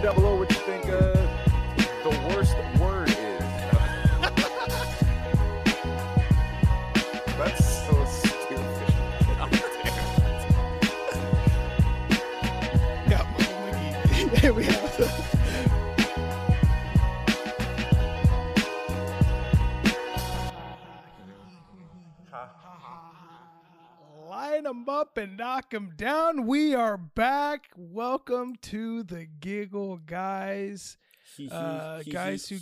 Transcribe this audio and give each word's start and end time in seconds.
Comment 0.00 0.14
down 0.14 0.22
below 0.22 0.38
what 0.38 0.50
you 0.50 0.56
think 0.60 0.88
uh, 0.88 1.19
up 25.10 25.16
and 25.18 25.36
knock 25.36 25.70
them 25.70 25.90
down. 25.96 26.46
We 26.46 26.74
are 26.74 26.96
back. 26.96 27.68
Welcome 27.76 28.54
to 28.62 29.02
the 29.02 29.26
Giggle 29.26 29.96
Guys. 29.98 30.96
Uh, 31.50 32.02
guys 32.12 32.48
who 32.48 32.58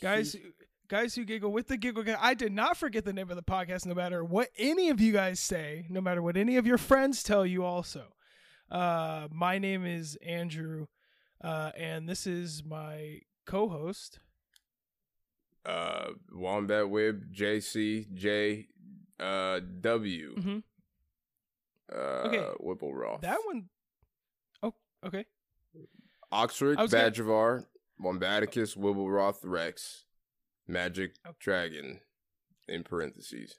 guys 0.00 0.32
who- 0.32 0.52
guys 0.88 1.14
who 1.14 1.24
giggle 1.24 1.52
with 1.52 1.68
the 1.68 1.76
giggle 1.76 2.02
guy. 2.02 2.16
I 2.20 2.34
did 2.34 2.52
not 2.52 2.76
forget 2.76 3.04
the 3.04 3.12
name 3.12 3.30
of 3.30 3.36
the 3.36 3.42
podcast, 3.42 3.84
no 3.86 3.94
matter 3.94 4.24
what 4.24 4.48
any 4.56 4.88
of 4.90 5.00
you 5.00 5.12
guys 5.12 5.38
say, 5.38 5.86
no 5.90 6.00
matter 6.00 6.22
what 6.22 6.36
any 6.36 6.56
of 6.56 6.66
your 6.66 6.78
friends 6.78 7.22
tell 7.22 7.44
you. 7.44 7.62
Also, 7.64 8.06
uh, 8.70 9.28
my 9.30 9.58
name 9.58 9.84
is 9.84 10.16
Andrew, 10.26 10.86
uh, 11.44 11.72
and 11.76 12.08
this 12.08 12.26
is 12.26 12.64
my 12.64 13.20
co-host. 13.46 14.18
uh 15.66 16.12
Wombat 16.32 16.86
Wib 16.86 17.30
JC 17.32 18.06
J 18.14 18.68
uh 19.20 19.60
W 19.80 20.34
Mhm. 20.36 20.62
Uh 21.92 21.96
Okay. 22.28 22.44
Whipple 22.60 22.94
Roth. 22.94 23.20
That 23.22 23.38
one 23.44 23.68
oh 24.62 24.74
okay. 25.06 25.24
Oxford 26.30 26.78
I 26.78 26.82
was 26.82 26.92
gonna- 26.92 27.10
Badgervar 27.10 27.66
Wombaticus 28.02 28.76
Wibbleroth 28.76 29.38
Rex 29.44 30.04
Magic 30.66 31.14
Okay. 31.26 31.36
Dragon 31.40 32.00
in 32.68 32.84
parentheses. 32.84 33.58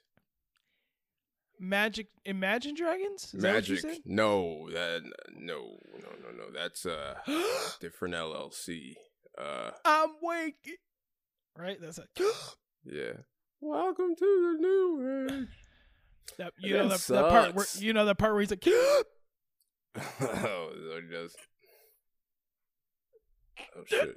Magic 1.58 2.06
Imagine 2.24 2.74
Dragons? 2.74 3.34
Is 3.34 3.42
that 3.42 3.52
Magic 3.52 3.84
no 4.06 4.70
that 4.70 5.02
no 5.36 5.76
no 5.98 6.08
no 6.22 6.30
no 6.36 6.44
that's 6.54 6.86
uh 6.86 7.14
different 7.80 8.14
LLC. 8.14 8.94
Uh 9.36 9.70
I'm 9.84 10.10
waking. 10.22 10.76
Right? 11.58 11.78
That's 11.80 11.98
it. 11.98 12.08
yeah. 12.84 13.12
Welcome 13.60 14.14
to 14.16 14.24
the 14.24 14.58
new 14.58 15.26
age. 15.42 15.48
That, 16.38 16.52
you 16.58 16.74
know 16.74 16.88
the, 16.88 16.96
that, 16.96 17.06
that 17.08 17.30
part 17.30 17.54
where 17.54 17.66
you 17.78 17.92
know 17.92 18.04
the 18.04 18.14
part 18.14 18.32
where 18.32 18.40
he's 18.40 18.50
like 18.50 18.66
oh, 18.66 19.04
so 20.20 21.00
he 21.00 21.14
does. 21.14 21.36
Oh 23.76 23.82
shit. 23.86 24.16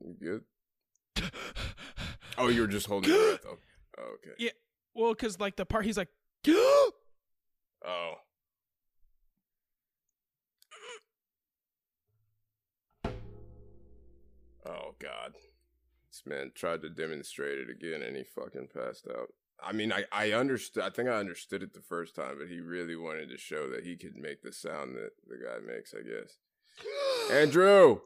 You 0.00 0.14
good? 0.18 0.42
Oh, 2.38 2.48
you 2.48 2.62
were 2.62 2.66
just 2.66 2.86
holding 2.86 3.10
your 3.10 3.32
breath. 3.32 3.46
Oh, 3.46 3.58
oh, 3.98 4.14
okay. 4.14 4.34
Yeah. 4.38 4.50
Well, 4.94 5.12
because 5.12 5.38
like 5.38 5.56
the 5.56 5.66
part 5.66 5.84
he's 5.84 5.98
like, 5.98 6.08
Oh. 6.48 6.92
Oh 14.66 14.94
God. 14.98 15.34
This 16.10 16.22
man 16.26 16.50
tried 16.54 16.82
to 16.82 16.88
demonstrate 16.88 17.58
it 17.58 17.70
again 17.70 18.02
and 18.02 18.16
he 18.16 18.24
fucking 18.24 18.68
passed 18.74 19.06
out. 19.08 19.28
I 19.62 19.72
mean, 19.72 19.92
I, 19.92 20.04
I 20.12 20.32
understood. 20.32 20.82
I 20.82 20.90
think 20.90 21.08
I 21.08 21.18
understood 21.18 21.62
it 21.62 21.72
the 21.72 21.80
first 21.80 22.14
time, 22.14 22.36
but 22.38 22.48
he 22.48 22.60
really 22.60 22.96
wanted 22.96 23.30
to 23.30 23.38
show 23.38 23.68
that 23.70 23.84
he 23.84 23.96
could 23.96 24.16
make 24.16 24.42
the 24.42 24.52
sound 24.52 24.96
that 24.96 25.12
the 25.26 25.36
guy 25.36 25.58
makes. 25.66 25.94
I 25.94 26.02
guess. 26.02 26.38
Andrew. 27.32 28.00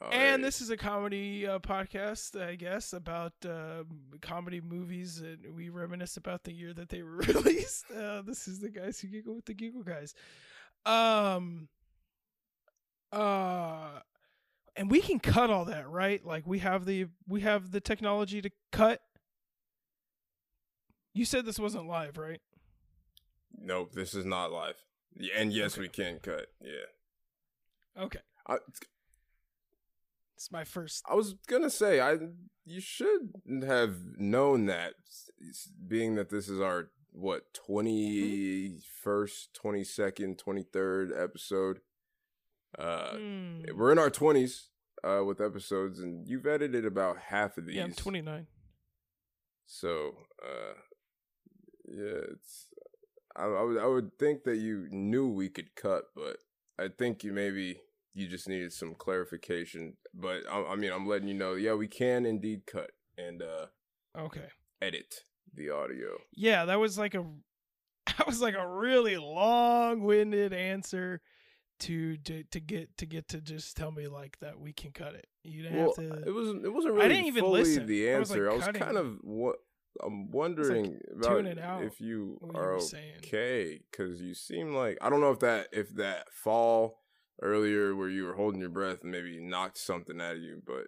Oh, 0.00 0.08
and 0.10 0.42
this 0.42 0.60
is 0.60 0.70
a 0.70 0.76
comedy 0.76 1.46
uh, 1.46 1.60
podcast, 1.60 2.40
I 2.40 2.56
guess, 2.56 2.92
about 2.92 3.34
uh, 3.44 3.84
comedy 4.20 4.60
movies, 4.60 5.20
and 5.20 5.54
we 5.54 5.68
reminisce 5.68 6.16
about 6.16 6.42
the 6.42 6.52
year 6.52 6.72
that 6.74 6.88
they 6.88 7.02
were 7.02 7.16
released. 7.18 7.84
Uh, 7.90 8.22
this 8.22 8.48
is 8.48 8.58
the 8.58 8.70
guys 8.70 8.98
who 8.98 9.08
giggle 9.08 9.34
with 9.36 9.44
the 9.44 9.54
giggle 9.54 9.82
guys. 9.82 10.14
Um. 10.84 11.68
Uh. 13.12 14.00
And 14.74 14.90
we 14.90 15.02
can 15.02 15.20
cut 15.20 15.50
all 15.50 15.66
that, 15.66 15.88
right? 15.90 16.24
Like 16.24 16.46
we 16.46 16.60
have 16.60 16.86
the 16.86 17.06
we 17.28 17.42
have 17.42 17.70
the 17.70 17.80
technology 17.80 18.40
to 18.40 18.50
cut. 18.72 19.02
You 21.14 21.24
said 21.24 21.44
this 21.44 21.58
wasn't 21.58 21.86
live, 21.86 22.16
right? 22.16 22.40
Nope, 23.58 23.92
this 23.92 24.14
is 24.14 24.24
not 24.24 24.50
live. 24.50 24.76
And 25.36 25.52
yes, 25.52 25.76
we 25.76 25.88
can 25.88 26.18
cut. 26.20 26.46
Yeah. 26.60 28.02
Okay, 28.04 28.20
I, 28.48 28.56
it's 30.36 30.50
my 30.50 30.64
first. 30.64 31.04
I 31.08 31.14
was 31.14 31.34
gonna 31.46 31.68
say 31.68 32.00
I 32.00 32.16
you 32.64 32.80
should 32.80 33.30
have 33.66 33.94
known 34.16 34.66
that, 34.66 34.94
being 35.86 36.14
that 36.14 36.30
this 36.30 36.48
is 36.48 36.60
our 36.60 36.88
what 37.12 37.52
twenty 37.52 38.78
first, 39.02 39.52
twenty 39.52 39.84
second, 39.84 40.38
twenty 40.38 40.62
third 40.62 41.12
episode. 41.14 41.80
Uh, 42.78 43.10
Hmm. 43.16 43.60
we're 43.76 43.92
in 43.92 43.98
our 43.98 44.08
twenties 44.08 44.70
uh 45.04 45.22
with 45.26 45.42
episodes, 45.42 45.98
and 46.00 46.26
you've 46.26 46.46
edited 46.46 46.86
about 46.86 47.18
half 47.18 47.58
of 47.58 47.66
these. 47.66 47.76
Yeah, 47.76 47.84
I'm 47.84 47.92
29. 47.92 48.46
So, 49.66 50.16
uh, 50.42 50.72
yeah, 51.92 52.32
it's. 52.32 52.68
I, 53.34 53.44
I 53.44 53.62
would 53.62 53.78
I 53.78 53.86
would 53.86 54.18
think 54.18 54.44
that 54.44 54.56
you 54.56 54.88
knew 54.90 55.28
we 55.28 55.48
could 55.48 55.74
cut, 55.74 56.04
but 56.14 56.36
I 56.78 56.88
think 56.88 57.24
you 57.24 57.32
maybe 57.32 57.80
you 58.14 58.28
just 58.28 58.48
needed 58.48 58.72
some 58.72 58.94
clarification. 58.94 59.96
But 60.12 60.42
I, 60.50 60.62
I 60.72 60.76
mean, 60.76 60.92
I'm 60.92 61.06
letting 61.06 61.28
you 61.28 61.34
know. 61.34 61.54
Yeah, 61.54 61.74
we 61.74 61.88
can 61.88 62.26
indeed 62.26 62.66
cut 62.66 62.90
and 63.16 63.42
uh 63.42 63.66
Okay. 64.18 64.48
edit 64.82 65.24
the 65.54 65.70
audio. 65.70 66.18
Yeah, 66.34 66.66
that 66.66 66.78
was 66.78 66.98
like 66.98 67.14
a 67.14 67.24
that 68.18 68.26
was 68.26 68.40
like 68.42 68.54
a 68.54 68.68
really 68.68 69.16
long-winded 69.16 70.52
answer 70.52 71.20
to 71.80 72.16
to, 72.18 72.44
to 72.44 72.60
get 72.60 72.96
to 72.98 73.06
get 73.06 73.28
to 73.28 73.40
just 73.40 73.76
tell 73.76 73.90
me 73.90 74.06
like 74.08 74.38
that 74.40 74.60
we 74.60 74.72
can 74.72 74.92
cut 74.92 75.14
it. 75.14 75.26
You 75.42 75.62
didn't 75.62 75.78
Well, 75.78 75.94
have 75.96 76.22
to 76.22 76.28
it 76.28 76.32
wasn't. 76.34 76.64
It 76.66 76.70
wasn't 76.72 76.94
really. 76.94 77.06
I 77.06 77.08
didn't 77.08 77.26
even 77.26 77.44
fully 77.44 77.60
listen. 77.60 77.86
the 77.86 78.12
I 78.12 78.18
was, 78.18 78.30
like, 78.30 78.38
answer. 78.38 78.50
I 78.50 78.54
was, 78.54 78.78
kind 78.78 78.96
of 78.96 79.18
what. 79.22 79.56
I'm 80.02 80.30
wondering 80.30 80.98
about 81.14 81.28
tuning 81.36 81.58
out 81.58 81.82
if 81.84 82.00
you 82.00 82.38
are 82.54 82.74
okay 82.76 83.80
because 83.90 84.20
you 84.20 84.34
seem 84.34 84.74
like 84.74 84.96
I 85.00 85.10
don't 85.10 85.20
know 85.20 85.30
if 85.32 85.40
that 85.40 85.68
if 85.72 85.90
that 85.96 86.32
fall 86.32 87.00
earlier 87.42 87.94
where 87.94 88.08
you 88.08 88.24
were 88.24 88.34
holding 88.34 88.60
your 88.60 88.70
breath 88.70 89.02
maybe 89.04 89.40
knocked 89.40 89.78
something 89.78 90.20
out 90.20 90.36
of 90.36 90.42
you, 90.42 90.62
but 90.66 90.86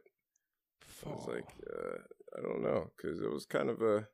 I 1.07 1.11
was 1.11 1.27
like, 1.27 1.45
uh, 1.71 1.99
I 2.39 2.43
don't 2.43 2.63
know 2.63 2.91
because 2.97 3.21
it 3.21 3.31
was 3.31 3.45
kind 3.47 3.69
of 3.69 3.83
a 3.83 4.07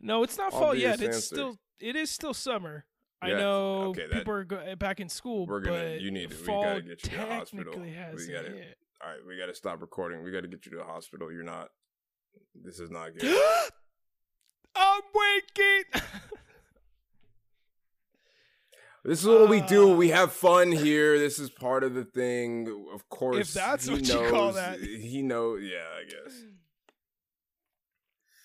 no, 0.00 0.22
it's 0.24 0.36
not 0.36 0.50
fall 0.52 0.74
yet. 0.74 0.94
obvious 0.94 1.16
It's 1.18 1.26
still 1.26 1.58
it 1.78 1.94
is 1.96 2.10
still 2.10 2.34
summer. 2.34 2.84
I 3.20 3.28
know 3.34 3.82
okay, 3.90 4.08
that- 4.08 4.18
people 4.18 4.34
are 4.34 4.44
go- 4.44 4.74
back 4.74 4.98
in 4.98 5.08
school, 5.08 5.46
We're 5.46 5.60
gonna- 5.60 5.92
but 5.92 6.00
you 6.00 6.10
need 6.10 6.30
to- 6.30 6.36
we 6.36 6.42
fall 6.42 6.64
gotta 6.64 6.82
get 6.82 7.04
you 7.04 7.10
to 7.10 7.16
the 7.16 7.26
hospital. 7.26 7.78
We 7.78 7.92
gotta- 7.92 8.50
hit. 8.50 8.78
all 9.00 9.10
right. 9.10 9.24
We 9.24 9.38
got 9.38 9.46
to 9.46 9.54
stop 9.54 9.80
recording. 9.80 10.24
We 10.24 10.32
got 10.32 10.40
to 10.40 10.48
get 10.48 10.66
you 10.66 10.72
to 10.72 10.78
the 10.78 10.84
hospital. 10.84 11.30
You're 11.32 11.44
not. 11.44 11.70
This 12.54 12.80
is 12.80 12.90
not 12.90 13.16
good. 13.16 13.22
I'm 14.74 15.02
waking. 15.14 16.02
This 19.04 19.20
is 19.20 19.26
what 19.26 19.48
we 19.48 19.60
do. 19.62 19.92
Uh, 19.92 19.96
We 19.96 20.10
have 20.10 20.32
fun 20.32 20.70
here. 20.70 21.18
This 21.18 21.38
is 21.40 21.50
part 21.50 21.82
of 21.82 21.94
the 21.94 22.04
thing. 22.04 22.86
Of 22.94 23.08
course, 23.08 23.48
if 23.48 23.52
that's 23.52 23.90
what 23.90 24.06
you 24.06 24.30
call 24.30 24.52
that. 24.52 24.78
He 24.80 25.22
knows. 25.22 25.62
Yeah, 25.62 25.78
I 26.00 26.04
guess. 26.04 26.34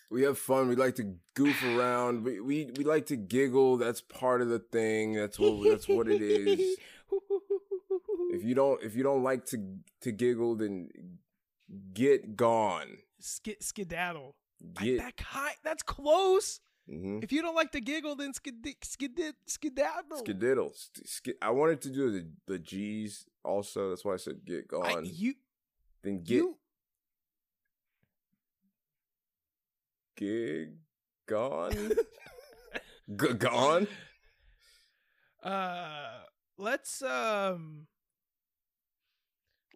We 0.10 0.22
have 0.24 0.40
fun. 0.40 0.70
We 0.70 0.78
like 0.78 0.96
to 0.96 1.16
goof 1.36 1.62
around. 1.66 2.24
We, 2.24 2.40
we 2.40 2.72
we 2.78 2.86
like 2.86 3.08
to 3.08 3.18
giggle. 3.18 3.76
That's 3.76 4.00
part 4.00 4.42
of 4.42 4.48
the 4.48 4.60
thing. 4.60 5.12
That's 5.12 5.38
what 5.38 5.70
that's 5.70 5.88
what 5.90 6.08
it 6.08 6.22
is. 6.22 6.78
If 8.30 8.44
you 8.44 8.56
don't 8.56 8.82
if 8.84 8.96
you 8.96 9.04
don't 9.04 9.24
like 9.24 9.46
to 9.48 9.58
to 10.02 10.12
giggle, 10.14 10.56
then 10.56 10.90
get 11.94 12.36
gone. 12.38 13.00
Skid, 13.20 13.62
skedaddle. 13.62 14.36
Like 14.62 14.84
Get 14.86 14.98
that 15.00 15.20
high, 15.22 15.56
that's 15.64 15.84
close. 15.84 16.60
mhm. 16.90 17.24
If 17.24 17.32
you 17.32 17.42
don't 17.42 17.56
like 17.56 17.72
to 17.74 17.82
giggle, 17.82 18.16
then 18.16 18.34
skid, 18.34 18.56
skid, 18.84 19.36
skedaddle. 19.46 20.24
skididdle. 20.24 20.74
Sk- 20.76 21.06
sk- 21.06 21.38
I 21.42 21.52
wanted 21.52 21.82
to 21.82 21.90
do 21.92 22.12
the 22.12 22.28
the 22.48 22.60
G's 22.60 23.26
also. 23.44 23.90
That's 23.90 24.04
why 24.06 24.14
I 24.14 24.18
said 24.18 24.44
get 24.46 24.66
I, 24.74 24.94
gone. 24.94 25.06
you, 25.06 25.36
then 26.04 26.24
get 26.24 26.36
you, 26.36 26.58
gig 30.16 30.74
gone. 31.28 31.74
G- 33.20 33.34
gone. 33.38 33.88
uh, 35.44 36.24
let's 36.58 37.02
um, 37.02 37.88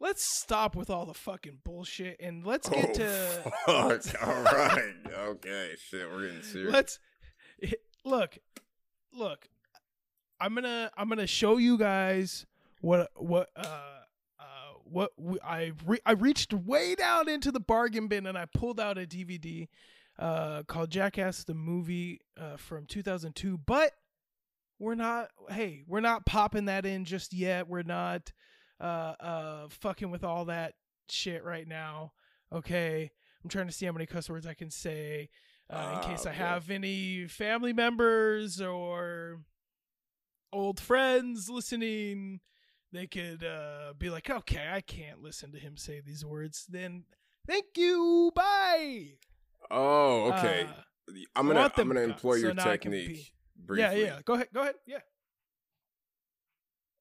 let's 0.01 0.24
stop 0.24 0.75
with 0.75 0.89
all 0.89 1.06
the 1.06 1.13
fucking 1.13 1.59
bullshit 1.63 2.18
and 2.19 2.45
let's 2.45 2.68
get 2.68 2.94
to 2.95 3.53
Oh, 3.68 3.88
let's- 3.88 4.12
fuck. 4.12 4.27
All 4.27 4.44
right. 4.44 4.94
Okay. 5.15 5.71
Shit. 5.77 6.09
We're 6.09 6.27
getting 6.27 6.44
serious. 6.44 6.74
let's 6.74 7.00
look, 8.03 8.38
look. 9.13 9.48
I'm 10.39 10.56
gonna 10.56 10.89
I'm 10.98 11.07
gonna 11.07 11.27
show 11.27 11.57
you 11.57 11.77
guys 11.77 12.45
what 12.81 13.12
what 13.15 13.50
uh 13.56 13.62
uh 14.39 14.44
what 14.86 15.12
we, 15.18 15.38
I 15.45 15.74
re- 15.86 16.00
I 16.06 16.13
reached 16.13 16.51
way 16.53 16.95
down 16.95 17.30
into 17.30 17.51
the 17.51 17.59
bargain 17.59 18.07
bin 18.07 18.25
and 18.25 18.36
I 18.38 18.45
pulled 18.51 18.80
out 18.80 18.98
a 18.98 19.01
DVD 19.06 19.68
uh 20.18 20.63
called 20.63 20.89
Jackass 20.89 21.44
the 21.44 21.53
movie 21.53 22.21
uh 22.39 22.57
from 22.57 22.88
2002 22.88 23.59
but 23.68 23.92
we're 24.80 24.95
not 24.95 25.30
hey 25.51 25.83
we're 25.88 26.00
not 26.01 26.25
popping 26.25 26.65
that 26.65 26.88
in 26.88 27.06
just 27.06 27.33
yet 27.33 27.68
we're 27.68 27.83
not 27.83 28.31
uh 28.81 29.13
uh 29.19 29.68
fucking 29.69 30.12
with 30.12 30.24
all 30.24 30.45
that 30.45 30.74
shit 31.10 31.44
right 31.44 31.68
now 31.68 32.12
okay 32.54 33.12
i'm 33.44 33.50
trying 33.50 33.68
to 33.68 33.74
see 33.74 33.86
how 33.86 33.92
many 33.92 34.06
cuss 34.06 34.30
words 34.30 34.48
i 34.48 34.54
can 34.54 34.69
say 34.69 35.30
uh, 35.69 36.01
in 36.01 36.10
case 36.10 36.25
okay. 36.25 36.30
i 36.30 36.33
have 36.33 36.69
any 36.69 37.25
family 37.28 37.74
members 37.74 38.62
or 38.62 39.42
old 40.54 40.80
friends 40.80 41.50
listening 41.50 42.39
they 42.92 43.07
could 43.07 43.44
uh 43.44 43.94
be 43.98 44.10
like 44.10 44.30
okay 44.30 44.69
i 44.72 44.81
can't 44.81 45.22
listen 45.22 45.51
to 45.51 45.60
him 45.60 45.77
say 45.77 46.01
these 46.06 46.25
words 46.25 46.66
then 46.69 47.04
thank 47.48 47.66
you 47.75 48.31
bye 48.36 49.06
oh 49.69 50.31
okay 50.31 50.66
uh, 50.68 51.13
i'm 51.36 51.48
gonna 51.48 51.72
i'm 51.77 51.88
gonna 51.88 52.01
employ 52.01 52.36
your 52.36 52.54
technique 52.54 53.34
briefly. 53.66 54.01
Yeah, 54.01 54.13
yeah. 54.16 54.19
Go 54.24 54.34
ahead. 54.34 54.48
Go 54.54 54.62
ahead. 54.62 54.75
Yeah. 54.86 55.00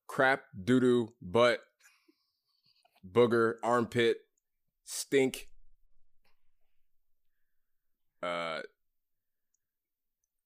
Crap, 0.06 0.43
doo 0.65 0.81
doo, 0.81 1.12
butt, 1.23 1.61
booger, 3.08 3.55
armpit, 3.62 4.19
stink. 4.85 5.49
Uh. 8.23 8.61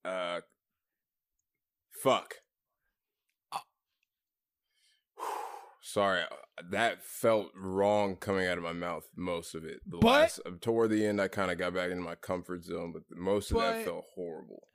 Uh. 0.05 0.41
Fuck. 2.03 2.35
Uh. 3.53 3.59
Sorry, 5.83 6.23
uh, 6.23 6.63
that 6.71 7.03
felt 7.03 7.51
wrong 7.57 8.17
coming 8.17 8.47
out 8.47 8.59
of 8.59 8.65
my 8.65 8.73
mouth. 8.73 9.05
Most 9.17 9.55
of 9.55 9.65
it, 9.65 9.81
the 9.87 9.99
but, 9.99 10.09
last 10.09 10.41
toward 10.61 10.91
the 10.91 11.07
end, 11.07 11.21
I 11.21 11.29
kind 11.29 11.51
of 11.51 11.59
got 11.59 11.75
back 11.75 11.91
into 11.91 12.03
my 12.03 12.15
comfort 12.15 12.65
zone, 12.65 12.93
but 12.93 13.03
most 13.17 13.51
of 13.51 13.57
but, 13.57 13.73
that 13.73 13.85
felt 13.85 14.05
horrible. 14.15 14.69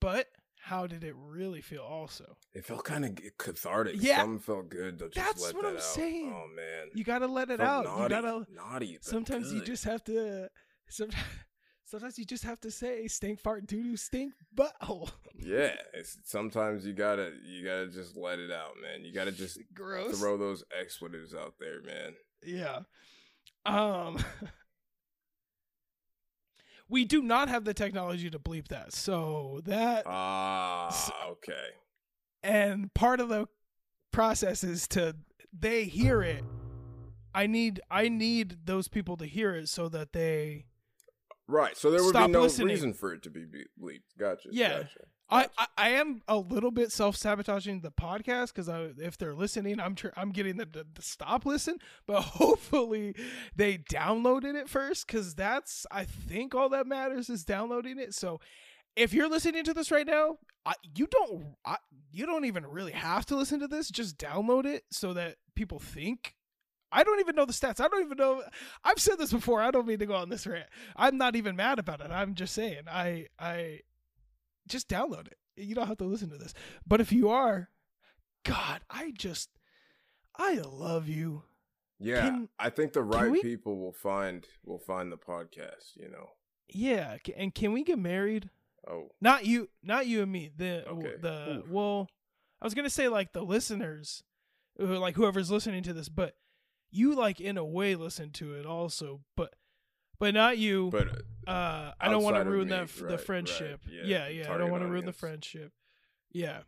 But 0.00 0.26
how 0.60 0.86
did 0.86 1.04
it 1.04 1.14
really 1.16 1.60
feel 1.60 1.82
also? 1.82 2.36
It 2.52 2.64
felt 2.64 2.84
kind 2.84 3.04
of 3.04 3.18
cathartic. 3.38 3.96
Yeah. 3.98 4.20
Some 4.20 4.38
felt 4.38 4.68
good 4.68 4.98
to 4.98 5.10
that's 5.14 5.52
what 5.52 5.62
that 5.62 5.68
i'm 5.68 5.76
out. 5.76 5.82
saying. 5.82 6.32
Oh 6.34 6.46
man. 6.54 6.88
You 6.94 7.04
gotta 7.04 7.26
let 7.26 7.50
it, 7.50 7.60
out. 7.60 7.84
Naughty, 7.84 8.02
you 8.02 8.08
gotta 8.22 8.46
naughty 8.52 8.98
sometimes 9.00 9.48
good. 9.50 9.54
you 9.56 9.64
just 9.64 9.84
have 9.84 10.04
to 10.04 10.48
sometimes 10.88 11.24
sometimes 11.84 12.18
you 12.18 12.24
just 12.24 12.44
have 12.44 12.60
to 12.60 12.70
say 12.70 13.06
stink 13.08 13.40
fart 13.40 13.66
doo 13.66 13.82
doo 13.82 13.96
stink 13.96 14.32
butthole. 14.54 15.10
Yeah 15.38 15.74
sometimes 16.24 16.84
you 16.84 16.92
gotta 16.92 17.32
you 17.46 17.64
gotta 17.64 17.88
just 17.88 18.16
let 18.16 18.38
it 18.38 18.50
out 18.50 18.72
man. 18.82 19.04
You 19.04 19.12
gotta 19.14 19.32
just 19.32 19.58
Gross. 19.72 20.18
throw 20.18 20.36
those 20.36 20.64
expletives 20.78 21.34
out 21.34 21.54
there 21.58 21.80
man. 21.82 22.14
Yeah. 22.44 22.80
Um 23.64 24.18
we 26.88 27.04
do 27.04 27.22
not 27.22 27.48
have 27.48 27.64
the 27.64 27.74
technology 27.74 28.30
to 28.30 28.38
bleep 28.38 28.68
that. 28.68 28.92
So 28.92 29.60
that 29.64 30.04
Ah, 30.06 31.12
okay. 31.30 31.52
And 32.42 32.92
part 32.94 33.20
of 33.20 33.28
the 33.28 33.46
process 34.12 34.64
is 34.64 34.88
to 34.88 35.16
they 35.52 35.84
hear 35.84 36.22
it. 36.22 36.44
I 37.34 37.46
need 37.46 37.80
I 37.90 38.08
need 38.08 38.58
those 38.64 38.88
people 38.88 39.16
to 39.18 39.26
hear 39.26 39.54
it 39.54 39.68
so 39.68 39.88
that 39.88 40.12
they 40.12 40.66
Right. 41.48 41.76
So 41.76 41.90
there 41.90 42.04
would 42.04 42.12
be 42.12 42.26
no 42.28 42.42
listening. 42.42 42.68
reason 42.68 42.92
for 42.92 43.14
it 43.14 43.22
to 43.22 43.30
be 43.30 43.46
bleeped. 43.80 44.02
Gotcha. 44.18 44.50
Yeah. 44.52 44.82
Gotcha. 44.82 45.00
I, 45.30 45.46
I, 45.58 45.66
I 45.76 45.88
am 45.90 46.22
a 46.28 46.36
little 46.38 46.70
bit 46.70 46.92
self 46.92 47.16
sabotaging 47.16 47.80
the 47.80 47.90
podcast 47.90 48.54
because 48.54 48.68
if 48.98 49.18
they're 49.18 49.34
listening, 49.34 49.80
I'm 49.80 49.94
tr- 49.94 50.08
I'm 50.16 50.30
getting 50.30 50.56
them 50.56 50.70
to, 50.72 50.84
to, 50.94 51.02
stop 51.02 51.44
listen. 51.44 51.78
But 52.06 52.20
hopefully 52.22 53.14
they 53.56 53.78
downloaded 53.78 54.54
it 54.54 54.68
first 54.68 55.06
because 55.06 55.34
that's 55.34 55.86
I 55.90 56.04
think 56.04 56.54
all 56.54 56.68
that 56.70 56.86
matters 56.86 57.28
is 57.28 57.44
downloading 57.44 57.98
it. 57.98 58.14
So 58.14 58.40
if 58.96 59.12
you're 59.12 59.28
listening 59.28 59.64
to 59.64 59.74
this 59.74 59.90
right 59.90 60.06
now, 60.06 60.38
I, 60.64 60.74
you 60.96 61.06
don't 61.06 61.56
I, 61.64 61.76
you 62.10 62.26
don't 62.26 62.46
even 62.46 62.66
really 62.66 62.92
have 62.92 63.26
to 63.26 63.36
listen 63.36 63.60
to 63.60 63.68
this. 63.68 63.90
Just 63.90 64.18
download 64.18 64.64
it 64.66 64.84
so 64.90 65.12
that 65.14 65.36
people 65.54 65.78
think. 65.78 66.34
I 66.90 67.04
don't 67.04 67.20
even 67.20 67.36
know 67.36 67.44
the 67.44 67.52
stats. 67.52 67.80
I 67.80 67.88
don't 67.88 68.04
even 68.04 68.16
know. 68.16 68.42
I've 68.82 68.98
said 68.98 69.18
this 69.18 69.32
before. 69.32 69.60
I 69.60 69.70
don't 69.70 69.86
mean 69.86 69.98
to 69.98 70.06
go 70.06 70.14
on 70.14 70.30
this 70.30 70.46
rant. 70.46 70.68
I'm 70.96 71.18
not 71.18 71.36
even 71.36 71.56
mad 71.56 71.78
about 71.78 72.00
it. 72.00 72.10
I'm 72.10 72.34
just 72.34 72.54
saying. 72.54 72.82
I 72.90 73.26
I 73.38 73.80
just 74.66 74.88
download 74.88 75.26
it. 75.26 75.38
You 75.56 75.74
don't 75.74 75.88
have 75.88 75.98
to 75.98 76.04
listen 76.04 76.30
to 76.30 76.38
this. 76.38 76.54
But 76.86 77.00
if 77.00 77.12
you 77.12 77.28
are, 77.28 77.68
God, 78.44 78.80
I 78.88 79.12
just, 79.16 79.50
I 80.36 80.54
love 80.54 81.08
you. 81.08 81.42
Yeah, 81.98 82.20
can, 82.22 82.48
I 82.58 82.70
think 82.70 82.92
the 82.92 83.02
right 83.02 83.30
we, 83.30 83.42
people 83.42 83.76
will 83.78 83.92
find 83.92 84.46
will 84.64 84.78
find 84.78 85.10
the 85.10 85.16
podcast. 85.16 85.96
You 85.96 86.08
know. 86.08 86.30
Yeah, 86.68 87.16
and 87.36 87.54
can 87.54 87.72
we 87.72 87.82
get 87.82 87.98
married? 87.98 88.50
Oh, 88.88 89.08
not 89.20 89.46
you, 89.46 89.68
not 89.82 90.06
you 90.06 90.22
and 90.22 90.30
me. 90.30 90.50
The 90.56 90.88
okay. 90.88 91.14
the 91.20 91.58
Oof. 91.58 91.68
well, 91.68 92.08
I 92.62 92.66
was 92.66 92.74
gonna 92.74 92.88
say 92.88 93.08
like 93.08 93.32
the 93.32 93.42
listeners, 93.42 94.22
like 94.78 95.16
whoever's 95.16 95.50
listening 95.50 95.82
to 95.82 95.92
this, 95.92 96.08
but 96.08 96.36
you 96.90 97.14
like 97.14 97.40
in 97.40 97.56
a 97.56 97.64
way 97.64 97.94
listen 97.94 98.30
to 98.32 98.54
it 98.54 98.66
also. 98.66 99.20
But 99.36 99.54
but 100.18 100.34
not 100.34 100.58
you. 100.58 100.90
But 100.90 101.08
uh, 101.46 101.92
I 102.00 102.08
don't 102.08 102.22
want 102.22 102.36
to 102.36 102.44
ruin 102.44 102.68
that 102.68 103.00
right, 103.00 103.10
the 103.10 103.18
friendship. 103.18 103.80
Right. 103.86 103.94
Yeah, 104.04 104.28
yeah, 104.28 104.42
yeah 104.42 104.52
I 104.52 104.58
don't 104.58 104.70
want 104.70 104.82
to 104.82 104.88
ruin 104.88 105.04
the 105.04 105.12
friendship. 105.12 105.72
Yeah, 106.32 106.60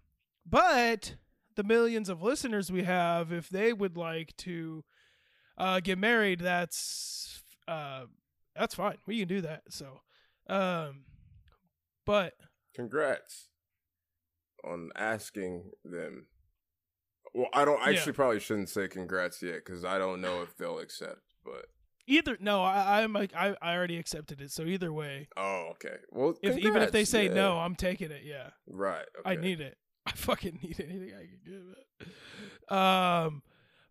but 0.47 1.15
the 1.57 1.65
millions 1.65 2.09
of 2.09 2.23
listeners 2.23 2.71
we 2.71 2.85
have, 2.85 3.33
if 3.33 3.49
they 3.49 3.73
would 3.73 3.97
like 3.97 4.37
to 4.39 4.85
uh, 5.59 5.81
get 5.81 5.99
married, 5.99 6.41
that's 6.41 7.43
uh, 7.69 8.05
that's 8.57 8.75
fine. 8.75 8.99
We 9.07 9.19
can 9.19 9.29
do 9.29 9.41
that. 9.43 9.63
So, 9.69 10.01
um, 10.49 11.05
but 12.07 12.35
congrats 12.75 13.49
on 14.65 14.91
asking 14.97 15.73
them. 15.85 16.27
Well, 17.35 17.49
I 17.53 17.65
don't 17.65 17.81
actually 17.81 18.13
yeah. 18.13 18.17
probably 18.17 18.41
shouldn't 18.41 18.69
say 18.69 18.89
congrats 18.89 19.43
yet 19.43 19.65
because 19.65 19.85
I 19.85 19.99
don't 19.99 20.21
know 20.21 20.43
if 20.43 20.57
they'll 20.57 20.79
accept, 20.81 21.21
but 21.45 21.67
either 22.07 22.37
no, 22.41 22.63
I, 22.63 23.03
I'm 23.03 23.13
like 23.13 23.35
I, 23.35 23.57
I 23.63 23.75
already 23.75 23.99
accepted 23.99 24.41
it. 24.41 24.51
So 24.51 24.65
either 24.65 24.93
way. 24.93 25.29
Oh, 25.37 25.69
okay. 25.73 25.97
Well, 26.11 26.35
if 26.43 26.59
even 26.59 26.83
if 26.83 26.93
they 26.93 27.05
say 27.05 27.27
yeah. 27.27 27.35
no, 27.35 27.59
I'm 27.59 27.77
taking 27.77 28.11
it. 28.11 28.23
Yeah. 28.25 28.51
Right. 28.67 29.07
Okay. 29.21 29.31
I 29.31 29.37
need 29.37 29.61
it. 29.61 29.77
I 30.07 30.13
fucking 30.13 30.59
need 30.63 30.81
anything 30.81 31.13
I 31.15 31.27
can 31.27 31.41
give 31.45 31.63
it. 32.69 32.73
Um, 32.75 33.43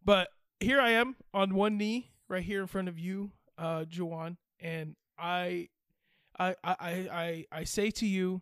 but 0.03 0.29
here 0.59 0.81
I 0.81 0.91
am 0.91 1.15
on 1.33 1.53
one 1.53 1.77
knee, 1.77 2.11
right 2.27 2.43
here 2.43 2.61
in 2.61 2.67
front 2.67 2.87
of 2.87 2.97
you, 2.97 3.31
uh, 3.57 3.85
Juwan, 3.85 4.37
and 4.59 4.95
I, 5.17 5.69
I, 6.37 6.55
I, 6.63 6.75
I, 6.79 7.45
I 7.51 7.63
say 7.63 7.91
to 7.91 8.05
you, 8.05 8.41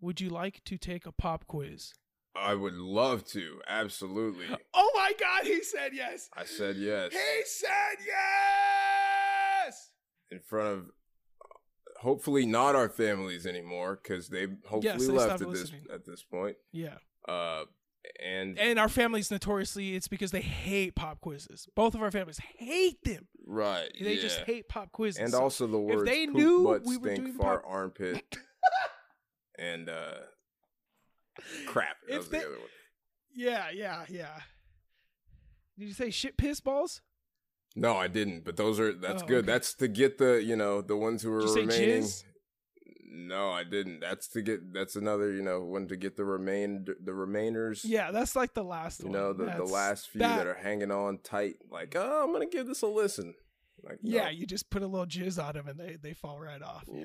would 0.00 0.20
you 0.20 0.30
like 0.30 0.62
to 0.64 0.78
take 0.78 1.06
a 1.06 1.12
pop 1.12 1.46
quiz? 1.46 1.92
I 2.36 2.54
would 2.54 2.74
love 2.74 3.24
to. 3.28 3.60
Absolutely. 3.68 4.46
Oh 4.74 4.90
my 4.94 5.12
God, 5.18 5.44
he 5.44 5.62
said 5.62 5.92
yes. 5.94 6.28
I 6.36 6.44
said 6.44 6.76
yes. 6.76 7.12
He 7.12 7.42
said 7.44 7.98
yes. 8.06 9.90
In 10.30 10.40
front 10.40 10.68
of 10.68 10.90
hopefully 12.00 12.46
not 12.46 12.74
our 12.74 12.88
families 12.88 13.46
anymore 13.46 14.00
because 14.02 14.28
they 14.28 14.46
hopefully 14.64 14.84
yes, 14.84 15.06
they 15.06 15.12
left 15.12 15.42
at 15.42 15.48
listening. 15.48 15.82
this 15.86 15.94
at 15.94 16.06
this 16.06 16.22
point. 16.22 16.56
Yeah. 16.72 16.98
Uh, 17.28 17.64
and 18.24 18.58
and 18.58 18.78
our 18.78 18.88
families 18.88 19.30
notoriously 19.30 19.94
it's 19.94 20.08
because 20.08 20.30
they 20.30 20.40
hate 20.40 20.94
pop 20.94 21.20
quizzes. 21.20 21.68
Both 21.74 21.94
of 21.94 22.02
our 22.02 22.10
families 22.10 22.40
hate 22.56 23.02
them. 23.04 23.28
Right. 23.46 23.90
They 24.00 24.14
yeah. 24.14 24.22
just 24.22 24.40
hate 24.40 24.68
pop 24.68 24.92
quizzes. 24.92 25.20
And 25.20 25.32
so 25.32 25.42
also 25.42 25.66
the 25.66 25.78
words 25.78 26.02
if 26.02 26.08
they 26.08 26.26
knew 26.26 26.80
we 26.84 26.96
were 26.96 27.10
stink, 27.10 27.24
doing 27.24 27.32
fart, 27.34 27.64
pop- 27.64 27.72
armpit, 27.72 28.38
and 29.58 29.88
uh 29.88 30.14
Crap. 31.66 31.96
That 32.08 32.16
if 32.16 32.30
they, 32.30 32.38
the 32.38 32.46
other 32.46 32.58
one. 32.58 32.68
Yeah, 33.34 33.70
yeah, 33.72 34.04
yeah. 34.08 34.40
Did 35.78 35.88
you 35.88 35.94
say 35.94 36.10
shit 36.10 36.36
piss 36.36 36.60
balls? 36.60 37.00
No, 37.76 37.96
I 37.96 38.08
didn't. 38.08 38.44
But 38.44 38.56
those 38.56 38.80
are 38.80 38.92
that's 38.92 39.22
oh, 39.22 39.26
good. 39.26 39.44
Okay. 39.44 39.46
That's 39.46 39.74
to 39.74 39.88
get 39.88 40.18
the 40.18 40.42
you 40.42 40.56
know 40.56 40.82
the 40.82 40.96
ones 40.96 41.22
who 41.22 41.32
are 41.32 41.54
remaining. 41.54 42.06
No, 43.12 43.50
I 43.50 43.64
didn't. 43.64 44.00
That's 44.00 44.28
to 44.28 44.42
get. 44.42 44.72
That's 44.72 44.96
another. 44.96 45.32
You 45.32 45.42
know, 45.42 45.62
one 45.62 45.88
to 45.88 45.96
get 45.96 46.16
the 46.16 46.24
remain 46.24 46.84
the 46.84 47.12
remainers. 47.12 47.80
Yeah, 47.84 48.10
that's 48.10 48.36
like 48.36 48.54
the 48.54 48.64
last. 48.64 49.00
You 49.00 49.06
one. 49.06 49.12
know, 49.12 49.32
the, 49.32 49.46
the 49.46 49.64
last 49.64 50.10
few 50.10 50.20
that, 50.20 50.38
that, 50.38 50.46
are 50.46 50.54
hanging 50.54 50.90
on 50.90 51.18
tight. 51.18 51.56
Like, 51.70 51.94
oh, 51.96 52.24
I'm 52.24 52.32
gonna 52.32 52.46
give 52.46 52.66
this 52.66 52.82
a 52.82 52.86
listen. 52.86 53.34
Like, 53.82 53.98
yeah, 54.02 54.24
no. 54.24 54.30
you 54.30 54.46
just 54.46 54.70
put 54.70 54.82
a 54.82 54.86
little 54.86 55.06
jizz 55.06 55.42
on 55.42 55.54
them 55.54 55.68
and 55.68 55.78
they 55.78 55.96
they 56.00 56.12
fall 56.12 56.38
right 56.38 56.62
off. 56.62 56.88
Oof, 56.88 56.96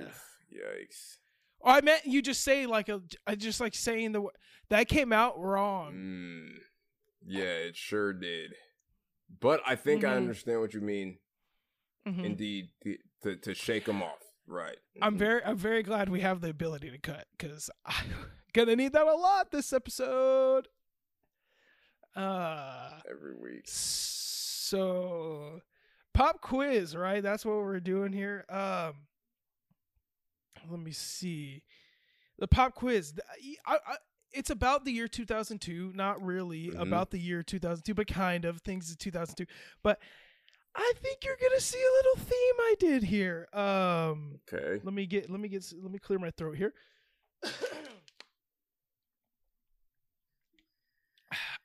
yeah. 0.51 0.60
Yikes. 0.60 1.18
Oh, 1.66 1.72
I 1.72 1.82
meant 1.82 2.06
you 2.06 2.22
just 2.22 2.44
say 2.44 2.68
like 2.68 2.90
a, 2.90 3.02
I 3.26 3.34
just 3.34 3.60
like 3.60 3.74
saying 3.74 4.12
the 4.12 4.28
that 4.70 4.88
came 4.88 5.12
out 5.12 5.40
wrong. 5.40 5.94
Mm, 5.94 6.58
yeah, 7.26 7.44
it 7.44 7.76
sure 7.76 8.14
did. 8.14 8.54
But 9.40 9.62
I 9.66 9.76
think 9.76 10.04
mm-hmm. 10.04 10.14
I 10.14 10.18
understand 10.18 10.62
what 10.62 10.76
you 10.76 10.82
mean. 10.82 11.18
Mm-hmm. 12.08 12.24
Indeed, 12.24 12.70
to, 12.84 12.98
to, 13.24 13.36
to 13.38 13.54
shake 13.56 13.86
them 13.86 14.04
off. 14.04 14.22
Right. 14.48 14.78
I'm 15.02 15.14
mm-hmm. 15.14 15.20
very 15.20 15.44
I'm 15.44 15.58
very 15.58 15.82
glad 15.82 16.08
we 16.10 16.22
have 16.22 16.42
the 16.42 16.50
ability 16.50 16.92
to 16.92 17.00
cut 17.00 17.26
because 17.36 17.72
I'm 17.84 18.12
gonna 18.54 18.76
need 18.76 18.94
that 18.94 19.08
a 19.08 19.16
lot 19.16 19.50
this 19.50 19.74
episode. 19.74 20.68
Uh, 22.16 22.92
every 23.10 23.36
week. 23.36 23.64
So, 23.66 25.62
pop 26.14 26.42
quiz, 26.42 26.96
right? 26.96 27.22
That's 27.22 27.44
what 27.44 27.58
we're 27.58 27.82
doing 27.82 28.14
here. 28.14 28.46
Um, 28.50 28.94
let 30.70 30.80
me 30.80 30.92
see. 30.92 31.64
The 32.40 32.48
pop 32.48 32.76
quiz. 32.76 33.14
I, 33.66 33.76
I, 33.76 33.96
it's 34.34 34.50
about 34.50 34.84
the 34.86 34.92
year 34.92 35.08
2002, 35.08 35.94
not 35.96 36.22
really 36.24 36.68
mm-hmm. 36.68 36.82
about 36.82 37.12
the 37.12 37.20
year 37.20 37.42
2002, 37.44 37.94
but 37.94 38.08
kind 38.08 38.46
of 38.46 38.62
things 38.62 38.90
in 38.90 38.98
2002. 38.98 39.46
But 39.82 40.00
I 40.76 40.94
think 41.02 41.20
you're 41.24 41.38
gonna 41.42 41.62
see 41.62 41.80
a 41.80 41.96
little 41.96 42.26
theme 42.26 42.60
I 42.60 42.76
did 42.80 43.04
here. 43.04 43.48
Um, 43.54 44.40
okay. 44.54 44.82
Let 44.84 44.94
me 44.94 45.06
get. 45.06 45.30
Let 45.30 45.40
me 45.40 45.48
get. 45.48 45.66
Let 45.82 45.92
me 45.92 46.00
clear 46.00 46.20
my 46.20 46.32
throat 46.32 46.58
here. 46.58 46.74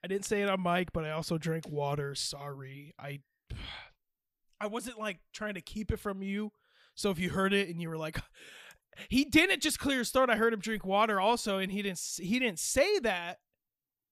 I 0.02 0.06
didn't 0.08 0.24
say 0.24 0.40
it 0.42 0.48
on 0.48 0.62
mic, 0.62 0.92
but 0.92 1.04
I 1.04 1.10
also 1.10 1.38
drank 1.38 1.68
water. 1.68 2.14
Sorry, 2.14 2.94
I. 2.98 3.20
I 4.62 4.66
wasn't 4.66 4.98
like 4.98 5.18
trying 5.32 5.54
to 5.54 5.62
keep 5.62 5.90
it 5.90 5.98
from 5.98 6.22
you. 6.22 6.52
So 6.94 7.10
if 7.10 7.18
you 7.18 7.30
heard 7.30 7.54
it 7.54 7.70
and 7.70 7.80
you 7.80 7.88
were 7.88 7.96
like, 7.96 8.18
he 9.08 9.24
didn't 9.24 9.62
just 9.62 9.78
clear 9.78 9.98
his 9.98 10.10
throat. 10.10 10.30
I 10.30 10.36
heard 10.36 10.52
him 10.52 10.60
drink 10.60 10.84
water 10.84 11.20
also, 11.20 11.58
and 11.58 11.70
he 11.70 11.82
didn't. 11.82 12.00
He 12.18 12.38
didn't 12.38 12.58
say 12.58 12.98
that. 13.00 13.38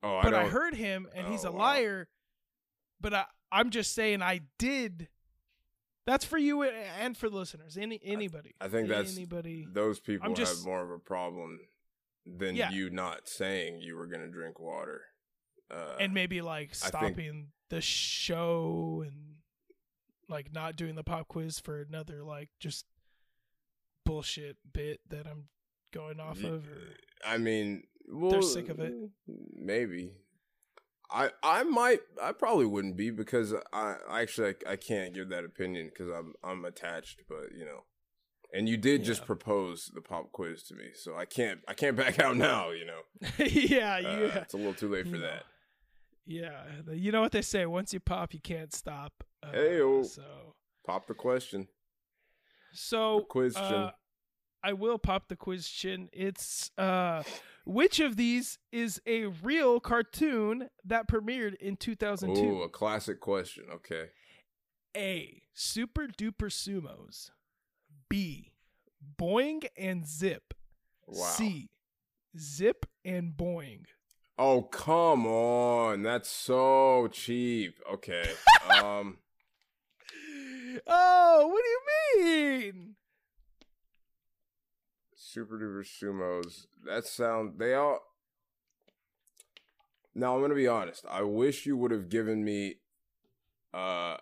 Oh, 0.02 0.20
but 0.22 0.34
I, 0.34 0.42
I 0.42 0.48
heard 0.48 0.74
him, 0.74 1.08
and 1.14 1.26
oh, 1.26 1.30
he's 1.30 1.44
a 1.44 1.52
wow. 1.52 1.58
liar. 1.58 2.08
But 3.00 3.14
I, 3.14 3.24
I'm 3.50 3.70
just 3.70 3.94
saying 3.94 4.22
I 4.22 4.40
did. 4.58 5.08
That's 6.06 6.24
for 6.24 6.38
you 6.38 6.62
and 6.62 7.16
for 7.16 7.28
the 7.28 7.36
listeners. 7.36 7.76
Any 7.76 8.00
anybody. 8.02 8.54
I, 8.60 8.66
I 8.66 8.68
think 8.68 8.88
that's 8.88 9.16
anybody. 9.16 9.66
Those 9.70 10.00
people 10.00 10.26
I'm 10.26 10.34
just, 10.34 10.58
have 10.58 10.66
more 10.66 10.82
of 10.82 10.90
a 10.90 10.98
problem 10.98 11.60
than 12.26 12.56
yeah. 12.56 12.70
you 12.70 12.90
not 12.90 13.28
saying 13.28 13.80
you 13.80 13.96
were 13.96 14.06
going 14.06 14.22
to 14.22 14.30
drink 14.30 14.58
water. 14.58 15.02
Uh, 15.70 15.96
and 16.00 16.14
maybe 16.14 16.40
like 16.40 16.74
stopping 16.74 17.14
think, 17.14 17.46
the 17.68 17.80
show 17.80 19.04
and 19.06 19.36
like 20.28 20.52
not 20.52 20.76
doing 20.76 20.94
the 20.94 21.04
pop 21.04 21.28
quiz 21.28 21.58
for 21.58 21.80
another 21.80 22.22
like 22.22 22.48
just 22.58 22.86
bullshit 24.08 24.56
bit 24.72 25.00
that 25.10 25.26
I'm 25.26 25.44
going 25.92 26.18
off 26.18 26.42
of. 26.42 26.64
I 27.24 27.36
mean, 27.36 27.82
well, 28.10 28.30
they're 28.30 28.42
sick 28.42 28.70
of 28.70 28.80
it. 28.80 28.94
Maybe. 29.54 30.12
I 31.10 31.30
I 31.42 31.62
might 31.62 32.00
I 32.22 32.32
probably 32.32 32.66
wouldn't 32.66 32.96
be 32.96 33.10
because 33.10 33.54
I 33.72 33.96
actually 34.10 34.54
I, 34.66 34.72
I 34.72 34.76
can't 34.76 35.14
give 35.14 35.28
that 35.28 35.44
opinion 35.44 35.90
because 35.92 36.10
I'm 36.10 36.32
I'm 36.42 36.64
attached, 36.64 37.22
but 37.28 37.52
you 37.54 37.66
know, 37.66 37.84
and 38.52 38.66
you 38.68 38.78
did 38.78 39.02
yeah. 39.02 39.06
just 39.06 39.26
propose 39.26 39.90
the 39.94 40.00
pop 40.00 40.32
quiz 40.32 40.62
to 40.64 40.74
me, 40.74 40.90
so 40.94 41.14
I 41.14 41.26
can't 41.26 41.60
I 41.68 41.74
can't 41.74 41.96
back 42.04 42.18
out 42.18 42.36
now. 42.36 42.70
You 42.70 42.86
know. 42.86 43.00
yeah, 43.44 43.94
uh, 43.96 43.98
yeah. 43.98 44.38
It's 44.38 44.54
a 44.54 44.58
little 44.58 44.74
too 44.74 44.88
late 44.88 45.06
for 45.06 45.16
you 45.16 45.22
that. 45.22 45.44
Yeah, 46.26 46.62
you 46.92 47.12
know 47.12 47.22
what 47.22 47.32
they 47.32 47.42
say: 47.42 47.66
once 47.66 47.92
you 47.92 48.00
pop, 48.00 48.32
you 48.34 48.40
can't 48.40 48.74
stop. 48.74 49.24
Uh, 49.42 49.52
hey, 49.52 50.02
so 50.02 50.22
pop 50.86 51.06
the 51.06 51.14
question. 51.14 51.68
So 52.72 53.20
the 53.20 53.24
question. 53.24 53.62
Uh, 53.62 53.90
I 54.62 54.72
will 54.72 54.98
pop 54.98 55.28
the 55.28 55.36
question. 55.36 56.08
It's 56.12 56.70
uh 56.76 57.22
which 57.64 58.00
of 58.00 58.16
these 58.16 58.58
is 58.72 59.00
a 59.06 59.26
real 59.26 59.78
cartoon 59.78 60.70
that 60.84 61.06
premiered 61.06 61.54
in 61.56 61.76
2002? 61.76 62.40
Oh, 62.40 62.62
a 62.62 62.68
classic 62.68 63.20
question. 63.20 63.64
Okay. 63.72 64.06
A. 64.96 65.42
Super 65.52 66.06
Duper 66.06 66.50
Sumos. 66.50 67.30
B. 68.08 68.52
Boing 69.18 69.66
and 69.76 70.06
Zip. 70.06 70.54
Wow. 71.06 71.26
C. 71.26 71.68
Zip 72.38 72.86
and 73.04 73.34
Boing. 73.36 73.84
Oh, 74.38 74.62
come 74.62 75.26
on. 75.26 76.02
That's 76.02 76.30
so 76.30 77.08
cheap. 77.12 77.78
Okay. 77.92 78.30
um 78.82 79.18
Oh, 80.86 81.46
what 81.48 81.62
do 81.64 82.20
you 82.20 82.62
mean? 82.72 82.94
Super 85.14 85.58
Duper 85.58 85.84
Sumos. 85.84 86.66
That 86.86 87.06
sound 87.06 87.58
they 87.58 87.74
all 87.74 88.00
Now 90.14 90.34
I'm 90.34 90.40
gonna 90.40 90.54
be 90.54 90.68
honest. 90.68 91.04
I 91.08 91.22
wish 91.22 91.66
you 91.66 91.76
would 91.76 91.90
have 91.90 92.08
given 92.08 92.44
me 92.44 92.76
uh 93.74 94.16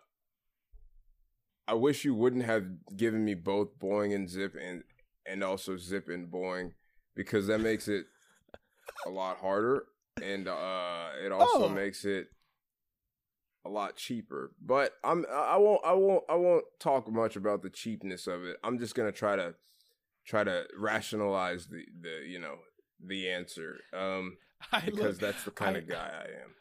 I 1.69 1.75
wish 1.75 2.05
you 2.05 2.15
wouldn't 2.15 2.45
have 2.45 2.65
given 2.97 3.25
me 3.25 3.35
both 3.35 3.79
Boing 3.79 4.15
and 4.15 4.29
Zip 4.29 4.55
and 4.61 4.83
and 5.27 5.43
also 5.45 5.77
Zip 5.77 6.09
and 6.09 6.29
Boing 6.31 6.73
because 7.15 7.47
that 7.49 7.61
makes 7.61 7.89
it 7.89 8.07
a 9.07 9.11
lot 9.11 9.39
harder 9.39 9.85
and 10.23 10.49
uh 10.49 11.09
it 11.25 11.31
also 11.33 11.65
Oh. 11.65 11.69
makes 11.69 12.05
it 12.05 12.29
a 13.67 13.73
lot 13.73 13.97
cheaper. 13.97 14.53
But 14.65 14.93
I'm 15.05 15.25
I 15.33 15.57
won't 15.57 15.81
I 15.85 15.93
won't 15.93 16.25
I 16.29 16.35
won't 16.35 16.65
talk 16.81 17.11
much 17.11 17.37
about 17.37 17.63
the 17.63 17.71
cheapness 17.71 18.27
of 18.27 18.45
it. 18.45 18.57
I'm 18.65 18.79
just 18.79 18.95
gonna 18.95 19.13
try 19.13 19.37
to 19.37 19.55
try 20.27 20.45
to 20.45 20.65
rationalize 20.79 21.67
the 21.67 21.85
the 22.01 22.27
you 22.27 22.39
know 22.41 22.57
the 23.05 23.29
answer 23.31 23.77
um 23.93 24.37
because 24.85 24.97
look, 24.99 25.19
that's 25.21 25.45
the 25.45 25.51
kind 25.51 25.77
I- 25.77 25.81
of 25.81 25.89
guy 25.89 26.11
I 26.13 26.25
am. 26.43 26.55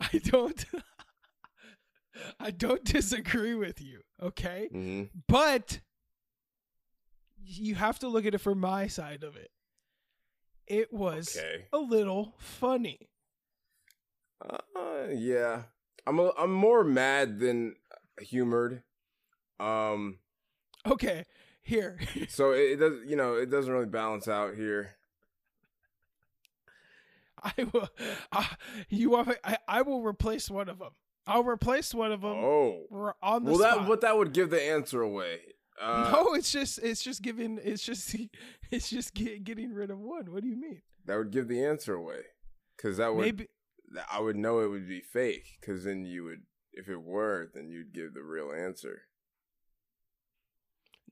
I 0.12 0.18
don't 0.18 0.64
I 2.40 2.50
don't 2.50 2.84
disagree 2.84 3.54
with 3.54 3.80
you, 3.80 4.00
okay? 4.22 4.68
hmm 4.72 5.02
But 5.28 5.80
you 7.40 7.74
have 7.76 7.98
to 8.00 8.08
look 8.08 8.26
at 8.26 8.34
it 8.34 8.38
from 8.38 8.58
my 8.60 8.86
side 8.88 9.22
of 9.22 9.36
it. 9.36 9.50
It 10.66 10.92
was 10.92 11.36
Okay. 11.36 11.64
a 11.72 11.78
little 11.78 12.34
funny. 12.38 13.08
Uh, 14.44 15.08
yeah. 15.14 15.62
I'm 16.08 16.18
a, 16.18 16.32
I'm 16.38 16.52
more 16.52 16.82
mad 16.84 17.38
than 17.38 17.76
humored. 18.20 18.82
Um 19.60 20.18
Okay, 20.86 21.24
here. 21.60 21.98
so 22.28 22.52
it, 22.52 22.72
it 22.72 22.76
does 22.76 22.94
you 23.06 23.16
know, 23.16 23.34
it 23.34 23.50
doesn't 23.50 23.72
really 23.72 23.86
balance 23.86 24.26
out 24.28 24.54
here. 24.54 24.94
I 27.42 27.52
will 27.72 27.88
uh, 28.32 28.44
you 28.88 29.10
want 29.10 29.36
I, 29.44 29.58
I 29.68 29.82
will 29.82 30.02
replace 30.02 30.50
one 30.50 30.68
of 30.68 30.78
them. 30.78 30.90
I'll 31.26 31.44
replace 31.44 31.94
one 31.94 32.10
of 32.10 32.22
them 32.22 32.32
Oh. 32.32 33.14
on 33.22 33.44
the 33.44 33.50
Well 33.52 33.60
spot. 33.60 33.78
that 33.80 33.88
but 33.88 34.00
that 34.00 34.16
would 34.16 34.32
give 34.32 34.50
the 34.50 34.62
answer 34.62 35.02
away. 35.02 35.40
Uh, 35.80 36.10
no, 36.12 36.34
it's 36.34 36.50
just 36.50 36.78
it's 36.82 37.02
just 37.02 37.22
giving 37.22 37.60
it's 37.62 37.84
just 37.84 38.16
it's 38.70 38.90
just 38.90 39.14
get, 39.14 39.44
getting 39.44 39.72
rid 39.72 39.90
of 39.90 39.98
one. 40.00 40.32
What 40.32 40.42
do 40.42 40.48
you 40.48 40.56
mean? 40.56 40.82
that 41.04 41.16
would 41.16 41.30
give 41.30 41.48
the 41.48 41.64
answer 41.64 41.94
away. 41.94 42.20
Cuz 42.76 42.96
that 42.96 43.14
would 43.14 43.24
Maybe 43.24 43.48
I 44.10 44.20
would 44.20 44.36
know 44.36 44.60
it 44.60 44.68
would 44.68 44.88
be 44.88 45.00
fake 45.00 45.58
cuz 45.62 45.84
then 45.84 46.04
you 46.04 46.24
would 46.24 46.42
if 46.72 46.88
it 46.88 47.02
were 47.02 47.50
then 47.54 47.68
you'd 47.68 47.92
give 47.92 48.14
the 48.14 48.22
real 48.22 48.52
answer. 48.52 49.02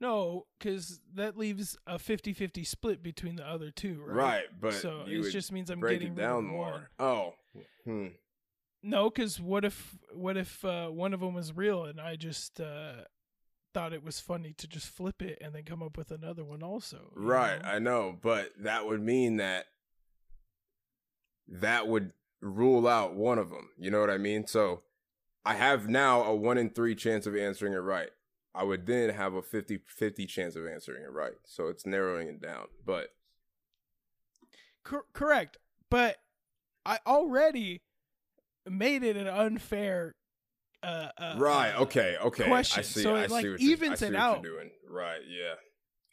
no, 0.00 0.46
because 0.58 1.00
that 1.14 1.38
leaves 1.38 1.76
a 1.86 1.94
50-50 1.94 2.66
split 2.66 3.02
between 3.02 3.36
the 3.36 3.48
other 3.48 3.70
two, 3.70 4.02
right? 4.04 4.16
Right, 4.16 4.44
but 4.60 4.74
so 4.74 5.04
it 5.06 5.30
just 5.30 5.52
means 5.52 5.70
I'm 5.70 5.80
break 5.80 6.00
getting 6.00 6.12
it 6.12 6.20
down 6.20 6.44
more. 6.44 6.90
Oh. 6.98 7.34
Hmm. 7.84 8.08
No, 8.82 9.10
because 9.10 9.40
what 9.40 9.64
if 9.64 9.96
what 10.14 10.36
if 10.36 10.64
uh, 10.64 10.88
one 10.88 11.12
of 11.14 11.20
them 11.20 11.34
was 11.34 11.52
real 11.56 11.84
and 11.84 12.00
I 12.00 12.16
just 12.16 12.60
uh, 12.60 13.04
thought 13.74 13.92
it 13.92 14.04
was 14.04 14.20
funny 14.20 14.54
to 14.58 14.68
just 14.68 14.86
flip 14.86 15.22
it 15.22 15.38
and 15.40 15.54
then 15.54 15.64
come 15.64 15.82
up 15.82 15.96
with 15.96 16.10
another 16.10 16.44
one 16.44 16.62
also? 16.62 17.10
Right, 17.14 17.60
know? 17.60 17.68
I 17.68 17.78
know, 17.78 18.18
but 18.20 18.52
that 18.60 18.86
would 18.86 19.02
mean 19.02 19.38
that 19.38 19.66
that 21.48 21.88
would 21.88 22.12
rule 22.46 22.86
out 22.86 23.14
one 23.14 23.38
of 23.38 23.50
them. 23.50 23.70
You 23.78 23.90
know 23.90 24.00
what 24.00 24.10
I 24.10 24.18
mean? 24.18 24.46
So 24.46 24.82
I 25.44 25.54
have 25.54 25.88
now 25.88 26.22
a 26.22 26.34
1 26.34 26.58
in 26.58 26.70
3 26.70 26.94
chance 26.94 27.26
of 27.26 27.36
answering 27.36 27.72
it 27.72 27.78
right. 27.78 28.10
I 28.54 28.64
would 28.64 28.86
then 28.86 29.10
have 29.10 29.34
a 29.34 29.42
50-50 29.42 30.26
chance 30.26 30.56
of 30.56 30.66
answering 30.66 31.02
it 31.02 31.12
right. 31.12 31.34
So 31.44 31.68
it's 31.68 31.84
narrowing 31.84 32.28
it 32.28 32.40
down. 32.40 32.66
But 32.84 33.10
Cor- 34.82 35.04
correct, 35.12 35.58
but 35.90 36.16
I 36.86 36.98
already 37.06 37.82
made 38.68 39.02
it 39.02 39.16
an 39.16 39.26
unfair. 39.26 40.14
Uh, 40.82 41.08
uh, 41.18 41.34
right, 41.38 41.72
uh, 41.72 41.82
okay, 41.82 42.16
okay. 42.22 42.44
I 42.44 42.48
question. 42.48 42.84
see. 42.84 43.02
So 43.02 43.16
I 43.16 43.24
it, 43.24 43.30
like, 43.30 43.42
see 43.42 43.50
what 43.50 43.60
evens 43.60 44.02
I 44.02 44.06
it 44.06 44.14
out. 44.14 44.42
Doing. 44.42 44.70
Right, 44.88 45.20
yeah. 45.28 45.54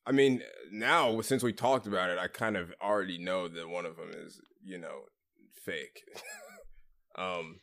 I 0.05 0.11
mean, 0.11 0.41
now 0.71 1.21
since 1.21 1.43
we 1.43 1.53
talked 1.53 1.87
about 1.87 2.09
it, 2.09 2.17
I 2.17 2.27
kind 2.27 2.57
of 2.57 2.73
already 2.81 3.17
know 3.17 3.47
that 3.47 3.69
one 3.69 3.85
of 3.85 3.95
them 3.95 4.11
is, 4.13 4.41
you 4.63 4.77
know, 4.77 5.03
fake. 5.55 6.03
um, 7.17 7.59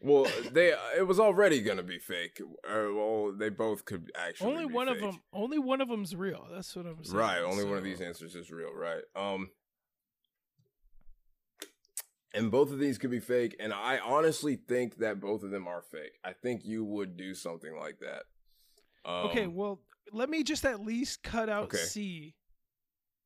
well, 0.00 0.26
they 0.52 0.74
it 0.96 1.06
was 1.06 1.18
already 1.18 1.62
gonna 1.62 1.82
be 1.82 1.98
fake. 1.98 2.40
Uh, 2.42 2.88
well, 2.94 3.32
they 3.36 3.48
both 3.48 3.84
could 3.84 4.10
actually. 4.16 4.52
only 4.52 4.66
be 4.66 4.72
one 4.72 4.88
of 4.88 5.00
them. 5.00 5.20
Only 5.32 5.58
one 5.58 5.80
of 5.80 5.88
them's 5.88 6.14
real. 6.14 6.46
That's 6.52 6.74
what 6.76 6.86
I'm 6.86 7.02
saying. 7.04 7.16
Right, 7.16 7.40
only 7.40 7.64
one 7.64 7.78
of 7.78 7.84
these 7.84 8.00
answers 8.00 8.34
is 8.34 8.50
real. 8.50 8.72
Right. 8.74 9.02
Um, 9.16 9.48
and 12.34 12.50
both 12.50 12.72
of 12.72 12.78
these 12.80 12.98
could 12.98 13.12
be 13.12 13.20
fake. 13.20 13.56
And 13.60 13.72
I 13.72 13.98
honestly 13.98 14.56
think 14.56 14.98
that 14.98 15.20
both 15.20 15.44
of 15.44 15.50
them 15.50 15.68
are 15.68 15.82
fake. 15.82 16.18
I 16.24 16.32
think 16.32 16.62
you 16.64 16.84
would 16.84 17.16
do 17.16 17.32
something 17.32 17.78
like 17.78 18.00
that. 18.00 18.24
Um, 19.08 19.26
okay, 19.28 19.46
well, 19.46 19.80
let 20.12 20.28
me 20.28 20.42
just 20.42 20.64
at 20.64 20.80
least 20.80 21.22
cut 21.22 21.48
out 21.48 21.64
Okay. 21.64 21.76
C, 21.78 22.34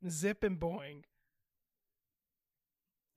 Zip 0.09 0.45
and 0.45 0.61
Boing. 0.61 1.03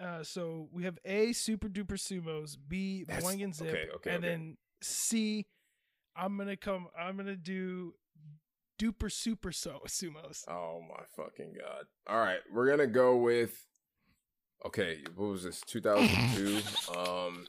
Uh, 0.02 0.24
so 0.24 0.68
we 0.72 0.84
have 0.84 0.98
A 1.06 1.32
Super 1.34 1.70
Duper 1.70 1.92
Sumos, 1.94 2.58
B 2.68 3.04
That's- 3.04 3.24
Boing 3.24 3.44
and 3.44 3.54
Zip, 3.54 3.68
okay, 3.68 3.88
okay, 3.96 4.10
and 4.16 4.24
okay. 4.24 4.28
then 4.34 4.58
C. 4.82 5.46
I'm 6.16 6.38
gonna 6.38 6.58
come. 6.58 6.88
I'm 7.00 7.18
gonna 7.18 7.36
do 7.36 7.94
Duper 8.80 9.12
Super 9.12 9.52
so 9.52 9.82
Sumos. 9.88 10.44
Oh 10.48 10.82
my 10.90 11.04
fucking 11.16 11.54
god! 11.60 11.86
All 12.08 12.18
right, 12.20 12.40
we're 12.52 12.70
gonna 12.70 12.88
go 12.88 13.18
with. 13.18 13.68
Okay, 14.66 15.00
what 15.16 15.28
was 15.28 15.44
this? 15.44 15.62
2002. 15.68 16.62
um, 17.00 17.46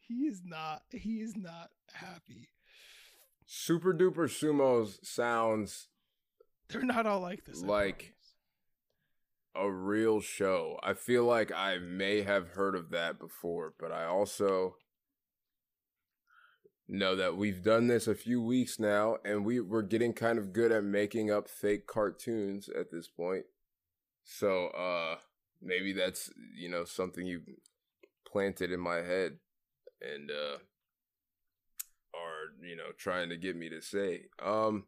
He 0.00 0.26
is 0.26 0.42
not. 0.44 0.82
He 0.90 1.20
is 1.20 1.36
not 1.36 1.70
happy. 1.92 2.48
Super 3.46 3.92
Duper 3.94 4.28
Sumos 4.28 5.04
sounds 5.04 5.88
They're 6.68 6.82
not 6.82 7.06
all 7.06 7.20
like 7.20 7.44
this. 7.44 7.62
Like- 7.62 8.15
a 9.58 9.70
real 9.70 10.20
show. 10.20 10.78
I 10.82 10.94
feel 10.94 11.24
like 11.24 11.52
I 11.52 11.78
may 11.78 12.22
have 12.22 12.48
heard 12.48 12.74
of 12.74 12.90
that 12.90 13.18
before, 13.18 13.74
but 13.78 13.92
I 13.92 14.04
also 14.04 14.76
know 16.88 17.16
that 17.16 17.36
we've 17.36 17.62
done 17.62 17.88
this 17.88 18.06
a 18.06 18.14
few 18.14 18.40
weeks 18.40 18.78
now, 18.78 19.16
and 19.24 19.44
we 19.44 19.60
we're 19.60 19.82
getting 19.82 20.12
kind 20.12 20.38
of 20.38 20.52
good 20.52 20.72
at 20.72 20.84
making 20.84 21.30
up 21.30 21.48
fake 21.48 21.86
cartoons 21.86 22.68
at 22.68 22.90
this 22.90 23.08
point. 23.08 23.44
So, 24.24 24.68
uh, 24.68 25.16
maybe 25.62 25.92
that's 25.92 26.30
you 26.54 26.68
know 26.68 26.84
something 26.84 27.26
you 27.26 27.42
planted 28.30 28.70
in 28.70 28.80
my 28.80 28.96
head, 28.96 29.38
and 30.00 30.30
uh, 30.30 30.58
are 32.14 32.66
you 32.66 32.76
know 32.76 32.92
trying 32.96 33.30
to 33.30 33.36
get 33.36 33.56
me 33.56 33.68
to 33.68 33.80
say. 33.80 34.26
Um, 34.44 34.84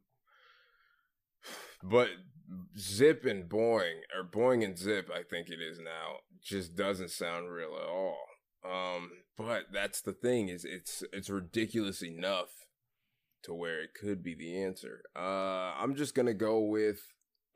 but 1.83 2.09
Zip 2.79 3.25
and 3.25 3.49
Boing, 3.49 4.01
or 4.17 4.25
Boing 4.25 4.65
and 4.65 4.79
Zip, 4.79 5.11
I 5.15 5.23
think 5.23 5.49
it 5.49 5.61
is 5.61 5.79
now, 5.79 6.17
just 6.43 6.75
doesn't 6.77 7.11
sound 7.11 7.51
real 7.51 7.77
at 7.81 7.89
all. 7.89 8.19
Um, 8.65 9.11
but 9.37 9.67
that's 9.73 10.01
the 10.01 10.13
thing 10.13 10.49
is 10.49 10.65
it's 10.65 11.05
it's 11.13 11.31
ridiculous 11.31 12.03
enough 12.03 12.49
to 13.45 13.55
where 13.55 13.83
it 13.83 13.91
could 13.95 14.23
be 14.23 14.35
the 14.35 14.61
answer. 14.63 15.03
Uh, 15.17 15.75
I'm 15.79 15.95
just 15.95 16.15
gonna 16.15 16.35
go 16.35 16.61
with 16.61 17.01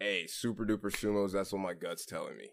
a 0.01 0.27
Super 0.29 0.65
Duper 0.65 0.91
Sumos. 0.93 1.33
That's 1.33 1.53
what 1.53 1.61
my 1.61 1.75
gut's 1.75 2.07
telling 2.07 2.37
me. 2.37 2.51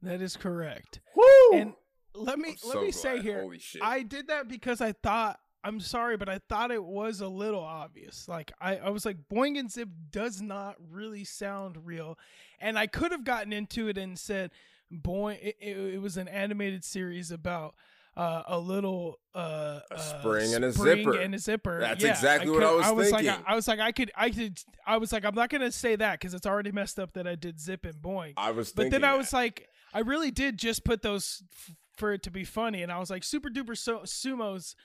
That 0.00 0.20
is 0.20 0.36
correct. 0.36 1.00
Woo! 1.14 1.58
And 1.58 1.74
let 2.14 2.38
me 2.38 2.56
I'm 2.62 2.68
let 2.68 2.74
so 2.74 2.82
me 2.82 2.90
say 2.90 3.20
here, 3.20 3.42
Holy 3.42 3.58
shit! 3.58 3.82
I 3.82 4.02
did 4.02 4.28
that 4.28 4.48
because 4.48 4.80
I 4.80 4.92
thought 4.92 5.38
I'm 5.64 5.78
sorry, 5.80 6.16
but 6.16 6.28
I 6.28 6.40
thought 6.48 6.70
it 6.70 6.82
was 6.82 7.20
a 7.20 7.28
little 7.28 7.62
obvious. 7.62 8.26
Like 8.28 8.52
I, 8.60 8.76
I 8.78 8.90
was 8.90 9.04
like, 9.06 9.16
Boing 9.32 9.58
and 9.58 9.70
Zip 9.70 9.88
does 10.10 10.40
not 10.42 10.76
really 10.90 11.24
sound 11.24 11.76
real, 11.86 12.18
and 12.60 12.78
I 12.78 12.86
could 12.86 13.12
have 13.12 13.24
gotten 13.24 13.52
into 13.52 13.88
it 13.88 13.96
and 13.98 14.18
said, 14.18 14.50
Boing. 14.92 15.38
It, 15.42 15.56
it, 15.60 15.76
it 15.94 16.02
was 16.02 16.16
an 16.16 16.28
animated 16.28 16.84
series 16.84 17.30
about 17.30 17.74
uh, 18.16 18.42
a 18.46 18.58
little 18.58 19.18
uh, 19.34 19.80
A 19.90 19.94
uh, 19.94 19.98
spring 19.98 20.54
and 20.54 20.64
a 20.66 20.72
spring 20.72 20.98
zipper. 21.04 21.16
and 21.18 21.34
a 21.34 21.38
zipper. 21.38 21.80
That's 21.80 22.02
Yeah, 22.04 22.10
exactly 22.10 22.50
what 22.50 22.58
could- 22.60 22.66
I 22.68 22.90
was 22.90 22.92
was 22.92 23.10
thinking. 23.10 23.26
like, 23.28 23.48
I, 23.48 23.52
I 23.52 23.54
was 23.54 23.68
like, 23.68 23.80
I 23.80 23.92
could, 23.92 24.10
I 24.16 24.30
could, 24.30 24.58
I 24.86 24.96
was 24.98 25.12
like, 25.12 25.24
I'm 25.24 25.34
not 25.34 25.48
gonna 25.48 25.72
say 25.72 25.96
that 25.96 26.18
because 26.20 26.34
it's 26.34 26.44
already 26.46 26.72
messed 26.72 26.98
up 26.98 27.12
that 27.14 27.26
I 27.26 27.36
did 27.36 27.58
Zip 27.60 27.84
and 27.86 27.94
Boing. 27.94 28.34
I 28.36 28.50
was 28.50 28.72
But 28.72 28.90
then 28.90 29.02
I 29.04 29.14
was 29.14 29.32
like, 29.32 29.68
I 29.94 30.00
really 30.00 30.30
did 30.30 30.58
just 30.58 30.84
put 30.84 31.00
those 31.02 31.42
f- 31.54 31.74
for 31.96 32.12
it 32.12 32.22
to 32.24 32.30
be 32.30 32.44
funny, 32.44 32.82
and 32.82 32.90
I 32.92 32.98
was 32.98 33.08
like, 33.10 33.22
Super 33.24 33.48
Duper 33.48 33.76
so- 33.78 34.00
Sumos 34.00 34.74
I- 34.74 34.82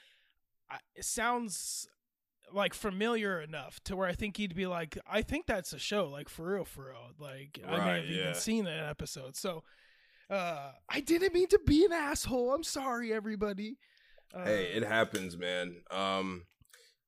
it 0.95 1.05
sounds 1.05 1.87
like 2.53 2.73
familiar 2.73 3.41
enough 3.41 3.81
to 3.83 3.95
where 3.95 4.07
I 4.07 4.13
think 4.13 4.37
he'd 4.37 4.55
be 4.55 4.67
like, 4.67 4.97
I 5.09 5.21
think 5.21 5.47
that's 5.47 5.73
a 5.73 5.79
show, 5.79 6.07
like 6.07 6.29
for 6.29 6.53
real, 6.53 6.65
for 6.65 6.85
real. 6.87 7.11
Like 7.19 7.59
I 7.67 7.77
may 7.85 8.01
have 8.01 8.09
yeah. 8.09 8.21
even 8.21 8.35
seen 8.35 8.67
an 8.67 8.89
episode. 8.89 9.35
So 9.35 9.63
uh 10.29 10.71
I 10.89 10.99
didn't 11.01 11.33
mean 11.33 11.47
to 11.49 11.59
be 11.65 11.85
an 11.85 11.91
asshole. 11.93 12.53
I'm 12.53 12.63
sorry, 12.63 13.13
everybody. 13.13 13.77
Uh, 14.33 14.43
hey, 14.45 14.71
it 14.73 14.83
happens, 14.83 15.37
man. 15.37 15.77
Um, 15.89 16.43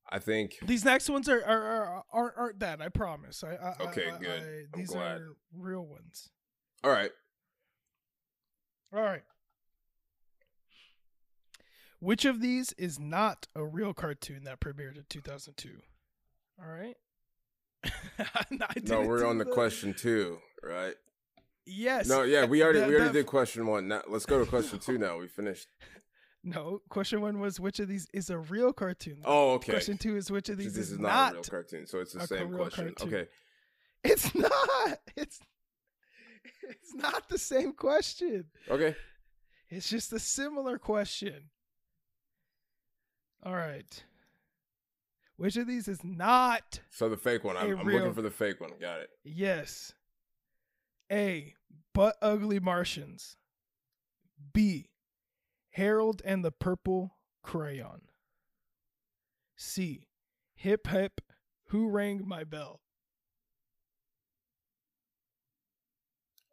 I 0.10 0.20
think 0.20 0.56
these 0.64 0.86
next 0.86 1.10
ones 1.10 1.28
are, 1.30 1.44
are, 1.44 1.64
are 1.64 2.04
aren't 2.12 2.38
aren't 2.38 2.60
that. 2.60 2.82
I 2.82 2.90
promise. 2.90 3.44
I, 3.44 3.56
I 3.56 3.76
Okay, 3.90 4.10
I- 4.10 4.18
good. 4.18 4.42
I- 4.74 4.78
these 4.78 4.94
are 4.96 5.22
real 5.54 5.86
ones. 5.86 6.30
all 6.84 6.92
right. 6.92 7.12
All 8.94 9.04
right. 9.04 9.22
Which 12.00 12.26
of 12.26 12.42
these 12.42 12.72
is 12.74 13.00
not 13.00 13.48
a 13.56 13.66
real 13.66 13.94
cartoon 13.94 14.44
that 14.46 14.60
premiered 14.60 14.98
in 14.98 15.04
2002? 15.10 15.70
All 16.62 16.72
right. 16.72 16.96
No, 18.84 19.02
we're 19.04 19.26
on 19.26 19.38
the 19.38 19.46
question 19.46 19.94
two, 19.94 20.38
right? 20.64 20.96
Yes. 21.66 22.08
No, 22.08 22.24
yeah, 22.24 22.46
we 22.46 22.62
already 22.64 22.80
That- 22.80 22.90
we 22.90 22.96
already 22.96 23.08
that- 23.10 23.14
did 23.14 23.26
question 23.26 23.68
one. 23.68 23.88
Now 23.88 24.02
let's 24.08 24.26
go 24.26 24.44
to 24.44 24.50
question 24.50 24.80
two. 24.80 24.98
Now 24.98 25.18
we 25.20 25.28
finished. 25.28 25.68
No, 26.42 26.82
question 26.88 27.20
one 27.20 27.42
was 27.42 27.60
which 27.60 27.82
of 27.82 27.90
these 27.90 28.08
is 28.14 28.30
a 28.30 28.38
real 28.38 28.72
cartoon? 28.72 29.18
Oh, 29.26 29.56
okay. 29.56 29.74
Question 29.74 29.98
two 29.98 30.16
is 30.16 30.32
which 30.32 30.48
of 30.48 30.58
these 30.58 30.74
this 30.74 30.86
is, 30.86 30.92
is 30.94 31.00
not. 31.00 31.10
not 31.10 31.32
a 31.32 31.34
real 31.34 31.44
cartoon, 31.44 31.86
so 31.86 32.00
it's 32.00 32.14
the 32.14 32.26
same 32.26 32.54
question. 32.54 32.94
cartoon. 32.96 33.14
Okay. 33.14 33.30
It's 34.06 34.34
not. 34.34 35.00
It's 35.18 35.42
it's 36.64 36.96
not 36.96 37.28
the 37.28 37.38
same 37.38 37.74
question. 37.74 38.46
Okay. 38.72 38.96
It's 39.70 39.90
just 39.90 40.14
a 40.14 40.20
similar 40.20 40.78
question. 40.78 41.50
All 43.44 43.56
right. 43.56 44.04
Which 45.38 45.56
of 45.56 45.68
these 45.68 45.88
is 45.88 46.04
not 46.04 46.82
So 46.90 47.08
the 47.08 47.16
fake 47.18 47.44
one. 47.46 47.56
I'm, 47.56 47.72
A 47.72 47.78
I'm 47.80 47.88
real- 47.88 48.00
looking 48.00 48.14
for 48.14 48.22
the 48.22 48.32
fake 48.32 48.60
one. 48.60 48.72
Got 48.80 49.00
it. 49.02 49.10
Yes. 49.24 49.94
A. 51.12 51.54
Butt-Ugly 51.94 52.60
Martians. 52.60 53.38
B. 54.54 54.90
Harold 55.72 56.22
and 56.26 56.44
the 56.44 56.52
Purple 56.52 57.18
Crayon. 57.44 58.02
C. 59.56 60.08
Hip 60.56 60.88
hip. 60.88 61.22
Who 61.68 61.88
rang 61.90 62.28
my 62.28 62.44
bell? 62.44 62.82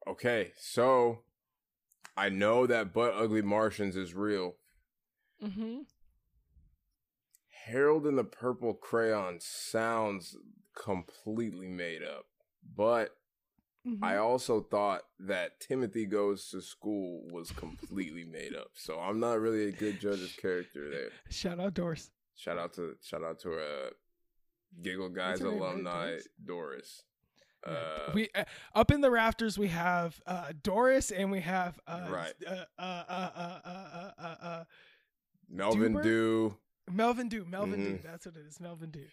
Okay. 0.06 0.52
So 0.56 1.20
I 2.16 2.28
know 2.28 2.66
that 2.66 2.92
Butt-Ugly 2.92 3.42
Martians 3.42 3.96
is 3.96 4.14
real. 4.14 4.54
Mm-hmm. 5.44 5.80
Harold 7.66 8.06
and 8.06 8.16
the 8.18 8.24
Purple 8.24 8.74
Crayon 8.74 9.38
sounds 9.40 10.36
completely 10.74 11.68
made 11.68 12.02
up, 12.02 12.26
but 12.76 13.10
Mm-hmm. 13.86 14.02
I 14.02 14.16
also 14.16 14.62
thought 14.62 15.02
that 15.20 15.60
Timothy 15.60 16.06
Goes 16.06 16.48
to 16.50 16.60
School 16.60 17.22
was 17.30 17.52
completely 17.52 18.24
made 18.24 18.52
up. 18.52 18.70
So 18.74 18.98
I'm 18.98 19.20
not 19.20 19.38
really 19.38 19.68
a 19.68 19.70
good 19.70 20.00
judge 20.00 20.20
of 20.24 20.36
character 20.42 20.90
there. 20.90 21.10
Shout 21.30 21.60
out 21.60 21.74
Doris. 21.74 22.10
Shout 22.34 22.58
out 22.58 22.72
to 22.74 22.96
shout 23.00 23.22
out 23.22 23.38
to 23.42 23.52
uh 23.54 23.90
Giggle 24.82 25.10
Guys 25.10 25.40
What's 25.40 25.42
her 25.42 25.50
name, 25.52 25.60
right? 25.60 25.70
alumni 25.70 26.06
Doris? 26.06 26.24
Doris. 26.44 27.02
Uh, 27.64 28.10
we 28.12 28.28
uh, 28.34 28.42
up 28.74 28.90
in 28.90 29.02
the 29.02 29.10
rafters. 29.12 29.56
We 29.56 29.68
have 29.68 30.20
uh, 30.26 30.52
Doris 30.64 31.12
and 31.12 31.30
we 31.30 31.42
have 31.42 31.78
uh, 31.86 32.08
Right. 32.10 32.34
uh, 32.44 32.64
uh, 32.80 32.82
uh, 32.82 33.30
uh, 33.36 33.60
uh, 33.64 34.10
uh, 34.18 34.34
uh, 34.42 34.64
Melvin? 35.48 36.02
Dew. 36.02 36.56
Melvin 36.90 37.28
Dew. 37.28 37.44
Melvin 37.44 37.82
Dew. 37.82 37.94
Mhm. 37.98 38.02
That's 38.02 38.26
what 38.26 38.36
it 38.36 38.46
is. 38.46 38.60
Melvin 38.60 38.90
Dew. 38.90 39.06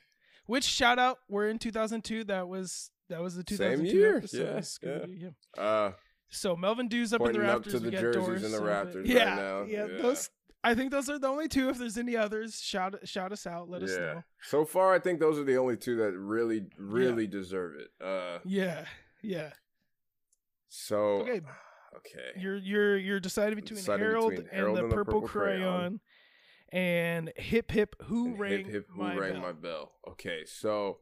Which 0.45 0.63
shout 0.65 0.99
out? 0.99 1.19
We're 1.29 1.47
in 1.49 1.57
2002. 1.59 2.25
That 2.25 2.47
was 2.47 2.91
that 3.09 3.21
was 3.21 3.35
the 3.35 3.43
Same 3.47 3.79
2002 3.85 3.97
year, 3.97 4.17
episode. 4.17 4.37
yeah, 4.53 4.59
Scooby-Doo, 4.59 5.31
yeah. 5.57 5.61
Uh 5.61 5.91
So 6.29 6.55
Melvin 6.55 6.87
Dew's 6.87 7.13
up 7.13 7.21
in 7.21 7.27
the 7.27 7.33
Pointing 7.33 7.49
up 7.49 7.63
to 7.63 7.79
the 7.79 7.91
jerseys 7.91 8.25
Doris 8.25 8.43
in 8.43 8.51
the 8.51 8.57
up 8.57 8.63
rafters 8.63 9.07
yeah, 9.07 9.25
right 9.29 9.35
now. 9.35 9.63
Yeah, 9.63 9.85
Yeah. 9.87 10.01
those. 10.01 10.29
I 10.65 10.75
think 10.75 10.91
those 10.91 11.09
are 11.09 11.19
the 11.19 11.27
only 11.27 11.47
two. 11.49 11.67
If 11.69 11.77
there's 11.77 11.97
any 11.97 12.15
others, 12.15 12.61
shout 12.61 12.95
shout 13.07 13.31
us 13.33 13.45
out. 13.45 13.69
Let 13.69 13.83
us 13.83 13.97
know. 13.97 14.23
So 14.41 14.63
far 14.65 14.93
I 14.93 14.99
think 14.99 15.19
those 15.19 15.37
are 15.37 15.43
the 15.43 15.57
only 15.57 15.75
two 15.77 15.97
that 15.97 16.17
really 16.17 16.67
really 16.77 17.27
deserve 17.27 17.75
it. 17.75 17.89
Uh 18.01 18.39
Yeah, 18.45 18.85
yeah. 19.21 19.51
so 20.69 21.21
Okay, 21.21 21.41
okay. 21.97 22.39
You're 22.39 22.55
you're 22.57 22.97
you're 22.97 23.19
deciding 23.19 23.55
between 23.55 23.77
deciding 23.77 24.05
Harold, 24.05 24.31
between 24.31 24.47
and, 24.51 24.75
the 24.75 24.83
and 24.83 24.91
the 24.91 24.95
purple, 24.95 25.21
Purple 25.21 25.27
Crayon. 25.27 25.99
And 26.73 27.31
Hip 27.37 27.71
Hip 27.71 27.95
Who 28.05 28.25
And 28.25 28.39
rang 28.39 28.57
hip 28.65 28.67
hip 28.67 28.87
who 28.93 29.01
my 29.01 29.15
rang 29.15 29.33
bell. 29.33 29.41
my 29.41 29.51
bell. 29.53 29.91
Okay, 30.09 30.43
so 30.45 30.97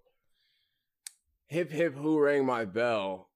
hip 1.48 1.72
hip 1.72 1.96
who 1.96 2.20
rang 2.20 2.46
my 2.46 2.66
bell. 2.66 3.30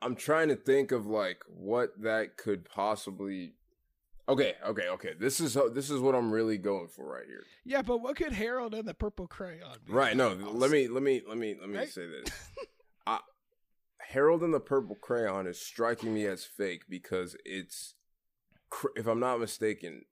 I'm 0.00 0.14
trying 0.16 0.48
to 0.48 0.56
think 0.56 0.92
of 0.92 1.06
like 1.06 1.38
what 1.48 2.00
that 2.02 2.36
could 2.36 2.64
possibly. 2.64 3.54
Okay, 4.28 4.54
okay, 4.66 4.88
okay. 4.88 5.14
This 5.18 5.40
is 5.40 5.56
this 5.74 5.90
is 5.90 5.98
what 6.00 6.14
I'm 6.14 6.30
really 6.30 6.58
going 6.58 6.88
for 6.88 7.04
right 7.06 7.26
here. 7.26 7.42
Yeah, 7.64 7.82
but 7.82 7.98
what 7.98 8.16
could 8.16 8.32
Harold 8.32 8.74
and 8.74 8.86
the 8.86 8.94
purple 8.94 9.26
crayon 9.26 9.78
be? 9.84 9.92
Right. 9.92 10.16
No, 10.16 10.32
about? 10.32 10.54
let 10.54 10.70
me 10.70 10.88
let 10.88 11.02
me 11.02 11.22
let 11.26 11.36
me 11.38 11.56
let 11.60 11.68
me 11.68 11.78
Right? 11.78 11.88
say 11.88 12.06
this. 12.06 12.32
I, 13.06 13.18
Harold 14.08 14.42
and 14.42 14.52
the 14.52 14.60
Purple 14.60 14.94
Crayon 14.96 15.46
is 15.46 15.58
striking 15.60 16.12
me 16.12 16.26
as 16.26 16.44
fake 16.44 16.82
because 16.88 17.34
it's, 17.46 17.94
if 18.94 19.06
I'm 19.06 19.20
not 19.20 19.40
mistaken. 19.40 20.02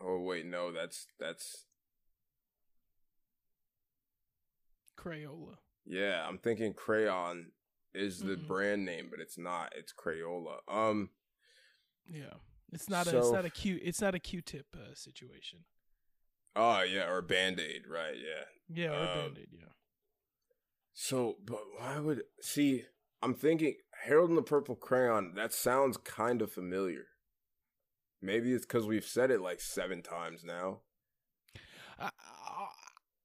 Oh 0.00 0.20
wait, 0.20 0.46
no, 0.46 0.72
that's 0.72 1.06
that's 1.18 1.64
Crayola. 4.98 5.56
yeah. 5.84 6.26
I'm 6.26 6.38
thinking 6.38 6.74
Crayon 6.74 7.52
is 7.94 8.20
the 8.20 8.34
mm-hmm. 8.34 8.46
brand 8.46 8.84
name, 8.84 9.08
but 9.10 9.20
it's 9.20 9.38
not. 9.38 9.72
It's 9.76 9.92
Crayola. 9.92 10.58
Um, 10.68 11.10
yeah, 12.08 12.34
it's 12.72 12.88
not 12.88 13.06
so, 13.06 13.16
a 13.16 13.20
it's 13.20 13.32
not 13.32 13.44
a 13.44 13.50
Q 13.50 13.78
it's 13.82 14.00
not 14.00 14.14
a 14.14 14.18
Q-tip 14.18 14.66
uh, 14.74 14.94
situation. 14.94 15.60
Oh 16.54 16.82
yeah, 16.82 17.08
or 17.08 17.22
Band 17.22 17.60
Aid, 17.60 17.82
right? 17.88 18.14
Yeah, 18.16 18.84
yeah, 18.84 18.90
or 18.90 19.00
um, 19.00 19.18
Band 19.18 19.38
Aid, 19.38 19.48
yeah. 19.52 19.72
So, 20.92 21.36
but 21.44 21.60
why 21.78 21.98
would 21.98 22.22
see? 22.40 22.84
I'm 23.22 23.34
thinking 23.34 23.74
Harold 24.04 24.28
and 24.28 24.38
the 24.38 24.42
Purple 24.42 24.76
Crayon. 24.76 25.34
That 25.34 25.52
sounds 25.52 25.96
kind 25.96 26.42
of 26.42 26.52
familiar. 26.52 27.06
Maybe 28.26 28.52
it's 28.52 28.66
because 28.66 28.86
we've 28.86 29.06
said 29.06 29.30
it 29.30 29.40
like 29.40 29.60
seven 29.60 30.02
times 30.02 30.44
now. 30.44 30.80
Uh, 31.98 32.10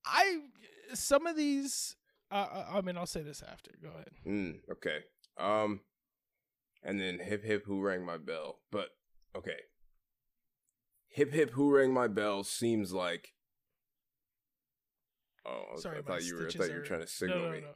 I 0.05 0.41
some 0.93 1.25
of 1.25 1.35
these. 1.35 1.95
Uh, 2.29 2.65
I 2.71 2.81
mean, 2.81 2.97
I'll 2.97 3.07
say 3.07 3.23
this 3.23 3.41
after. 3.41 3.71
Go 3.81 3.89
ahead. 3.89 4.11
Mm, 4.25 4.59
okay. 4.71 4.99
Um, 5.37 5.81
and 6.83 7.01
then 7.01 7.17
hip 7.19 7.43
hip 7.43 7.63
who 7.65 7.81
rang 7.81 8.05
my 8.05 8.17
bell. 8.17 8.59
But 8.71 8.89
okay, 9.35 9.57
hip 11.09 11.33
hip 11.33 11.49
who 11.51 11.75
rang 11.75 11.93
my 11.93 12.07
bell 12.07 12.43
seems 12.43 12.93
like. 12.93 13.33
Oh, 15.43 15.77
Sorry, 15.77 15.97
I 15.97 16.01
thought 16.03 16.23
you 16.23 16.35
were. 16.35 16.47
I 16.47 16.51
thought 16.51 16.69
you 16.69 16.75
were 16.75 16.85
trying 16.85 17.01
to 17.01 17.07
signal 17.07 17.39
no, 17.39 17.45
no, 17.45 17.51
me. 17.51 17.61
No. 17.61 17.67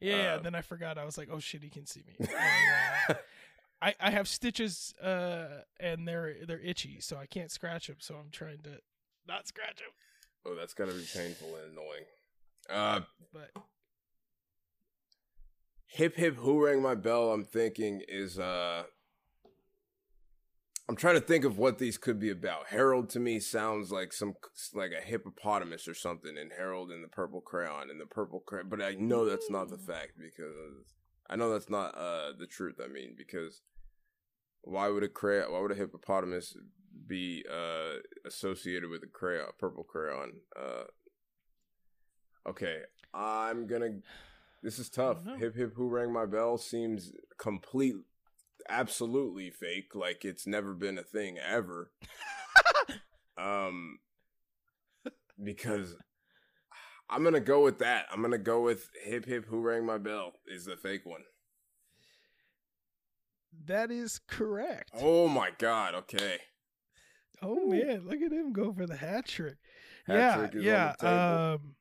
Yeah, 0.00 0.16
yeah, 0.16 0.34
um, 0.34 0.44
then 0.44 0.54
I 0.54 0.62
forgot. 0.62 0.98
I 0.98 1.04
was 1.04 1.18
like, 1.18 1.28
"Oh 1.32 1.40
shit, 1.40 1.64
he 1.64 1.68
can 1.68 1.84
see 1.84 2.02
me." 2.06 2.26
I, 3.82 3.94
I 3.98 4.10
have 4.10 4.28
stitches, 4.28 4.94
uh, 5.02 5.62
and 5.78 6.06
they're 6.06 6.34
they're 6.46 6.60
itchy, 6.60 7.00
so 7.00 7.16
I 7.16 7.26
can't 7.26 7.50
scratch 7.50 7.86
them. 7.86 7.96
So 7.98 8.14
I'm 8.16 8.30
trying 8.30 8.58
to 8.64 8.78
not 9.26 9.48
scratch 9.48 9.78
them. 9.78 9.88
Oh, 10.46 10.54
that's 10.54 10.74
gotta 10.74 10.92
be 10.92 11.06
painful 11.12 11.48
and 11.56 11.72
annoying. 11.72 12.04
Uh, 12.68 13.00
but 13.32 13.50
hip 15.86 16.16
hip 16.16 16.36
who 16.36 16.64
rang 16.64 16.82
my 16.82 16.94
bell. 16.94 17.32
I'm 17.32 17.44
thinking 17.44 18.02
is 18.06 18.38
uh, 18.38 18.84
I'm 20.88 20.96
trying 20.96 21.14
to 21.14 21.20
think 21.20 21.44
of 21.44 21.56
what 21.56 21.78
these 21.78 21.98
could 21.98 22.18
be 22.18 22.30
about. 22.30 22.68
Harold 22.68 23.10
to 23.10 23.20
me 23.20 23.40
sounds 23.40 23.90
like 23.90 24.12
some 24.12 24.34
like 24.74 24.90
a 24.90 25.04
hippopotamus 25.04 25.88
or 25.88 25.94
something, 25.94 26.36
and 26.36 26.52
Harold 26.56 26.90
and 26.90 27.02
the 27.02 27.08
purple 27.08 27.40
crayon 27.40 27.90
and 27.90 28.00
the 28.00 28.06
purple 28.06 28.40
crayon. 28.40 28.68
But 28.68 28.82
I 28.82 28.92
know 28.98 29.24
that's 29.24 29.50
not 29.50 29.70
the 29.70 29.78
fact 29.78 30.12
because 30.18 30.94
I 31.28 31.36
know 31.36 31.50
that's 31.50 31.70
not 31.70 31.96
uh 31.96 32.32
the 32.38 32.46
truth. 32.46 32.80
I 32.82 32.88
mean, 32.88 33.14
because 33.16 33.62
why 34.62 34.88
would 34.88 35.02
a 35.02 35.08
crayon? 35.08 35.52
Why 35.52 35.60
would 35.60 35.72
a 35.72 35.74
hippopotamus 35.74 36.56
be 37.10 37.44
uh, 37.50 37.98
associated 38.24 38.88
with 38.88 39.02
a 39.02 39.06
crayon, 39.06 39.48
purple 39.58 39.84
crayon. 39.84 40.32
Uh, 40.56 40.84
okay, 42.48 42.78
I'm 43.12 43.66
gonna. 43.66 43.98
This 44.62 44.78
is 44.78 44.88
tough. 44.88 45.18
Hip 45.38 45.56
hip 45.56 45.74
who 45.74 45.88
rang 45.88 46.12
my 46.12 46.26
bell 46.26 46.56
seems 46.56 47.12
complete, 47.38 47.96
absolutely 48.68 49.50
fake. 49.50 49.94
Like 49.94 50.24
it's 50.24 50.46
never 50.46 50.72
been 50.72 50.98
a 50.98 51.02
thing 51.02 51.38
ever. 51.38 51.90
um, 53.38 53.98
because 55.42 55.96
I'm 57.08 57.24
gonna 57.24 57.40
go 57.40 57.64
with 57.64 57.78
that. 57.78 58.06
I'm 58.12 58.22
gonna 58.22 58.38
go 58.38 58.62
with 58.62 58.88
hip 59.02 59.26
hip 59.26 59.46
who 59.46 59.60
rang 59.60 59.84
my 59.84 59.98
bell 59.98 60.34
is 60.46 60.66
the 60.66 60.76
fake 60.76 61.04
one. 61.04 61.24
That 63.66 63.90
is 63.90 64.20
correct. 64.26 64.90
Oh 64.94 65.28
my 65.28 65.50
god. 65.58 65.94
Okay. 65.94 66.38
Oh 67.42 67.66
man, 67.66 68.06
look 68.06 68.20
at 68.20 68.32
him 68.32 68.52
go 68.52 68.72
for 68.72 68.86
the 68.86 68.96
hat 68.96 69.26
trick. 69.26 69.56
Hat 70.06 70.54
yeah, 70.54 70.94
yeah. 71.02 71.52
Um, 71.54 71.74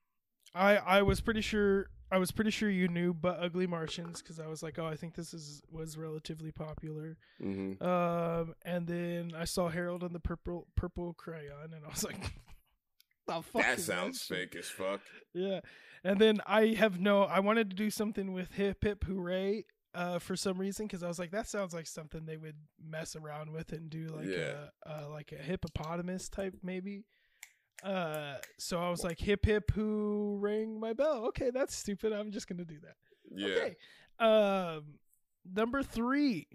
I 0.53 0.77
I 0.77 1.01
was 1.01 1.21
pretty 1.21 1.41
sure 1.41 1.89
I 2.11 2.17
was 2.17 2.31
pretty 2.31 2.49
sure 2.49 2.69
you 2.69 2.87
knew 2.87 3.13
Butt-Ugly 3.13 3.67
Martians 3.67 4.21
because 4.21 4.39
I 4.39 4.47
was 4.47 4.63
like, 4.63 4.79
oh, 4.79 4.85
I 4.85 4.95
think 4.95 5.15
this 5.15 5.33
is 5.33 5.61
was 5.71 5.97
relatively 5.97 6.51
popular. 6.51 7.17
Mm-hmm. 7.41 7.83
Um, 7.85 8.55
and 8.65 8.87
then 8.87 9.33
I 9.37 9.45
saw 9.45 9.69
Harold 9.69 10.03
and 10.03 10.13
the 10.13 10.19
purple 10.19 10.67
purple 10.75 11.13
crayon, 11.13 11.73
and 11.73 11.85
I 11.85 11.89
was 11.89 12.03
like, 12.03 12.19
the 13.27 13.41
fuck 13.41 13.61
that 13.61 13.79
sounds 13.79 14.23
fake 14.23 14.55
as 14.55 14.67
fuck. 14.67 15.01
Yeah, 15.33 15.59
and 16.03 16.19
then 16.19 16.39
I 16.47 16.67
have 16.67 16.99
no. 16.99 17.23
I 17.23 17.41
wanted 17.41 17.69
to 17.69 17.75
do 17.75 17.91
something 17.91 18.33
with 18.33 18.53
hip 18.53 18.83
hip 18.83 19.03
hooray, 19.03 19.65
uh, 19.93 20.19
for 20.19 20.35
some 20.35 20.57
reason 20.57 20.85
because 20.85 21.03
I 21.03 21.07
was 21.07 21.19
like, 21.19 21.31
that 21.31 21.47
sounds 21.47 21.73
like 21.73 21.87
something 21.87 22.25
they 22.25 22.37
would 22.37 22.57
mess 22.83 23.15
around 23.15 23.51
with 23.51 23.71
and 23.71 23.89
do 23.89 24.07
like 24.07 24.27
yeah. 24.27 24.67
a, 24.85 24.89
uh, 24.89 25.09
like 25.09 25.31
a 25.31 25.41
hippopotamus 25.41 26.29
type 26.29 26.55
maybe. 26.63 27.05
Uh, 27.83 28.35
so 28.57 28.79
I 28.79 28.89
was 28.89 29.03
like, 29.03 29.19
hip 29.19 29.45
hip, 29.45 29.71
who 29.71 30.37
rang 30.41 30.79
my 30.79 30.93
bell? 30.93 31.25
Okay, 31.27 31.49
that's 31.49 31.75
stupid. 31.75 32.11
I'm 32.11 32.31
just 32.31 32.47
gonna 32.47 32.65
do 32.65 32.77
that. 32.81 32.95
Yeah. 33.31 33.47
Okay. 33.47 33.75
Um, 34.19 34.95
number 35.51 35.81
three. 35.81 36.47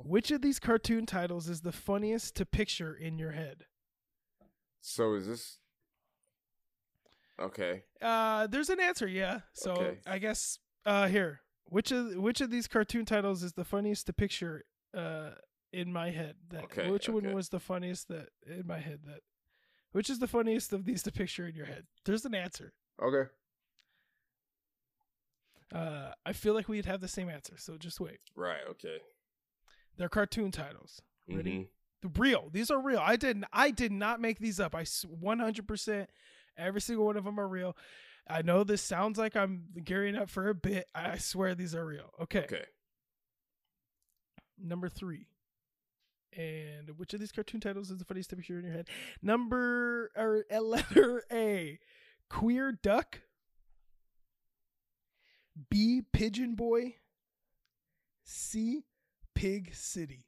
Which 0.00 0.30
of 0.30 0.42
these 0.42 0.60
cartoon 0.60 1.06
titles 1.06 1.48
is 1.48 1.62
the 1.62 1.72
funniest 1.72 2.36
to 2.36 2.46
picture 2.46 2.94
in 2.94 3.18
your 3.18 3.32
head? 3.32 3.64
So 4.80 5.14
is 5.14 5.26
this 5.26 5.58
okay? 7.40 7.82
Uh, 8.00 8.46
there's 8.46 8.70
an 8.70 8.78
answer, 8.78 9.08
yeah. 9.08 9.40
So 9.54 9.72
okay. 9.72 9.98
I 10.06 10.18
guess 10.18 10.58
uh 10.86 11.08
here 11.08 11.40
which 11.68 11.92
of 11.92 12.14
which 12.16 12.40
of 12.40 12.50
these 12.50 12.66
cartoon 12.66 13.04
titles 13.04 13.42
is 13.42 13.52
the 13.52 13.64
funniest 13.64 14.06
to 14.06 14.12
picture 14.12 14.64
uh, 14.96 15.30
in 15.72 15.92
my 15.92 16.10
head? 16.10 16.36
That 16.50 16.64
okay, 16.64 16.90
which 16.90 17.08
okay. 17.08 17.26
one 17.26 17.34
was 17.34 17.50
the 17.50 17.60
funniest 17.60 18.08
that 18.08 18.30
in 18.46 18.66
my 18.66 18.78
head 18.78 19.00
that 19.06 19.20
which 19.92 20.10
is 20.10 20.18
the 20.18 20.26
funniest 20.26 20.72
of 20.72 20.84
these 20.84 21.02
to 21.04 21.12
picture 21.12 21.46
in 21.46 21.54
your 21.54 21.66
head? 21.66 21.86
There's 22.04 22.24
an 22.24 22.34
answer. 22.34 22.72
Okay. 23.02 23.30
Uh, 25.74 26.12
I 26.24 26.32
feel 26.32 26.54
like 26.54 26.68
we'd 26.68 26.86
have 26.86 27.00
the 27.00 27.08
same 27.08 27.28
answer, 27.28 27.54
so 27.56 27.76
just 27.76 28.00
wait. 28.00 28.18
Right. 28.34 28.62
Okay. 28.70 28.98
They're 29.96 30.08
cartoon 30.08 30.50
titles. 30.50 31.02
Ready? 31.28 31.50
Mm-hmm. 31.52 31.62
The 32.00 32.20
real. 32.20 32.48
These 32.52 32.70
are 32.70 32.80
real. 32.80 33.00
I 33.02 33.16
didn't. 33.16 33.44
I 33.52 33.70
did 33.70 33.92
not 33.92 34.20
make 34.20 34.38
these 34.38 34.60
up. 34.60 34.74
I 34.74 34.82
100%. 34.82 36.06
Every 36.56 36.80
single 36.80 37.06
one 37.06 37.16
of 37.16 37.24
them 37.24 37.38
are 37.38 37.48
real. 37.48 37.76
I 38.28 38.42
know 38.42 38.62
this 38.62 38.82
sounds 38.82 39.18
like 39.18 39.36
I'm 39.36 39.64
gearing 39.84 40.16
up 40.16 40.28
for 40.28 40.48
a 40.48 40.54
bit. 40.54 40.88
I 40.94 41.16
swear 41.18 41.54
these 41.54 41.74
are 41.74 41.84
real. 41.84 42.10
Okay. 42.20 42.40
Okay. 42.44 42.64
Number 44.62 44.88
three. 44.88 45.28
And 46.36 46.90
which 46.98 47.14
of 47.14 47.20
these 47.20 47.32
cartoon 47.32 47.60
titles 47.60 47.90
is 47.90 47.98
the 47.98 48.04
funniest 48.04 48.30
picture 48.30 48.58
in 48.58 48.64
your 48.64 48.74
head? 48.74 48.88
Number 49.22 50.10
or 50.14 50.44
uh, 50.52 50.60
letter 50.60 51.24
A, 51.32 51.78
Queer 52.28 52.72
Duck. 52.72 53.20
B, 55.70 56.02
Pigeon 56.12 56.54
Boy. 56.54 56.96
C, 58.22 58.84
Pig 59.34 59.74
City. 59.74 60.26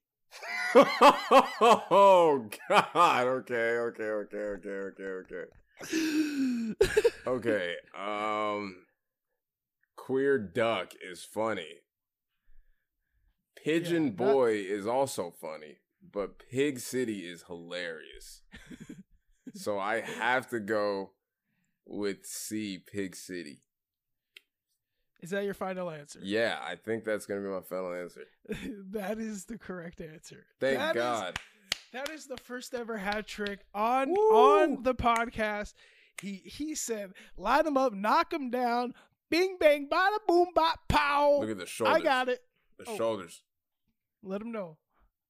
oh 0.75 2.49
God! 2.69 3.27
Okay, 3.27 3.77
okay, 3.79 4.05
okay, 4.05 4.39
okay, 4.39 4.71
okay, 4.71 5.03
okay 5.05 5.45
okay. 7.31 7.75
Um 7.97 8.77
Queer 9.97 10.38
Duck 10.38 10.93
is 11.03 11.25
funny. 11.25 11.83
Pigeon 13.62 14.05
yeah, 14.05 14.11
Boy 14.11 14.53
is 14.55 14.87
also 14.87 15.31
funny, 15.31 15.79
but 16.12 16.38
Pig 16.51 16.81
City 16.81 17.21
is 17.21 17.45
hilarious. 17.47 18.43
so 19.55 19.79
I 19.79 20.01
have 20.01 20.49
to 20.51 20.61
go 20.61 21.11
with 21.87 22.25
C 22.25 22.79
Pig 22.79 23.14
City. 23.14 23.61
Is 25.21 25.31
that 25.31 25.45
your 25.45 25.55
final 25.55 25.90
answer? 25.90 26.21
Yeah, 26.23 26.59
I 26.62 26.77
think 26.77 27.05
that's 27.05 27.27
going 27.27 27.43
to 27.43 27.47
be 27.47 27.53
my 27.53 27.61
final 27.61 27.93
answer. 27.93 28.23
that 28.93 29.19
is 29.19 29.45
the 29.45 29.59
correct 29.59 30.01
answer. 30.01 30.47
Thank 30.61 30.79
that 30.79 30.95
God. 30.95 31.38
Is, 31.38 31.79
that 31.93 32.11
is 32.11 32.27
the 32.27 32.38
first 32.38 32.73
ever 32.73 32.97
hat 32.97 33.27
trick 33.27 33.61
on 33.75 34.11
Woo! 34.11 34.16
on 34.16 34.83
the 34.83 34.95
podcast. 34.95 35.75
He 36.20 36.42
he 36.44 36.74
said, 36.74 37.12
line 37.37 37.64
them 37.64 37.76
up, 37.76 37.92
knock 37.92 38.30
them 38.30 38.50
down, 38.50 38.94
bing 39.30 39.56
bang, 39.59 39.88
bada 39.90 40.18
boom, 40.26 40.48
bop, 40.54 40.80
pow. 40.88 41.38
Look 41.40 41.50
at 41.50 41.59
the 41.59 41.66
shoulders. 41.66 41.96
I 41.96 42.00
got 42.00 42.28
it. 42.28 42.40
The 42.78 42.85
oh. 42.88 42.96
shoulders. 42.96 43.42
Let 44.22 44.40
them 44.40 44.52
know. 44.52 44.76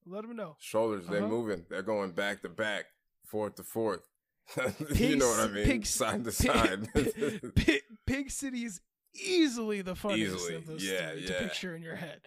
Let 0.07 0.23
them 0.23 0.37
know. 0.37 0.57
Shoulders, 0.59 1.05
uh-huh. 1.05 1.13
they're 1.13 1.29
moving. 1.29 1.67
They're 1.69 1.83
going 1.83 2.13
back 2.13 2.43
to 2.43 2.49
back, 2.49 2.87
fourth 3.25 3.57
to 3.57 3.63
fourth. 3.63 4.01
you 4.95 5.17
know 5.17 5.29
what 5.29 5.41
I 5.41 5.53
mean? 5.53 5.65
Pig, 5.65 5.87
side 5.87 6.25
to 6.25 6.33
side. 6.33 6.89
Pig, 7.55 7.83
Pig 8.07 8.31
City 8.31 8.65
is 8.65 8.81
easily 9.15 9.83
the 9.83 9.95
funniest 9.95 10.37
easily. 10.37 10.55
of 10.57 10.67
those 10.67 10.85
yeah, 10.85 11.13
yeah. 11.13 11.27
to 11.27 11.33
picture 11.35 11.77
in 11.77 11.83
your 11.83 11.97
head. 11.97 12.21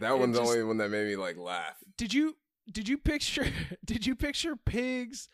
That 0.00 0.18
one's 0.18 0.36
the 0.36 0.42
only 0.42 0.62
one 0.64 0.78
that 0.78 0.90
made 0.90 1.06
me 1.06 1.16
like 1.16 1.38
laugh. 1.38 1.76
Did 1.96 2.12
you 2.12 2.36
did 2.70 2.88
you 2.88 2.98
picture 2.98 3.46
did 3.84 4.06
you 4.06 4.14
picture 4.14 4.56
pigs 4.56 5.28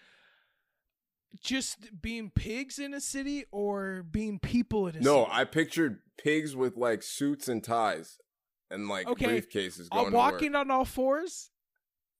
just 1.42 2.00
being 2.00 2.30
pigs 2.30 2.78
in 2.78 2.94
a 2.94 3.00
city 3.00 3.44
or 3.50 4.02
being 4.02 4.38
people 4.38 4.86
in 4.86 4.96
a 4.96 5.00
no, 5.00 5.24
city? 5.24 5.26
No, 5.28 5.28
I 5.30 5.44
pictured 5.44 6.00
pigs 6.16 6.56
with 6.56 6.76
like 6.76 7.02
suits 7.02 7.48
and 7.48 7.62
ties 7.62 8.18
and 8.70 8.88
like 8.88 9.06
okay. 9.08 9.40
briefcases 9.40 9.90
going 9.90 10.12
walking 10.12 10.54
on 10.54 10.70
all 10.70 10.84
fours? 10.84 11.50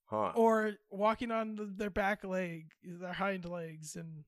Huh. 0.07 0.33
Or 0.35 0.73
walking 0.91 1.31
on 1.31 1.57
the, 1.57 1.65
their 1.65 1.91
back 1.91 2.25
leg, 2.25 2.71
their 2.83 3.13
hind 3.13 3.45
legs 3.45 3.95
and 3.95 4.25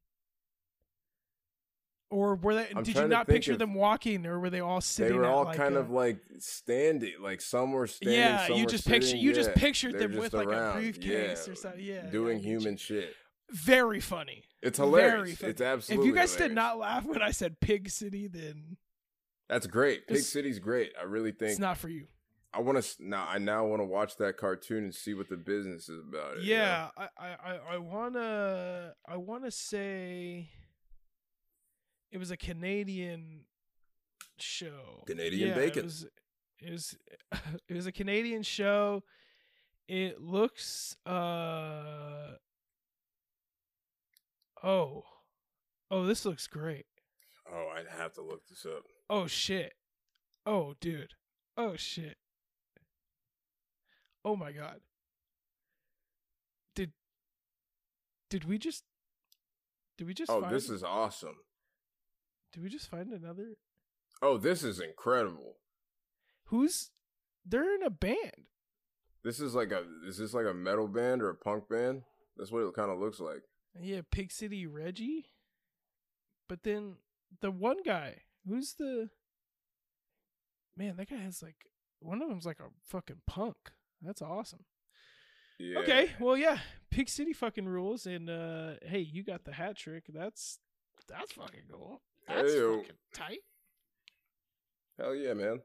or 2.11 2.35
were 2.35 2.57
they? 2.57 2.69
I'm 2.75 2.83
did 2.83 2.97
you 2.97 3.07
not 3.07 3.29
picture 3.29 3.57
them 3.57 3.73
walking, 3.73 4.27
or 4.27 4.41
were 4.41 4.51
they 4.51 4.61
all 4.61 4.81
sitting? 4.81 5.13
They 5.13 5.19
were 5.19 5.27
all 5.27 5.45
like 5.45 5.57
kind 5.57 5.77
a, 5.77 5.79
of 5.79 5.91
like 5.91 6.19
standing, 6.39 7.15
like 7.21 7.41
some 7.41 7.73
were 7.73 7.87
standing. 7.87 8.19
Yeah, 8.19 8.49
you 8.49 8.67
just 8.67 8.85
sitting. 8.85 9.01
picture 9.01 9.17
you 9.17 9.31
yeah. 9.31 9.37
just 9.37 9.55
pictured 9.55 9.99
them 9.99 10.13
just 10.13 10.21
with 10.21 10.35
like 10.35 10.49
a 10.49 10.73
briefcase 10.75 11.47
yeah. 11.47 11.53
or 11.53 11.55
something. 11.55 11.81
Yeah, 11.81 12.11
doing 12.11 12.41
human 12.41 12.77
shit. 12.77 13.15
Very 13.51 14.01
funny. 14.01 14.43
It's 14.63 14.79
hilarious. 14.79 15.41
It's 15.43 15.61
absolutely. 15.61 16.07
if 16.09 16.13
you 16.15 16.15
guys 16.19 16.35
hilarious. 16.35 16.49
did 16.51 16.55
not 16.55 16.79
laugh 16.79 17.05
when 17.05 17.23
I 17.23 17.31
said 17.31 17.61
Pig 17.61 17.89
City, 17.89 18.29
then 18.29 18.77
that's 19.49 19.67
great. 19.67 20.07
Pig 20.07 20.19
City's 20.19 20.59
great. 20.59 20.93
I 21.01 21.05
really 21.05 21.33
think. 21.33 21.51
it's 21.53 21.59
not 21.61 21.77
for 21.79 21.89
you. 21.89 22.07
I 22.53 22.61
want 22.61 22.83
to 22.83 22.95
now. 23.05 23.27
I 23.29 23.39
now 23.39 23.65
want 23.65 23.81
to 23.81 23.87
watch 23.87 24.17
that 24.17 24.37
cartoon 24.37 24.85
and 24.85 24.95
see 24.95 25.15
what 25.15 25.29
the 25.29 25.37
business 25.37 25.89
is 25.89 26.01
about. 26.01 26.43
you 26.43 26.55
know? 26.57 26.61
Yeah, 26.61 26.89
I, 26.97 27.09
I, 27.17 27.29
I- 27.53 27.75
I 27.75 27.79
wanna, 27.79 28.93
I 29.09 29.17
wanna 29.17 29.51
say, 29.53 30.49
it 32.11 32.19
was 32.19 32.31
a 32.33 32.37
Canadian 32.37 33.45
show. 34.39 35.05
Canadian 35.07 35.51
Yeah, 35.51 35.55
bacon. 35.55 35.79
It 35.81 35.85
was, 35.85 36.07
it 36.61 36.71
was, 36.73 36.97
it 37.69 37.75
was 37.75 37.87
a 37.87 37.93
Canadian 37.93 38.43
show. 38.43 39.05
It 39.89 40.21
looks, 40.21 40.97
uh, 41.07 42.33
oh, 44.63 45.05
oh, 45.91 46.07
this 46.07 46.25
looks 46.25 46.47
great. 46.47 46.87
Oh, 47.53 47.73
I'd 47.77 47.87
have 47.99 48.13
to 48.15 48.23
look 48.23 48.47
this 48.49 48.65
up. 48.65 48.85
Oh 49.09 49.27
shit. 49.27 49.75
Oh 50.47 50.75
dude. 50.81 51.15
Oh 51.57 51.77
shit. 51.77 52.17
Oh 54.25 54.37
my 54.37 54.53
god. 54.53 54.81
Did 56.75 56.93
Did 58.29 58.45
we 58.45 58.59
just 58.59 58.85
Did 59.99 60.07
we 60.07 60.15
just 60.15 60.31
Oh, 60.31 60.43
find 60.43 60.55
this 60.55 60.71
is 60.71 60.85
awesome. 60.85 61.37
Did 62.53 62.63
we 62.63 62.69
just 62.69 62.89
find 62.89 63.13
another 63.13 63.57
Oh, 64.23 64.37
this 64.37 64.63
is 64.63 64.81
incredible. 64.81 65.57
Who's 66.45 66.91
They're 67.45 67.75
in 67.75 67.83
a 67.83 67.91
band. 67.91 68.47
This 69.23 69.41
is 69.41 69.55
like 69.55 69.71
a. 69.71 69.83
Is 70.07 70.19
this 70.19 70.33
like 70.33 70.47
a 70.47 70.55
metal 70.55 70.89
band 70.89 71.23
or 71.23 71.31
a 71.31 71.35
punk 71.35 71.69
band? 71.69 72.03
That's 72.37 72.51
what 72.51 72.61
it 72.63 72.75
kind 72.75 72.91
of 72.91 72.99
looks 72.99 73.21
like. 73.21 73.43
Yeah, 73.79 74.01
Pig 74.11 74.33
City 74.33 74.67
Reggie. 74.67 75.27
But 76.49 76.63
then 76.63 76.97
the 77.41 77.51
one 77.51 77.83
guy, 77.85 78.23
who's 78.47 78.75
the 78.75 79.11
Man, 80.77 80.97
that 80.97 81.11
guy 81.11 81.17
has 81.17 81.43
like 81.43 81.67
one 82.01 82.23
of 82.23 82.29
them's 82.29 82.47
like 82.47 82.61
a 82.61 82.71
fucking 82.87 83.21
punk. 83.27 83.57
That's 84.01 84.23
awesome. 84.23 84.65
Yeah. 85.59 85.81
Okay, 85.81 86.13
well, 86.19 86.39
yeah, 86.39 86.59
Pig 86.91 87.11
City 87.11 87.35
fucking 87.35 87.69
rules, 87.69 88.07
and 88.07 88.31
uh 88.31 88.71
hey, 88.83 89.01
you 89.01 89.23
got 89.23 89.45
the 89.45 89.53
hat 89.53 89.77
trick. 89.77 90.05
That's 90.09 90.59
that's 91.07 91.33
fucking 91.33 91.65
cool. 91.71 92.01
That's 92.27 92.53
Heyo. 92.53 92.79
fucking 92.79 92.97
tight. 93.15 93.41
Hell 94.99 95.15
yeah, 95.15 95.35
man. 95.35 95.61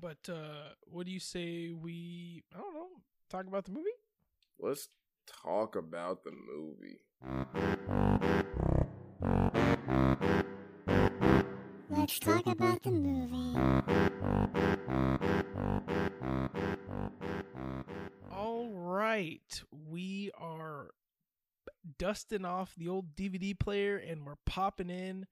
But 0.00 0.28
uh 0.28 0.74
what 0.84 1.06
do 1.06 1.12
you 1.12 1.20
say 1.20 1.70
we? 1.70 2.42
I 2.54 2.58
don't 2.58 2.74
know. 2.74 2.88
Talk 3.30 3.46
about 3.46 3.64
the 3.64 3.72
movie. 3.72 3.88
Let's 4.58 4.88
talk 5.42 5.76
about 5.76 6.24
the 6.24 6.32
movie. 6.32 7.00
Let's 11.90 12.18
talk 12.18 12.46
about 12.46 12.82
the 12.82 12.90
movie. 12.90 13.54
All 18.32 18.68
right, 18.70 19.62
we 19.88 20.30
are 20.38 20.90
dusting 21.98 22.44
off 22.44 22.74
the 22.76 22.88
old 22.88 23.14
DVD 23.16 23.58
player, 23.58 23.96
and 23.96 24.24
we're 24.24 24.34
popping 24.46 24.90
in 24.90 25.26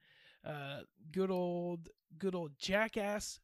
uh 0.45 0.81
good 1.11 1.31
old 1.31 1.89
good 2.19 2.35
old 2.35 2.53
Jackass 2.59 3.41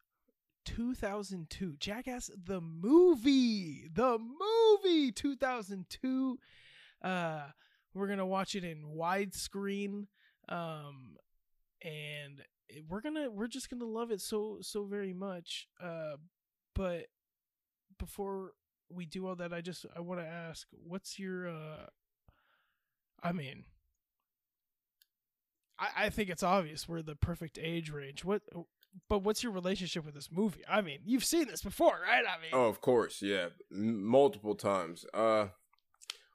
2002 0.64 1.76
Jackass 1.78 2.30
the 2.44 2.60
movie 2.60 3.88
the 3.92 4.18
movie 4.18 5.12
2002 5.12 6.38
uh 7.02 7.40
we're 7.94 8.06
gonna 8.08 8.26
watch 8.26 8.54
it 8.54 8.64
in 8.64 8.84
widescreen 8.96 10.06
um 10.48 11.16
and 11.82 12.42
we're 12.88 13.00
gonna 13.00 13.30
we're 13.30 13.48
just 13.48 13.68
gonna 13.68 13.84
love 13.84 14.10
it 14.10 14.20
so 14.20 14.58
so 14.60 14.84
very 14.84 15.12
much. 15.12 15.68
Uh 15.82 16.16
but 16.74 17.06
before 17.98 18.52
we 18.88 19.06
do 19.06 19.26
all 19.26 19.36
that 19.36 19.52
i 19.52 19.60
just 19.60 19.86
i 19.96 20.00
want 20.00 20.20
to 20.20 20.26
ask 20.26 20.66
what's 20.72 21.18
your 21.18 21.48
uh 21.48 21.86
i 23.22 23.32
mean 23.32 23.64
I, 25.78 26.06
I 26.06 26.10
think 26.10 26.30
it's 26.30 26.42
obvious 26.42 26.88
we're 26.88 27.02
the 27.02 27.16
perfect 27.16 27.58
age 27.60 27.90
range. 27.90 28.24
What 28.24 28.42
but 29.08 29.20
what's 29.20 29.42
your 29.42 29.52
relationship 29.52 30.04
with 30.04 30.14
this 30.14 30.28
movie? 30.30 30.62
I 30.68 30.80
mean, 30.80 31.00
you've 31.04 31.24
seen 31.24 31.46
this 31.46 31.62
before, 31.62 31.98
right? 32.02 32.24
I 32.26 32.40
mean, 32.40 32.50
Oh, 32.52 32.66
of 32.66 32.80
course, 32.80 33.22
yeah, 33.22 33.48
M- 33.70 34.04
multiple 34.04 34.54
times. 34.54 35.04
Uh, 35.14 35.48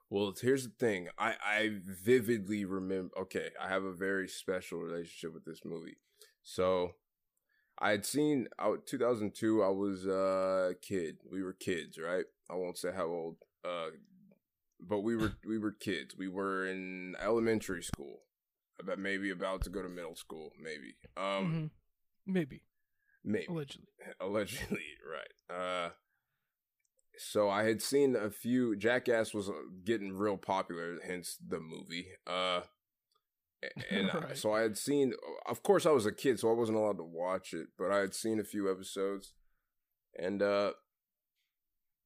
well, 0.10 0.34
here's 0.40 0.64
the 0.64 0.74
thing. 0.80 1.10
I 1.18 1.36
I 1.44 1.72
vividly 1.86 2.66
remember. 2.66 3.14
Okay, 3.22 3.50
I 3.62 3.68
have 3.70 3.84
a 3.84 3.94
very 3.94 4.28
special 4.28 4.80
relationship 4.80 5.34
with 5.34 5.46
this 5.46 5.62
movie. 5.66 5.98
So, 6.44 6.92
I 7.78 7.92
had 7.92 8.06
seen 8.06 8.48
out 8.58 8.86
2002. 8.88 9.62
I 9.64 9.68
was 9.70 10.06
a 10.06 10.76
kid. 10.82 11.18
We 11.30 11.44
were 11.44 11.54
kids, 11.54 11.98
right? 11.98 12.26
I 12.50 12.56
won't 12.56 12.78
say 12.78 12.92
how 12.96 13.08
old. 13.08 13.36
Uh, 13.66 13.90
but 14.80 15.00
we 15.02 15.16
were 15.16 15.34
we 15.46 15.58
were 15.58 15.72
kids. 15.74 16.16
We 16.18 16.28
were 16.30 16.66
in 16.68 17.16
elementary 17.22 17.84
school. 17.84 18.20
About 18.80 19.00
maybe 19.00 19.32
about 19.32 19.64
to 19.64 19.70
go 19.72 19.82
to 19.82 19.90
middle 19.90 20.16
school, 20.16 20.54
maybe. 20.62 20.96
Um, 21.18 21.26
mhm. 21.52 21.70
Maybe. 22.28 22.64
Maybe. 23.24 23.48
Allegedly. 23.50 23.88
allegedly 24.22 24.86
right. 25.10 25.56
Uh 25.58 25.90
so 27.20 27.50
i 27.50 27.64
had 27.64 27.82
seen 27.82 28.16
a 28.16 28.30
few 28.30 28.76
jackass 28.76 29.34
was 29.34 29.50
uh, 29.50 29.54
getting 29.84 30.14
real 30.14 30.38
popular 30.38 30.98
hence 31.06 31.38
the 31.48 31.60
movie. 31.60 32.08
Uh 32.28 32.62
and 33.90 34.12
I- 34.12 34.34
so 34.36 34.54
i 34.54 34.62
had 34.62 34.78
seen 34.78 35.14
of 35.50 35.64
course 35.64 35.86
i 35.86 35.92
was 35.92 36.06
a 36.06 36.12
kid 36.12 36.40
so 36.40 36.50
i 36.50 36.54
wasn't 36.54 36.78
allowed 36.78 36.98
to 36.98 37.04
watch 37.04 37.54
it 37.54 37.68
but 37.78 37.92
i 37.92 37.98
had 38.00 38.14
seen 38.14 38.40
a 38.40 38.44
few 38.44 38.70
episodes. 38.72 39.34
And 40.20 40.42
uh 40.42 40.72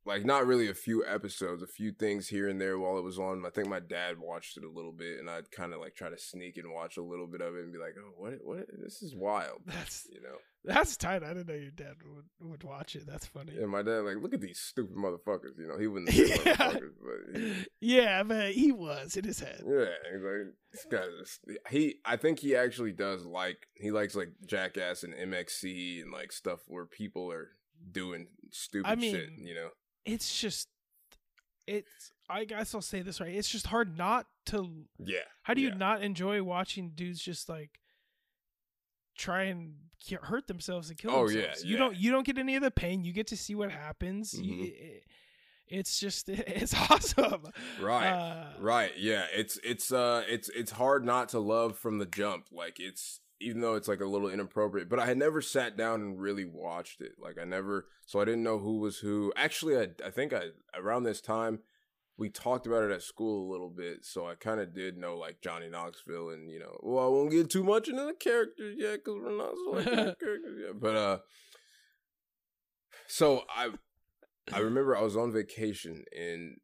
like 0.05 0.25
not 0.25 0.45
really 0.47 0.69
a 0.69 0.73
few 0.73 1.05
episodes 1.05 1.61
a 1.61 1.67
few 1.67 1.91
things 1.91 2.27
here 2.27 2.47
and 2.49 2.59
there 2.59 2.79
while 2.79 2.97
it 2.97 3.03
was 3.03 3.19
on 3.19 3.43
i 3.45 3.49
think 3.49 3.67
my 3.67 3.79
dad 3.79 4.17
watched 4.19 4.57
it 4.57 4.63
a 4.63 4.69
little 4.69 4.91
bit 4.91 5.19
and 5.19 5.29
i'd 5.29 5.51
kind 5.51 5.73
of 5.73 5.79
like 5.79 5.95
try 5.95 6.09
to 6.09 6.17
sneak 6.17 6.57
and 6.57 6.71
watch 6.73 6.97
a 6.97 7.03
little 7.03 7.27
bit 7.27 7.41
of 7.41 7.55
it 7.55 7.63
and 7.63 7.71
be 7.73 7.77
like 7.79 7.93
oh 7.99 8.11
what 8.17 8.33
what 8.43 8.65
this 8.83 9.01
is 9.01 9.15
wild 9.15 9.61
That's 9.65 10.07
you 10.11 10.21
know 10.21 10.37
that's 10.63 10.95
tight. 10.95 11.23
I 11.23 11.29
didn't 11.33 11.47
know 11.47 11.55
your 11.55 11.71
dad 11.71 11.95
would 12.05 12.25
would 12.51 12.63
watch 12.63 12.95
it. 12.95 13.07
That's 13.07 13.25
funny. 13.25 13.53
And 13.57 13.69
my 13.69 13.81
dad, 13.81 14.01
like, 14.01 14.17
look 14.21 14.35
at 14.35 14.41
these 14.41 14.59
stupid 14.59 14.95
motherfuckers. 14.95 15.57
You 15.57 15.67
know, 15.67 15.79
he 15.79 15.87
wouldn't 15.87 16.11
say 16.13 16.27
Yeah. 16.45 16.53
motherfuckers, 16.53 16.91
but 17.33 17.41
he, 17.41 17.65
yeah, 17.79 18.21
but 18.21 18.51
he 18.51 18.71
was 18.71 19.17
in 19.17 19.23
his 19.23 19.39
head. 19.39 19.63
yeah, 19.67 19.85
he's 20.13 20.21
like, 20.21 20.53
this 20.71 20.85
guy 20.91 21.03
is. 21.19 21.39
He, 21.71 21.95
I 22.05 22.15
think 22.15 22.37
he 22.37 22.55
actually 22.55 22.91
does 22.91 23.25
like 23.25 23.57
he 23.73 23.89
likes 23.89 24.13
like 24.15 24.33
Jackass 24.45 25.01
and 25.01 25.15
MXC 25.15 26.03
and 26.03 26.11
like 26.11 26.31
stuff 26.31 26.59
where 26.67 26.85
people 26.85 27.31
are 27.31 27.47
doing 27.91 28.27
stupid 28.51 28.87
I 28.87 28.93
mean, 28.93 29.15
shit. 29.15 29.29
You 29.39 29.55
know, 29.55 29.69
It's 30.05 30.39
just 30.39 30.67
it's 31.67 32.11
I 32.29 32.45
guess 32.45 32.73
I'll 32.73 32.81
say 32.81 33.01
this 33.01 33.19
right. 33.21 33.33
It's 33.33 33.49
just 33.49 33.67
hard 33.67 33.97
not 33.97 34.25
to 34.47 34.85
yeah. 34.97 35.19
How 35.43 35.53
do 35.53 35.61
you 35.61 35.69
yeah. 35.69 35.75
not 35.75 36.01
enjoy 36.01 36.41
watching 36.43 36.91
dudes 36.95 37.21
just 37.21 37.49
like 37.49 37.79
try 39.17 39.43
and 39.43 39.73
hurt 40.23 40.47
themselves 40.47 40.89
and 40.89 40.97
kill 40.97 41.11
Oh, 41.11 41.27
yeah, 41.27 41.41
themselves? 41.41 41.65
You 41.65 41.73
yeah. 41.73 41.77
don't. 41.79 41.95
You 41.97 42.11
don't 42.11 42.25
get 42.25 42.37
any 42.37 42.55
of 42.55 42.63
the 42.63 42.71
pain. 42.71 43.03
You 43.03 43.13
get 43.13 43.27
to 43.27 43.37
see 43.37 43.55
what 43.55 43.71
happens. 43.71 44.33
You- 44.33 44.53
Mhm. 44.63 44.67
it- 44.79 45.03
it's 45.67 45.99
just 45.99 46.27
it's 46.29 46.73
awesome. 46.73 47.43
Right. 47.79 48.07
Uh, 48.09 48.53
Right. 48.59 48.91
Yeah. 48.97 49.25
It's 49.33 49.57
it's 49.63 49.91
uh 49.91 50.23
it's 50.27 50.49
it's 50.49 50.71
hard 50.71 51.05
not 51.05 51.29
to 51.29 51.39
love 51.39 51.77
from 51.77 51.97
the 51.97 52.05
jump. 52.05 52.47
Like 52.51 52.79
it's 52.79 53.19
even 53.41 53.61
though 53.61 53.75
it's 53.75 53.87
like 53.87 54.01
a 54.01 54.05
little 54.05 54.29
inappropriate, 54.29 54.89
but 54.89 54.99
I 54.99 55.05
had 55.05 55.17
never 55.17 55.41
sat 55.41 55.77
down 55.77 56.01
and 56.01 56.19
really 56.19 56.45
watched 56.45 57.01
it. 57.01 57.13
Like 57.19 57.37
I 57.39 57.45
never 57.45 57.87
so 58.05 58.19
I 58.19 58.25
didn't 58.25 58.43
know 58.43 58.59
who 58.59 58.79
was 58.79 58.99
who. 58.99 59.33
Actually 59.35 59.77
I 59.77 59.87
I 60.05 60.09
think 60.09 60.33
I 60.33 60.49
around 60.75 61.03
this 61.03 61.21
time 61.21 61.59
we 62.17 62.29
talked 62.29 62.67
about 62.67 62.83
it 62.83 62.91
at 62.91 63.01
school 63.01 63.49
a 63.49 63.51
little 63.51 63.69
bit, 63.69 64.05
so 64.05 64.27
I 64.27 64.35
kind 64.35 64.59
of 64.59 64.75
did 64.75 64.95
know 64.95 65.17
like 65.17 65.41
Johnny 65.41 65.69
Knoxville 65.69 66.29
and 66.29 66.49
you 66.49 66.59
know, 66.59 66.77
well, 66.81 67.05
I 67.05 67.09
won't 67.09 67.31
get 67.31 67.49
too 67.49 67.63
much 67.63 67.87
into 67.87 68.05
the 68.05 68.13
characters 68.13 68.75
yet 68.77 68.99
because 69.03 69.19
we're 69.19 69.37
not 69.37 69.55
the 69.55 70.15
characters 70.19 70.59
yet. 70.63 70.79
But 70.79 70.95
uh, 70.95 71.17
so 73.07 73.43
I 73.49 73.71
I 74.53 74.59
remember 74.59 74.95
I 74.95 75.01
was 75.01 75.17
on 75.17 75.31
vacation 75.31 76.03
in 76.15 76.57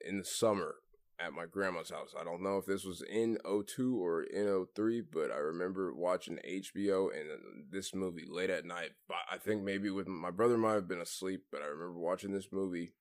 in 0.00 0.18
the 0.18 0.24
summer 0.24 0.76
at 1.20 1.32
my 1.32 1.46
grandma's 1.46 1.90
house. 1.90 2.14
I 2.18 2.24
don't 2.24 2.42
know 2.42 2.58
if 2.58 2.66
this 2.66 2.84
was 2.84 3.02
in 3.02 3.38
02 3.44 3.96
or 4.02 4.22
in 4.24 4.66
03, 4.74 5.02
but 5.12 5.30
I 5.30 5.36
remember 5.36 5.94
watching 5.94 6.38
HBO 6.48 7.08
and 7.12 7.30
uh, 7.30 7.36
this 7.70 7.94
movie 7.94 8.24
late 8.28 8.50
at 8.50 8.64
night. 8.64 8.90
But 9.08 9.18
I 9.30 9.38
think 9.38 9.62
maybe 9.62 9.90
with 9.90 10.08
my 10.08 10.30
brother 10.30 10.58
might 10.58 10.74
have 10.74 10.88
been 10.88 11.00
asleep, 11.00 11.44
but 11.52 11.62
I 11.62 11.66
remember 11.66 11.98
watching 11.98 12.32
this 12.32 12.48
movie 12.52 12.94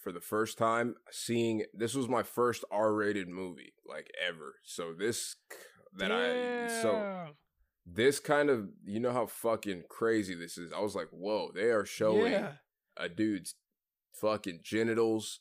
for 0.00 0.12
the 0.12 0.20
first 0.20 0.58
time, 0.58 0.96
seeing 1.10 1.64
this 1.74 1.94
was 1.94 2.08
my 2.08 2.22
first 2.22 2.64
R-rated 2.70 3.28
movie 3.28 3.72
like 3.86 4.10
ever. 4.26 4.56
So 4.64 4.92
this 4.92 5.36
that 5.96 6.10
I 6.10 6.68
so 6.82 7.26
this 7.86 8.18
kind 8.20 8.48
of 8.50 8.68
you 8.84 9.00
know 9.00 9.12
how 9.12 9.26
fucking 9.26 9.84
crazy 9.88 10.34
this 10.34 10.56
is. 10.58 10.72
I 10.72 10.80
was 10.80 10.94
like, 10.94 11.08
whoa, 11.10 11.50
they 11.54 11.70
are 11.70 11.84
showing 11.84 12.32
Yeah. 12.32 12.52
a 12.96 13.08
dude's 13.08 13.54
fucking 14.14 14.60
genitals. 14.62 15.40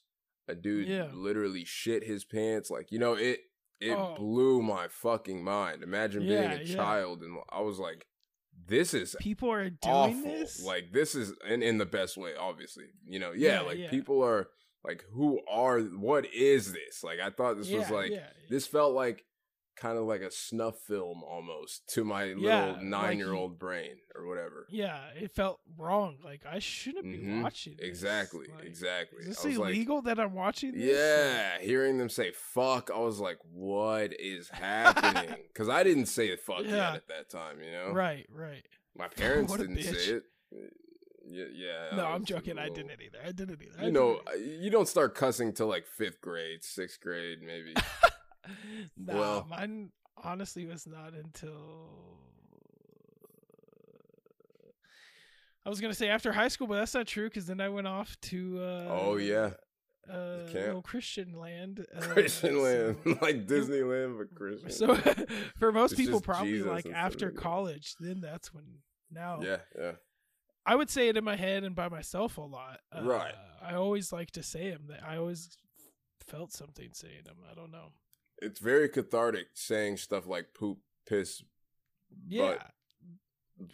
A 0.51 0.55
dude 0.55 0.87
Yeah. 0.87 1.07
literally 1.13 1.63
shit 1.65 2.03
his 2.03 2.23
pants. 2.25 2.69
Like, 2.69 2.91
you 2.91 2.99
know, 2.99 3.13
it 3.13 3.39
it 3.79 3.93
Oh. 3.97 4.15
blew 4.17 4.61
my 4.61 4.87
fucking 4.87 5.43
mind. 5.43 5.81
Imagine 5.81 6.21
being 6.27 6.51
a 6.51 6.61
yeah. 6.63 6.75
child 6.75 7.23
and 7.23 7.37
I 7.51 7.61
was 7.61 7.79
like, 7.79 8.05
this 8.67 8.93
is 8.93 9.15
People 9.19 9.51
are 9.51 9.69
doing 9.69 9.79
awful. 9.95 10.21
this. 10.23 10.63
Like 10.63 10.91
this 10.91 11.15
is 11.15 11.33
in 11.49 11.63
in 11.63 11.77
the 11.79 11.85
best 11.85 12.17
way, 12.17 12.35
obviously. 12.39 12.85
You 13.05 13.19
know, 13.19 13.31
yeah, 13.31 13.53
Yeah, 13.53 13.61
like 13.61 13.77
yeah. 13.79 13.89
people 13.89 14.23
are 14.23 14.49
like, 14.83 15.03
who 15.13 15.39
are 15.49 15.79
what 15.79 16.25
is 16.33 16.73
this? 16.73 17.03
Like 17.03 17.19
I 17.19 17.29
thought 17.31 17.57
this 17.57 17.71
was 17.71 17.89
like 17.89 18.11
yeah. 18.11 18.27
this 18.49 18.67
felt 18.67 18.93
like 18.93 19.23
kind 19.81 19.97
of 19.97 20.03
like 20.05 20.21
a 20.21 20.29
snuff 20.29 20.77
film 20.87 21.23
almost 21.23 21.87
to 21.95 22.03
my 22.03 22.25
little 22.25 22.43
Yeah, 22.43 22.65
like 22.73 22.81
nine 22.83 23.17
year 23.17 23.33
old 23.33 23.57
brain 23.57 23.95
or 24.15 24.27
whatever. 24.27 24.67
Yeah, 24.69 24.99
it 25.19 25.31
felt 25.31 25.59
wrong. 25.77 26.17
Like 26.23 26.45
I 26.45 26.59
shouldn't 26.59 27.05
be 27.05 27.17
Mhm. 27.17 27.41
watching. 27.41 27.77
This. 27.77 27.87
Exactly, 27.87 28.45
Like, 28.55 28.65
exactly. 28.65 29.19
Is 29.23 29.27
this 29.29 29.45
I 29.45 29.47
was 29.49 29.57
like, 29.57 29.73
illegal 29.75 30.01
that 30.03 30.19
I'm 30.19 30.33
watching 30.35 30.73
this? 30.73 30.83
yeah, 30.95 31.57
hearing 31.59 31.97
them 31.97 32.09
say 32.09 32.31
fuck, 32.31 32.91
I 32.93 32.99
was 32.99 33.19
like, 33.19 33.39
what 33.51 34.13
is 34.19 34.49
happening? 34.49 35.35
Because 35.51 35.67
I 35.69 35.83
didn't 35.83 36.05
say 36.05 36.35
fuck 36.37 36.61
Yeah. 36.63 36.75
yet 36.93 36.95
at 36.95 37.07
that 37.07 37.29
time, 37.29 37.61
you 37.63 37.71
know? 37.71 37.91
Right, 37.91 38.25
right. 38.31 38.65
My 38.95 39.07
parents 39.23 39.55
didn't 39.57 39.81
say 39.81 40.13
it. 40.15 40.23
Yeah, 41.25 41.45
yeah. 41.53 41.95
No, 41.95 42.05
I'm 42.05 42.25
joking. 42.25 42.57
a 42.57 42.61
I 42.61 42.63
little- 42.67 42.75
didn't 42.87 43.01
either. 43.01 43.17
I 43.25 43.31
didn't 43.31 43.61
either. 43.61 43.79
I 43.79 43.85
You 43.85 43.91
know, 43.91 44.21
didn't 44.33 44.61
you 44.63 44.69
don't 44.69 44.87
start 44.87 45.15
cussing 45.15 45.53
till 45.53 45.67
like 45.67 45.85
fifth 45.87 46.19
grade, 46.21 46.63
sixth 46.63 46.99
grade, 46.99 47.41
maybe. 47.41 47.73
nah, 48.97 49.13
well- 49.13 49.47
mine 49.49 49.91
honestly 50.23 50.65
was 50.65 50.85
not 50.87 51.13
until 51.13 51.89
I 55.65 55.69
was 55.69 55.79
gonna 55.79 55.93
say 55.93 56.09
after 56.09 56.31
high 56.31 56.47
school, 56.47 56.67
but 56.67 56.75
that's 56.75 56.93
not 56.93 57.07
true 57.07 57.29
because 57.29 57.45
then 57.45 57.61
I 57.61 57.69
went 57.69 57.87
off 57.87 58.15
to 58.23 58.59
uh, 58.59 58.87
oh 58.89 59.17
yeah, 59.17 59.51
uh, 60.11 60.47
little 60.51 60.81
Christian 60.81 61.33
land, 61.33 61.85
uh, 61.95 62.01
Christian 62.01 62.55
so- 62.55 62.61
land, 62.61 62.97
like 63.21 63.45
Disneyland, 63.45 64.17
but 64.17 64.33
Christian. 64.35 64.71
So 64.71 64.95
for 65.59 65.71
most 65.71 65.93
It's 65.93 66.01
people, 66.01 66.19
probably 66.19 66.53
Jesus 66.53 66.67
like 66.67 66.87
after 66.87 67.29
college, 67.29 67.95
then 67.99 68.21
that's 68.21 68.53
when 68.53 68.63
now 69.11 69.39
yeah, 69.43 69.57
yeah, 69.79 69.91
I 70.65 70.75
would 70.75 70.89
say 70.89 71.09
it 71.09 71.17
in 71.17 71.23
my 71.23 71.35
head 71.35 71.63
and 71.63 71.75
by 71.75 71.89
myself 71.89 72.37
a 72.37 72.41
lot. 72.41 72.79
Uh, 72.91 73.03
Right. 73.03 73.35
I 73.63 73.75
always 73.75 74.11
like 74.11 74.31
to 74.31 74.41
say 74.43 74.71
them. 74.71 74.87
I 75.07 75.17
always 75.17 75.55
felt 76.27 76.51
something 76.51 76.89
saying 76.93 77.21
them. 77.25 77.35
I 77.49 77.53
don't 77.53 77.71
know. 77.71 77.89
It's 78.41 78.59
very 78.59 78.89
cathartic 78.89 79.47
saying 79.53 79.97
stuff 79.97 80.27
like 80.27 80.53
poop, 80.53 80.79
piss, 81.05 81.43
Yeah. 82.27 82.57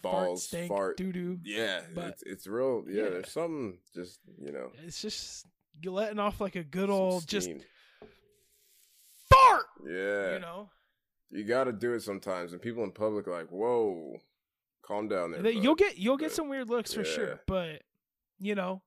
balls, 0.02 0.44
stank, 0.48 0.68
fart. 0.70 0.98
doo 0.98 1.12
doo. 1.12 1.40
Yeah, 1.44 1.82
but- 1.96 2.10
it's 2.10 2.24
it's 2.24 2.48
real. 2.48 2.84
Yeah, 2.88 3.04
Yeah. 3.04 3.10
there's 3.10 3.32
something 3.32 3.80
just 3.94 4.20
you 4.40 4.52
know. 4.52 4.72
It's 4.86 5.02
just 5.02 5.46
you're 5.82 5.94
letting 5.94 6.20
off 6.20 6.42
like 6.42 6.56
a 6.56 6.64
good 6.64 6.90
old 6.90 7.28
just 7.28 7.50
fart. 9.30 9.66
yeah. 9.86 10.34
You 10.34 10.40
know, 10.40 10.70
You 11.30 11.44
got 11.44 11.66
to 11.66 11.74
do 11.74 11.94
it 11.94 12.02
sometimes, 12.02 12.54
and 12.54 12.62
people 12.62 12.84
in 12.84 12.92
public 12.92 13.28
are 13.28 13.32
like, 13.34 13.50
"Whoa, 13.50 14.18
calm 14.82 15.08
down 15.10 15.32
there." 15.32 15.44
Bud." 15.44 15.50
you'll 15.56 15.76
get 15.76 15.98
you'll 15.98 16.18
get 16.18 16.28
but- 16.30 16.36
some 16.36 16.50
weird 16.50 16.70
looks 16.70 16.94
for 16.94 17.04
yeah. 17.06 17.12
sure. 17.14 17.40
But 17.48 17.84
you 18.40 18.56
know, 18.56 18.82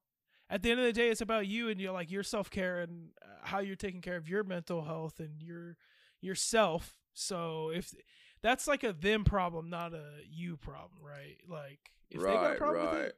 at 0.50 0.62
the 0.62 0.70
end 0.70 0.80
of 0.80 0.86
the 0.86 0.92
day, 0.92 1.08
it's 1.08 1.20
about 1.20 1.46
you 1.46 1.68
and 1.68 1.80
you're 1.80 1.92
like 1.92 2.10
your 2.10 2.24
self 2.24 2.50
care 2.50 2.80
and 2.80 3.10
uh, 3.22 3.28
how 3.42 3.60
you're 3.60 3.76
taking 3.76 4.00
care 4.00 4.16
of 4.16 4.28
your 4.28 4.42
mental 4.44 4.82
health 4.84 5.20
and 5.20 5.40
your 5.40 5.76
yourself. 6.20 6.96
So 7.14 7.70
if 7.70 7.94
that's 8.42 8.66
like 8.66 8.82
a 8.82 8.92
them 8.92 9.24
problem, 9.24 9.70
not 9.70 9.94
a 9.94 10.04
you 10.28 10.56
problem, 10.56 11.00
right? 11.02 11.36
Like 11.48 11.92
if 12.10 12.20
they 12.20 12.26
got 12.26 12.44
a 12.44 12.48
right, 12.48 12.58
problem 12.58 12.90
with 12.90 13.00
it, 13.06 13.16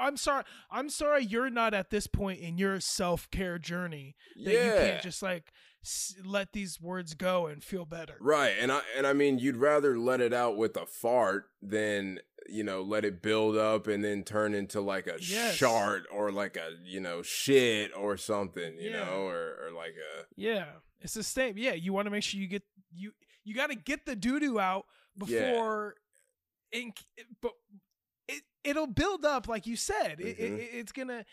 I'm 0.00 0.16
sorry. 0.16 0.44
I'm 0.70 0.88
sorry 0.88 1.24
you're 1.24 1.50
not 1.50 1.74
at 1.74 1.90
this 1.90 2.06
point 2.06 2.40
in 2.40 2.56
your 2.58 2.80
self 2.80 3.30
care 3.30 3.58
journey 3.58 4.16
that 4.44 4.52
yeah, 4.52 4.64
you 4.64 4.70
can't 4.72 5.02
just 5.02 5.22
like 5.22 5.52
s- 5.84 6.14
let 6.24 6.52
these 6.52 6.80
words 6.80 7.14
go 7.14 7.46
and 7.46 7.62
feel 7.62 7.84
better. 7.84 8.16
right. 8.20 8.54
And 8.60 8.72
I 8.72 8.80
and 8.96 9.06
I 9.06 9.12
mean, 9.12 9.38
you'd 9.38 9.56
rather 9.56 9.98
let 9.98 10.20
it 10.20 10.32
out 10.32 10.56
with 10.56 10.76
a 10.76 10.86
fart 10.86 11.46
than 11.62 12.20
you 12.48 12.64
know 12.64 12.80
let 12.82 13.04
it 13.04 13.20
build 13.22 13.56
up 13.56 13.86
and 13.86 14.02
then 14.02 14.24
turn 14.24 14.54
into 14.54 14.80
like 14.80 15.06
a 15.06 15.16
Yes. 15.20 15.54
shart 15.54 16.04
or 16.10 16.32
like 16.32 16.56
a 16.56 16.70
you 16.84 16.98
know 17.00 17.22
shit 17.22 17.92
or 17.96 18.16
something, 18.16 18.76
you 18.78 18.90
Yeah. 18.90 19.04
know, 19.04 19.26
or 19.26 19.66
or 19.66 19.70
like 19.72 19.92
a 19.92 20.24
Yeah, 20.36 20.66
it's 21.00 21.14
the 21.14 21.22
same. 21.22 21.58
Yeah, 21.58 21.74
you 21.74 21.92
want 21.92 22.06
to 22.06 22.10
make 22.10 22.22
sure 22.24 22.40
you 22.40 22.48
get 22.48 22.62
you 22.92 23.12
you 23.44 23.54
got 23.54 23.68
to 23.70 23.76
get 23.76 24.06
the 24.06 24.16
doo 24.16 24.40
doo 24.40 24.58
out 24.58 24.86
Yeah. 25.26 25.50
before, 25.50 25.94
in, 26.72 26.92
but 27.40 27.52
it'll 28.64 28.86
build 28.86 29.24
up 29.24 29.48
like 29.48 29.66
you 29.66 29.76
said. 29.76 30.20
It, 30.20 30.38
Mhm. 30.38 30.58
it, 30.58 30.70
it's 30.72 30.92
gonna 30.92 31.24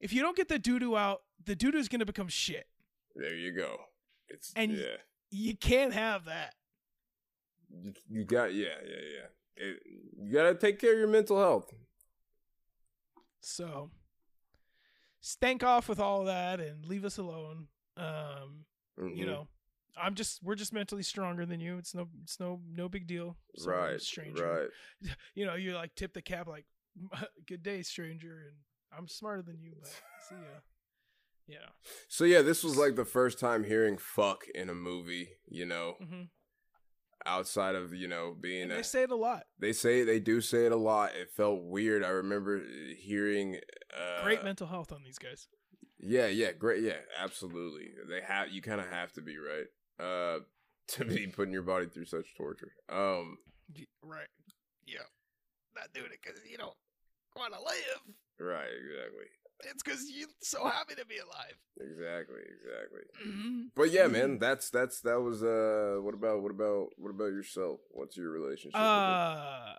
if 0.00 0.12
you 0.12 0.20
don't 0.22 0.36
get 0.36 0.48
the 0.48 0.58
doo 0.58 0.78
doo 0.78 0.96
out, 0.96 1.22
the 1.44 1.56
doo 1.56 1.72
doo 1.72 1.78
is 1.78 1.88
gonna 1.88 2.04
become 2.06 2.28
shit. 2.28 2.66
there 3.14 3.34
you 3.34 3.52
go. 3.52 3.78
It's 4.28 4.52
And- 4.54 4.72
yeah. 4.72 4.96
You 5.30 5.56
can't 5.56 5.92
have 5.92 6.26
that. 6.26 6.54
You, 7.68 7.92
you 8.08 8.24
got 8.24 8.54
yeah 8.54 8.78
yeah 8.84 9.00
yeah. 9.14 9.26
It, 9.64 9.82
you 10.18 10.32
gotta 10.32 10.54
take 10.54 10.78
care 10.78 10.92
of 10.92 10.98
your 10.98 11.08
mental 11.08 11.38
health. 11.38 11.72
So 13.40 13.90
stank 15.20 15.62
off 15.64 15.88
with 15.88 15.98
all 16.00 16.24
that 16.24 16.60
and 16.60 16.84
leave 16.84 17.04
us 17.04 17.18
alone. 17.18 17.68
Um, 17.96 18.66
you 18.98 19.24
Mhm. 19.24 19.26
know, 19.26 19.48
I'm 20.00 20.14
just 20.14 20.42
we're 20.42 20.54
just 20.54 20.72
mentally 20.72 21.02
stronger 21.02 21.46
than 21.46 21.60
you. 21.60 21.78
It's 21.78 21.94
no 21.94 22.08
it's 22.22 22.38
no 22.38 22.60
no 22.68 22.88
big 22.88 23.06
deal. 23.06 23.36
Some 23.56 23.72
right, 23.72 24.00
stranger. 24.00 24.70
right. 25.02 25.10
you 25.34 25.46
know, 25.46 25.54
you 25.54 25.74
like 25.74 25.94
tip 25.94 26.12
the 26.12 26.22
cap 26.22 26.46
like, 26.48 26.66
"Good 27.46 27.62
day, 27.62 27.82
stranger," 27.82 28.44
and 28.48 28.56
I'm 28.96 29.08
smarter 29.08 29.42
than 29.42 29.60
you, 29.60 29.72
but 29.80 29.90
see 30.28 30.34
ya. 30.34 30.60
Yeah. 31.48 31.68
So 32.08 32.24
yeah, 32.24 32.42
this 32.42 32.64
was 32.64 32.76
like 32.76 32.96
the 32.96 33.04
first 33.04 33.38
time 33.38 33.64
hearing 33.64 33.96
"fuck" 33.98 34.44
in 34.54 34.68
a 34.68 34.74
movie. 34.74 35.30
You 35.48 35.66
know, 35.66 35.94
hmm 36.00 36.22
outside 37.24 37.74
of 37.74 37.92
you 37.92 38.06
know 38.06 38.36
being 38.40 38.64
And 38.64 38.72
a, 38.72 38.76
they 38.76 38.82
say 38.82 39.02
it 39.02 39.10
a 39.10 39.16
lot. 39.16 39.44
they 39.58 39.72
say 39.72 40.04
they 40.04 40.20
do 40.20 40.40
say 40.40 40.66
it 40.66 40.72
a 40.72 40.76
lot. 40.76 41.10
It 41.14 41.30
felt 41.30 41.62
weird. 41.62 42.04
I 42.04 42.08
remember 42.10 42.62
hearing 42.98 43.58
uh, 43.96 44.22
Great 44.22 44.44
mental 44.44 44.66
health 44.66 44.92
on 44.92 45.02
these 45.04 45.18
guys. 45.18 45.48
Yeah, 45.98 46.26
yeah, 46.26 46.52
great. 46.52 46.82
Yeah, 46.82 46.98
absolutely. 47.18 47.90
They 48.08 48.20
have 48.20 48.50
you 48.50 48.60
kind 48.62 48.80
of 48.80 48.88
have 48.90 49.12
to 49.14 49.22
be 49.22 49.38
right 49.38 49.66
uh 50.00 50.38
to 50.88 51.04
be 51.04 51.26
putting 51.26 51.52
your 51.52 51.62
body 51.62 51.86
through 51.86 52.04
such 52.06 52.34
torture. 52.36 52.72
Um, 52.88 53.38
Right. 54.02 54.28
Yeah. 54.86 55.00
Not 55.74 55.92
doing 55.92 56.06
it 56.12 56.18
because 56.22 56.40
you 56.48 56.56
don't 56.56 56.72
want 57.36 57.52
to 57.52 57.58
live. 57.60 58.14
right, 58.38 58.68
exactly, 58.68 59.26
It's 59.64 59.82
because 59.82 60.04
you're 60.10 60.28
so 60.40 60.64
happy 60.68 60.94
to 60.94 61.04
be 61.04 61.16
alive. 61.18 61.56
exactly, 61.80 62.40
exactly. 62.40 63.00
Mm-hmm. 63.26 63.60
But 63.74 63.90
yeah, 63.90 64.06
man, 64.06 64.38
that's 64.38 64.70
that's 64.70 65.00
that 65.00 65.20
was 65.20 65.42
uh. 65.42 66.00
What 66.00 66.14
about 66.14 66.40
what 66.42 66.50
about 66.52 66.90
what 66.96 67.10
about 67.10 67.32
yourself? 67.32 67.80
What's 67.90 68.16
your 68.16 68.30
relationship? 68.30 68.78
Uh, 68.78 69.74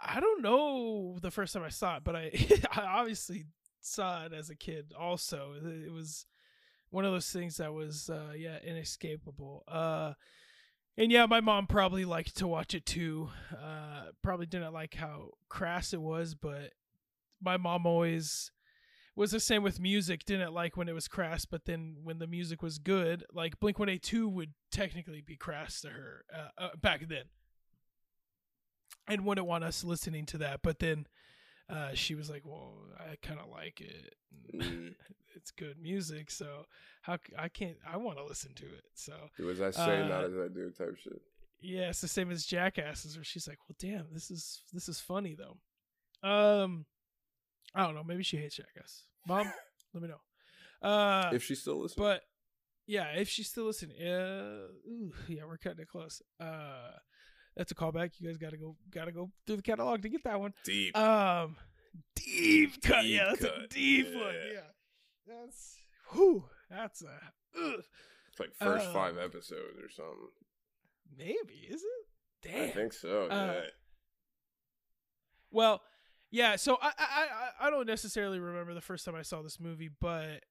I 0.00 0.20
don't 0.20 0.42
know 0.42 1.18
the 1.20 1.30
first 1.30 1.52
time 1.52 1.64
I 1.64 1.68
saw 1.70 1.96
it, 1.96 2.04
but 2.04 2.14
I 2.16 2.30
I 2.72 2.82
obviously 3.00 3.46
saw 3.80 4.24
it 4.24 4.32
as 4.32 4.48
a 4.48 4.54
kid. 4.56 4.92
Also, 4.98 5.52
it 5.62 5.92
was 5.92 6.24
one 6.90 7.04
of 7.04 7.12
those 7.12 7.30
things 7.30 7.56
that 7.58 7.72
was 7.72 8.10
uh, 8.10 8.32
yeah 8.36 8.58
inescapable. 8.64 9.64
Uh, 9.68 10.14
and 10.96 11.12
yeah, 11.12 11.26
my 11.26 11.40
mom 11.40 11.66
probably 11.66 12.04
liked 12.04 12.36
to 12.38 12.48
watch 12.48 12.74
it 12.74 12.84
too. 12.84 13.30
Uh, 13.52 14.06
probably 14.22 14.46
didn't 14.46 14.72
like 14.72 14.94
how 14.94 15.30
crass 15.48 15.92
it 15.92 16.00
was, 16.00 16.34
but 16.34 16.72
my 17.40 17.56
mom 17.56 17.86
always 17.86 18.50
was 19.14 19.30
the 19.30 19.40
same 19.40 19.62
with 19.62 19.80
music. 19.80 20.24
Didn't 20.24 20.52
like 20.52 20.76
when 20.76 20.88
it 20.88 20.94
was 20.94 21.08
crass, 21.08 21.44
but 21.44 21.66
then 21.66 21.98
when 22.02 22.18
the 22.18 22.26
music 22.26 22.62
was 22.62 22.78
good, 22.78 23.24
like 23.32 23.60
Blink 23.60 23.78
One 23.78 23.88
Eight 23.88 24.02
Two 24.02 24.28
would 24.28 24.54
technically 24.72 25.20
be 25.20 25.36
crass 25.36 25.80
to 25.82 25.90
her 25.90 26.24
uh, 26.34 26.48
uh, 26.64 26.68
back 26.80 27.06
then 27.08 27.24
and 29.08 29.24
wouldn't 29.24 29.46
want 29.46 29.64
us 29.64 29.84
listening 29.84 30.26
to 30.26 30.38
that. 30.38 30.60
But 30.62 30.78
then 30.78 31.06
uh, 31.68 31.90
she 31.94 32.14
was 32.14 32.30
like, 32.30 32.42
"Well, 32.44 32.74
I 32.98 33.16
kind 33.22 33.40
of 33.40 33.48
like 33.50 33.80
it. 33.80 34.14
Mm. 34.54 34.94
it's 35.34 35.50
good 35.50 35.76
music, 35.80 36.30
so 36.30 36.64
how 37.02 37.18
I 37.38 37.48
can't. 37.48 37.76
I 37.86 37.96
want 37.98 38.18
to 38.18 38.24
listen 38.24 38.54
to 38.54 38.64
it. 38.64 38.84
So 38.94 39.12
Do 39.36 39.50
as 39.50 39.60
I 39.60 39.70
say, 39.70 40.06
not 40.08 40.24
uh, 40.24 40.26
as 40.28 40.32
I 40.36 40.48
do, 40.48 40.70
type 40.76 40.96
shit. 41.02 41.20
yeah, 41.60 41.90
it's 41.90 42.00
the 42.00 42.08
same 42.08 42.30
as 42.30 42.44
Jackasses, 42.46 43.16
where 43.16 43.24
she's 43.24 43.46
like, 43.48 43.58
"Well, 43.68 43.76
damn, 43.78 44.06
this 44.12 44.30
is 44.30 44.62
this 44.72 44.88
is 44.88 45.00
funny 45.00 45.36
though." 45.36 45.58
Um, 46.28 46.86
I 47.74 47.84
don't 47.84 47.94
know. 47.94 48.04
Maybe 48.04 48.22
she 48.22 48.38
hates 48.38 48.56
Jackass. 48.56 49.04
Mom, 49.26 49.50
let 49.94 50.02
me 50.02 50.08
know. 50.08 50.88
Uh, 50.88 51.30
If 51.32 51.42
she's 51.44 51.60
still 51.60 51.80
listening, 51.82 52.06
but 52.06 52.22
yeah, 52.86 53.08
if 53.16 53.28
she's 53.28 53.48
still 53.48 53.64
listening, 53.66 54.00
uh, 54.00 54.68
ooh, 54.88 55.12
yeah, 55.28 55.42
we're 55.46 55.58
cutting 55.58 55.80
it 55.80 55.88
close. 55.88 56.22
Uh, 56.40 56.92
that's 57.58 57.72
a 57.72 57.74
callback. 57.74 58.12
You 58.18 58.28
guys 58.28 58.38
gotta 58.38 58.56
go, 58.56 58.76
gotta 58.90 59.12
go 59.12 59.30
through 59.46 59.56
the 59.56 59.62
catalog 59.62 60.00
to 60.02 60.08
get 60.08 60.22
that 60.24 60.40
one. 60.40 60.54
deep. 60.64 60.96
Um, 60.96 61.56
deep 62.14 62.80
cut. 62.82 63.02
Deep 63.02 63.16
yeah, 63.16 63.24
that's 63.30 63.44
a 63.44 63.66
deep 63.68 64.06
yeah. 64.10 64.18
one. 64.18 64.34
Yeah, 64.54 64.60
that's 65.26 65.76
whew, 66.12 66.44
that's 66.70 67.02
a 67.02 67.10
ugh. 67.60 67.82
it's 68.30 68.40
like 68.40 68.54
first 68.54 68.86
uh, 68.86 68.92
five 68.92 69.18
episodes 69.18 69.78
or 69.82 69.90
something. 69.90 70.28
Maybe 71.18 71.66
is 71.68 71.82
it? 71.82 72.48
Damn. 72.48 72.64
I 72.64 72.68
think 72.68 72.92
so. 72.92 73.26
Uh, 73.26 73.52
yeah. 73.54 73.60
Well, 75.50 75.82
yeah. 76.30 76.54
So 76.56 76.78
I, 76.80 76.92
I 76.96 77.04
I 77.08 77.66
I 77.66 77.70
don't 77.70 77.88
necessarily 77.88 78.38
remember 78.38 78.72
the 78.72 78.80
first 78.80 79.04
time 79.04 79.16
I 79.16 79.22
saw 79.22 79.42
this 79.42 79.58
movie, 79.58 79.90
but 80.00 80.44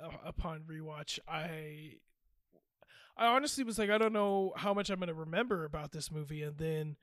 uh, 0.00 0.10
upon 0.24 0.60
rewatch, 0.60 1.18
I 1.26 1.94
I 3.16 3.26
honestly 3.26 3.64
was 3.64 3.78
like, 3.78 3.90
I 3.90 3.98
don't 3.98 4.12
know 4.12 4.52
how 4.56 4.72
much 4.74 4.90
I'm 4.90 4.98
gonna 5.00 5.14
remember 5.14 5.64
about 5.64 5.92
this 5.92 6.10
movie, 6.10 6.42
and 6.42 6.56
then 6.58 6.96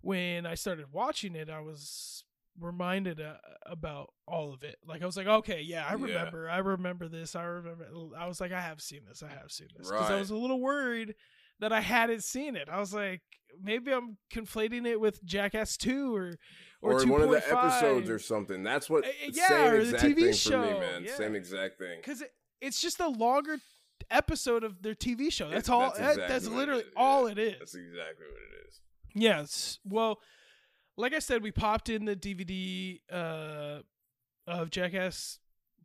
when 0.00 0.46
I 0.46 0.54
started 0.54 0.86
watching 0.92 1.34
it, 1.34 1.48
I 1.50 1.60
was 1.60 2.24
reminded 2.58 3.20
uh, 3.20 3.34
about 3.66 4.12
all 4.26 4.52
of 4.54 4.62
it. 4.62 4.76
Like 4.86 5.02
I 5.02 5.06
was 5.06 5.16
like, 5.16 5.26
okay, 5.26 5.60
yeah, 5.62 5.84
I 5.86 5.90
Yeah. 5.96 6.02
remember. 6.06 6.48
I 6.48 6.58
remember 6.58 7.08
this. 7.08 7.34
I 7.36 7.42
remember. 7.44 7.86
I 8.18 8.26
was 8.26 8.40
like, 8.40 8.52
I 8.52 8.60
have 8.60 8.80
seen 8.80 9.00
this. 9.08 9.22
I 9.22 9.28
have 9.28 9.50
seen 9.50 9.68
this 9.76 9.90
because 9.90 10.10
I 10.10 10.18
was 10.18 10.30
a 10.30 10.36
little 10.36 10.60
worried 10.60 11.14
that 11.60 11.72
I 11.72 11.80
hadn't 11.80 12.22
seen 12.22 12.54
it. 12.56 12.68
I 12.70 12.78
was 12.78 12.92
like, 12.94 13.22
maybe 13.62 13.92
I'm 13.92 14.18
conflating 14.32 14.86
it 14.86 15.00
with 15.00 15.24
Jackass 15.24 15.76
Two 15.76 16.14
or 16.14 16.38
or, 16.82 16.92
Or, 16.94 17.02
in 17.02 17.08
one 17.08 17.22
of 17.22 17.30
the 17.30 17.38
2.5. 17.40 17.64
episodes 17.64 18.10
or 18.10 18.18
something. 18.18 18.62
That's 18.62 18.88
what. 18.90 19.04
Uh, 19.06 19.10
yeah, 19.32 19.48
same 19.48 19.66
or 19.74 19.84
the 19.84 19.96
TV 19.96 20.34
show, 20.34 20.60
me, 20.62 20.78
man. 20.78 21.04
yeah. 21.04 21.14
Same 21.16 21.34
exact 21.34 21.78
thing. 21.78 21.98
because 22.00 22.20
it, 22.20 22.32
it's 22.60 22.80
just 22.80 23.00
a 23.00 23.08
longer 23.08 23.56
episode 24.10 24.64
of 24.64 24.82
their 24.82 24.94
TV 24.94 25.30
show. 25.32 25.48
That's 25.50 25.68
all. 25.68 25.92
that's 25.96 26.16
that- 26.16 26.28
that's 26.28 26.46
literally 26.46 26.82
is, 26.82 26.88
all 26.96 27.26
yeah. 27.26 27.32
it 27.32 27.38
is. 27.38 27.58
That's 27.58 27.74
exactly 27.74 28.26
what 28.30 28.40
it 28.40 28.68
is. 28.68 28.80
Yes. 29.14 29.78
Well, 29.84 30.20
like 30.96 31.14
I 31.14 31.18
said, 31.20 31.42
we 31.42 31.50
popped 31.52 31.88
in 31.88 32.04
the 32.04 32.16
DVD 32.16 33.00
uh, 33.12 33.80
of 34.46 34.70
Jackass 34.70 35.38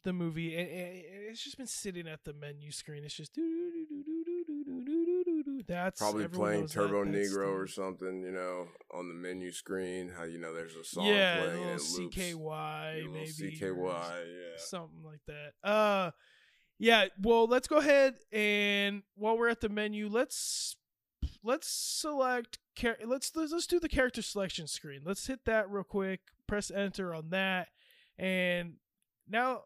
the 0.03 0.13
movie, 0.13 0.55
and, 0.55 0.67
and 0.67 1.03
it's 1.29 1.43
just 1.43 1.57
been 1.57 1.67
sitting 1.67 2.07
at 2.07 2.23
the 2.23 2.33
menu 2.33 2.71
screen. 2.71 3.03
It's 3.03 3.13
just 3.13 3.35
doo-doo-doo-doo-doo-doo-doo-doo-doo. 3.35 5.61
that's 5.67 5.99
Probably 5.99 6.23
everyone 6.23 6.47
playing 6.47 6.61
knows 6.61 6.73
that. 6.73 6.87
Turbo 6.87 7.05
That's 7.05 7.29
Negro 7.33 7.45
the- 7.45 7.51
or 7.61 7.67
something, 7.67 8.23
you 8.23 8.31
know, 8.31 8.67
on 8.93 9.07
the 9.07 9.13
menu 9.13 9.51
screen. 9.51 10.09
How 10.15 10.23
you 10.23 10.39
know 10.39 10.53
there's 10.53 10.75
a 10.75 10.83
song 10.83 11.05
yeah, 11.05 11.37
a 11.37 11.43
playing 11.45 11.63
and 11.63 11.81
little 11.81 11.97
it 11.97 12.01
loops. 12.01 12.15
CKY 12.17 12.95
little 12.95 13.11
maybe 13.13 13.57
CKY, 13.59 14.25
yeah. 14.25 14.57
something 14.57 15.03
like 15.03 15.21
that. 15.27 15.53
Uh, 15.63 16.11
yeah. 16.81 17.05
Well, 17.21 17.47
let's 17.47 17.67
go 17.67 17.77
ahead 17.77 18.15
and 18.31 19.03
while 19.15 19.37
we're 19.37 19.49
at 19.49 19.61
the 19.61 19.69
menu, 19.69 20.09
let's 20.09 20.75
let's 21.43 21.67
select. 21.67 22.57
Let's, 23.05 23.35
let's 23.35 23.51
let's 23.51 23.67
do 23.67 23.79
the 23.79 23.87
character 23.87 24.23
selection 24.23 24.65
screen. 24.65 25.01
Let's 25.05 25.27
hit 25.27 25.45
that 25.45 25.69
real 25.69 25.83
quick. 25.83 26.21
Press 26.47 26.71
enter 26.71 27.13
on 27.13 27.29
that, 27.29 27.67
and 28.17 28.73
now 29.29 29.61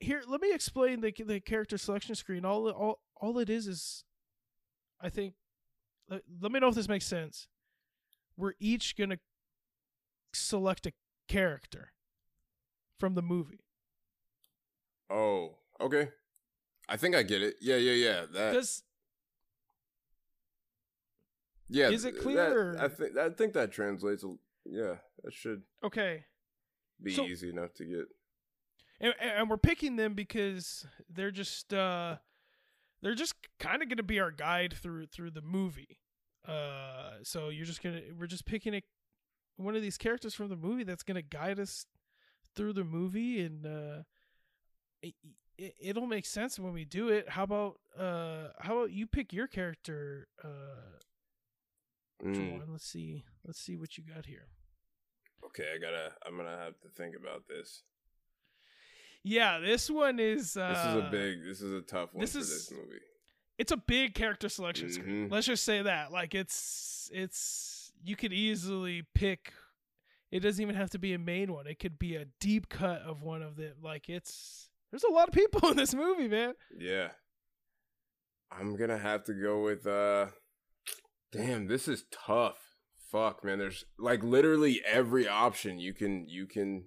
here 0.00 0.22
let 0.26 0.40
me 0.40 0.52
explain 0.52 1.00
the 1.02 1.14
the 1.24 1.38
character 1.38 1.78
selection 1.78 2.16
screen. 2.16 2.44
All 2.44 2.68
all 2.70 3.00
all 3.16 3.38
it 3.38 3.48
is 3.48 3.68
is, 3.68 4.04
I 5.00 5.08
think. 5.08 5.34
Let, 6.08 6.22
let 6.40 6.50
me 6.50 6.58
know 6.58 6.68
if 6.68 6.74
this 6.74 6.88
makes 6.88 7.06
sense. 7.06 7.46
We're 8.36 8.54
each 8.58 8.96
gonna 8.96 9.18
select 10.32 10.86
a 10.86 10.92
character 11.28 11.92
from 12.98 13.14
the 13.14 13.22
movie. 13.22 13.60
Oh, 15.08 15.59
okay. 15.80 16.10
I 16.88 16.96
think 16.96 17.14
I 17.14 17.22
get 17.22 17.42
it. 17.42 17.54
Yeah, 17.60 17.76
yeah, 17.76 17.92
yeah. 17.92 18.26
That 18.32 18.52
Does 18.52 18.82
yeah. 21.68 21.88
is 21.90 22.04
it 22.04 22.18
clear 22.18 22.36
that- 22.36 22.52
or- 22.56 22.78
I 22.80 22.88
think 22.88 23.16
I 23.16 23.30
think 23.30 23.52
that 23.54 23.72
translates. 23.72 24.24
Yeah, 24.64 24.96
that 25.22 25.32
should 25.32 25.62
okay, 25.82 26.24
be 27.02 27.14
So- 27.14 27.24
easy 27.26 27.48
enough 27.50 27.72
to 27.74 27.84
get. 27.84 28.06
and, 29.00 29.14
and 29.20 29.48
we're 29.50 29.56
picking 29.56 29.96
them 29.96 30.14
because 30.14 30.86
they're 31.08 31.30
just 31.30 31.72
uh, 31.72 32.16
they're 33.02 33.14
just 33.14 33.34
kind 33.58 33.82
of 33.82 33.88
gonna 33.88 34.02
be 34.02 34.20
our 34.20 34.30
guide 34.30 34.74
through 34.74 35.06
through 35.06 35.30
the 35.30 35.42
movie. 35.42 35.98
Uh, 36.46 37.12
so 37.22 37.48
you're 37.48 37.66
just 37.66 37.82
gonna 37.82 38.00
we're 38.18 38.26
just 38.26 38.44
picking 38.44 38.74
a 38.74 38.82
one 39.56 39.76
of 39.76 39.82
these 39.82 39.98
characters 39.98 40.34
from 40.34 40.48
the 40.48 40.56
movie 40.56 40.84
that's 40.84 41.02
gonna 41.02 41.22
guide 41.22 41.58
us 41.60 41.86
through 42.54 42.72
the 42.72 42.84
movie, 42.84 43.40
and 43.40 43.64
uh, 43.64 44.02
it, 45.66 45.74
it'll 45.78 46.06
make 46.06 46.26
sense 46.26 46.58
when 46.58 46.72
we 46.72 46.84
do 46.84 47.08
it. 47.08 47.28
How 47.28 47.44
about 47.44 47.80
uh, 47.98 48.48
how 48.60 48.78
about 48.78 48.92
you 48.92 49.06
pick 49.06 49.32
your 49.32 49.46
character? 49.46 50.28
Uh, 50.42 50.48
Mm, 52.22 52.60
let's 52.68 52.84
see, 52.84 53.24
let's 53.46 53.58
see 53.58 53.76
what 53.76 53.96
you 53.96 54.04
got 54.04 54.26
here. 54.26 54.46
okay, 55.46 55.64
I 55.74 55.78
gotta. 55.78 56.12
I'm 56.26 56.36
gonna 56.36 56.58
have 56.58 56.78
to 56.80 56.88
think 56.90 57.16
about 57.16 57.48
this. 57.48 57.82
Yeah, 59.22 59.58
this 59.58 59.90
one 59.90 60.18
is. 60.18 60.56
Uh, 60.56 60.68
This 60.68 60.84
is 60.86 60.94
a 60.96 61.08
big. 61.10 61.44
This 61.44 61.62
is 61.62 61.72
a 61.72 61.80
tough 61.82 62.12
one 62.12 62.20
this 62.20 62.32
for 62.34 62.38
is- 62.40 62.48
this 62.50 62.70
movie. 62.72 63.00
It's 63.58 63.72
a 63.72 63.76
big 63.76 64.14
character 64.14 64.48
selection 64.48 64.90
screen. 64.90 65.28
Mhm. 65.28 65.32
Let's 65.32 65.46
just 65.46 65.64
say 65.64 65.82
that. 65.82 66.12
Like 66.12 66.34
it's 66.34 67.10
it's 67.12 67.92
you 68.02 68.16
could 68.16 68.32
easily 68.32 69.02
pick. 69.14 69.52
It 70.30 70.40
doesn't 70.40 70.62
even 70.62 70.74
have 70.76 70.90
to 70.90 70.98
be 70.98 71.12
a 71.12 71.18
main 71.18 71.52
one. 71.52 71.66
It 71.66 71.78
could 71.78 71.98
be 71.98 72.16
a 72.16 72.24
deep 72.40 72.68
cut 72.70 73.02
of 73.02 73.20
one 73.22 73.42
of 73.42 73.56
them. 73.56 73.74
Like 73.82 74.08
it's 74.08 74.69
there's 74.90 75.04
a 75.04 75.12
lot 75.12 75.28
of 75.28 75.34
people 75.34 75.68
in 75.70 75.76
this 75.76 75.94
movie, 75.94 76.28
man. 76.28 76.54
Yeah. 76.78 77.08
I'm 78.52 78.76
gonna 78.76 78.98
have 78.98 79.24
to 79.24 79.34
go 79.34 79.62
with 79.62 79.86
uh 79.86 80.26
damn, 81.32 81.68
this 81.68 81.86
is 81.86 82.04
tough. 82.10 82.58
Fuck 83.10 83.44
man, 83.44 83.58
there's 83.58 83.84
like 83.98 84.22
literally 84.22 84.82
every 84.84 85.28
option 85.28 85.78
you 85.78 85.94
can 85.94 86.26
you 86.28 86.46
can 86.46 86.84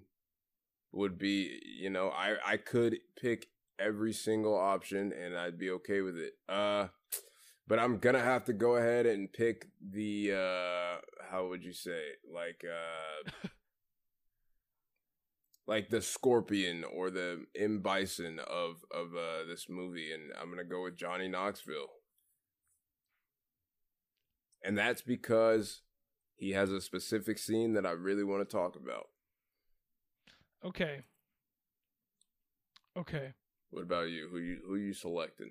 would 0.92 1.18
be, 1.18 1.58
you 1.80 1.90
know, 1.90 2.08
I 2.08 2.36
I 2.44 2.56
could 2.58 2.98
pick 3.20 3.46
every 3.78 4.12
single 4.12 4.56
option 4.56 5.12
and 5.12 5.36
I'd 5.36 5.58
be 5.58 5.70
okay 5.70 6.00
with 6.02 6.16
it. 6.16 6.34
Uh 6.48 6.88
but 7.66 7.78
I'm 7.78 7.98
gonna 7.98 8.20
have 8.20 8.44
to 8.44 8.52
go 8.52 8.76
ahead 8.76 9.06
and 9.06 9.32
pick 9.32 9.66
the 9.82 10.32
uh 10.32 11.00
how 11.30 11.48
would 11.48 11.64
you 11.64 11.72
say? 11.72 12.02
Like 12.32 12.62
uh 12.64 13.48
like 15.66 15.88
the 15.88 16.02
scorpion 16.02 16.84
or 16.84 17.10
the 17.10 17.46
M 17.56 17.80
Bison 17.80 18.38
of 18.38 18.84
of 18.90 19.14
uh, 19.16 19.44
this 19.48 19.66
movie, 19.68 20.12
and 20.12 20.32
I'm 20.40 20.50
gonna 20.50 20.64
go 20.64 20.82
with 20.84 20.96
Johnny 20.96 21.28
Knoxville, 21.28 21.90
and 24.62 24.76
that's 24.76 25.02
because 25.02 25.82
he 26.36 26.50
has 26.52 26.70
a 26.70 26.80
specific 26.80 27.38
scene 27.38 27.74
that 27.74 27.86
I 27.86 27.92
really 27.92 28.24
want 28.24 28.48
to 28.48 28.56
talk 28.56 28.76
about. 28.76 29.08
Okay. 30.64 31.02
Okay. 32.96 33.32
What 33.70 33.82
about 33.82 34.08
you? 34.08 34.28
Who 34.30 34.38
you 34.38 34.60
who 34.66 34.76
you 34.76 34.92
selecting? 34.92 35.50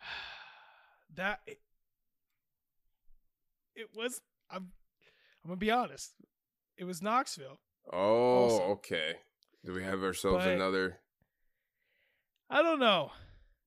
That 1.14 1.40
it, 1.46 1.60
it 3.74 3.88
was 3.94 4.20
I'm 4.50 4.70
I'm 5.42 5.48
gonna 5.48 5.56
be 5.56 5.70
honest. 5.70 6.12
It 6.76 6.84
was 6.84 7.00
Knoxville. 7.02 7.60
Oh, 7.92 7.98
Also- 8.44 8.62
okay. 8.72 9.16
Do 9.64 9.72
we 9.72 9.82
have 9.82 10.02
ourselves 10.02 10.44
But- 10.44 10.54
another? 10.54 11.00
I 12.48 12.62
don't 12.62 12.78
know. 12.78 13.12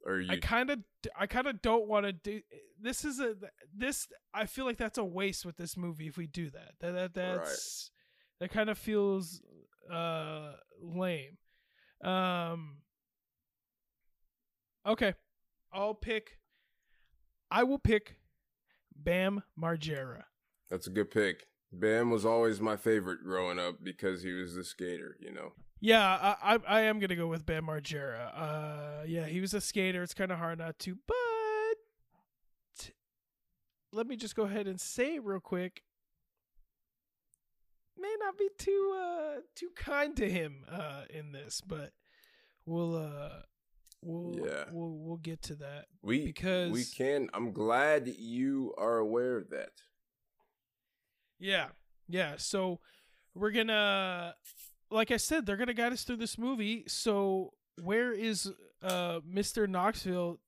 Or 0.05 0.20
you? 0.22 0.32
I 0.32 0.38
kind 0.38 0.70
of 0.70 0.80
I 1.18 1.28
kind 1.28 1.47
of 1.47 1.62
don't 1.62 1.88
want 1.88 2.05
to 2.05 2.14
do 2.14 2.41
this 2.80 3.03
is 3.03 3.20
a 3.20 3.36
this 3.74 4.07
I 4.34 4.45
feel 4.45 4.64
like 4.64 4.78
that's 4.78 4.97
a 4.97 5.03
waste 5.03 5.45
with 5.45 5.57
this 5.57 5.76
movie 5.76 6.07
if 6.07 6.16
we 6.18 6.26
do 6.28 6.49
that. 6.51 6.76
That, 6.80 6.91
that 6.93 7.14
that's 7.14 7.91
that 8.39 8.49
kind 8.51 8.70
of 8.70 8.78
feels 8.78 9.41
uh 9.91 10.53
lame. 10.82 11.38
Um 12.01 12.78
Okay. 14.86 15.14
I'll 15.74 15.93
pick 15.93 16.39
I 17.51 17.64
will 17.64 17.80
pick 17.80 18.16
Bam 18.95 19.43
Margera. 19.62 20.24
that's 20.70 20.88
a 20.88 20.91
good 20.91 21.12
pick. 21.12 21.45
Bam 21.72 22.10
was 22.10 22.26
always 22.26 22.60
my 22.60 22.76
favorite 22.76 23.24
growing 23.24 23.60
up 23.60 23.76
because 23.84 24.24
he 24.24 24.32
was 24.32 24.56
the 24.56 24.64
skater. 24.64 25.16
You 25.20 25.32
know. 25.34 25.54
Yeah, 25.80 26.02
I 26.04 26.56
I, 26.56 26.60
I 26.68 26.82
am 26.82 27.00
gonna 27.00 27.16
go 27.16 27.28
with 27.28 27.46
Bam 27.46 27.66
Margera. 27.68 28.32
Uh, 28.36 29.04
yeah, 29.08 29.26
he 29.26 29.40
was 29.42 29.54
a 29.54 29.62
skater. 29.62 30.04
It's 30.04 30.14
kind 30.14 30.32
of 30.32 30.38
hard 30.40 30.60
not 30.60 30.78
to, 30.80 30.98
but 31.08 31.16
let 33.92 34.06
me 34.08 34.16
just 34.16 34.36
go 34.36 34.44
ahead 34.44 34.68
and 34.68 34.80
say 34.80 35.20
real 35.20 35.40
quick. 35.40 35.84
May 37.98 38.16
not 38.20 38.38
be 38.38 38.50
too 38.58 38.96
uh 38.98 39.40
too 39.56 39.70
kind 39.76 40.16
to 40.18 40.30
him 40.30 40.64
uh 40.72 41.04
in 41.10 41.32
this, 41.32 41.62
but 41.66 41.92
we'll 42.66 42.96
uh 42.96 43.42
we'll 44.04 44.46
Yeah. 44.46 44.66
we'll 44.72 44.98
we'll 44.98 45.18
get 45.18 45.42
to 45.44 45.56
that. 45.56 45.86
We 46.02 46.26
Because- 46.26 46.72
we 46.72 46.84
can. 46.86 47.30
I'm 47.34 47.52
glad 47.52 48.08
you 48.08 48.74
are 48.78 48.98
aware 48.98 49.38
of 49.38 49.50
that. 49.50 49.72
Yeah, 51.40 51.68
yeah. 52.08 52.34
So 52.38 52.80
we're 53.34 53.52
gonna, 53.52 54.36
like 54.92 55.12
I 55.12 55.18
said, 55.18 55.46
they're 55.46 55.58
gonna 55.58 55.74
guide 55.74 55.94
us 55.94 56.04
through 56.04 56.18
this 56.18 56.38
movie. 56.38 56.84
So 56.88 57.54
where 57.82 58.12
is 58.12 58.52
uh 58.84 59.20
Mr. 59.22 59.68
Knoxville 59.68 60.40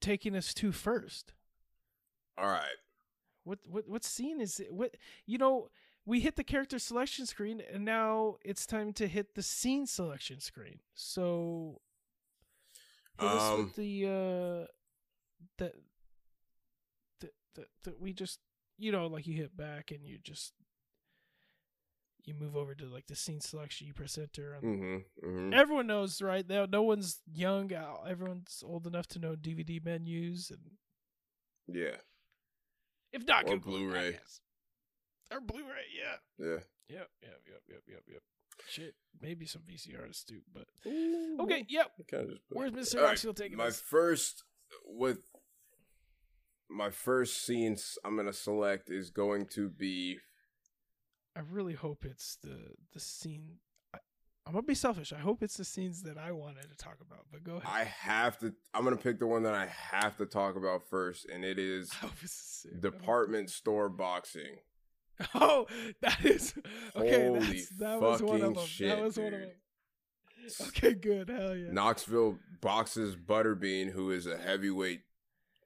taking 0.00 0.36
us 0.36 0.54
to 0.54 0.72
first? 0.72 1.32
All 2.36 2.46
right. 2.48 2.76
What 3.44 3.58
what 3.64 3.88
what 3.88 4.04
scene 4.04 4.40
is 4.40 4.60
it? 4.60 4.72
What 4.72 4.94
you 5.26 5.38
know? 5.38 5.68
We 6.06 6.20
hit 6.20 6.36
the 6.36 6.44
character 6.44 6.78
selection 6.78 7.26
screen, 7.26 7.60
and 7.70 7.84
now 7.84 8.36
it's 8.42 8.64
time 8.64 8.94
to 8.94 9.06
hit 9.06 9.34
the 9.34 9.42
scene 9.42 9.86
selection 9.86 10.40
screen. 10.40 10.78
So 10.94 11.80
hit 13.20 13.28
us 13.28 13.52
Um, 13.52 13.64
with 13.64 13.76
the 13.76 14.06
uh 14.06 14.66
that, 15.58 15.74
that 17.84 18.00
we 18.00 18.12
just 18.12 18.38
you 18.78 18.92
know 18.92 19.06
like 19.06 19.26
you 19.26 19.34
hit 19.34 19.56
back 19.56 19.90
and 19.90 20.04
you 20.04 20.18
just 20.22 20.52
you 22.24 22.34
move 22.34 22.56
over 22.56 22.74
to 22.74 22.84
like 22.86 23.06
the 23.06 23.14
scene 23.16 23.40
selection 23.40 23.86
you 23.86 23.94
press 23.94 24.18
enter 24.18 24.52
and 24.54 24.62
Mm-hmm, 24.62 25.26
mm-hmm. 25.28 25.54
everyone 25.54 25.86
knows 25.86 26.20
right? 26.20 26.46
Now 26.48 26.66
no 26.70 26.82
one's 26.82 27.20
young 27.32 27.72
everyone's 28.06 28.62
old 28.66 28.86
enough 28.86 29.06
to 29.08 29.18
know 29.18 29.34
dvd 29.34 29.84
menus 29.84 30.50
and 30.50 30.60
Yeah, 31.74 31.96
if 33.12 33.26
not 33.26 33.44
Or 33.44 33.56
Google 33.56 33.72
Blu-ray. 33.78 34.18
or 35.32 35.40
blu-ray 35.40 35.86
yeah. 35.96 36.16
Yeah. 36.46 36.58
yep 36.88 37.08
yep 37.22 37.40
yep 37.46 37.62
yep 37.68 37.82
yep 37.88 38.02
yep. 38.10 38.22
Shit 38.68 38.94
maybe 39.22 39.46
some 39.46 39.62
vcrs 39.62 40.24
too 40.26 40.40
but 40.52 40.66
okay 41.40 41.64
of 42.24 42.30
just 42.30 42.48
put- 42.48 42.58
where's 42.58 42.72
mr 42.72 42.96
All 42.98 43.04
right, 43.04 43.18
taking 43.32 43.56
my 43.56 43.66
us 43.68 43.80
first 43.80 44.42
with 44.84 45.18
my 46.68 46.90
first 46.90 47.44
scenes 47.44 47.98
I'm 48.04 48.16
gonna 48.16 48.32
select 48.32 48.90
is 48.90 49.10
going 49.10 49.46
to 49.46 49.68
be 49.68 50.18
I 51.36 51.40
really 51.50 51.74
hope 51.74 52.04
it's 52.04 52.36
the 52.42 52.72
the 52.92 53.00
scene. 53.00 53.58
I, 53.94 53.98
I'm 54.46 54.54
gonna 54.54 54.62
be 54.62 54.74
selfish. 54.74 55.12
I 55.12 55.18
hope 55.18 55.42
it's 55.42 55.56
the 55.56 55.64
scenes 55.64 56.02
that 56.02 56.18
I 56.18 56.32
wanted 56.32 56.68
to 56.68 56.76
talk 56.76 56.96
about. 57.00 57.26
But 57.30 57.44
go 57.44 57.56
ahead. 57.56 57.70
I 57.72 57.84
have 57.84 58.38
to 58.38 58.52
I'm 58.74 58.84
gonna 58.84 58.96
pick 58.96 59.18
the 59.20 59.26
one 59.26 59.44
that 59.44 59.54
I 59.54 59.66
have 59.66 60.16
to 60.16 60.26
talk 60.26 60.56
about 60.56 60.88
first, 60.88 61.26
and 61.32 61.44
it 61.44 61.58
is 61.58 61.90
I 62.02 62.06
hope 62.06 62.12
it's 62.22 62.62
the 62.64 62.70
same. 62.70 62.80
department 62.80 63.50
store 63.50 63.88
boxing. 63.88 64.56
Oh, 65.34 65.66
that 66.00 66.24
is 66.24 66.54
okay. 66.94 67.64
That 67.80 68.00
was 68.00 68.22
one 68.22 68.40
of 68.40 68.54
them. 68.54 68.64
shit, 68.66 68.88
that 68.88 69.02
was 69.02 69.16
one 69.16 69.34
of 69.34 69.40
them. 69.40 69.50
Okay, 70.68 70.94
good. 70.94 71.28
Hell 71.28 71.56
yeah. 71.56 71.72
Knoxville 71.72 72.38
boxes 72.60 73.16
Butterbean, 73.16 73.90
who 73.90 74.12
is 74.12 74.26
a 74.26 74.38
heavyweight 74.38 75.00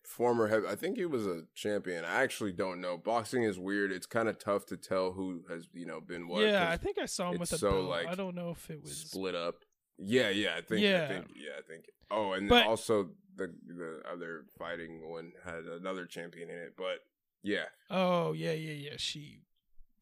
former 0.05 0.49
heavy. 0.49 0.67
I 0.67 0.75
think 0.75 0.97
he 0.97 1.07
was 1.07 1.27
a 1.27 1.43
champion. 1.55 2.05
I 2.05 2.23
actually 2.23 2.53
don't 2.53 2.81
know. 2.81 2.97
Boxing 2.99 3.43
is 3.45 3.59
weird. 3.59 3.93
It's 3.93 4.07
kind 4.07 4.29
of 4.29 4.39
tough 4.39 4.67
to 4.67 4.77
tell 4.77 5.13
who 5.13 5.43
has 5.49 5.69
you 5.73 5.87
know 5.87 6.01
been 6.01 6.29
what. 6.29 6.43
Yeah, 6.43 6.71
I 6.71 6.77
think 6.77 6.99
I 6.99 7.07
saw 7.07 7.31
him 7.33 7.39
with 7.39 7.53
a 7.53 7.59
so, 7.59 7.71
belt. 7.71 7.85
like, 7.89 8.07
I 8.07 8.15
don't 8.15 8.35
know 8.35 8.51
if 8.51 8.69
it 8.71 8.83
was. 8.83 8.97
split 8.97 9.35
up. 9.35 9.57
Yeah, 9.99 10.31
yeah, 10.31 10.55
I 10.57 10.63
think. 10.63 10.83
Yeah. 10.83 11.05
I 11.05 11.09
think. 11.09 11.27
Yeah, 11.37 11.53
I 11.59 11.63
think. 11.63 11.85
Oh, 12.11 12.33
and 12.33 12.49
But- 12.49 12.67
also 12.67 13.11
the 13.37 13.53
the 13.67 14.03
other 14.11 14.45
fighting 14.59 15.09
one 15.09 15.33
had 15.45 15.65
another 15.65 16.07
champion 16.07 16.51
in 16.51 16.57
it, 16.57 16.75
but 16.77 17.01
yeah, 17.43 17.65
Oh 17.91 18.33
yeah, 18.33 18.53
yeah, 18.53 18.73
yeah. 18.91 18.97
She 18.99 19.41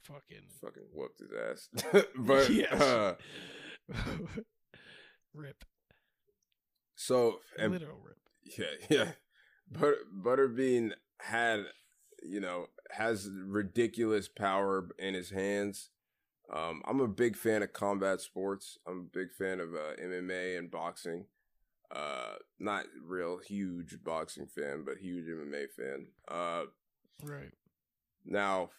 fucking 0.02 0.48
fucking 0.60 0.88
whooped 0.92 1.20
his 1.20 1.30
ass. 1.32 1.68
but 2.16 2.50
yeah, 2.50 2.74
uh, 2.74 3.14
rip, 5.34 5.64
so 6.94 7.40
and 7.58 7.72
literal 7.72 7.98
rip. 8.04 8.16
Yeah, 8.58 8.86
yeah. 8.88 9.12
But 9.70 9.94
Butterbean 10.22 10.92
had, 11.20 11.64
you 12.22 12.40
know, 12.40 12.66
has 12.90 13.28
ridiculous 13.30 14.28
power 14.28 14.88
in 14.98 15.14
his 15.14 15.30
hands. 15.30 15.90
Um, 16.52 16.82
I'm 16.86 17.00
a 17.00 17.06
big 17.08 17.36
fan 17.36 17.62
of 17.62 17.72
combat 17.72 18.20
sports. 18.20 18.78
I'm 18.86 18.98
a 18.98 19.16
big 19.18 19.32
fan 19.32 19.60
of 19.60 19.74
uh, 19.74 19.94
MMA 20.02 20.58
and 20.58 20.70
boxing. 20.70 21.26
Uh, 21.94 22.34
not 22.58 22.86
real 23.04 23.38
huge 23.38 23.98
boxing 24.04 24.46
fan, 24.46 24.82
but 24.84 24.98
huge 24.98 25.26
MMA 25.26 25.66
fan. 25.76 26.06
Uh, 26.28 26.64
Right. 27.22 27.52
now, 28.24 28.70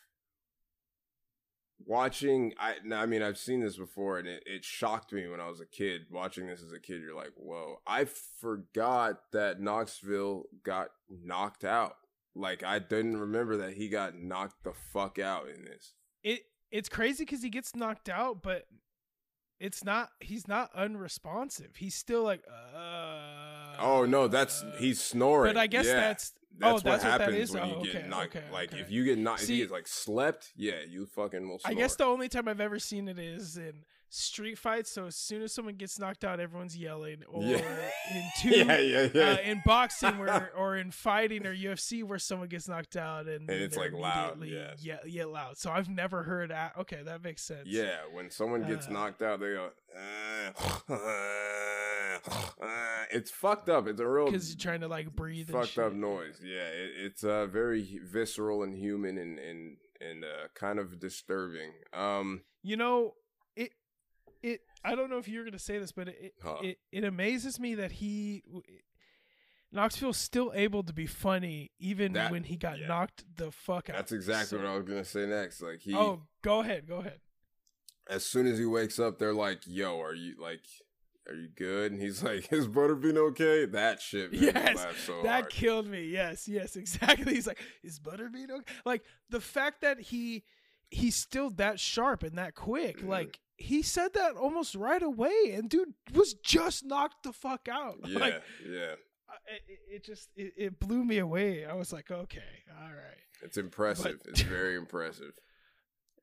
watching, 1.85 2.53
I, 2.59 2.75
I 2.93 3.05
mean, 3.05 3.21
I've 3.21 3.37
seen 3.37 3.61
this 3.61 3.77
before, 3.77 4.19
and 4.19 4.27
it, 4.27 4.43
it 4.45 4.63
shocked 4.63 5.13
me 5.13 5.27
when 5.27 5.39
I 5.39 5.49
was 5.49 5.59
a 5.59 5.65
kid. 5.65 6.01
Watching 6.11 6.47
this 6.47 6.63
as 6.63 6.71
a 6.71 6.79
kid, 6.79 7.01
you're 7.01 7.15
like, 7.15 7.33
"Whoa!" 7.35 7.77
I 7.85 8.05
forgot 8.05 9.21
that 9.33 9.59
Knoxville 9.59 10.45
got 10.63 10.89
knocked 11.09 11.63
out. 11.63 11.95
Like, 12.35 12.63
I 12.63 12.79
didn't 12.79 13.17
remember 13.17 13.57
that 13.57 13.73
he 13.73 13.89
got 13.89 14.17
knocked 14.17 14.63
the 14.63 14.73
fuck 14.93 15.19
out 15.19 15.47
in 15.49 15.65
this. 15.65 15.93
it 16.23 16.41
it's 16.71 16.87
crazy 16.87 17.25
because 17.25 17.43
he 17.43 17.49
gets 17.49 17.75
knocked 17.75 18.07
out, 18.09 18.41
but 18.41 18.65
it's 19.59 19.83
not. 19.83 20.09
He's 20.19 20.47
not 20.47 20.71
unresponsive. 20.73 21.75
He's 21.75 21.95
still 21.95 22.23
like, 22.23 22.41
uh. 22.47 23.75
Oh 23.79 24.05
no, 24.07 24.27
that's 24.27 24.63
he's 24.77 25.01
snoring. 25.01 25.53
But 25.53 25.59
I 25.59 25.67
guess 25.67 25.85
Yeah, 25.85 25.95
that's. 25.95 26.33
That's 26.59 26.69
oh, 26.71 26.73
what 26.75 26.83
that's 26.83 27.03
what 27.03 27.09
that 27.17 27.21
happens 27.21 27.37
is. 27.49 27.51
when 27.51 27.63
Oh, 27.63 27.67
you 27.83 27.85
get 27.91 27.95
okay, 28.01 28.07
knocked. 28.07 28.35
okay, 28.35 28.45
like 28.51 28.73
okay. 28.73 28.81
if 28.81 28.91
you 28.91 29.03
get 29.05 29.17
knocked, 29.17 29.41
if 29.41 29.47
See- 29.47 29.55
you 29.55 29.65
get 29.65 29.71
like 29.71 29.87
slept, 29.87 30.51
yeah, 30.55 30.73
you 30.89 31.05
fucking 31.05 31.47
will. 31.47 31.59
Snore. 31.59 31.71
I 31.71 31.73
guess 31.75 31.95
the 31.95 32.05
only 32.05 32.29
time 32.29 32.47
I've 32.47 32.61
ever 32.61 32.79
seen 32.79 33.07
it 33.07 33.17
is 33.19 33.57
in 33.57 33.83
street 34.13 34.57
fights. 34.57 34.91
So 34.91 35.05
as 35.05 35.15
soon 35.15 35.41
as 35.41 35.53
someone 35.53 35.75
gets 35.75 35.97
knocked 35.97 36.25
out, 36.25 36.39
everyone's 36.41 36.75
yelling. 36.77 37.23
Or 37.31 37.41
Yeah. 37.43 37.61
in 38.13 38.23
two, 38.41 38.49
yeah, 38.49 38.77
yeah, 38.79 39.07
yeah. 39.13 39.21
uh, 39.31 39.37
in 39.37 39.61
boxing 39.65 40.17
where 40.19 40.51
or 40.57 40.75
in 40.75 40.91
fighting 40.91 41.45
or 41.47 41.55
UFC 41.55 42.03
where 42.03 42.19
someone 42.19 42.49
gets 42.49 42.67
knocked 42.67 42.97
out 42.97 43.27
and, 43.27 43.49
And 43.49 43.61
it's, 43.61 43.77
like, 43.77 43.93
loud, 43.93 44.43
yes. 44.45 44.83
yeah, 44.83 44.97
yeah, 45.05 45.23
loud. 45.25 45.57
So 45.57 45.71
I've 45.71 45.87
never 45.89 46.23
heard. 46.23 46.51
Okay, 46.79 47.01
that 47.05 47.23
makes 47.23 47.41
sense. 47.43 47.67
Yeah, 47.67 47.95
when 48.13 48.29
someone 48.29 48.67
gets 48.67 48.87
Uh, 48.87 48.91
knocked 48.91 49.21
out, 49.21 49.39
they 49.39 49.53
go. 49.53 49.69
"Uh, 49.95 50.51
uh," 50.89 50.97
it's 53.11 53.31
fucked 53.31 53.69
up. 53.69 53.87
It's 53.87 53.99
a 53.99 54.07
real 54.07 54.25
because 54.25 54.49
you're 54.49 54.57
trying 54.59 54.81
to 54.81 54.87
like 54.87 55.15
breathe. 55.15 55.49
and 55.49 55.59
fucked 55.59 55.77
up 55.77 55.93
noise. 55.93 56.39
Yeah, 56.43 56.67
it, 56.67 56.91
it's 56.97 57.23
uh, 57.23 57.45
very 57.47 57.99
visceral 58.03 58.63
and 58.63 58.75
human 58.75 59.17
and 59.17 59.39
and 59.39 59.77
and 59.99 60.23
uh, 60.23 60.47
kind 60.55 60.79
of 60.79 60.99
disturbing. 60.99 61.71
Um, 61.93 62.41
You 62.63 62.77
know, 62.77 63.13
it 63.55 63.73
it. 64.41 64.61
I 64.83 64.95
don't 64.95 65.09
know 65.09 65.17
if 65.17 65.27
you're 65.27 65.45
gonna 65.45 65.59
say 65.59 65.77
this, 65.79 65.91
but 65.91 66.07
it 66.09 66.33
Huh. 66.43 66.57
it, 66.63 66.77
it 66.91 67.03
amazes 67.03 67.59
me 67.59 67.75
that 67.75 67.93
he. 67.93 68.43
Knoxville's 69.73 70.17
still 70.17 70.51
able 70.53 70.83
to 70.83 70.91
be 70.91 71.05
funny 71.07 71.71
even 71.79 72.11
That- 72.13 72.29
when 72.31 72.43
he 72.43 72.57
got 72.57 72.77
yeah. 72.77 72.87
knocked 72.87 73.23
the 73.37 73.51
fuck 73.51 73.89
out. 73.89 73.95
that's 73.95 74.11
exactly 74.11 74.57
So- 74.57 74.63
what 74.63 74.65
I 74.69 74.75
was 74.75 74.85
gonna 74.85 75.05
say 75.05 75.25
next. 75.25 75.61
Like 75.61 75.79
he, 75.79 75.95
Oh, 75.95 76.23
go 76.41 76.59
ahead, 76.59 76.87
go 76.87 76.97
ahead. 76.97 77.21
as 78.09 78.25
soon 78.25 78.47
as 78.47 78.57
he 78.59 78.65
wakes 78.65 78.99
up, 78.99 79.17
they're 79.17 79.33
like, 79.33 79.61
"Yo, 79.65 80.01
are 80.01 80.13
you 80.13 80.35
like?" 80.37 80.65
Are 81.29 81.35
you 81.35 81.49
good? 81.55 81.91
And 81.91 82.01
he's 82.01 82.23
like, 82.29 82.51
"Is 82.51 82.67
Butterbean 82.67 83.17
okay?" 83.17 83.65
That 83.65 84.01
shit, 84.01 84.31
made 84.31 84.41
me 84.41 84.47
Yes, 84.47 84.77
laugh 84.77 84.99
so 85.05 85.21
that 85.23 85.29
hard. 85.41 85.49
killed 85.49 85.87
me. 85.87 86.05
Yes, 86.05 86.47
yes, 86.47 86.75
exactly. 86.77 87.33
He's 87.35 87.47
like, 87.47 87.59
is 87.83 87.99
Butterbean 87.99 88.49
okay? 88.51 88.73
Like 88.85 89.03
the 89.29 89.39
fact 89.41 89.81
that 89.81 89.99
he 89.99 90.43
he's 90.89 91.15
still 91.15 91.49
that 91.51 91.79
sharp 91.79 92.23
and 92.23 92.37
that 92.37 92.55
quick. 92.55 92.99
Mhm. 93.01 93.07
Like 93.07 93.39
he 93.57 93.81
said 93.83 94.13
that 94.15 94.35
almost 94.35 94.73
right 94.75 95.03
away, 95.03 95.51
and 95.53 95.69
dude 95.69 95.93
was 96.13 96.33
just 96.33 96.83
knocked 96.85 97.23
the 97.23 97.31
fuck 97.33 97.67
out. 97.71 97.97
yeah, 98.05 98.19
Like 98.19 98.41
yeah. 98.67 98.93
It, 99.67 99.79
it 99.95 100.03
just 100.03 100.29
it, 100.35 100.53
it 100.57 100.79
blew 100.79 101.05
me 101.05 101.19
away. 101.19 101.65
I 101.65 101.73
was 101.73 101.93
like, 101.93 102.11
okay, 102.11 102.41
all 102.81 102.89
right. 102.89 103.17
It's 103.43 103.57
impressive. 103.57 104.19
But- 104.23 104.31
it's 104.31 104.41
very 104.41 104.75
impressive. 104.75 105.31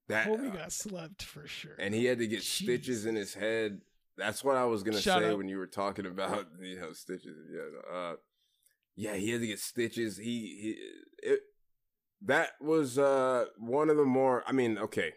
That 0.08 0.26
Homie 0.28 0.50
uh, 0.50 0.56
got 0.56 0.72
slept 0.72 1.22
for 1.22 1.46
sure. 1.46 1.74
and 1.78 1.94
he 1.94 2.06
had 2.06 2.18
to 2.18 2.26
get 2.26 2.40
Jeez. 2.40 2.62
stitches 2.64 3.06
in 3.06 3.14
his 3.14 3.34
head. 3.34 3.82
That's 4.18 4.42
what 4.42 4.56
I 4.56 4.64
was 4.64 4.82
gonna 4.82 5.00
Shut 5.00 5.22
say 5.22 5.30
up. 5.30 5.38
when 5.38 5.48
you 5.48 5.58
were 5.58 5.66
talking 5.66 6.04
about 6.06 6.46
you 6.60 6.78
know 6.80 6.92
stitches. 6.92 7.36
Yeah, 7.50 7.96
uh, 7.96 8.14
yeah, 8.96 9.14
he 9.14 9.30
had 9.30 9.40
to 9.40 9.46
get 9.46 9.60
stitches. 9.60 10.16
He, 10.16 10.24
he 11.22 11.28
it 11.30 11.40
that 12.22 12.50
was 12.60 12.98
uh 12.98 13.46
one 13.58 13.88
of 13.90 13.96
the 13.96 14.04
more. 14.04 14.42
I 14.46 14.52
mean, 14.52 14.76
okay, 14.78 15.12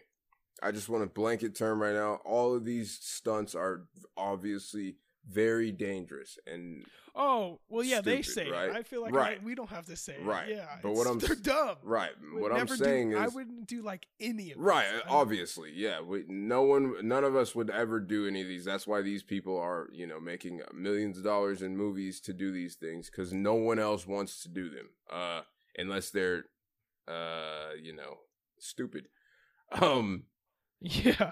I 0.62 0.70
just 0.70 0.88
want 0.88 1.02
a 1.02 1.08
blanket 1.08 1.56
term 1.56 1.82
right 1.82 1.94
now. 1.94 2.20
All 2.24 2.54
of 2.54 2.64
these 2.64 2.98
stunts 3.02 3.54
are 3.54 3.86
obviously 4.16 4.96
very 5.28 5.72
dangerous 5.72 6.38
and 6.46 6.84
oh 7.14 7.60
well, 7.68 7.84
yeah, 7.84 8.00
they 8.00 8.22
Stupid, 8.22 8.34
say. 8.34 8.48
it. 8.48 8.52
right? 8.52 8.70
I 8.70 8.82
feel 8.82 9.02
like 9.02 9.14
Right. 9.14 9.38
I, 9.40 9.44
we 9.44 9.54
don't 9.54 9.68
have 9.70 9.86
to 9.86 9.96
say. 9.96 10.14
it. 10.14 10.24
Right. 10.24 10.48
Yeah, 10.48 10.66
But 10.82 10.92
what 10.94 11.06
I'm 11.06 11.18
they're 11.18 11.34
dumb. 11.36 11.76
right. 11.82 12.10
Would 12.32 12.42
What 12.42 12.52
I'm 12.52 12.66
saying 12.68 13.10
do, 13.10 13.16
is 13.16 13.22
I 13.22 13.28
wouldn't 13.28 13.66
do 13.66 13.82
like 13.82 14.06
any 14.20 14.52
of 14.52 14.58
Right, 14.58 14.86
this. 14.90 15.02
Obviously, 15.08 15.72
yeah. 15.74 16.00
We, 16.00 16.24
no 16.28 16.62
one, 16.62 17.06
none 17.06 17.24
of 17.24 17.36
us 17.36 17.54
would 17.54 17.70
ever 17.70 18.00
do 18.00 18.26
any 18.26 18.40
of 18.42 18.48
these. 18.48 18.64
That's 18.64 18.86
why 18.86 19.02
these 19.02 19.22
people 19.22 19.58
are, 19.58 19.88
you 19.92 20.06
know, 20.06 20.20
making 20.20 20.62
millions 20.74 21.18
of 21.18 21.24
dollars 21.24 21.62
in 21.62 21.76
movies 21.76 22.20
to 22.22 22.32
do 22.32 22.50
these 22.52 22.74
things 22.76 23.10
because 23.10 23.32
no 23.32 23.54
one 23.54 23.78
else 23.78 24.06
wants 24.06 24.42
to 24.42 24.48
do 24.48 24.70
them, 24.70 24.88
uh, 25.10 25.42
unless 25.76 26.10
they're, 26.10 26.44
uh, 27.08 27.70
you 27.80 27.94
know, 27.94 28.18
stupid. 28.58 29.08
Um, 29.80 30.24
Yeah. 30.80 31.30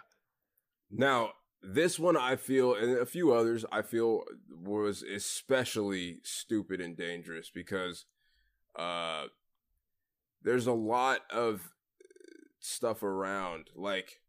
now 0.91 1.31
this 1.63 1.99
one 1.99 2.17
I 2.17 2.37
feel, 2.37 2.75
and 2.75 2.97
a 2.99 3.07
few 3.07 3.33
others 3.33 3.65
I 3.71 3.83
feel 3.83 4.25
was 4.51 5.03
especially 5.03 6.19
stupid 6.23 6.81
and 6.81 6.97
dangerous 6.97 7.51
because, 7.51 8.05
uh, 8.77 9.27
there's 10.43 10.67
a 10.67 10.73
lot 10.73 11.21
of 11.31 11.75
stuff 12.61 13.03
around. 13.03 13.69
Like, 13.75 14.21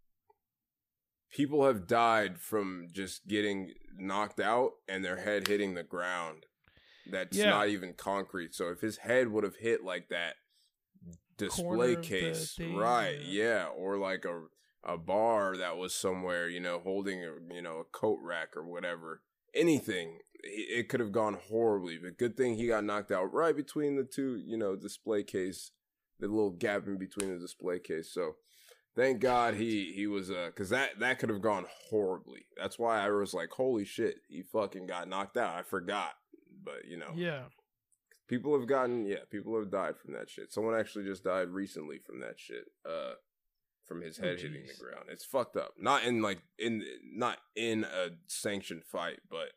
people 1.29 1.65
have 1.65 1.87
died 1.87 2.37
from 2.39 2.87
just 2.91 3.27
getting 3.27 3.73
knocked 3.97 4.39
out 4.39 4.71
and 4.89 5.03
their 5.05 5.17
head 5.17 5.47
hitting 5.47 5.73
the 5.73 5.83
ground. 5.83 6.45
That's 7.09 7.37
Yeah. 7.37 7.49
not 7.49 7.69
even 7.69 7.93
concrete. 7.93 8.53
So 8.53 8.69
if 8.69 8.81
his 8.81 8.97
head 8.97 9.29
would 9.29 9.43
have 9.43 9.55
hit 9.55 9.83
like 9.83 10.09
that 10.09 10.35
display 11.37 11.95
case, 11.95 12.59
right? 12.59 13.19
yeah. 13.21 13.43
Yeah, 13.43 13.67
or 13.67 13.97
like 13.97 14.25
a 14.25 14.47
a 14.83 14.97
bar 14.97 15.55
that 15.57 15.77
was 15.77 15.93
somewhere, 15.93 16.49
you 16.49 16.59
know, 16.59 16.79
holding 16.79 17.23
a 17.23 17.53
you 17.53 17.61
know 17.61 17.77
a 17.79 17.83
coat 17.83 18.19
rack 18.23 18.55
or 18.55 18.63
whatever. 18.63 19.21
Anything. 19.53 20.19
it 20.43 20.89
could 20.89 21.01
have 21.01 21.11
gone 21.11 21.37
horribly. 21.49 21.97
But 22.01 22.17
good 22.17 22.35
thing 22.37 22.55
he 22.55 22.67
got 22.67 22.83
knocked 22.83 23.11
out 23.11 23.33
right 23.33 23.55
between 23.55 23.95
the 23.95 24.03
two, 24.03 24.41
you 24.43 24.57
know, 24.57 24.75
display 24.75 25.23
case, 25.23 25.71
the 26.19 26.27
little 26.27 26.51
gap 26.51 26.87
in 26.87 26.97
between 26.97 27.33
the 27.33 27.39
display 27.39 27.79
case. 27.79 28.11
So 28.13 28.35
thank 28.95 29.19
God 29.19 29.55
he 29.55 29.91
he 29.93 30.07
was 30.07 30.31
uh 30.31 30.47
because 30.47 30.69
that 30.69 30.99
that 30.99 31.19
could 31.19 31.29
have 31.29 31.41
gone 31.41 31.65
horribly. 31.89 32.45
That's 32.57 32.79
why 32.79 33.05
I 33.05 33.09
was 33.09 33.33
like, 33.33 33.49
holy 33.51 33.85
shit, 33.85 34.15
he 34.29 34.41
fucking 34.43 34.87
got 34.87 35.07
knocked 35.09 35.37
out. 35.37 35.55
I 35.55 35.63
forgot, 35.63 36.13
but 36.63 36.85
you 36.89 36.97
know, 36.97 37.11
yeah. 37.15 37.43
People 38.27 38.57
have 38.57 38.67
gotten 38.67 39.05
yeah, 39.05 39.25
people 39.29 39.59
have 39.59 39.69
died 39.69 39.97
from 39.97 40.13
that 40.13 40.29
shit. 40.29 40.53
Someone 40.53 40.79
actually 40.79 41.03
just 41.05 41.23
died 41.25 41.49
recently 41.49 41.99
from 41.99 42.21
that 42.21 42.39
shit. 42.39 42.63
Uh 42.85 43.13
from 43.91 44.01
his 44.01 44.17
head 44.17 44.37
oh, 44.39 44.41
hitting 44.41 44.63
the 44.65 44.83
ground. 44.83 45.05
It's 45.09 45.25
fucked 45.25 45.57
up. 45.57 45.73
Not 45.77 46.05
in 46.05 46.21
like 46.21 46.39
in 46.57 46.83
not 47.13 47.39
in 47.57 47.83
a 47.83 48.11
sanctioned 48.27 48.85
fight, 48.85 49.19
but 49.29 49.49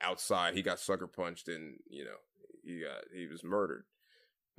outside 0.00 0.54
he 0.54 0.62
got 0.62 0.80
sucker 0.80 1.06
punched 1.06 1.48
and 1.48 1.76
you 1.88 2.04
know 2.04 2.16
he 2.64 2.80
got 2.80 3.04
he 3.14 3.26
was 3.26 3.44
murdered. 3.44 3.84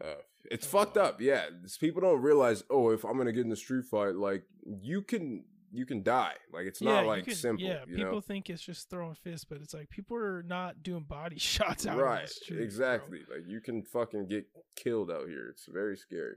Uh, 0.03 0.21
it's 0.51 0.67
oh, 0.67 0.69
fucked 0.69 0.97
up. 0.97 1.21
Yeah, 1.21 1.45
people 1.79 2.01
don't 2.01 2.21
realize. 2.21 2.63
Oh, 2.69 2.91
if 2.91 3.03
I'm 3.03 3.17
gonna 3.17 3.31
get 3.31 3.45
in 3.45 3.49
the 3.49 3.55
street 3.55 3.85
fight, 3.85 4.15
like 4.15 4.43
you 4.63 5.01
can 5.01 5.45
you 5.71 5.87
can 5.87 6.03
die. 6.03 6.35
Like 6.53 6.67
it's 6.67 6.81
yeah, 6.81 6.91
not 6.91 7.07
like 7.07 7.25
can, 7.25 7.33
simple. 7.33 7.65
Yeah, 7.65 7.85
people 7.85 8.11
know? 8.11 8.21
think 8.21 8.51
it's 8.51 8.61
just 8.61 8.91
throwing 8.91 9.15
fists, 9.15 9.45
but 9.45 9.59
it's 9.59 9.73
like 9.73 9.89
people 9.89 10.17
are 10.17 10.43
not 10.43 10.83
doing 10.83 11.03
body 11.03 11.39
shots 11.39 11.87
out 11.87 11.95
here. 11.95 12.05
right. 12.05 12.29
Street, 12.29 12.61
exactly. 12.61 13.21
Bro. 13.27 13.37
Like 13.37 13.47
you 13.47 13.59
can 13.59 13.81
fucking 13.81 14.27
get 14.27 14.45
killed 14.75 15.09
out 15.09 15.27
here. 15.27 15.47
It's 15.49 15.65
very 15.67 15.97
scary. 15.97 16.35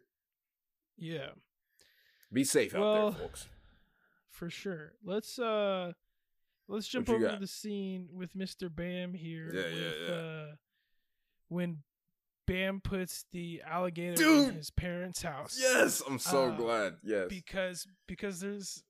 Yeah. 0.96 1.28
Be 2.32 2.44
safe 2.44 2.74
well, 2.74 3.08
out 3.08 3.12
there, 3.12 3.20
folks. 3.26 3.48
For 4.30 4.50
sure. 4.50 4.92
Let's 5.04 5.38
uh 5.38 5.92
let's 6.68 6.86
jump 6.86 7.08
over 7.08 7.20
got? 7.20 7.34
to 7.34 7.40
the 7.40 7.46
scene 7.46 8.08
with 8.12 8.34
Mr. 8.34 8.74
Bam 8.74 9.14
here. 9.14 9.50
Yeah, 9.52 9.62
with, 9.62 9.74
yeah, 9.74 10.08
yeah. 10.08 10.14
Uh, 10.14 10.46
when 11.48 11.78
Bam 12.46 12.80
puts 12.80 13.26
the 13.32 13.62
alligator 13.66 14.16
Dude! 14.16 14.48
in 14.48 14.54
his 14.54 14.70
parents' 14.70 15.22
house. 15.22 15.58
Yes, 15.60 16.02
I'm 16.06 16.18
so 16.18 16.50
uh, 16.50 16.56
glad. 16.56 16.94
Yes. 17.02 17.26
Because 17.28 17.86
because 18.06 18.40
there's 18.40 18.82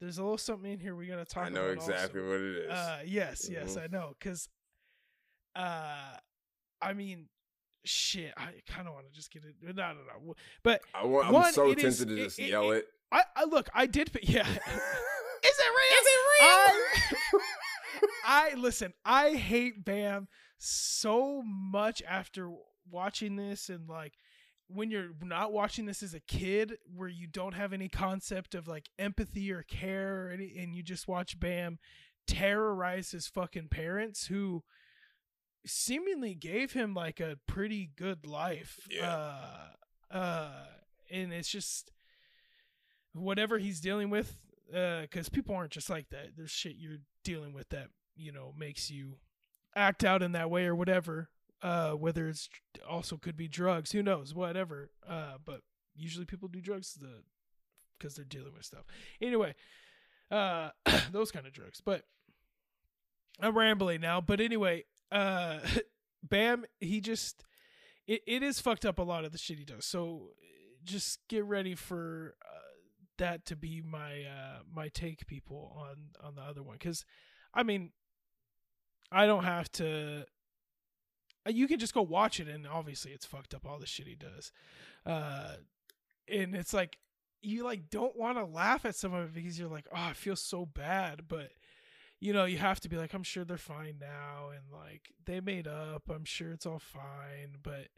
there's 0.00 0.18
a 0.18 0.22
little 0.22 0.36
something 0.36 0.72
in 0.72 0.80
here 0.80 0.96
we 0.96 1.06
gotta 1.06 1.24
talk. 1.24 1.46
I 1.46 1.48
know 1.48 1.66
exactly 1.66 2.20
also. 2.20 2.30
what 2.32 2.40
it 2.40 2.56
is. 2.64 2.70
Uh, 2.70 2.98
yes, 3.06 3.44
mm-hmm. 3.44 3.54
yes, 3.54 3.76
I 3.76 3.86
know. 3.86 4.16
Cause, 4.20 4.48
uh, 5.54 6.16
I 6.80 6.92
mean, 6.92 7.28
shit, 7.84 8.32
I 8.36 8.50
kind 8.68 8.88
of 8.88 8.94
want 8.94 9.06
to 9.06 9.12
just 9.12 9.30
get 9.30 9.44
it. 9.44 9.54
No, 9.62 9.72
no, 9.72 9.94
no. 10.26 10.34
But 10.62 10.82
I, 10.94 11.04
am 11.04 11.52
so 11.52 11.66
tempted 11.74 11.84
is, 11.84 11.98
to 11.98 12.16
just 12.16 12.38
it, 12.38 12.50
yell 12.50 12.70
it, 12.72 12.78
it. 12.78 12.86
I, 13.10 13.22
I 13.36 13.44
look, 13.44 13.68
I 13.74 13.86
did. 13.86 14.12
but 14.12 14.28
Yeah. 14.28 14.46
is 14.48 14.56
it 14.56 15.72
real? 15.78 16.00
Is 16.00 16.06
it 16.06 16.20
real? 16.40 17.40
I, 18.24 18.50
I 18.52 18.54
listen. 18.56 18.92
I 19.04 19.30
hate 19.30 19.84
Bam 19.84 20.28
so 20.58 21.42
much 21.42 22.02
after 22.08 22.50
watching 22.90 23.36
this 23.36 23.68
and 23.68 23.88
like 23.88 24.14
when 24.68 24.90
you're 24.90 25.10
not 25.22 25.52
watching 25.52 25.86
this 25.86 26.02
as 26.02 26.14
a 26.14 26.20
kid 26.20 26.78
where 26.94 27.08
you 27.08 27.26
don't 27.26 27.54
have 27.54 27.72
any 27.72 27.88
concept 27.88 28.54
of 28.54 28.68
like 28.68 28.88
empathy 28.98 29.52
or 29.52 29.62
care 29.62 30.26
or 30.26 30.30
any, 30.30 30.54
and 30.58 30.74
you 30.74 30.82
just 30.82 31.08
watch 31.08 31.38
Bam 31.38 31.78
terrorize 32.26 33.10
his 33.10 33.26
fucking 33.26 33.68
parents 33.68 34.26
who 34.26 34.62
seemingly 35.64 36.34
gave 36.34 36.72
him 36.72 36.94
like 36.94 37.20
a 37.20 37.38
pretty 37.46 37.90
good 37.96 38.26
life. 38.26 38.86
Yeah. 38.90 39.36
Uh, 40.12 40.16
uh, 40.16 40.64
and 41.10 41.32
it's 41.32 41.50
just 41.50 41.90
whatever 43.12 43.58
he's 43.58 43.80
dealing 43.80 44.10
with, 44.10 44.38
uh, 44.74 45.02
cause 45.10 45.28
people 45.28 45.54
aren't 45.54 45.72
just 45.72 45.90
like 45.90 46.08
that. 46.10 46.30
There's 46.36 46.50
shit 46.50 46.76
you're 46.76 46.98
dealing 47.24 47.52
with 47.52 47.68
that, 47.70 47.88
you 48.16 48.32
know, 48.32 48.54
makes 48.56 48.90
you 48.90 49.18
act 49.74 50.04
out 50.04 50.22
in 50.22 50.32
that 50.32 50.50
way 50.50 50.66
or 50.66 50.74
whatever. 50.74 51.28
Uh, 51.62 51.92
whether 51.92 52.28
it's 52.28 52.48
also 52.88 53.16
could 53.16 53.36
be 53.36 53.46
drugs, 53.46 53.92
who 53.92 54.02
knows, 54.02 54.34
whatever. 54.34 54.90
Uh, 55.08 55.34
but 55.44 55.60
usually 55.94 56.26
people 56.26 56.48
do 56.48 56.60
drugs 56.60 56.94
the 56.94 57.22
because 57.96 58.16
they're 58.16 58.24
dealing 58.24 58.52
with 58.52 58.64
stuff. 58.64 58.84
Anyway, 59.20 59.54
uh, 60.30 60.70
those 61.12 61.30
kind 61.30 61.46
of 61.46 61.52
drugs. 61.52 61.80
But 61.84 62.02
I'm 63.40 63.56
rambling 63.56 64.00
now. 64.00 64.20
But 64.20 64.40
anyway, 64.40 64.84
uh, 65.12 65.58
Bam, 66.22 66.64
he 66.80 67.00
just 67.00 67.44
it, 68.06 68.22
it 68.26 68.42
is 68.42 68.60
fucked 68.60 68.84
up 68.84 68.98
a 68.98 69.02
lot 69.02 69.24
of 69.24 69.32
the 69.32 69.38
shit 69.38 69.58
he 69.58 69.64
does. 69.64 69.84
So 69.84 70.30
just 70.84 71.20
get 71.28 71.44
ready 71.44 71.74
for 71.74 72.34
uh, 72.44 72.58
that 73.18 73.44
to 73.46 73.56
be 73.56 73.80
my 73.80 74.22
uh 74.24 74.58
my 74.74 74.88
take 74.88 75.26
people 75.26 75.76
on 75.78 76.26
on 76.26 76.34
the 76.34 76.42
other 76.42 76.62
one 76.62 76.78
cuz 76.78 77.04
I 77.54 77.62
mean 77.62 77.92
I 79.10 79.26
don't 79.26 79.44
have 79.44 79.70
to 79.72 80.26
uh, 81.46 81.50
you 81.50 81.68
can 81.68 81.78
just 81.78 81.94
go 81.94 82.02
watch 82.02 82.40
it 82.40 82.48
and 82.48 82.66
obviously 82.66 83.12
it's 83.12 83.26
fucked 83.26 83.54
up 83.54 83.66
all 83.66 83.78
the 83.78 83.86
shit 83.86 84.06
he 84.06 84.16
does 84.16 84.50
uh 85.06 85.56
and 86.26 86.56
it's 86.56 86.72
like 86.72 86.98
you 87.42 87.64
like 87.64 87.90
don't 87.90 88.16
want 88.16 88.38
to 88.38 88.44
laugh 88.44 88.84
at 88.84 88.96
some 88.96 89.12
of 89.12 89.26
it 89.26 89.34
because 89.34 89.58
you're 89.58 89.68
like 89.68 89.86
oh 89.92 90.00
i 90.00 90.12
feel 90.14 90.36
so 90.36 90.64
bad 90.64 91.28
but 91.28 91.50
you 92.22 92.32
know 92.32 92.44
you 92.44 92.56
have 92.56 92.78
to 92.78 92.88
be 92.88 92.96
like 92.96 93.12
i'm 93.14 93.24
sure 93.24 93.44
they're 93.44 93.58
fine 93.58 93.96
now 94.00 94.50
and 94.50 94.62
like 94.72 95.10
they 95.26 95.40
made 95.40 95.66
up 95.66 96.08
i'm 96.08 96.24
sure 96.24 96.52
it's 96.52 96.64
all 96.64 96.78
fine 96.78 97.56
but 97.62 97.88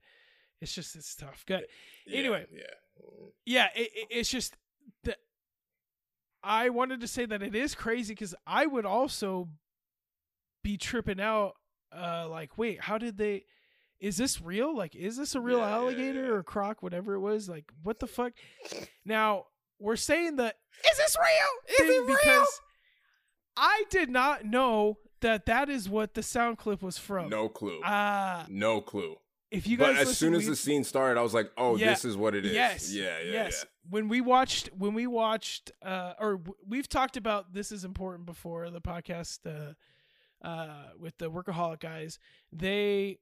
it's 0.60 0.74
just 0.74 0.96
it's 0.96 1.14
tough. 1.14 1.44
Good. 1.46 1.66
Yeah, 2.06 2.18
anyway 2.20 2.46
yeah. 2.50 2.62
Yeah 3.44 3.68
it, 3.76 3.90
it, 3.94 4.06
it's 4.10 4.30
just 4.30 4.56
that 5.04 5.18
i 6.42 6.70
wanted 6.70 7.02
to 7.02 7.06
say 7.06 7.26
that 7.26 7.42
it 7.42 7.54
is 7.54 7.74
crazy 7.74 8.14
because 8.14 8.34
i 8.46 8.64
would 8.64 8.86
also 8.86 9.48
be 10.62 10.78
tripping 10.78 11.20
out 11.20 11.56
uh 11.94 12.26
like 12.26 12.56
wait 12.56 12.80
how 12.80 12.96
did 12.96 13.18
they 13.18 13.44
is 14.00 14.18
this 14.18 14.42
real? 14.42 14.76
Like 14.76 14.94
is 14.94 15.16
this 15.16 15.34
a 15.34 15.40
real 15.40 15.58
yeah, 15.58 15.70
alligator 15.70 16.24
yeah, 16.24 16.32
or 16.32 16.42
croc 16.42 16.82
whatever 16.82 17.14
it 17.14 17.20
was? 17.20 17.48
Like 17.48 17.72
what 17.82 18.00
the 18.00 18.06
fuck? 18.08 18.32
Now 19.04 19.46
we're 19.78 19.96
saying 19.96 20.36
that 20.36 20.56
is 20.90 20.98
this 20.98 21.16
real? 21.16 21.88
Is 21.88 21.96
it 21.96 22.06
real? 22.06 22.06
because 22.06 22.60
i 23.56 23.84
did 23.90 24.10
not 24.10 24.44
know 24.44 24.98
that 25.20 25.46
that 25.46 25.68
is 25.68 25.88
what 25.88 26.12
the 26.12 26.22
sound 26.22 26.58
clip 26.58 26.82
was 26.82 26.98
from. 26.98 27.30
No 27.30 27.48
clue. 27.48 27.80
Ah. 27.82 28.42
Uh, 28.42 28.46
no 28.50 28.82
clue. 28.82 29.16
If 29.50 29.66
you 29.66 29.78
guys 29.78 29.96
but 29.96 30.08
as 30.08 30.18
soon 30.18 30.34
as 30.34 30.46
the 30.46 30.56
scene 30.56 30.84
started 30.84 31.18
i 31.18 31.22
was 31.22 31.32
like 31.32 31.50
oh 31.56 31.78
this 31.78 32.04
is 32.04 32.16
what 32.16 32.34
it 32.34 32.44
is. 32.44 32.52
Yes. 32.52 32.92
Yeah 32.92 33.18
yeah 33.24 33.32
yes. 33.32 33.64
when 33.88 34.08
we 34.08 34.20
watched 34.20 34.68
when 34.76 34.94
we 34.94 35.06
watched 35.06 35.70
uh 35.82 36.14
or 36.18 36.40
we've 36.66 36.88
talked 36.88 37.16
about 37.16 37.54
this 37.54 37.72
is 37.72 37.84
important 37.84 38.26
before 38.26 38.68
the 38.70 38.80
podcast 38.80 39.38
uh 39.46 39.74
uh, 40.44 40.90
with 40.98 41.16
the 41.18 41.30
workaholic 41.30 41.80
guys, 41.80 42.18
they 42.52 43.18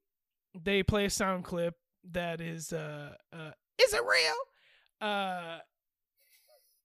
they 0.60 0.82
play 0.82 1.06
a 1.06 1.10
sound 1.10 1.44
clip 1.44 1.76
that 2.10 2.40
is 2.40 2.72
uh, 2.72 3.14
uh 3.32 3.52
is 3.78 3.94
it 3.94 4.02
real? 4.02 5.08
Uh, 5.08 5.58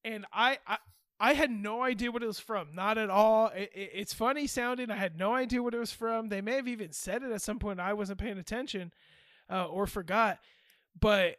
and 0.06 0.26
I, 0.32 0.60
I 0.66 0.78
I 1.20 1.34
had 1.34 1.50
no 1.50 1.82
idea 1.82 2.12
what 2.12 2.22
it 2.22 2.28
was 2.28 2.40
from, 2.40 2.76
not 2.76 2.98
at 2.98 3.10
all. 3.10 3.48
It, 3.48 3.72
it, 3.74 3.92
it's 3.94 4.14
funny 4.14 4.46
sounding. 4.46 4.92
I 4.92 4.98
had 4.98 5.18
no 5.18 5.34
idea 5.34 5.64
what 5.64 5.74
it 5.74 5.80
was 5.80 5.92
from. 5.92 6.30
They 6.30 6.42
may 6.42 6.56
have 6.56 6.68
even 6.68 6.92
said 6.92 7.24
it 7.24 7.32
at 7.32 7.42
some 7.42 7.60
point. 7.60 7.80
I 7.80 7.94
wasn't 7.94 8.20
paying 8.20 8.38
attention 8.38 8.94
uh, 9.50 9.66
or 9.66 9.88
forgot. 9.88 10.40
But 11.00 11.38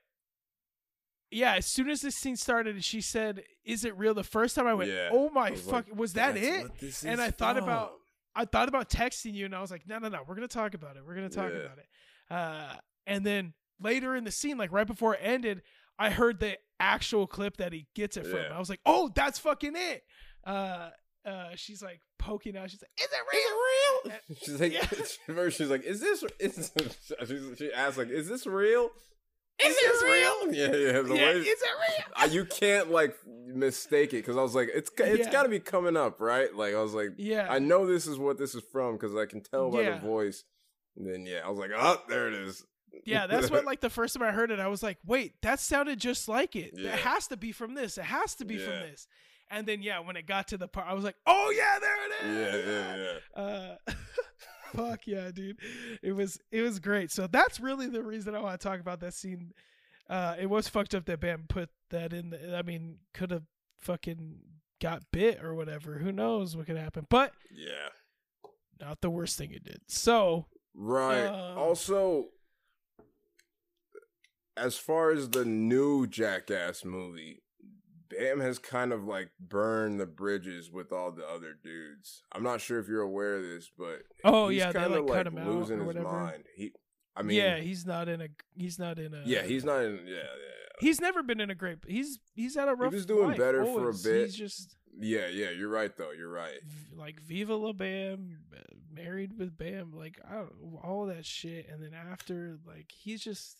yeah, 1.30 1.54
as 1.54 1.66
soon 1.66 1.90
as 1.90 2.00
this 2.00 2.16
scene 2.16 2.36
started, 2.36 2.82
she 2.82 3.00
said, 3.00 3.44
"Is 3.64 3.84
it 3.84 3.96
real?" 3.96 4.14
The 4.14 4.24
first 4.24 4.56
time 4.56 4.66
I 4.66 4.74
went, 4.74 4.90
yeah. 4.90 5.10
"Oh 5.12 5.30
my 5.30 5.54
fuck, 5.54 5.86
like, 5.88 5.96
was 5.96 6.14
that 6.14 6.36
it?" 6.36 6.70
And 7.04 7.20
I 7.20 7.30
thought 7.30 7.56
about 7.56 7.92
I 8.38 8.44
thought 8.44 8.68
about 8.68 8.88
texting 8.88 9.34
you, 9.34 9.46
and 9.46 9.54
I 9.54 9.60
was 9.60 9.72
like, 9.72 9.88
no, 9.88 9.98
no, 9.98 10.08
no, 10.08 10.20
we're 10.26 10.36
gonna 10.36 10.46
talk 10.46 10.74
about 10.74 10.96
it. 10.96 11.02
We're 11.04 11.16
gonna 11.16 11.28
talk 11.28 11.50
yeah. 11.50 11.58
about 11.58 11.78
it. 11.78 11.86
Uh, 12.30 12.76
and 13.04 13.26
then 13.26 13.52
later 13.80 14.14
in 14.14 14.22
the 14.22 14.30
scene, 14.30 14.56
like 14.56 14.70
right 14.70 14.86
before 14.86 15.14
it 15.14 15.20
ended, 15.22 15.62
I 15.98 16.10
heard 16.10 16.40
the 16.40 16.58
actual 16.80 17.26
clip 17.26 17.56
that 17.58 17.72
he 17.72 17.86
gets 17.94 18.16
it 18.16 18.26
from. 18.26 18.40
Yeah. 18.40 18.54
I 18.54 18.58
was 18.58 18.70
like, 18.70 18.80
oh, 18.86 19.10
that's 19.14 19.38
fucking 19.38 19.74
it. 19.74 20.02
Uh, 20.44 20.90
uh, 21.26 21.50
she's 21.56 21.82
like 21.82 22.00
poking 22.18 22.56
out. 22.56 22.70
She's 22.70 22.82
like, 22.82 22.90
"Is 22.98 23.08
it 23.12 23.24
real? 23.32 24.12
Is 24.12 24.12
it 24.12 24.20
real?" 24.28 24.38
she's 24.42 24.60
like, 24.60 25.36
yeah. 25.36 25.48
she's 25.50 25.68
like, 25.68 25.84
"Is 25.84 26.00
this?" 26.00 26.24
Is, 26.38 26.72
she 27.58 27.72
asks 27.72 27.98
like, 27.98 28.08
"Is 28.08 28.28
this 28.28 28.46
real?" 28.46 28.90
Is, 29.60 29.74
is 29.74 29.80
this 29.80 30.02
real? 30.04 30.12
real? 30.12 30.54
Yeah, 30.54 30.66
yeah. 30.66 31.02
The 31.02 31.14
yeah 31.16 31.26
way, 31.26 31.32
is 31.40 31.46
it 31.46 32.22
real? 32.22 32.32
you 32.32 32.44
can't 32.44 32.92
like 32.92 33.16
mistake 33.26 34.14
it 34.14 34.18
because 34.18 34.36
I 34.36 34.42
was 34.42 34.54
like, 34.54 34.70
it's 34.72 34.90
it's 34.98 35.26
yeah. 35.26 35.32
got 35.32 35.42
to 35.42 35.48
be 35.48 35.58
coming 35.58 35.96
up, 35.96 36.20
right? 36.20 36.54
Like 36.54 36.74
I 36.74 36.80
was 36.80 36.94
like, 36.94 37.08
yeah, 37.16 37.48
I 37.50 37.58
know 37.58 37.84
this 37.84 38.06
is 38.06 38.18
what 38.18 38.38
this 38.38 38.54
is 38.54 38.62
from 38.70 38.94
because 38.94 39.16
I 39.16 39.26
can 39.26 39.42
tell 39.42 39.70
by 39.70 39.82
yeah. 39.82 39.94
the 39.96 40.06
voice. 40.06 40.44
And 40.96 41.06
then 41.06 41.26
yeah, 41.26 41.40
I 41.44 41.50
was 41.50 41.58
like, 41.58 41.70
oh, 41.76 42.00
there 42.08 42.28
it 42.28 42.34
is. 42.34 42.64
Yeah, 43.04 43.26
that's 43.26 43.50
what 43.50 43.64
like 43.64 43.80
the 43.80 43.90
first 43.90 44.14
time 44.14 44.22
I 44.22 44.32
heard 44.32 44.50
it, 44.50 44.60
I 44.60 44.68
was 44.68 44.82
like, 44.82 44.98
wait, 45.04 45.34
that 45.42 45.60
sounded 45.60 45.98
just 45.98 46.28
like 46.28 46.56
it. 46.56 46.72
Yeah. 46.74 46.94
It 46.94 47.00
has 47.00 47.26
to 47.28 47.36
be 47.36 47.52
from 47.52 47.74
this. 47.74 47.98
It 47.98 48.04
has 48.04 48.34
to 48.36 48.44
be 48.44 48.54
yeah. 48.54 48.64
from 48.64 48.74
this. 48.80 49.06
And 49.50 49.66
then 49.66 49.82
yeah, 49.82 50.00
when 50.00 50.16
it 50.16 50.26
got 50.26 50.48
to 50.48 50.58
the 50.58 50.68
part, 50.68 50.86
I 50.88 50.94
was 50.94 51.04
like, 51.04 51.16
oh 51.26 51.52
yeah, 51.56 51.78
there 51.80 52.06
it 52.06 52.12
is. 52.22 52.66
Yeah, 52.66 52.72
yeah, 52.72 53.12
yeah. 53.36 53.42
Uh, 53.42 53.92
fuck 54.76 55.06
yeah, 55.06 55.30
dude. 55.30 55.58
It 56.02 56.12
was 56.12 56.38
it 56.50 56.62
was 56.62 56.78
great. 56.78 57.10
So 57.10 57.26
that's 57.26 57.60
really 57.60 57.88
the 57.88 58.02
reason 58.02 58.34
I 58.34 58.40
want 58.40 58.60
to 58.60 58.68
talk 58.68 58.80
about 58.80 59.00
that 59.00 59.14
scene. 59.14 59.52
Uh, 60.08 60.36
it 60.38 60.46
was 60.46 60.68
fucked 60.68 60.94
up 60.94 61.04
that 61.06 61.20
Bam 61.20 61.44
put 61.48 61.70
that 61.90 62.12
in. 62.12 62.30
The, 62.30 62.56
I 62.56 62.62
mean, 62.62 62.98
could 63.12 63.30
have 63.30 63.44
fucking 63.78 64.38
got 64.80 65.02
bit 65.12 65.42
or 65.42 65.54
whatever. 65.54 65.98
Who 65.98 66.12
knows 66.12 66.56
what 66.56 66.66
could 66.66 66.76
happen? 66.76 67.06
But 67.08 67.32
yeah, 67.50 67.88
not 68.80 69.00
the 69.00 69.10
worst 69.10 69.38
thing 69.38 69.52
it 69.52 69.64
did. 69.64 69.80
So 69.86 70.46
right. 70.74 71.26
Uh, 71.26 71.54
also, 71.56 72.26
as 74.58 74.76
far 74.76 75.10
as 75.10 75.30
the 75.30 75.44
new 75.44 76.06
Jackass 76.06 76.84
movie, 76.84 77.42
Bam 78.10 78.40
has 78.40 78.58
kind 78.58 78.92
of 78.92 79.04
like 79.04 79.30
burned 79.38 80.00
the 80.00 80.06
bridges 80.06 80.70
with 80.70 80.92
all 80.92 81.10
the 81.12 81.26
other 81.26 81.56
dudes. 81.62 82.22
I'm 82.32 82.42
not 82.42 82.60
sure 82.60 82.78
if 82.78 82.88
you're 82.88 83.02
aware 83.02 83.36
of 83.36 83.42
this, 83.42 83.70
but 83.76 84.00
Oh, 84.24 84.48
he's 84.48 84.60
yeah, 84.60 84.72
they, 84.72 84.80
kinda, 84.80 85.00
like, 85.02 85.12
cut 85.12 85.26
him 85.26 85.38
out 85.38 85.46
losing 85.46 85.84
his 85.84 85.94
mind. 85.96 86.44
He, 86.56 86.72
I 87.16 87.22
mean, 87.22 87.36
yeah, 87.36 87.58
he's 87.58 87.84
not 87.84 88.08
in 88.08 88.20
a 88.20 88.28
he's 88.56 88.78
not 88.78 88.98
in 88.98 89.12
a 89.12 89.22
yeah, 89.24 89.42
he's 89.42 89.64
not 89.64 89.82
in. 89.84 90.00
Yeah, 90.06 90.14
yeah, 90.14 90.22
he's 90.80 91.00
never 91.00 91.22
been 91.22 91.40
in 91.40 91.50
a 91.50 91.54
great 91.54 91.78
he's 91.86 92.18
he's 92.34 92.54
had 92.54 92.68
a 92.68 92.74
rough 92.74 92.92
was 92.92 93.06
doing 93.06 93.28
life, 93.28 93.38
better 93.38 93.64
for 93.64 93.70
a 93.70 93.78
always. 93.80 94.02
bit. 94.02 94.26
He's 94.26 94.36
just 94.36 94.76
yeah, 95.00 95.26
yeah. 95.28 95.50
You're 95.50 95.68
right, 95.68 95.94
though. 95.96 96.12
You're 96.12 96.30
right. 96.30 96.58
like 96.96 97.20
Viva 97.20 97.54
La 97.54 97.72
Bam, 97.72 98.38
uh, 98.56 98.60
married 98.92 99.38
with 99.38 99.56
Bam, 99.58 99.92
like 99.94 100.18
I 100.28 100.34
don't 100.34 100.50
all 100.82 101.06
that 101.06 101.26
shit, 101.26 101.68
and 101.70 101.82
then 101.82 101.92
after 101.94 102.58
like 102.66 102.90
he's 102.96 103.22
just. 103.22 103.58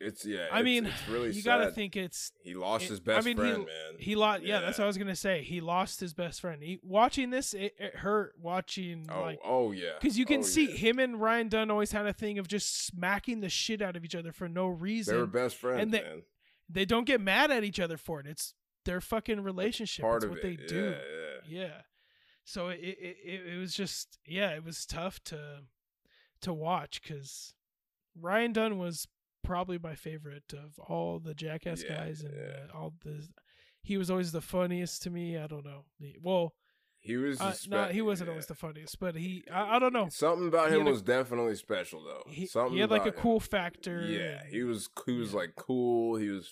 It's 0.00 0.24
yeah. 0.26 0.46
I 0.52 0.60
it's- 0.60 0.64
mean, 0.64 0.86
it's 0.86 1.08
really 1.08 1.30
you 1.32 1.42
gotta 1.42 1.70
think 1.70 1.96
it's 1.96 2.32
he 2.42 2.54
lost 2.54 2.84
it- 2.86 2.90
his 2.90 3.00
I 3.00 3.02
best 3.04 3.26
mean, 3.26 3.36
he- 3.36 3.42
friend, 3.42 3.58
man. 3.64 3.94
he 3.98 4.16
lost. 4.16 4.42
Yeah. 4.42 4.60
that's 4.60 4.78
what 4.78 4.84
I 4.84 4.86
was 4.88 4.98
gonna 4.98 5.14
say. 5.16 5.42
He 5.42 5.60
lost 5.60 6.00
his 6.00 6.12
best 6.12 6.40
friend. 6.40 6.62
He, 6.62 6.78
watching 6.82 7.30
this, 7.30 7.54
it, 7.54 7.74
it 7.78 7.96
hurt 7.96 8.34
watching 8.40 9.06
oh, 9.10 9.20
like 9.22 9.38
oh 9.44 9.72
yeah. 9.72 9.92
because 10.00 10.18
you 10.18 10.26
can 10.26 10.40
Oh, 10.40 10.42
see 10.42 10.68
yeah. 10.70 10.76
him 10.76 10.98
and 10.98 11.20
Ryan 11.20 11.48
Dunn 11.48 11.70
always 11.70 11.92
had 11.92 12.06
a 12.06 12.12
thing 12.12 12.38
of 12.38 12.48
just 12.48 12.86
smacking 12.86 13.40
the 13.40 13.48
shit 13.48 13.80
out 13.80 13.96
of 13.96 14.04
each 14.04 14.14
other 14.16 14.32
for 14.32 14.48
no 14.48 14.66
reason. 14.66 15.14
They 15.14 15.20
were 15.20 15.26
best 15.26 15.56
friends, 15.56 15.80
and 15.82 15.94
they- 15.94 16.02
man. 16.02 16.22
they 16.68 16.84
don't 16.84 17.04
get 17.06 17.20
mad 17.20 17.50
at 17.50 17.62
each 17.64 17.78
other 17.80 17.96
for 17.96 18.20
it. 18.20 18.26
It's 18.26 18.52
their 18.84 19.00
fucking 19.00 19.40
relationship. 19.42 20.02
Part 20.02 20.16
it's 20.16 20.24
of 20.24 20.30
what 20.30 20.40
it. 20.40 20.42
they 20.42 20.66
do. 20.66 20.90
Yeah, 20.90 20.98
yeah. 21.48 21.60
Yeah. 21.66 21.80
So 22.44 22.68
it, 22.68 22.80
it 22.82 23.16
it 23.24 23.46
it 23.54 23.58
was 23.58 23.74
just 23.74 24.18
yeah, 24.26 24.50
it 24.50 24.64
was 24.64 24.84
tough 24.84 25.22
to 25.24 25.60
to 26.42 26.52
watch 26.52 27.00
because 27.00 27.54
Ryan 28.20 28.52
Dunn 28.52 28.78
was 28.78 29.08
probably 29.44 29.78
my 29.78 29.94
favorite 29.94 30.52
of 30.52 30.78
all 30.78 31.18
the 31.20 31.34
Jackass 31.34 31.82
Yeah, 31.84 31.96
guys 31.96 32.22
and 32.22 32.34
yeah. 32.36 32.74
uh, 32.74 32.76
all 32.78 32.94
the. 33.04 33.28
He 33.82 33.96
was 33.98 34.10
always 34.10 34.32
the 34.32 34.40
funniest 34.40 35.02
to 35.02 35.10
me. 35.10 35.36
I 35.38 35.46
don't 35.46 35.64
know. 35.64 35.84
The- 36.00 36.16
Well, 36.22 36.54
He 37.00 37.16
was. 37.16 37.40
uh, 37.40 37.52
spe- 37.52 37.68
no, 37.70 37.84
he 37.84 38.00
wasn't 38.00 38.28
yeah. 38.28 38.32
always 38.32 38.46
the 38.46 38.54
funniest, 38.54 38.98
but 38.98 39.14
he 39.14 39.44
I, 39.52 39.76
I 39.76 39.78
don't 39.78 39.92
know. 39.92 40.08
Something 40.10 40.48
about 40.48 40.70
He 40.72 40.78
him 40.78 40.86
a- 40.86 40.90
was 40.90 41.02
definitely 41.02 41.54
special, 41.56 42.02
though. 42.02 42.22
He, 42.30 42.46
Something 42.46 42.74
he 42.74 42.80
had 42.80 42.90
like 42.90 43.02
a 43.02 43.08
him. 43.08 43.14
cool 43.14 43.40
factor. 43.40 44.00
Yeah, 44.06 44.40
and- 44.40 44.48
he 44.50 44.62
was. 44.64 44.88
He 45.06 45.12
was 45.12 45.34
like 45.34 45.54
cool. 45.56 46.16
He 46.16 46.28
was. 46.30 46.50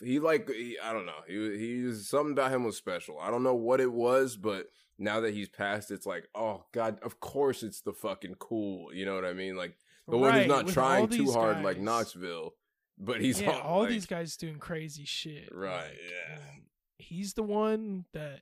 He 0.00 0.20
like. 0.20 0.48
He, 0.48 0.78
I 0.82 0.92
don't 0.92 1.06
know. 1.06 1.20
He 1.26 1.58
he 1.58 1.82
was 1.82 2.08
something 2.08 2.32
about 2.32 2.52
him 2.52 2.62
was 2.64 2.76
special. 2.76 3.18
I 3.20 3.30
don't 3.32 3.42
know 3.42 3.56
what 3.56 3.80
it 3.80 3.92
was, 3.92 4.36
but 4.36 4.66
now 5.00 5.18
that 5.20 5.34
he's 5.34 5.48
passed, 5.48 5.90
it's 5.90 6.06
like, 6.06 6.28
oh 6.36 6.64
god, 6.72 7.00
of 7.02 7.18
course 7.18 7.64
it's 7.64 7.80
the 7.80 7.92
fucking 7.92 8.36
cool. 8.38 8.94
You 8.94 9.04
know 9.04 9.16
what 9.16 9.24
I 9.24 9.32
mean? 9.32 9.56
Like 9.56 9.76
the 10.08 10.16
one 10.18 10.32
who's 10.32 10.40
Right, 10.40 10.48
not 10.48 10.68
trying 10.68 11.08
too 11.08 11.30
hard, 11.32 11.62
like. 11.62 11.78
Knoxville, 11.78 12.54
but 12.98 13.20
he's 13.20 13.40
yeah, 13.40 13.58
all 13.58 13.80
like- 13.80 13.90
these 13.90 14.06
guys 14.06 14.36
doing 14.36 14.58
crazy 14.58 15.04
shit. 15.04 15.48
Right, 15.52 15.76
like, 15.88 15.98
yeah. 16.08 16.34
and 16.36 16.62
He's 16.98 17.34
the 17.34 17.42
one 17.44 18.04
that 18.12 18.40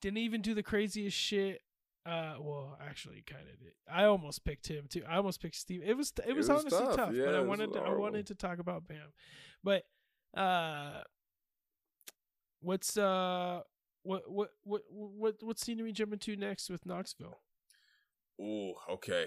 didn't 0.00 0.18
even 0.18 0.40
do 0.42 0.54
the 0.54 0.62
craziest 0.62 1.16
shit. 1.16 1.62
Uh, 2.06 2.36
well, 2.38 2.78
actually, 2.80 3.24
kind 3.26 3.42
of 3.52 3.58
did. 3.58 3.72
I 3.92 4.04
almost 4.04 4.44
picked 4.44 4.68
him 4.68 4.86
too. 4.88 5.02
I 5.08 5.16
almost 5.16 5.42
picked 5.42 5.56
Steve. 5.56 5.82
It 5.84 5.96
was 5.96 6.12
it 6.24 6.36
was, 6.36 6.48
was 6.48 6.60
honestly 6.60 6.78
tough. 6.86 6.96
tough, 6.96 7.14
Yeah, 7.14 7.24
but 7.26 7.34
I 7.34 7.40
wanted 7.40 7.72
to, 7.72 7.80
I 7.80 7.90
wanted 7.94 8.26
to 8.28 8.36
talk 8.36 8.60
about 8.60 8.86
Bam. 8.86 9.12
But 9.64 9.82
uh, 10.36 11.02
what's 12.60 12.96
uh. 12.96 13.60
What 14.02 14.30
what 14.30 14.50
what 14.62 14.82
what 14.88 15.34
what 15.42 15.58
scene 15.58 15.80
are 15.80 15.84
we 15.84 15.90
jumping 15.90 16.20
to 16.20 16.36
next 16.36 16.70
with 16.70 16.86
Knoxville? 16.86 17.40
Ooh, 18.40 18.74
okay. 18.88 19.26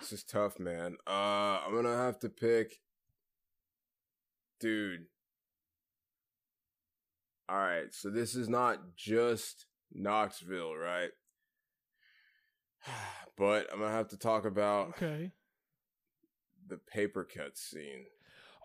This 0.00 0.12
is 0.12 0.24
tough, 0.24 0.58
man. 0.58 0.96
Uh, 1.06 1.60
I'm 1.66 1.74
gonna 1.74 1.96
have 1.96 2.18
to 2.20 2.28
pick, 2.28 2.80
dude. 4.60 5.06
All 7.48 7.56
right, 7.58 7.92
so 7.92 8.10
this 8.10 8.34
is 8.34 8.48
not 8.48 8.96
just 8.96 9.66
Knoxville, 9.92 10.74
right? 10.76 11.10
But 13.36 13.66
I'm 13.72 13.80
gonna 13.80 13.90
have 13.90 14.10
to 14.10 14.16
talk 14.16 14.44
about 14.44 14.90
Okay. 14.90 15.32
the 16.68 16.76
paper 16.76 17.24
cut 17.24 17.58
scene. 17.58 18.04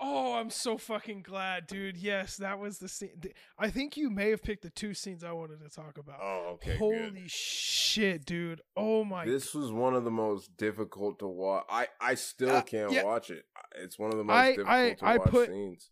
Oh, 0.02 0.36
I'm 0.36 0.50
so 0.50 0.78
fucking 0.78 1.24
glad, 1.24 1.68
dude. 1.68 1.98
Yes, 1.98 2.38
that 2.38 2.58
was 2.58 2.78
the 2.80 2.88
scene. 2.88 3.22
I 3.58 3.70
think 3.70 3.98
you 3.98 4.10
may 4.10 4.30
have 4.30 4.42
picked 4.42 4.64
the 4.64 4.70
two 4.70 4.94
scenes 4.94 5.24
I 5.26 5.34
wanted 5.34 5.60
to 5.62 5.70
talk 5.70 5.98
about. 5.98 6.20
Oh, 6.22 6.52
okay, 6.54 6.78
Holy 6.78 7.10
good. 7.12 7.32
shit, 7.32 8.26
dude. 8.26 8.62
Oh 8.78 9.04
my 9.04 9.26
This 9.26 9.54
was 9.54 9.72
one 9.72 9.96
of 9.96 10.06
the 10.06 10.12
most 10.12 10.56
difficult 10.56 11.20
to 11.20 11.28
watch. 11.28 11.66
I 11.70 11.88
I 12.00 12.16
still 12.16 12.56
Uh, 12.56 12.62
can't 12.62 12.92
yeah. 12.94 13.04
watch 13.04 13.30
it. 13.30 13.46
It's 13.76 14.00
one 14.00 14.12
of 14.12 14.18
the 14.18 14.24
most 14.24 14.36
I- 14.36 14.50
difficult 14.52 14.70
I- 14.74 14.94
to 14.94 15.06
I 15.06 15.18
watch 15.18 15.30
put- 15.30 15.50
scenes. 15.50 15.92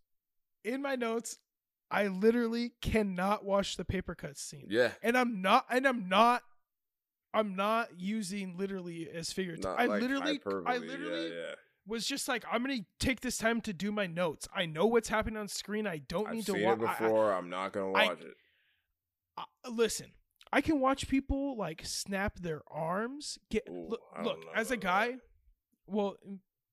in 0.63 0.81
my 0.81 0.95
notes, 0.95 1.39
I 1.91 2.07
literally 2.07 2.73
cannot 2.81 3.43
watch 3.45 3.75
the 3.77 3.85
paper 3.85 4.15
cut 4.15 4.37
scene. 4.37 4.67
Yeah, 4.69 4.93
And 5.01 5.17
I'm 5.17 5.41
not 5.41 5.65
and 5.69 5.85
I'm 5.87 6.07
not 6.07 6.43
I'm 7.33 7.55
not 7.57 7.99
using 7.99 8.57
literally 8.57 9.09
as 9.09 9.31
figurative. 9.33 9.65
not 9.65 9.79
I 9.79 9.85
like 9.85 10.01
literally. 10.01 10.39
I 10.65 10.77
literally 10.77 11.29
yeah, 11.29 11.35
yeah. 11.49 11.55
Was 11.87 12.05
just 12.05 12.27
like 12.27 12.43
I'm 12.51 12.63
going 12.63 12.79
to 12.79 12.85
take 12.99 13.21
this 13.21 13.37
time 13.37 13.61
to 13.61 13.73
do 13.73 13.91
my 13.91 14.07
notes. 14.07 14.47
I 14.53 14.65
know 14.65 14.85
what's 14.85 15.09
happening 15.09 15.37
on 15.37 15.47
screen. 15.47 15.87
I 15.87 15.99
don't 15.99 16.27
I've 16.27 16.33
need 16.35 16.45
seen 16.45 16.55
to 16.57 16.71
it 16.71 16.79
before. 16.79 17.33
I'm 17.33 17.49
not 17.49 17.73
gonna 17.73 17.93
I- 17.93 18.07
watch 18.07 18.21
it. 18.21 18.35
I, 19.37 19.43
listen, 19.69 20.07
I 20.51 20.61
can 20.61 20.79
watch 20.79 21.07
people 21.07 21.55
like 21.57 21.81
snap 21.85 22.39
their 22.39 22.61
arms. 22.71 23.37
Get 23.51 23.67
Ooh, 23.69 23.89
look, 23.89 24.01
look 24.23 24.39
as 24.55 24.71
a 24.71 24.77
guy. 24.77 25.11
that. 25.11 25.19
Well, 25.85 26.15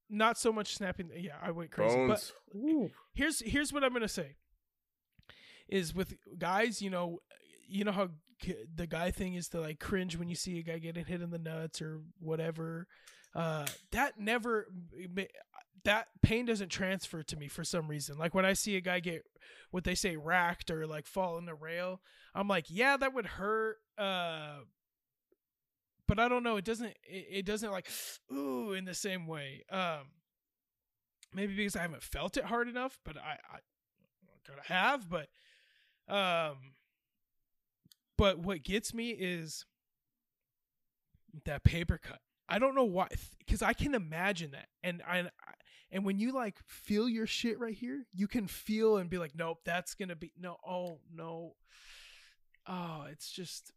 not 0.08 0.38
so 0.38 0.52
much 0.52 0.74
snapping. 0.74 1.10
Yeah, 1.16 1.36
I 1.42 1.50
went 1.50 1.70
crazy. 1.70 1.94
Bones. 1.94 2.32
But 2.52 2.90
here's 3.14 3.40
here's 3.40 3.72
what 3.72 3.84
I'm 3.84 3.92
gonna 3.92 4.08
say. 4.08 4.36
Is 5.68 5.94
with 5.94 6.14
guys, 6.38 6.80
you 6.82 6.90
know, 6.90 7.20
you 7.68 7.84
know 7.84 7.92
how 7.92 8.08
the 8.74 8.86
guy 8.86 9.10
thing 9.10 9.34
is 9.34 9.48
to 9.48 9.60
like 9.60 9.78
cringe 9.80 10.16
when 10.16 10.28
you 10.28 10.34
see 10.34 10.58
a 10.58 10.62
guy 10.62 10.78
getting 10.78 11.04
hit 11.04 11.22
in 11.22 11.30
the 11.30 11.38
nuts 11.38 11.80
or 11.80 12.00
whatever. 12.20 12.86
Uh, 13.34 13.66
that 13.90 14.18
never 14.18 14.68
that 15.84 16.06
pain 16.22 16.46
doesn't 16.46 16.70
transfer 16.70 17.22
to 17.22 17.36
me 17.36 17.48
for 17.48 17.64
some 17.64 17.88
reason. 17.88 18.16
Like 18.16 18.34
when 18.34 18.46
I 18.46 18.54
see 18.54 18.76
a 18.76 18.80
guy 18.80 19.00
get 19.00 19.24
what 19.70 19.84
they 19.84 19.94
say 19.94 20.16
racked 20.16 20.70
or 20.70 20.86
like 20.86 21.06
fall 21.06 21.36
in 21.38 21.44
the 21.44 21.54
rail, 21.54 22.00
I'm 22.34 22.48
like, 22.48 22.66
yeah, 22.68 22.96
that 22.96 23.12
would 23.14 23.26
hurt. 23.26 23.78
Uh, 23.98 24.58
but 26.06 26.18
I 26.18 26.28
don't 26.28 26.42
know. 26.42 26.56
It 26.56 26.64
doesn't. 26.64 26.94
It, 27.04 27.26
it 27.30 27.46
doesn't 27.46 27.70
like 27.70 27.88
ooh 28.32 28.72
in 28.72 28.84
the 28.84 28.94
same 28.94 29.26
way. 29.26 29.64
Um, 29.70 30.10
maybe 31.32 31.54
because 31.54 31.76
I 31.76 31.82
haven't 31.82 32.02
felt 32.02 32.36
it 32.36 32.44
hard 32.44 32.68
enough, 32.68 32.98
but 33.04 33.16
I 33.16 33.38
I 33.52 33.58
gotta 34.46 34.72
have. 34.72 35.08
But 35.08 35.28
um, 36.08 36.74
but 38.16 38.38
what 38.38 38.62
gets 38.62 38.94
me 38.94 39.10
is 39.10 39.64
that 41.44 41.64
paper 41.64 41.98
cut. 41.98 42.20
I 42.48 42.58
don't 42.58 42.74
know 42.74 42.84
why, 42.84 43.08
because 43.38 43.62
I 43.62 43.72
can 43.72 43.94
imagine 43.94 44.50
that, 44.52 44.68
and 44.82 45.02
I, 45.08 45.30
and 45.90 46.04
when 46.04 46.18
you 46.18 46.32
like 46.32 46.58
feel 46.66 47.08
your 47.08 47.26
shit 47.26 47.58
right 47.58 47.74
here, 47.74 48.04
you 48.12 48.28
can 48.28 48.46
feel 48.46 48.98
and 48.98 49.08
be 49.08 49.18
like, 49.18 49.32
nope, 49.34 49.60
that's 49.64 49.94
gonna 49.94 50.16
be 50.16 50.32
no, 50.38 50.56
oh 50.66 50.98
no, 51.12 51.54
oh, 52.66 53.06
it's 53.10 53.30
just 53.30 53.72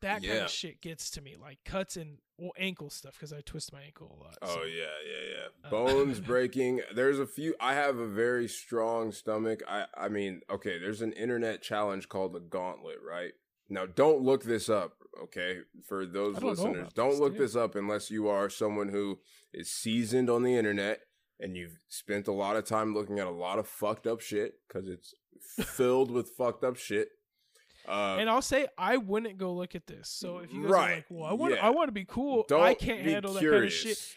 that 0.00 0.22
kind 0.22 0.40
of 0.40 0.50
shit 0.50 0.80
gets 0.80 1.10
to 1.12 1.22
me, 1.22 1.36
like 1.40 1.58
cuts 1.64 1.96
and 1.96 2.18
well, 2.36 2.52
ankle 2.58 2.90
stuff, 2.90 3.14
because 3.14 3.32
I 3.32 3.40
twist 3.40 3.72
my 3.72 3.82
ankle 3.82 4.18
a 4.18 4.24
lot. 4.24 4.36
Oh 4.42 4.54
so. 4.54 4.62
yeah, 4.64 4.84
yeah, 5.06 5.34
yeah. 5.34 5.68
Uh, 5.68 5.70
Bones 5.70 6.20
breaking. 6.26 6.80
There's 6.94 7.18
a 7.18 7.26
few. 7.26 7.54
I 7.60 7.74
have 7.74 7.98
a 7.98 8.06
very 8.06 8.48
strong 8.48 9.12
stomach. 9.12 9.62
I, 9.68 9.86
I 9.96 10.08
mean, 10.08 10.40
okay. 10.50 10.78
There's 10.78 11.02
an 11.02 11.12
internet 11.12 11.62
challenge 11.62 12.08
called 12.08 12.32
the 12.32 12.40
Gauntlet, 12.40 12.98
right? 13.08 13.32
Now, 13.72 13.86
don't 13.86 14.20
look 14.20 14.44
this 14.44 14.68
up, 14.68 14.92
okay? 15.24 15.60
For 15.88 16.04
those 16.04 16.36
don't 16.36 16.50
listeners, 16.50 16.92
don't 16.94 17.10
this, 17.12 17.20
look 17.20 17.32
dude. 17.32 17.42
this 17.42 17.56
up 17.56 17.74
unless 17.74 18.10
you 18.10 18.28
are 18.28 18.50
someone 18.50 18.88
who 18.88 19.18
is 19.54 19.70
seasoned 19.70 20.28
on 20.28 20.42
the 20.42 20.54
internet 20.54 21.00
and 21.40 21.56
you've 21.56 21.78
spent 21.88 22.28
a 22.28 22.32
lot 22.32 22.54
of 22.56 22.66
time 22.66 22.92
looking 22.94 23.18
at 23.18 23.26
a 23.26 23.30
lot 23.30 23.58
of 23.58 23.66
fucked 23.66 24.06
up 24.06 24.20
shit 24.20 24.54
because 24.68 24.88
it's 24.88 25.14
filled 25.70 26.10
with 26.10 26.28
fucked 26.36 26.64
up 26.64 26.76
shit. 26.76 27.08
Uh, 27.88 28.16
and 28.20 28.28
I'll 28.30 28.42
say 28.42 28.66
I 28.78 28.98
wouldn't 28.98 29.38
go 29.38 29.54
look 29.54 29.74
at 29.74 29.86
this. 29.86 30.08
So 30.08 30.38
if 30.38 30.52
you 30.52 30.62
guys 30.62 30.70
are 30.70 30.72
Right, 30.74 30.94
like, 30.96 31.06
"Well, 31.08 31.24
I 31.28 31.32
want, 31.32 31.54
yeah. 31.54 31.66
I 31.66 31.70
want 31.70 31.88
to 31.88 31.92
be 31.92 32.04
cool," 32.04 32.44
don't 32.48 32.60
I 32.62 32.74
can't 32.74 33.00
handle 33.00 33.34
curious. 33.34 33.82
that 33.82 33.88
kind 33.88 33.92
of 33.92 33.98
shit. 33.98 34.16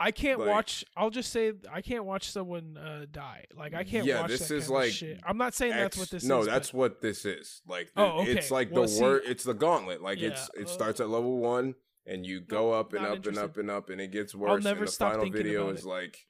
I 0.00 0.10
can't 0.10 0.40
Like- 0.40 0.48
watch. 0.48 0.84
I'll 0.96 1.10
just 1.10 1.30
say 1.32 1.52
I 1.70 1.80
can't 1.80 2.04
watch 2.04 2.30
someone 2.30 2.76
uh, 2.76 3.06
die. 3.10 3.44
Like 3.56 3.72
I 3.74 3.84
can't 3.84 4.04
Yeah, 4.06 4.22
watch 4.22 4.30
this 4.30 4.50
is 4.50 4.68
like 4.68 4.92
shit. 4.92 5.20
I'm 5.24 5.38
not 5.38 5.54
saying 5.54 5.72
that's 5.72 5.96
what 5.96 6.10
this 6.10 6.24
no, 6.24 6.40
is. 6.40 6.46
that's 6.46 6.70
but- 6.72 6.78
what 6.78 7.00
this 7.00 7.24
is. 7.24 7.62
Like, 7.68 7.92
the, 7.94 8.00
Oh, 8.02 8.20
okay. 8.22 8.32
it's 8.32 8.50
like 8.50 8.72
Well, 8.72 8.86
the 8.86 9.00
word. 9.00 9.22
It's 9.26 9.44
the 9.44 9.54
gauntlet. 9.54 10.02
Like 10.02 10.18
it's 10.18 10.50
it 10.58 10.66
uh, 10.66 10.68
starts 10.68 10.98
at 11.00 11.08
level 11.08 11.38
one, 11.38 11.76
and 12.06 12.26
you 12.26 12.40
go 12.40 12.72
up 12.72 12.92
and 12.94 13.06
up 13.06 13.24
and 13.26 13.38
up 13.38 13.56
and 13.56 13.70
up, 13.70 13.90
and 13.90 14.00
it 14.00 14.10
gets 14.10 14.34
worse. 14.34 14.64
never 14.64 14.80
and 14.80 14.88
the 14.88 14.92
stop 14.92 15.10
final 15.12 15.24
thinking 15.26 15.42
video 15.42 15.62
about 15.64 15.74
is 15.78 15.84
it. 15.84 15.88
like 15.88 16.26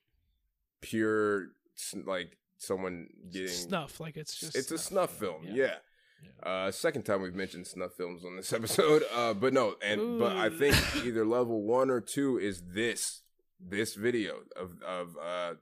pure, 0.80 1.48
like 2.04 2.36
someone 2.58 3.08
getting. 3.30 3.48
snuff. 3.48 4.00
Like 4.00 4.16
it's 4.16 4.38
just 4.38 4.56
it's 4.56 4.70
a 4.70 4.78
snuff, 4.78 5.18
snuff 5.18 5.20
you 5.20 5.26
know? 5.26 5.32
film. 5.40 5.56
Yeah. 5.56 5.74
Uh, 6.42 6.70
second 6.70 7.02
time 7.02 7.20
we've 7.20 7.34
mentioned 7.34 7.66
snuff 7.66 7.94
films 7.94 8.24
on 8.24 8.36
this 8.36 8.52
episode. 8.58 9.02
Uh, 9.14 9.34
but 9.34 9.52
no, 9.52 9.74
and 9.82 10.18
but 10.18 10.36
I 10.36 10.50
think 10.50 10.76
either 11.04 11.24
level 11.24 11.62
one 11.62 11.90
or 11.90 12.00
two 12.00 12.38
is 12.38 12.62
this 12.68 13.21
this 13.68 13.94
video 13.94 14.36
of 14.56 14.82
of 14.82 15.16
uh 15.16 15.54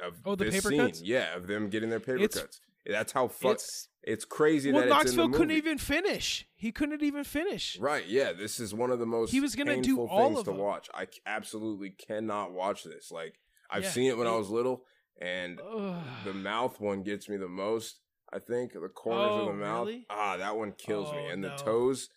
of 0.00 0.14
Oh, 0.24 0.34
the 0.34 0.46
this 0.46 0.54
paper 0.56 0.68
scene. 0.70 0.78
cuts? 0.80 1.02
Yeah, 1.02 1.36
of 1.36 1.46
them 1.46 1.68
getting 1.70 1.90
their 1.90 2.00
paper 2.00 2.18
It's- 2.18 2.40
cuts. 2.40 2.60
That's 2.86 3.12
how 3.12 3.28
fuck. 3.28 3.52
It's, 3.54 3.88
It's, 4.02 4.26
crazy 4.26 4.70
well, 4.70 4.82
that 4.82 4.88
it's 4.88 5.12
in 5.12 5.16
the 5.16 5.22
Knoxville 5.22 5.28
movie. 5.28 5.38
couldn't 5.38 5.56
even 5.56 5.78
finish. 5.78 6.46
He 6.54 6.70
couldn't 6.70 7.02
even 7.02 7.24
finish. 7.24 7.78
Right, 7.80 8.06
yeah, 8.06 8.34
this 8.34 8.60
is 8.60 8.74
one 8.74 8.90
of 8.90 8.98
the 8.98 9.06
most 9.06 9.30
He 9.30 9.40
was 9.40 9.54
gonna 9.56 9.80
do 9.80 10.02
all 10.02 10.26
things 10.28 10.40
of 10.40 10.44
to 10.44 10.50
them. 10.50 10.58
watch. 10.60 10.90
I 10.92 11.06
absolutely 11.24 11.88
cannot 11.90 12.52
watch 12.52 12.84
this. 12.84 13.10
Like 13.10 13.38
I've 13.70 13.84
Yeah, 13.84 13.90
seen 13.90 14.10
it 14.10 14.18
when 14.18 14.26
I 14.26 14.36
was 14.36 14.50
little, 14.50 14.84
and 15.18 15.58
Ugh. 15.60 16.04
the 16.26 16.34
mouth 16.34 16.78
one 16.78 17.02
gets 17.02 17.26
me 17.30 17.38
the 17.38 17.48
most. 17.48 18.00
I 18.30 18.38
think 18.40 18.74
the 18.74 18.88
corners 18.90 19.30
Oh, 19.30 19.40
of 19.40 19.46
the 19.46 19.52
mouth. 19.54 19.86
really? 19.86 20.06
Ah, 20.10 20.36
that 20.36 20.56
one 20.56 20.72
kills 20.72 21.10
me. 21.12 21.20
Oh, 21.26 21.30
And 21.30 21.40
no. 21.40 21.48
the 21.48 21.56
toes. 21.62 22.10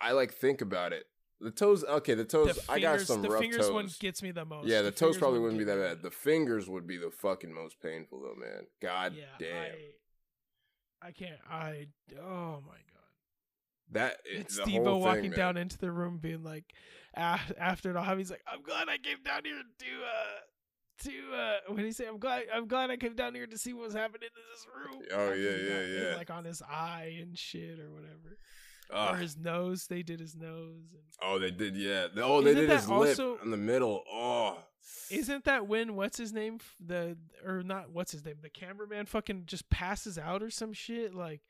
I 0.00 0.10
like 0.12 0.32
think 0.34 0.60
about 0.60 0.92
it. 0.92 1.04
The 1.40 1.50
toes. 1.52 1.84
Okay, 1.84 2.14
the 2.14 2.24
toes. 2.24 2.56
the 2.56 2.72
I 2.72 2.80
got 2.80 3.00
some 3.00 3.22
the 3.22 3.28
rough 3.30 3.40
fingers 3.40 3.66
toes. 3.66 3.72
one 3.72 3.88
gets 4.00 4.22
me 4.22 4.32
the 4.32 4.44
most. 4.44 4.66
yeah, 4.66 4.82
the, 4.82 4.90
toes 4.90 5.16
probably 5.16 5.38
wouldn't 5.38 5.58
be 5.58 5.64
that 5.64 5.78
bad. 5.78 6.02
The 6.02 6.10
fingers 6.10 6.68
would 6.68 6.86
be 6.86 6.96
the 6.96 7.10
fucking 7.10 7.52
most 7.52 7.80
painful 7.80 8.20
though, 8.20 8.34
man. 8.40 8.66
God 8.82 9.14
yeah, 9.16 9.24
damn. 9.38 9.72
I, 11.02 11.08
I 11.08 11.12
can't. 11.12 11.40
I. 11.48 11.86
Oh 12.20 12.60
my 12.66 12.74
god. 12.74 13.92
that 13.92 14.16
It's 14.24 14.56
the 14.56 14.62
Steve-O 14.62 14.84
whole 14.84 15.00
walking 15.00 15.30
man. 15.30 15.38
down 15.38 15.56
into 15.56 15.78
the 15.78 15.92
room, 15.92 16.18
being 16.18 16.42
like, 16.42 16.64
af- 17.14 17.52
after 17.56 17.90
it 17.90 17.96
all, 17.96 18.16
he's 18.16 18.30
like, 18.32 18.42
"I'm 18.52 18.62
glad 18.62 18.88
I 18.88 18.98
came 18.98 19.22
down 19.24 19.42
here 19.44 19.54
to 19.54 19.86
uh 20.04 20.40
to 21.04 21.36
uh 21.36 21.56
what 21.68 21.76
did 21.76 21.86
he 21.86 21.92
say? 21.92 22.06
I'm 22.08 22.18
glad 22.18 22.46
I'm 22.52 22.66
glad 22.66 22.90
I 22.90 22.96
came 22.96 23.14
down 23.14 23.36
here 23.36 23.46
to 23.46 23.56
see 23.56 23.72
what 23.72 23.84
was 23.84 23.94
happening 23.94 24.28
in 24.34 24.42
this 24.52 24.66
room." 24.74 25.02
Oh, 25.14 25.32
yeah, 25.34 25.50
yeah, 25.70 26.08
yeah. 26.10 26.16
Like 26.16 26.30
on 26.30 26.44
his 26.44 26.62
eye 26.62 27.16
and 27.20 27.38
shit 27.38 27.78
or 27.78 27.90
whatever, 27.92 28.36
Ugh. 28.92 29.14
or 29.14 29.18
his 29.18 29.36
nose. 29.36 29.86
They 29.86 30.02
did 30.02 30.20
his 30.20 30.34
nose. 30.34 30.92
And... 30.92 31.02
Oh, 31.22 31.38
they 31.38 31.50
did. 31.50 31.76
Yeah. 31.76 32.06
Oh, 32.16 32.40
they 32.40 32.50
Isn't 32.50 32.62
did 32.62 32.70
his 32.70 32.88
lip 32.88 33.08
also- 33.10 33.38
in 33.42 33.50
the 33.50 33.56
middle. 33.56 34.02
Oh. 34.10 34.58
Isn't 35.10 35.44
that 35.44 35.66
when 35.66 35.96
what's 35.96 36.16
his 36.18 36.32
name 36.32 36.60
the 36.84 37.16
or 37.44 37.62
not 37.62 37.90
what's 37.90 38.12
his 38.12 38.24
name 38.24 38.36
the 38.42 38.50
cameraman 38.50 39.06
fucking 39.06 39.44
just 39.46 39.68
passes 39.70 40.18
out 40.18 40.42
or 40.42 40.50
some 40.50 40.72
shit 40.72 41.14
like 41.14 41.40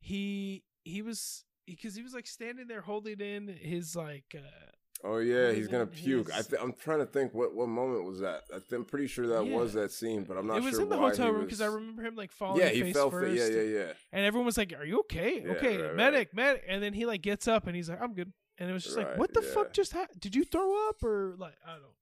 he 0.00 0.64
he 0.84 1.02
was 1.02 1.44
because 1.66 1.94
he 1.94 2.02
was 2.02 2.14
like 2.14 2.26
standing 2.26 2.66
there 2.66 2.80
holding 2.80 3.20
in 3.20 3.48
his 3.48 3.94
like 3.96 4.34
uh 4.34 4.70
Oh 5.04 5.18
yeah, 5.18 5.52
he's 5.52 5.68
gonna 5.68 5.86
puke. 5.86 6.28
I 6.34 6.42
th- 6.42 6.60
I'm 6.60 6.72
trying 6.72 6.98
to 6.98 7.06
think 7.06 7.32
what 7.32 7.54
what 7.54 7.68
moment 7.68 8.04
was 8.04 8.18
that. 8.20 8.42
I 8.52 8.58
I'm 8.74 8.84
pretty 8.84 9.06
sure 9.06 9.28
that 9.28 9.46
was 9.46 9.72
that 9.74 9.92
scene, 9.92 10.24
but 10.24 10.36
I'm 10.36 10.46
not 10.46 10.54
sure. 10.54 10.62
it 10.62 10.64
was 10.64 10.74
sure 10.74 10.82
in 10.82 10.88
the 10.88 10.96
hotel 10.96 11.30
room 11.30 11.44
because 11.44 11.60
I 11.60 11.66
remember 11.66 12.02
him 12.02 12.16
like 12.16 12.32
falling 12.32 12.60
Yeah, 12.60 12.68
he 12.70 12.92
fell. 12.92 13.10
First 13.10 13.36
yeah, 13.36 13.46
yeah, 13.46 13.62
yeah. 13.62 13.92
and 14.12 14.24
everyone 14.26 14.46
was 14.46 14.58
like 14.58 14.72
are 14.76 14.84
you 14.84 15.00
okay 15.00 15.42
Yeah, 15.44 15.52
okay 15.52 15.76
right, 15.76 15.86
right. 15.86 15.94
medic 15.94 16.34
medic 16.34 16.64
and 16.66 16.82
then 16.82 16.92
he 16.94 17.06
like 17.06 17.22
gets 17.22 17.46
up 17.46 17.68
and 17.68 17.76
he's 17.76 17.88
like 17.88 18.02
I'm 18.02 18.12
good 18.14 18.32
and 18.58 18.68
it 18.68 18.72
was 18.72 18.82
just 18.82 18.96
like 18.96 19.16
what 19.16 19.32
the 19.32 19.42
yeah. 19.42 19.54
fuck 19.54 19.72
just 19.72 19.92
happened 19.92 20.20
did 20.20 20.34
you 20.34 20.44
throw 20.44 20.88
up 20.88 21.02
or 21.04 21.36
like 21.38 21.54
I 21.64 21.72
don't 21.74 21.82
know 21.82 21.94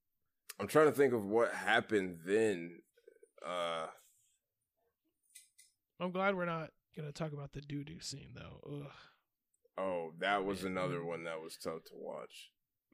I'm 0.59 0.67
trying 0.67 0.87
to 0.87 0.91
think 0.91 1.13
of 1.13 1.23
what 1.23 1.53
happened 1.53 2.17
then. 2.25 2.79
Uh, 3.45 3.85
I'm 5.99 6.11
glad 6.11 6.35
we're 6.35 6.45
not 6.45 6.71
gonna 6.95 7.11
talk 7.11 7.31
about 7.31 7.53
the 7.53 7.61
doo 7.61 7.83
doo 7.83 7.99
scene 7.99 8.29
though 8.33 8.59
Ugh. 8.67 8.91
oh, 9.77 10.13
that 10.19 10.43
was 10.43 10.63
Man, 10.63 10.71
another 10.71 11.03
one 11.03 11.25
that 11.25 11.39
was 11.41 11.57
tough 11.57 11.83
to 11.85 11.93
watch. 11.93 12.49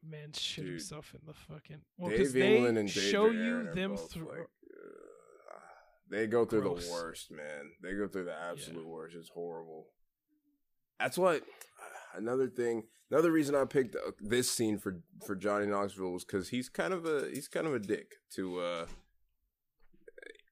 Man 0.08 0.32
shit 0.32 0.64
Dude. 0.64 0.74
himself 0.74 1.14
in 1.14 1.20
the 1.26 1.34
fucking 1.34 1.80
well 1.98 2.10
Dave 2.10 2.32
they 2.32 2.56
England 2.56 2.78
and 2.78 2.88
Danger 2.88 3.00
show 3.00 3.30
you 3.30 3.68
them 3.74 3.96
through 3.96 4.28
like, 4.28 4.40
uh, 4.40 5.58
they 6.10 6.26
go 6.26 6.44
through 6.44 6.62
Gross. 6.62 6.86
the 6.86 6.92
worst, 6.92 7.30
man. 7.30 7.72
They 7.82 7.94
go 7.94 8.08
through 8.08 8.24
the 8.24 8.34
absolute 8.34 8.86
worst. 8.86 9.16
It's 9.16 9.30
horrible. 9.30 9.86
That's 11.00 11.18
what 11.18 11.42
another 12.14 12.48
thing. 12.48 12.84
Another 13.10 13.30
reason 13.32 13.54
I 13.54 13.64
picked 13.64 13.96
uh, 13.96 14.12
this 14.20 14.50
scene 14.50 14.78
for 14.78 15.00
for 15.26 15.34
Johnny 15.34 15.66
Knoxville 15.66 16.12
was 16.12 16.24
because 16.24 16.48
he's 16.48 16.68
kind 16.68 16.92
of 16.92 17.04
a 17.06 17.28
he's 17.32 17.48
kind 17.48 17.66
of 17.66 17.74
a 17.74 17.78
dick 17.78 18.14
to 18.34 18.60
uh 18.60 18.86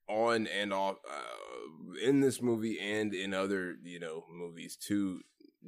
on 0.09 0.47
and 0.47 0.73
off 0.73 0.97
uh, 1.11 2.07
in 2.07 2.21
this 2.21 2.43
movie 2.43 2.79
and 2.79 3.15
in 3.15 3.33
other 3.33 3.77
you 3.83 3.99
know 3.99 4.25
movies 4.31 4.77
to 4.77 5.21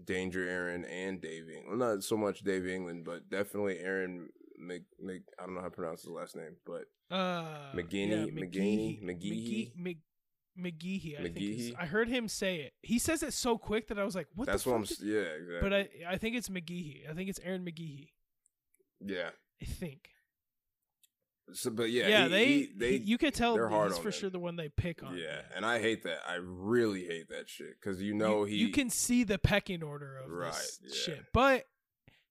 Danger 0.05 0.41
Ehren 0.41 0.85
and 0.91 1.21
Dave 1.21 1.49
England. 1.49 1.79
Well, 1.81 1.95
not 1.95 2.03
so 2.03 2.17
much 2.17 2.41
Dave 2.41 2.67
England, 2.67 3.05
but 3.05 3.29
definitely 3.31 3.77
Ehren 3.77 4.27
Mc, 4.59 4.83
Mc 5.01 5.23
I 5.39 5.47
don't 5.47 5.55
know 5.55 5.61
how 5.61 5.69
to 5.69 5.71
pronounce 5.75 6.03
his 6.03 6.11
last 6.11 6.35
name, 6.37 6.57
but 6.67 6.85
Uh, 7.11 7.73
McGinney- 7.75 8.11
yeah, 8.11 8.43
McGinney- 8.43 9.03
McGee- 9.03 9.73
McGeehee? 9.75 9.77
Mc- 9.77 9.99
McGeehee, 10.59 11.19
I 11.21 11.23
think. 11.25 11.39
Is, 11.41 11.75
I 11.79 11.87
heard 11.87 12.09
him 12.09 12.29
say 12.29 12.61
it. 12.61 12.73
He 12.83 12.99
says 13.01 13.23
it 13.25 13.33
so 13.33 13.59
quick 13.59 13.89
that 13.89 13.99
I 13.99 14.05
was 14.05 14.15
like, 14.15 14.29
"What 14.35 14.47
that's 14.47 14.65
what 14.65 14.73
fuck?" 14.73 14.77
I'm. 14.79 14.83
is- 14.85 15.01
Yeah, 15.01 15.21
exactly. 15.21 15.61
But 15.61 15.73
I, 15.73 15.89
I 16.15 16.17
think 16.19 16.37
it's 16.37 16.49
McGeehee. 16.49 17.11
I 17.11 17.13
think 17.15 17.29
it's 17.29 17.41
Ehren 17.41 17.69
McGeehee. 17.69 18.11
yeah. 19.01 19.31
I 19.61 19.65
think. 19.65 20.11
So, 21.53 21.71
but 21.71 21.91
yeah, 21.91 22.09
Yeah, 22.09 22.23
he- 22.25 22.29
they, 22.31 22.47
he- 22.47 22.73
they, 22.77 22.91
you 22.97 23.19
could 23.19 23.35
tell 23.35 23.55
they're 23.55 23.69
hard 23.69 23.91
he's 23.93 23.99
for 23.99 24.09
him. 24.09 24.13
sure 24.13 24.31
the 24.31 24.39
one 24.39 24.57
they 24.57 24.71
pick 24.71 25.03
on. 25.03 25.17
yeah, 25.17 25.43
and 25.55 25.65
I 25.67 25.79
hate 25.79 26.03
that. 26.05 26.21
I 26.27 26.37
really 26.37 27.05
hate 27.07 27.29
that 27.29 27.49
shit 27.49 27.79
because 27.81 28.03
you 28.03 28.15
know 28.15 28.41
you, 28.45 28.53
he. 28.53 28.57
you 28.57 28.69
can 28.71 28.89
see 28.91 29.25
the 29.25 29.39
pecking 29.39 29.83
order 29.83 30.17
of 30.17 30.31
Right, 30.31 30.53
this 30.53 30.79
yeah. 31.09 31.15
shit, 31.17 31.25
but 31.35 31.67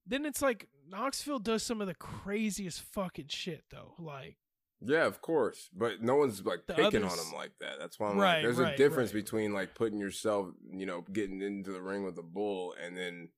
then 0.08 0.26
it's 0.26 0.42
like 0.42 0.68
Knoxville 0.90 1.40
does 1.40 1.64
some 1.64 1.80
of 1.80 1.88
the 1.88 1.94
craziest 1.96 2.82
fucking 2.82 3.28
shit 3.30 3.64
though. 3.72 3.94
Like, 4.00 4.36
Yeah, 4.82 5.06
of 5.06 5.22
course, 5.22 5.70
but 5.74 6.02
no 6.02 6.16
one's 6.16 6.44
like 6.44 6.66
picking 6.68 7.04
on 7.04 7.12
others- 7.12 7.28
him 7.28 7.34
like 7.36 7.52
that. 7.60 7.78
That's 7.80 8.00
why 8.00 8.10
I'm 8.10 8.18
Right, 8.18 8.34
like, 8.38 8.44
there's 8.44 8.58
right, 8.58 8.74
a 8.74 8.78
difference 8.78 9.12
between 9.12 9.54
like 9.54 9.76
putting 9.76 10.00
yourself, 10.00 10.50
you 10.72 10.86
know, 10.88 11.02
getting 11.14 11.42
into 11.42 11.72
the 11.72 11.82
ring 11.82 12.04
with 12.04 12.18
a 12.18 12.24
bull 12.24 12.74
and 12.84 12.98
then 12.98 13.30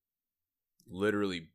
literally 0.88 1.47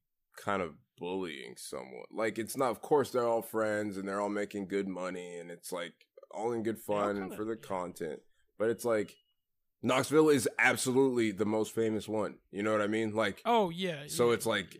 kind 0.43 0.62
of 0.62 0.74
bullying 0.99 1.55
someone. 1.57 2.05
Like 2.12 2.38
it's 2.38 2.57
not. 2.57 2.70
Of 2.70 2.80
course, 2.80 3.11
they're 3.11 3.26
all 3.26 3.43
friends 3.43 3.97
and 3.97 4.09
they're 4.09 4.20
all 4.20 4.28
making 4.28 4.68
good 4.68 4.88
money 4.88 5.38
and 5.38 5.51
it's 5.51 5.72
like 5.72 5.95
all 6.30 6.53
in 6.53 6.62
good 6.62 6.78
fun 6.78 7.16
and 7.16 7.34
for 7.34 7.45
the 7.45 7.57
content. 7.57 8.20
But 8.59 8.70
it's 8.70 8.84
like 8.84 9.16
Knoxville 9.82 10.28
is 10.28 10.49
absolutely 10.59 11.32
the 11.32 11.47
most 11.47 11.74
famous 11.74 12.09
one. 12.09 12.36
You 12.51 12.62
know 12.62 12.72
what 12.72 12.82
I 12.82 12.86
mean? 12.86 13.14
Like 13.14 13.43
oh 13.45 13.70
yeah. 13.70 14.03
so 14.07 14.28
yeah. 14.28 14.34
it's 14.34 14.47
like 14.47 14.78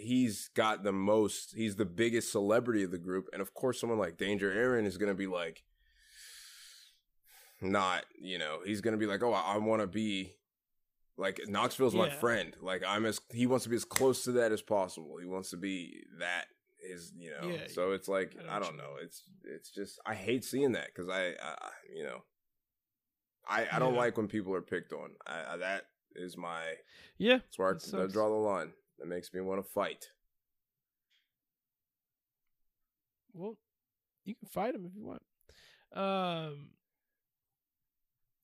he's 0.00 0.50
got 0.54 0.82
the 0.82 0.92
most 0.92 1.54
he's 1.56 1.76
the 1.76 1.86
biggest 1.86 2.30
celebrity 2.30 2.82
of 2.82 2.90
the 2.90 2.98
group 2.98 3.28
and 3.32 3.40
of 3.40 3.54
course 3.54 3.80
someone 3.80 3.98
like 3.98 4.18
Danger 4.18 4.52
Ehren 4.52 4.84
is 4.84 4.98
going 4.98 5.08
to 5.08 5.14
be 5.14 5.26
like 5.26 5.62
not, 7.62 8.04
you 8.20 8.38
know, 8.38 8.58
he's 8.64 8.80
going 8.80 8.92
to 8.92 8.98
be 8.98 9.06
like, 9.06 9.22
"Oh, 9.22 9.32
I, 9.32 9.54
I 9.54 9.56
want 9.58 9.80
to 9.80 9.86
be 9.86 10.34
like 11.16 11.40
Knoxville's 11.48 11.94
my 11.94 12.06
Yeah. 12.08 12.14
friend. 12.18 12.56
Like 12.60 12.82
I'm 12.86 13.04
as 13.06 13.20
he 13.32 13.46
wants 13.46 13.64
to 13.64 13.70
be 13.70 13.76
as 13.76 13.84
close 13.84 14.24
to 14.24 14.32
that 14.32 14.52
as 14.52 14.62
possible. 14.62 15.16
He 15.18 15.26
wants 15.26 15.50
to 15.50 15.56
be 15.56 16.04
that 16.18 16.46
is, 16.82 17.12
you 17.16 17.30
know. 17.30 17.48
Yeah, 17.48 17.66
so 17.68 17.92
it's 17.92 18.08
like 18.08 18.36
I 18.48 18.56
I, 18.56 18.58
don't 18.60 18.76
know. 18.76 18.96
It's 19.00 19.22
it's 19.44 19.70
just 19.70 19.98
I 20.04 20.14
hate 20.14 20.44
seeing 20.44 20.72
that 20.72 20.92
cuz 20.94 21.08
I, 21.08 21.34
I 21.40 21.70
you 21.94 22.02
know 22.02 22.22
I 23.48 23.66
I 23.72 23.78
don't 23.78 23.94
Yeah. 23.94 24.00
like 24.00 24.16
when 24.16 24.28
people 24.28 24.54
are 24.54 24.62
picked 24.62 24.92
on. 24.92 25.10
I, 25.26 25.54
I 25.54 25.56
that 25.58 25.86
is 26.16 26.36
my 26.36 26.62
yeah. 27.18 27.38
that's 27.38 27.58
where 27.58 27.68
I, 27.70 27.72
That 27.74 27.84
I 27.84 27.86
sucks. 27.88 28.12
draw 28.12 28.28
the 28.28 28.34
line. 28.34 28.72
That 28.98 29.06
makes 29.06 29.32
me 29.32 29.40
want 29.40 29.64
to 29.64 29.70
fight. 29.72 30.10
Well, 33.32 33.56
you 34.24 34.34
can 34.34 34.48
fight 34.48 34.74
him 34.74 34.86
if 34.86 34.94
you 34.94 35.04
want. 35.04 35.22
Um, 35.92 36.70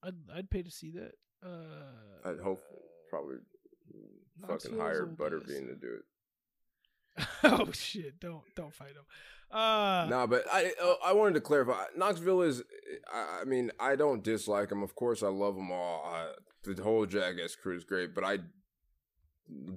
I'd 0.03 0.15
I'd 0.35 0.51
pay 0.51 0.63
to 0.63 0.71
see 0.71 0.91
that. 0.93 1.13
Uh, 1.45 2.29
I'd 2.29 2.41
hope 2.41 2.61
probably 3.09 3.37
fucking 4.47 4.79
hire 4.79 5.07
Butterbean 5.07 5.69
to 5.69 5.75
do 5.75 5.99
it. 5.99 7.27
oh 7.45 7.71
shit! 7.73 8.21
Don't 8.21 8.43
don't 8.55 8.75
fight 8.75 8.91
him. 8.91 9.05
Uh, 9.51 10.07
no, 10.09 10.27
but 10.27 10.45
I 10.53 10.73
uh, 10.83 10.95
I 11.05 11.13
wanted 11.13 11.35
to 11.35 11.41
clarify. 11.41 11.85
Knoxville 11.97 12.43
is. 12.43 12.63
I, 13.13 13.41
I 13.43 13.45
mean, 13.45 13.71
I 13.81 13.97
don't 13.97 14.23
dislike 14.23 14.71
him. 14.71 14.83
Of 14.83 14.95
course, 14.95 15.23
I 15.23 15.29
love 15.29 15.57
them 15.57 15.73
all. 15.73 16.05
I, 16.05 16.29
the 16.65 16.83
whole 16.83 17.07
Jackass 17.07 17.57
crew 17.57 17.77
is 17.77 17.85
great, 17.85 18.15
but 18.15 18.23
I 18.23 18.39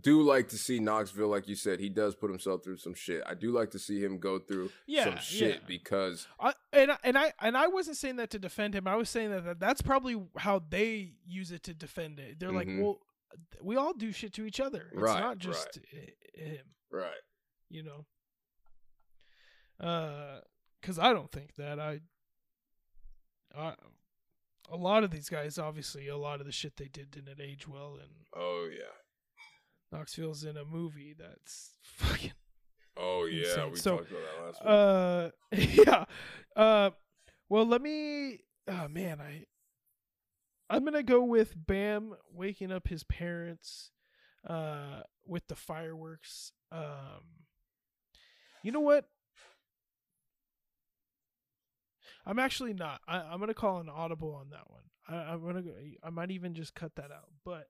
do 0.01 0.21
like 0.21 0.49
to 0.49 0.57
see 0.57 0.79
Knoxville. 0.79 1.27
Like 1.29 1.47
you 1.47 1.55
said, 1.55 1.79
he 1.79 1.89
does 1.89 2.15
put 2.15 2.29
himself 2.29 2.63
through 2.63 2.77
some 2.77 2.93
shit. 2.93 3.23
I 3.25 3.33
do 3.33 3.51
like 3.51 3.71
to 3.71 3.79
see 3.79 3.99
him 4.03 4.19
go 4.19 4.37
through 4.39 4.69
Yeah, 4.85 5.05
some 5.05 5.17
shit 5.17 5.55
yeah. 5.61 5.65
because 5.67 6.27
I, 6.39 6.53
and 6.71 6.91
I- 6.91 6.97
and 7.03 7.17
I 7.17 7.33
and 7.41 7.57
I 7.57 7.67
wasn't 7.67 7.97
saying 7.97 8.17
that 8.17 8.29
to 8.31 8.39
defend 8.39 8.75
him. 8.75 8.87
I 8.87 8.95
was 8.95 9.09
saying 9.09 9.31
that, 9.31 9.45
that 9.45 9.59
that's 9.59 9.81
probably 9.81 10.21
how 10.37 10.61
they 10.69 11.13
use 11.25 11.51
it 11.51 11.63
to 11.63 11.73
defend 11.73 12.19
it. 12.19 12.39
They're 12.39 12.51
like, 12.51 12.67
Mhm. 12.67 12.81
well, 12.83 12.99
we 13.61 13.75
all 13.77 13.93
do 13.93 14.11
shit 14.11 14.33
to 14.33 14.45
each 14.45 14.59
other. 14.59 14.89
It's 14.91 15.01
Right, 15.01 15.19
not 15.19 15.37
just 15.39 15.79
i- 15.93 16.39
him. 16.39 16.65
right. 16.91 17.21
you 17.69 17.83
know. 17.83 18.05
Uh, 19.79 20.39
cause 20.81 20.99
I 20.99 21.13
don't 21.13 21.31
think 21.31 21.55
that 21.55 21.79
I, 21.79 22.01
I, 23.55 23.73
a 24.69 24.77
lot 24.77 25.03
of 25.03 25.11
these 25.11 25.29
guys, 25.29 25.57
obviously, 25.57 26.07
a 26.07 26.17
lot 26.17 26.39
of 26.39 26.45
the 26.45 26.51
shit 26.51 26.77
they 26.77 26.87
did 26.87 27.11
didn't 27.11 27.41
age 27.41 27.67
well, 27.67 27.97
and 28.01 28.11
Oh 28.35 28.69
yeah. 28.71 28.85
Knoxville's 29.93 30.43
in 30.43 30.57
a 30.57 30.65
movie 30.65 31.15
that's 31.17 31.77
fucking. 31.83 32.33
Oh 32.97 33.25
yeah. 33.25 33.47
Insane. 33.47 33.71
We 33.71 33.77
So, 33.77 33.97
talked 33.97 34.11
about 34.11 34.21
that 34.37 34.45
last 34.45 35.81
week. 35.81 35.85
Uh, 35.85 35.85
yeah. 35.91 36.05
Uh, 36.55 36.89
well, 37.49 37.65
let 37.65 37.81
me. 37.81 38.39
Oh 38.67 38.87
man, 38.87 39.21
I. 39.21 39.45
I'm 40.69 40.83
gonna 40.85 41.03
go 41.03 41.23
with 41.23 41.53
Bam 41.55 42.15
waking 42.33 42.71
up 42.71 42.87
his 42.87 43.03
parents 43.03 43.91
uh, 44.47 45.01
with 45.27 45.47
the 45.47 45.55
fireworks. 45.55 46.51
Um, 46.71 47.45
you 48.63 48.71
know 48.71 48.79
what? 48.79 49.05
I'm 52.25 52.39
actually 52.39 52.73
not. 52.73 53.01
I, 53.07 53.33
am 53.33 53.39
gonna 53.39 53.53
call 53.53 53.79
an 53.79 53.89
audible 53.89 54.33
on 54.33 54.49
that 54.51 54.69
one. 54.71 54.83
I, 55.07 55.33
I'm 55.33 55.45
gonna. 55.45 55.61
Go, 55.61 55.71
I 56.03 56.09
might 56.09 56.31
even 56.31 56.55
just 56.55 56.73
cut 56.73 56.95
that 56.95 57.11
out. 57.11 57.29
But 57.45 57.67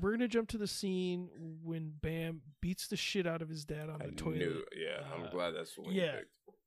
we're 0.00 0.12
gonna 0.12 0.28
jump 0.28 0.48
to 0.50 0.58
the 0.58 0.66
scene 0.66 1.28
when 1.62 1.92
Bam 2.00 2.42
beats 2.60 2.88
the 2.88 2.96
shit 2.96 3.26
out 3.26 3.42
of 3.42 3.48
his 3.48 3.64
dad 3.64 3.88
on 3.90 3.98
the 3.98 4.06
I 4.06 4.10
toilet. 4.10 4.38
Knew, 4.38 4.64
yeah, 4.76 5.00
uh, 5.00 5.24
I'm 5.24 5.30
glad 5.30 5.52
that's 5.52 5.74
the 5.74 5.82
one 5.82 5.94
yeah, 5.94 6.20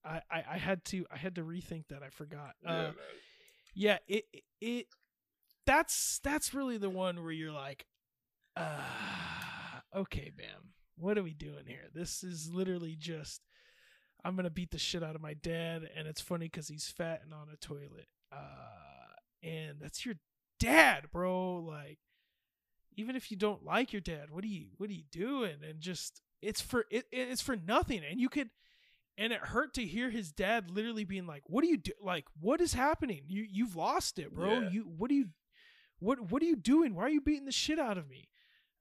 I, 0.04 0.22
I, 0.32 0.44
I 0.52 0.58
had 0.58 0.84
to 0.86 1.06
I 1.12 1.18
had 1.18 1.36
to 1.36 1.44
rethink 1.44 1.88
that. 1.90 2.04
I 2.04 2.10
forgot. 2.10 2.56
Yeah, 2.64 2.72
uh. 2.72 2.92
Yeah, 3.74 3.98
it 4.08 4.26
it 4.60 4.88
that's 5.66 6.20
that's 6.24 6.54
really 6.54 6.78
the 6.78 6.90
one 6.90 7.22
where 7.24 7.32
you're 7.32 7.52
like, 7.52 7.86
uh, 8.56 8.80
okay, 9.96 10.32
Bam, 10.36 10.74
what 10.98 11.18
are 11.18 11.24
we 11.24 11.34
doing 11.34 11.66
here? 11.66 11.88
This 11.94 12.24
is 12.24 12.52
literally 12.52 12.96
just 12.98 13.42
I'm 14.24 14.36
gonna 14.36 14.50
beat 14.50 14.72
the 14.72 14.78
shit 14.78 15.04
out 15.04 15.16
of 15.16 15.22
my 15.22 15.34
dad, 15.34 15.90
and 15.96 16.08
it's 16.08 16.22
funny 16.22 16.46
because 16.46 16.68
he's 16.68 16.88
fat 16.88 17.22
and 17.24 17.34
on 17.34 17.48
a 17.52 17.58
toilet. 17.58 18.08
Uh, 18.32 19.16
and 19.44 19.78
that's 19.80 20.06
your 20.06 20.16
dad, 20.60 21.06
bro. 21.12 21.56
Like, 21.58 22.00
even 23.02 23.16
if 23.16 23.32
you 23.32 23.38
don't 23.38 23.66
like 23.66 23.92
your 23.92 24.02
dad, 24.02 24.30
what 24.30 24.44
are 24.44 24.48
you 24.48 24.68
what 24.78 24.90
are 24.90 24.94
you 24.94 25.04
doing? 25.12 25.58
And 25.68 25.80
just 25.82 26.22
it's 26.42 26.62
for 26.62 26.86
it 26.90 27.06
it's 27.12 27.42
for 27.42 27.56
nothing. 27.56 28.02
And 28.10 28.20
you 28.20 28.30
could 28.30 28.50
and 29.18 29.34
it 29.34 29.40
hurt 29.40 29.74
to 29.74 29.86
hear 29.86 30.10
his 30.10 30.32
dad 30.32 30.72
literally 30.72 31.04
being 31.04 31.28
like, 31.28 31.44
"What 31.48 31.64
are 31.64 31.68
you 31.68 31.78
do? 31.78 31.92
Like, 32.02 32.26
what 32.40 32.62
is 32.62 32.74
happening? 32.74 33.24
You 33.28 33.46
you've 33.50 33.76
lost 33.76 34.20
it, 34.20 34.34
bro. 34.34 34.62
Yeah. 34.62 34.70
You 34.70 34.82
what 34.84 35.12
are 35.12 35.16
you 35.16 35.30
what 36.00 36.32
what 36.32 36.42
are 36.42 36.46
you 36.46 36.56
doing? 36.56 36.96
Why 36.96 37.04
are 37.04 37.10
you 37.10 37.22
beating 37.22 37.46
the 37.46 37.52
shit 37.52 37.80
out 37.80 37.98
of 37.98 38.08
me?" 38.08 38.30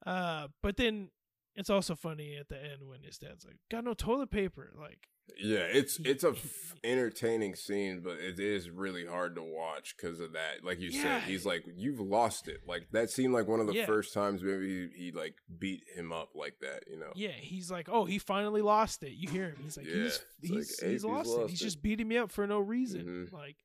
Uh, 0.05 0.47
but 0.63 0.77
then 0.77 1.09
it's 1.55 1.69
also 1.69 1.95
funny 1.95 2.37
at 2.37 2.47
the 2.47 2.57
end 2.57 2.87
when 2.87 3.03
his 3.03 3.17
dad's 3.17 3.45
like, 3.45 3.57
"Got 3.69 3.83
no 3.83 3.93
toilet 3.93 4.31
paper." 4.31 4.73
Like, 4.79 5.07
yeah, 5.37 5.59
it's 5.59 5.99
it's 6.03 6.23
a 6.23 6.29
f- 6.31 6.75
entertaining 6.83 7.55
scene, 7.55 8.01
but 8.03 8.17
it 8.19 8.39
is 8.39 8.69
really 8.69 9.05
hard 9.05 9.35
to 9.35 9.43
watch 9.43 9.95
because 9.95 10.19
of 10.19 10.33
that. 10.33 10.63
Like 10.63 10.79
you 10.79 10.89
Yeah. 10.89 11.01
said, 11.03 11.23
he's 11.23 11.45
like, 11.45 11.63
"You've 11.75 11.99
lost 11.99 12.47
it." 12.47 12.61
Like 12.67 12.87
that 12.91 13.09
seemed 13.09 13.33
like 13.33 13.47
one 13.47 13.59
of 13.59 13.67
the 13.67 13.73
Yeah. 13.73 13.85
first 13.85 14.13
times 14.13 14.41
maybe 14.43 14.89
he, 14.93 15.05
he 15.05 15.11
like 15.11 15.35
beat 15.59 15.83
him 15.95 16.11
up 16.11 16.29
like 16.35 16.59
that. 16.61 16.83
You 16.89 16.97
know? 16.99 17.11
yeah, 17.15 17.29
he's 17.31 17.69
like, 17.71 17.87
"Oh, 17.89 18.05
he 18.05 18.17
finally 18.17 18.61
lost 18.61 19.03
it." 19.03 19.11
You 19.13 19.29
hear 19.29 19.49
him? 19.49 19.57
He's 19.63 19.77
like, 19.77 19.85
Yeah, 19.85 19.93
"He's 20.03 20.21
he's 20.41 20.49
like, 20.51 20.57
he's, 20.59 20.79
"Hey, 20.81 20.91
he's 20.91 21.05
lost, 21.05 21.29
it. 21.29 21.33
lost 21.37 21.49
He's 21.51 21.59
just 21.59 21.81
beating 21.81 22.07
me 22.07 22.17
up 22.17 22.31
for 22.31 22.45
no 22.47 22.59
reason." 22.59 23.27
Mhm. 23.29 23.31
Like. 23.33 23.57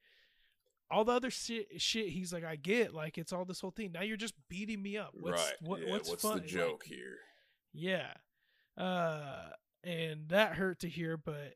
All 0.88 1.04
the 1.04 1.10
other 1.10 1.30
shit, 1.30 1.82
shit, 1.82 2.10
he's 2.10 2.32
like, 2.32 2.44
I 2.44 2.54
get, 2.54 2.94
like, 2.94 3.18
it's 3.18 3.32
all 3.32 3.44
this 3.44 3.60
whole 3.60 3.72
thing. 3.72 3.90
Now 3.90 4.02
you're 4.02 4.16
just 4.16 4.34
beating 4.48 4.80
me 4.80 4.96
up. 4.96 5.10
What's, 5.14 5.42
right? 5.42 5.54
What, 5.60 5.80
what's, 5.88 6.08
What's, 6.08 6.22
fun? 6.22 6.36
the 6.36 6.42
Like, 6.42 6.46
joke 6.48 6.84
here? 6.84 7.16
Yeah. 7.72 8.12
Uh 8.76 9.48
and 9.86 10.28
that 10.28 10.56
hurt 10.56 10.80
to 10.80 10.88
hear, 10.88 11.16
but 11.16 11.54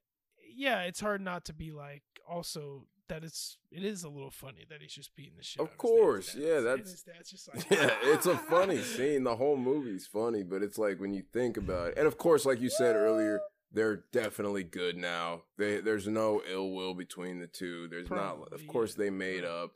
yeah, 0.54 0.82
it's 0.82 1.00
hard 1.00 1.20
not 1.20 1.44
to 1.46 1.52
be 1.52 1.72
like 1.72 2.02
also 2.28 2.86
that 3.08 3.24
it's 3.24 3.58
it 3.72 3.84
is 3.84 4.04
a 4.04 4.08
little 4.08 4.30
funny 4.30 4.64
that 4.70 4.80
he's 4.80 4.92
just 4.92 5.14
beating 5.16 5.34
the 5.36 5.42
shit. 5.42 5.60
Of 5.60 5.76
course, 5.76 6.34
yeah, 6.34 6.60
that's- 6.60 7.04
just 7.28 7.48
like 7.54 7.68
yeah, 7.70 7.90
it's 8.04 8.26
a 8.26 8.38
funny 8.38 8.78
ah! 8.78 8.84
scene. 8.96 9.24
The 9.24 9.36
whole 9.36 9.56
movie's 9.56 10.06
funny, 10.06 10.42
but 10.42 10.62
it's 10.62 10.78
like 10.78 11.00
when 11.00 11.12
you 11.12 11.24
think 11.32 11.56
about 11.56 11.88
it, 11.88 11.98
and 11.98 12.06
of 12.06 12.16
course, 12.16 12.46
like 12.46 12.60
you 12.60 12.70
said 12.70 12.96
earlier, 12.96 13.40
they're 13.72 14.04
definitely 14.12 14.62
good 14.62 14.96
now. 14.96 15.42
They 15.58 15.80
there's 15.80 16.06
no 16.06 16.40
ill 16.48 16.70
will 16.70 16.94
between 16.94 17.40
the 17.40 17.48
two. 17.48 17.88
There's 17.88 18.10
not. 18.10 18.52
Of 18.52 18.66
course, 18.68 18.94
they 18.94 19.10
made 19.10 19.44
up. 19.44 19.72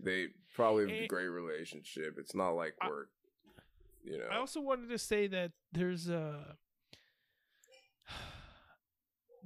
They 0.00 0.28
probably 0.54 0.90
have 0.90 1.04
a 1.04 1.06
great 1.06 1.28
relationship. 1.28 2.16
It's 2.18 2.34
not 2.34 2.50
like 2.52 2.74
I- 2.80 2.88
we're, 2.88 3.04
you 4.02 4.18
know. 4.18 4.26
I 4.30 4.38
also 4.38 4.60
wanted 4.60 4.88
to 4.88 4.98
say 4.98 5.26
that 5.28 5.52
there's 5.72 6.08
a 6.08 6.56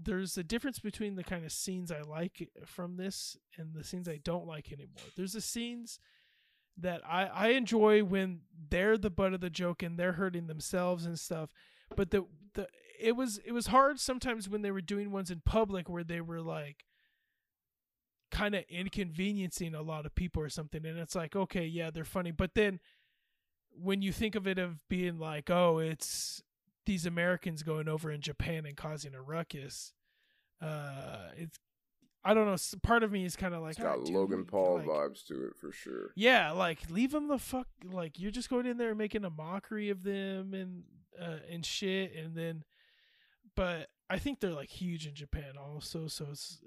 there's 0.00 0.36
a 0.36 0.44
difference 0.44 0.78
between 0.78 1.16
the 1.16 1.24
kind 1.24 1.44
of 1.44 1.52
scenes 1.52 1.90
I 1.90 2.02
like 2.02 2.50
from 2.66 2.96
this 2.96 3.36
and 3.56 3.74
the 3.74 3.84
scenes 3.84 4.08
I 4.08 4.20
don't 4.22 4.46
like 4.46 4.72
anymore. 4.72 5.04
There's 5.16 5.32
the 5.32 5.40
scenes 5.40 5.98
that 6.78 7.00
I 7.08 7.26
I 7.26 7.48
enjoy 7.48 8.04
when 8.04 8.40
they're 8.70 8.98
the 8.98 9.10
butt 9.10 9.32
of 9.32 9.40
the 9.40 9.50
joke 9.50 9.82
and 9.82 9.98
they're 9.98 10.12
hurting 10.12 10.46
themselves 10.46 11.06
and 11.06 11.18
stuff. 11.18 11.50
But 11.96 12.10
the 12.10 12.26
the 12.54 12.68
it 13.00 13.16
was 13.16 13.38
it 13.44 13.52
was 13.52 13.68
hard 13.68 14.00
sometimes 14.00 14.48
when 14.48 14.62
they 14.62 14.70
were 14.70 14.80
doing 14.80 15.10
ones 15.10 15.30
in 15.30 15.40
public 15.44 15.88
where 15.88 16.04
they 16.04 16.20
were 16.20 16.40
like 16.40 16.84
kind 18.30 18.54
of 18.54 18.64
inconveniencing 18.68 19.74
a 19.74 19.82
lot 19.82 20.04
of 20.04 20.14
people 20.14 20.42
or 20.42 20.48
something 20.48 20.84
and 20.84 20.98
it's 20.98 21.14
like 21.14 21.36
okay 21.36 21.64
yeah 21.64 21.90
they're 21.90 22.04
funny 22.04 22.32
but 22.32 22.54
then 22.54 22.80
when 23.70 24.02
you 24.02 24.12
think 24.12 24.34
of 24.34 24.46
it 24.48 24.58
of 24.58 24.86
being 24.88 25.18
like 25.18 25.48
oh 25.48 25.78
it's 25.78 26.42
these 26.86 27.06
americans 27.06 27.62
going 27.62 27.88
over 27.88 28.10
in 28.10 28.20
japan 28.20 28.64
and 28.66 28.76
causing 28.76 29.14
a 29.14 29.20
ruckus 29.22 29.92
uh 30.62 31.28
it's 31.36 31.58
i 32.24 32.32
don't 32.32 32.46
know 32.46 32.56
part 32.82 33.02
of 33.02 33.12
me 33.12 33.24
is 33.24 33.36
kind 33.36 33.54
of 33.54 33.62
like 33.62 33.72
it's 33.72 33.82
got 33.82 33.98
"Ah, 33.98 34.04
dude, 34.04 34.14
Logan 34.14 34.44
Paul 34.44 34.78
like, 34.78 34.86
vibes 34.86 35.24
to 35.26 35.46
it 35.46 35.56
for 35.60 35.70
sure. 35.70 36.12
yeah 36.16 36.50
like 36.50 36.88
leave 36.90 37.12
them 37.12 37.28
the 37.28 37.38
fuck 37.38 37.66
like 37.84 38.18
you're 38.18 38.30
just 38.30 38.48
going 38.50 38.66
in 38.66 38.78
there 38.78 38.94
making 38.94 39.24
a 39.24 39.30
mockery 39.30 39.90
of 39.90 40.02
them 40.02 40.54
and 40.54 40.84
uh 41.20 41.38
and 41.50 41.64
shit 41.66 42.14
and 42.14 42.34
then 42.34 42.64
but 43.54 43.88
i 44.08 44.18
think 44.18 44.40
they're 44.40 44.50
like 44.52 44.70
huge 44.70 45.06
in 45.06 45.14
japan 45.14 45.52
also 45.58 46.06
so 46.06 46.26
it's 46.30 46.60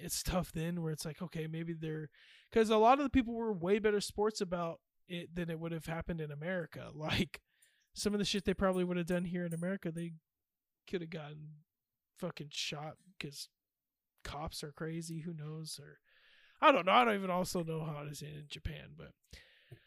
it's 0.00 0.22
tough 0.22 0.52
then 0.52 0.82
where 0.82 0.92
it's 0.92 1.04
like 1.04 1.20
okay 1.22 1.46
maybe 1.46 1.72
they're 1.72 2.08
because 2.50 2.70
a 2.70 2.76
lot 2.76 2.98
of 2.98 3.04
the 3.04 3.10
people 3.10 3.34
were 3.34 3.52
way 3.52 3.78
better 3.78 4.00
sports 4.00 4.40
about 4.40 4.80
it 5.08 5.34
than 5.34 5.50
it 5.50 5.58
would 5.58 5.72
have 5.72 5.86
happened 5.86 6.20
in 6.20 6.30
america 6.30 6.90
like 6.94 7.40
some 7.98 8.14
of 8.14 8.18
the 8.18 8.24
shit 8.24 8.44
they 8.44 8.54
probably 8.54 8.84
would 8.84 8.96
have 8.96 9.06
done 9.06 9.24
here 9.24 9.44
in 9.44 9.52
america 9.52 9.90
they 9.90 10.12
could 10.88 11.00
have 11.00 11.10
gotten 11.10 11.48
fucking 12.18 12.48
shot 12.50 12.94
because 13.16 13.48
cops 14.24 14.62
are 14.62 14.72
crazy 14.72 15.20
who 15.20 15.32
knows 15.32 15.78
or 15.82 15.98
i 16.60 16.72
don't 16.72 16.86
know 16.86 16.92
i 16.92 17.04
don't 17.04 17.14
even 17.14 17.30
also 17.30 17.62
know 17.62 17.84
how 17.84 18.02
it 18.02 18.10
is 18.10 18.22
in 18.22 18.44
japan 18.48 18.90
but 18.96 19.12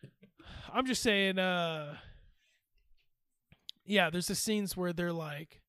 i'm 0.74 0.86
just 0.86 1.04
saying 1.04 1.38
uh 1.38 1.96
yeah 3.86 4.10
there's 4.10 4.28
the 4.28 4.36
scenes 4.36 4.78
where 4.78 4.94
they're 4.94 5.12
like 5.12 5.62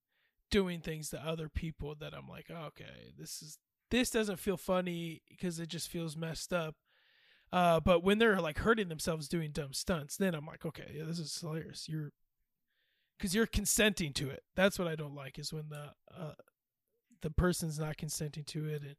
doing 0.50 0.80
things 0.80 1.08
to 1.08 1.18
other 1.18 1.48
people 1.48 1.94
that 1.98 2.14
i'm 2.14 2.28
like 2.28 2.46
oh, 2.50 2.66
okay 2.66 3.12
this 3.18 3.42
is 3.42 3.58
this 3.92 4.08
doesn't 4.10 4.38
feel 4.38 4.56
funny 4.56 5.20
because 5.28 5.60
it 5.60 5.68
just 5.68 5.90
feels 5.90 6.16
messed 6.16 6.52
up. 6.52 6.74
Uh 7.52 7.78
but 7.78 8.02
when 8.02 8.18
they're 8.18 8.40
like 8.40 8.58
hurting 8.58 8.88
themselves 8.88 9.28
doing 9.28 9.50
dumb 9.52 9.74
stunts 9.74 10.16
then 10.16 10.34
i'm 10.34 10.46
like 10.46 10.64
okay 10.64 10.92
yeah 10.96 11.04
this 11.04 11.18
is 11.18 11.38
hilarious. 11.38 11.86
You're 11.88 12.10
because 13.22 13.36
you're 13.36 13.46
consenting 13.46 14.12
to 14.12 14.28
it 14.28 14.42
that's 14.56 14.80
what 14.80 14.88
i 14.88 14.96
don't 14.96 15.14
like 15.14 15.38
is 15.38 15.52
when 15.52 15.68
the 15.68 15.90
uh 16.12 16.32
the 17.20 17.30
person's 17.30 17.78
not 17.78 17.96
consenting 17.96 18.42
to 18.42 18.66
it 18.66 18.82
and 18.82 18.96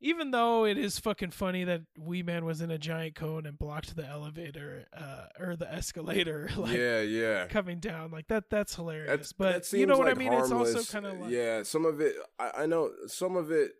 even 0.00 0.32
though 0.32 0.64
it 0.64 0.76
is 0.76 0.98
fucking 0.98 1.30
funny 1.30 1.64
that 1.64 1.82
Wee 1.98 2.22
Man 2.22 2.44
was 2.44 2.60
in 2.60 2.70
a 2.70 2.76
giant 2.76 3.14
cone 3.14 3.46
and 3.46 3.58
blocked 3.58 3.96
the 3.96 4.06
elevator 4.06 4.84
uh, 4.94 5.26
or 5.38 5.56
the 5.56 5.72
escalator, 5.72 6.50
like 6.56 6.76
yeah, 6.76 7.00
yeah. 7.00 7.46
coming 7.46 7.78
down, 7.78 8.10
like 8.10 8.26
that. 8.28 8.50
That's 8.50 8.74
hilarious. 8.74 9.08
That's, 9.08 9.32
but 9.32 9.70
that 9.70 9.78
you 9.78 9.86
know 9.86 9.96
what 9.96 10.08
like 10.08 10.16
I 10.16 10.18
mean? 10.18 10.32
It's 10.34 10.50
also 10.50 10.82
kind 10.82 11.06
of 11.06 11.20
like 11.20 11.30
yeah. 11.30 11.62
Some 11.62 11.86
of 11.86 12.02
it, 12.02 12.16
I, 12.38 12.50
I 12.58 12.66
know. 12.66 12.90
Some 13.06 13.34
of 13.34 13.50
it, 13.50 13.72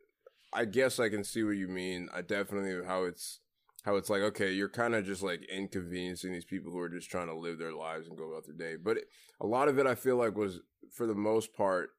I 0.50 0.64
guess 0.64 0.98
I 0.98 1.10
can 1.10 1.24
see 1.24 1.42
what 1.42 1.56
you 1.56 1.68
mean. 1.68 2.08
I 2.14 2.22
definitely 2.22 2.86
how 2.86 3.04
it's 3.04 3.40
how 3.84 3.96
it's 3.96 4.10
like. 4.10 4.22
Okay, 4.22 4.52
you're 4.52 4.68
kind 4.68 4.94
of 4.94 5.04
just 5.04 5.22
like 5.22 5.44
inconveniencing 5.50 6.32
these 6.32 6.44
people 6.44 6.72
who 6.72 6.78
are 6.78 6.88
just 6.88 7.10
trying 7.10 7.28
to 7.28 7.36
live 7.36 7.58
their 7.58 7.72
lives 7.72 8.08
and 8.08 8.18
go 8.18 8.30
about 8.30 8.44
their 8.46 8.54
day. 8.54 8.76
But 8.82 8.98
a 9.40 9.46
lot 9.46 9.68
of 9.68 9.78
it, 9.78 9.86
I 9.86 9.94
feel 9.94 10.16
like, 10.16 10.36
was 10.36 10.60
for 10.92 11.06
the 11.06 11.14
most 11.14 11.54
part, 11.54 11.90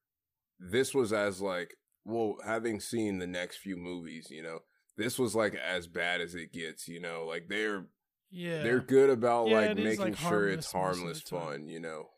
this 0.59 0.93
was 0.93 1.13
as 1.13 1.41
like 1.41 1.75
well, 2.05 2.35
having 2.45 2.79
seen 2.79 3.17
the 3.17 3.27
next 3.27 3.57
few 3.57 3.75
movies, 3.77 4.27
you 4.29 4.43
know. 4.43 4.59
This 4.97 5.19
was 5.19 5.35
like 5.35 5.55
as 5.55 5.87
bad 5.87 6.21
as 6.21 6.35
it 6.35 6.53
gets, 6.53 6.87
you 6.87 7.01
know. 7.01 7.25
Like 7.27 7.47
they're 7.49 7.87
yeah, 8.31 8.63
they're 8.63 8.79
good 8.79 9.09
about 9.09 9.47
Yeah, 9.47 9.59
like 9.59 9.71
it 9.71 9.83
making 9.83 9.99
like, 9.99 10.17
sure 10.17 10.47
it's 10.47 10.71
harmless 10.71 10.99
harmless 10.99 11.03
most 11.03 11.31
of 11.31 11.39
the 11.39 11.45
time. 11.45 11.47
fun, 11.61 11.67
you 11.67 11.79
know. 11.79 12.09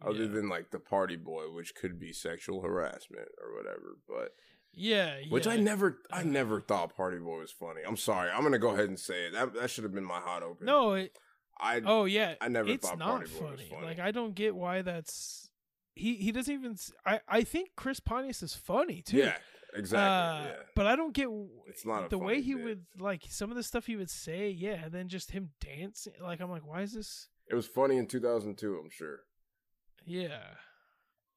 Other 0.00 0.24
yeah. 0.24 0.28
than 0.28 0.48
like 0.48 0.70
the 0.70 0.78
party 0.78 1.16
boy, 1.16 1.50
which 1.52 1.74
could 1.74 1.98
be 1.98 2.12
sexual 2.12 2.62
harassment 2.62 3.28
or 3.42 3.56
whatever, 3.56 3.98
but 4.06 4.30
yeah, 4.78 5.16
which 5.28 5.46
I 5.46 5.56
never, 5.56 5.98
I 6.10 6.20
Uh, 6.20 6.24
never 6.24 6.60
thought 6.60 6.96
party 6.96 7.18
boy 7.18 7.38
was 7.40 7.50
funny. 7.52 7.80
I'm 7.86 7.96
sorry, 7.96 8.30
I'm 8.30 8.42
gonna 8.42 8.58
go 8.58 8.70
ahead 8.70 8.88
and 8.88 8.98
say 8.98 9.26
it. 9.26 9.32
That 9.32 9.52
that 9.54 9.70
should 9.70 9.84
have 9.84 9.94
been 9.94 10.04
my 10.04 10.20
hot 10.20 10.42
open. 10.42 10.66
No, 10.66 10.92
it, 10.94 11.16
I 11.60 11.82
oh 11.84 12.04
yeah, 12.04 12.34
I 12.40 12.48
never 12.48 12.68
it's 12.70 12.88
thought 12.88 12.98
not 12.98 13.08
Party 13.18 13.30
Boy 13.32 13.40
was 13.50 13.50
funny. 13.60 13.68
funny. 13.70 13.86
Like 13.86 13.98
I 13.98 14.10
don't 14.12 14.34
get 14.34 14.54
why 14.54 14.82
that's 14.82 15.50
he. 15.94 16.14
He 16.16 16.30
doesn't 16.32 16.52
even. 16.54 16.76
I 17.04 17.20
I 17.28 17.42
think 17.42 17.70
Chris 17.76 17.98
Pontius 18.00 18.42
is 18.42 18.54
funny 18.54 19.02
too. 19.02 19.16
yeah, 19.18 19.36
exactly. 19.74 20.46
Uh, 20.48 20.50
yeah, 20.52 20.62
But 20.76 20.86
I 20.86 20.94
don't 20.94 21.12
get 21.12 21.28
It's 21.66 21.84
not 21.84 22.10
the 22.10 22.18
way 22.18 22.40
he 22.40 22.54
bit. 22.54 22.64
would 22.64 22.84
like 23.00 23.22
some 23.28 23.50
of 23.50 23.56
the 23.56 23.64
stuff 23.64 23.86
he 23.86 23.96
would 23.96 24.10
say. 24.10 24.50
Yeah, 24.50 24.84
and 24.84 24.92
then 24.92 25.08
just 25.08 25.32
him 25.32 25.50
dancing. 25.60 26.12
Like 26.22 26.40
I'm 26.40 26.50
like, 26.50 26.64
why 26.66 26.82
is 26.82 26.92
this? 26.94 27.28
it 27.50 27.54
was 27.54 27.66
funny 27.66 27.96
in 27.96 28.06
2002. 28.06 28.78
I'm 28.78 28.90
sure. 28.90 29.20
Yeah. 30.06 30.38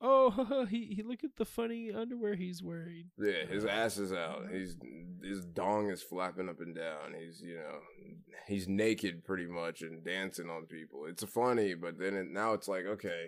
Oh, 0.02 0.66
he 0.70 0.94
he 0.96 1.04
look 1.04 1.24
at 1.24 1.36
the 1.38 1.46
funny 1.46 1.92
underwear 1.92 2.36
he's 2.36 2.64
wearing. 2.64 3.12
Yeah, 3.20 3.46
his 3.48 3.66
ass 3.66 3.98
is 3.98 4.12
out. 4.12 4.48
He's 4.52 4.76
his 5.24 5.46
dong 5.46 5.92
is 5.92 6.02
flapping 6.02 6.50
up 6.50 6.60
and 6.60 6.76
down. 6.76 7.14
He's 7.20 7.42
you 7.42 7.56
know 7.56 7.80
he's 8.48 8.68
naked 8.68 9.24
pretty 9.24 9.46
much 9.46 9.82
and 9.82 10.04
dancing 10.04 10.50
on 10.50 10.66
people. 10.66 11.06
It's 11.06 11.24
funny, 11.24 11.76
but 11.76 12.00
then 12.00 12.16
it, 12.16 12.28
now 12.32 12.54
it's 12.54 12.68
like 12.68 12.86
okay, 12.86 13.28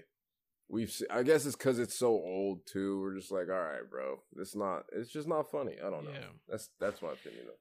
we've. 0.67 0.91
Se- 0.91 1.05
I 1.11 1.21
guess 1.21 1.45
it's 1.45 1.55
because 1.55 1.77
it's 1.77 1.97
so 1.97 2.07
old 2.07 2.65
too. 2.65 2.99
We're 3.01 3.15
just 3.15 3.31
like, 3.31 3.49
all 3.49 3.59
right, 3.59 3.87
bro, 3.89 4.21
it's 4.37 4.55
not. 4.55 4.83
It's 4.91 5.11
just 5.11 5.27
not 5.27 5.51
funny. 5.51 5.75
I 5.79 5.89
don't 5.91 6.05
know. 6.05 6.11
Yeah. 6.11 6.25
That's 6.49 6.69
that's 6.79 7.01
my 7.01 7.11
opinion. 7.11 7.45
Though. 7.45 7.53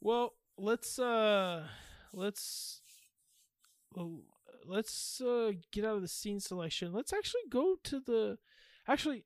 Well, 0.00 0.34
let's 0.56 0.98
uh 0.98 1.66
let's 2.14 2.80
well, 3.94 4.20
let's 4.66 5.20
uh 5.20 5.52
get 5.72 5.84
out 5.84 5.96
of 5.96 6.02
the 6.02 6.08
scene 6.08 6.40
selection. 6.40 6.92
Let's 6.92 7.12
actually 7.12 7.42
go 7.48 7.76
to 7.84 8.00
the 8.00 8.38
actually 8.88 9.24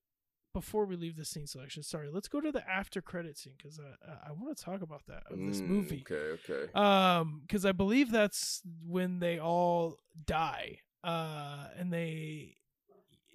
before 0.52 0.86
we 0.86 0.96
leave 0.96 1.16
the 1.16 1.24
scene 1.24 1.46
selection. 1.46 1.82
Sorry, 1.82 2.08
let's 2.10 2.28
go 2.28 2.40
to 2.40 2.50
the 2.50 2.66
after 2.68 3.02
credit 3.02 3.36
scene 3.38 3.54
because 3.58 3.78
I 3.78 4.28
I 4.28 4.32
want 4.32 4.56
to 4.56 4.62
talk 4.64 4.82
about 4.82 5.02
that 5.08 5.24
of 5.30 5.44
this 5.46 5.60
Mm, 5.60 5.68
movie. 5.68 6.04
Okay, 6.10 6.40
okay. 6.50 6.72
Um, 6.72 7.40
because 7.42 7.64
I 7.66 7.72
believe 7.72 8.10
that's 8.10 8.62
when 8.86 9.18
they 9.18 9.38
all 9.38 9.98
die. 10.26 10.80
Uh, 11.04 11.68
and 11.78 11.92
they 11.92 12.56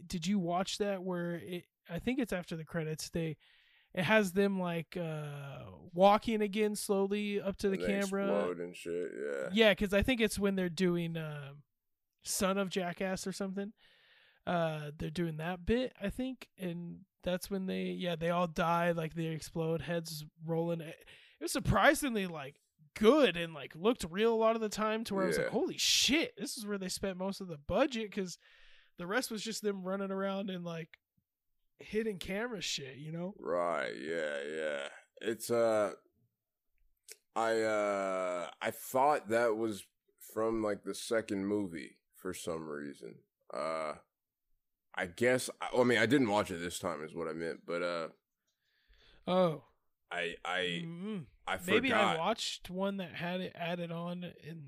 did 0.06 0.26
you 0.28 0.40
watch 0.40 0.78
that 0.80 1.04
where 1.04 1.36
it? 1.36 1.66
I 1.90 2.00
think 2.00 2.20
it's 2.20 2.34
after 2.34 2.56
the 2.56 2.66
credits. 2.66 3.10
They 3.10 3.38
it 3.94 4.04
has 4.04 4.32
them 4.32 4.60
like 4.60 4.98
uh 4.98 5.66
walking 5.94 6.42
again 6.42 6.76
slowly 6.76 7.40
up 7.42 7.58
to 7.58 7.70
the 7.70 7.76
And 7.76 7.86
camera. 7.86 8.50
and 8.50 8.76
shit. 8.76 9.12
Yeah. 9.16 9.50
Yeah, 9.54 9.70
because 9.74 9.94
I 9.94 10.02
think 10.02 10.22
it's 10.22 10.40
when 10.40 10.56
they're 10.56 10.70
doing 10.70 11.18
um 11.18 11.64
Son 12.24 12.58
of 12.58 12.70
Jackass 12.70 13.26
or 13.26 13.32
something. 13.32 13.74
Uh, 14.48 14.92
they're 14.98 15.10
doing 15.10 15.38
that 15.38 15.66
bit, 15.66 15.94
I 16.02 16.10
think, 16.10 16.48
and 16.58 17.00
that's 17.24 17.52
when 17.52 17.68
they 17.68 17.84
yeah 17.84 18.16
they 18.16 18.30
all 18.30 18.48
die 18.48 18.92
like 18.92 19.14
they 19.14 19.26
explode, 19.26 19.82
heads 19.82 20.26
rolling. 20.46 20.82
It 20.82 20.96
it 21.40 21.44
was 21.44 21.52
surprisingly 21.52 22.28
like 22.28 22.56
good 22.96 23.38
and 23.38 23.54
like 23.54 23.74
looked 23.76 24.06
real 24.10 24.34
a 24.34 24.36
lot 24.36 24.56
of 24.56 24.62
the 24.62 24.70
time 24.70 25.04
to 25.06 25.16
where 25.16 25.24
I 25.24 25.28
was 25.28 25.38
like, 25.38 25.50
holy 25.50 25.78
shit, 25.78 26.34
this 26.38 26.58
is 26.58 26.66
where 26.66 26.78
they 26.78 26.90
spent 26.90 27.18
most 27.18 27.42
of 27.42 27.48
the 27.48 27.58
budget 27.58 28.12
because 28.12 28.38
the 28.98 29.08
rest 29.08 29.32
was 29.32 29.44
just 29.44 29.62
them 29.62 29.84
running 29.84 30.12
around 30.12 30.50
and 30.50 30.64
like 30.64 30.90
hitting 31.80 32.18
camera 32.18 32.62
shit, 32.62 32.98
you 32.98 33.12
know? 33.12 33.34
Right, 33.40 33.94
yeah, 34.00 34.38
yeah. 34.56 34.88
It's 35.22 35.50
uh 35.50 35.92
I 37.36 37.62
uh 37.62 38.50
I 38.62 38.72
thought 38.72 39.30
that 39.30 39.56
was 39.56 39.84
from 40.34 40.62
like 40.62 40.84
the 40.84 40.96
second 40.96 41.46
movie 41.46 41.98
for 42.22 42.34
some 42.34 42.68
reason. 42.68 43.16
Uh 43.54 43.94
I 44.96 45.06
guess 45.08 45.50
I, 45.62 45.70
I 45.80 45.84
mean 45.84 45.98
I 45.98 46.06
didn't 46.06 46.30
watch 46.30 46.52
it 46.52 46.58
this 46.62 46.80
time 46.80 47.04
is 47.04 47.14
what 47.14 47.28
I 47.28 47.34
meant, 47.34 47.62
but 47.66 47.82
uh 47.82 48.08
Oh, 49.28 49.64
I 50.12 50.36
I 50.44 50.84
mm, 50.86 51.26
I 51.48 51.58
forgot. 51.58 51.72
maybe 51.74 51.94
I 51.94 52.18
watched 52.18 52.70
one 52.70 52.98
that 52.98 53.14
had 53.14 53.42
it 53.42 53.54
added 53.56 53.92
on 53.92 54.24
and 54.48 54.62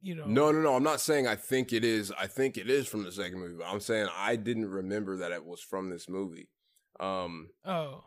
you 0.00 0.14
know. 0.14 0.24
No, 0.26 0.50
no, 0.50 0.60
no. 0.62 0.74
I'm 0.76 0.82
not 0.82 1.00
saying 1.00 1.26
I 1.26 1.36
think 1.36 1.72
it 1.72 1.84
is. 1.84 2.10
I 2.18 2.26
think 2.26 2.56
it 2.56 2.70
is 2.70 2.86
from 2.86 3.04
the 3.04 3.12
second 3.12 3.38
movie. 3.38 3.56
But 3.58 3.66
I'm 3.66 3.80
saying 3.80 4.08
I 4.16 4.36
didn't 4.36 4.70
remember 4.70 5.18
that 5.18 5.32
it 5.32 5.44
was 5.44 5.60
from 5.60 5.90
this 5.90 6.08
movie. 6.08 6.48
Um 6.98 7.50
Oh. 7.64 8.04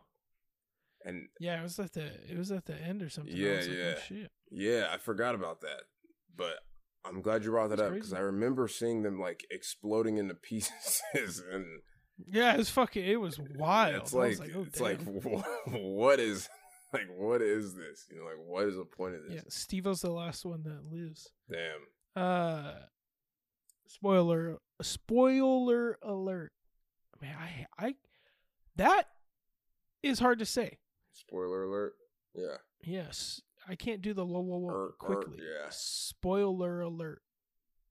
and 1.06 1.28
Yeah, 1.40 1.60
it 1.60 1.64
was 1.64 1.78
at 1.80 1.94
the 1.94 2.06
it 2.30 2.38
was 2.38 2.52
at 2.52 2.66
the 2.66 2.76
end 2.76 3.04
or 3.04 3.10
something. 3.10 3.34
I 3.34 3.38
Yeah, 3.38 3.58
was 3.58 3.68
like, 3.68 3.78
oh, 3.78 3.88
yeah. 3.90 4.00
shit. 4.08 4.32
Yeah, 4.50 4.88
I 4.92 4.98
forgot 4.98 5.36
about 5.36 5.62
that. 5.62 5.82
But 6.36 6.60
I'm 7.06 7.22
glad 7.22 7.44
you 7.44 7.52
brought 7.52 7.70
that 7.70 7.80
up 7.80 7.94
because. 7.94 8.14
I 8.14 8.20
remember 8.20 8.68
seeing 8.68 9.04
them 9.04 9.20
like 9.20 9.46
exploding 9.52 10.18
into 10.18 10.34
pieces, 10.42 11.44
and 11.52 11.66
Yeah, 12.32 12.54
it 12.54 12.58
was 12.58 12.70
fucking. 12.70 13.04
It 13.04 13.20
was 13.20 13.40
wild. 13.40 13.96
it's 14.04 14.14
like 14.14 14.40
like, 14.40 14.52
oh, 14.56 14.66
it's 14.68 14.80
like 14.80 15.00
damn. 15.04 15.14
what 15.84 16.20
is 16.20 16.50
like 16.94 17.08
what 17.18 17.42
is 17.42 17.74
this? 17.76 18.06
You 18.12 18.20
know, 18.20 18.26
like 18.26 18.38
what 18.46 18.66
is 18.68 18.76
the 18.76 18.86
point 18.86 19.16
of 19.16 19.24
this? 19.24 19.36
yeah. 19.36 19.42
Steve-O's 19.50 20.02
the 20.02 20.12
last 20.12 20.46
one 20.46 20.64
that 20.64 20.82
lives. 20.92 21.30
Damn. 21.50 21.82
Uh, 22.16 22.74
spoiler, 23.88 24.58
spoiler 24.82 25.98
alert. 26.04 26.52
Man, 27.22 27.36
I, 27.40 27.66
I, 27.88 27.96
that 28.76 29.08
is 30.02 30.20
hard 30.20 30.40
to 30.40 30.46
say. 30.46 30.78
Spoiler 31.14 31.64
alert. 31.64 31.94
Yeah. 32.36 32.58
Yes, 32.84 33.42
I 33.68 33.76
can't 33.76 34.02
do 34.02 34.14
the 34.14 34.26
low, 34.26 34.42
low, 34.42 34.58
low 34.58 34.70
Er, 34.70 34.84
er, 34.86 34.96
quickly. 34.98 35.38
yeah. 35.40 35.68
Spoiler 35.70 36.82
alert. 36.82 37.22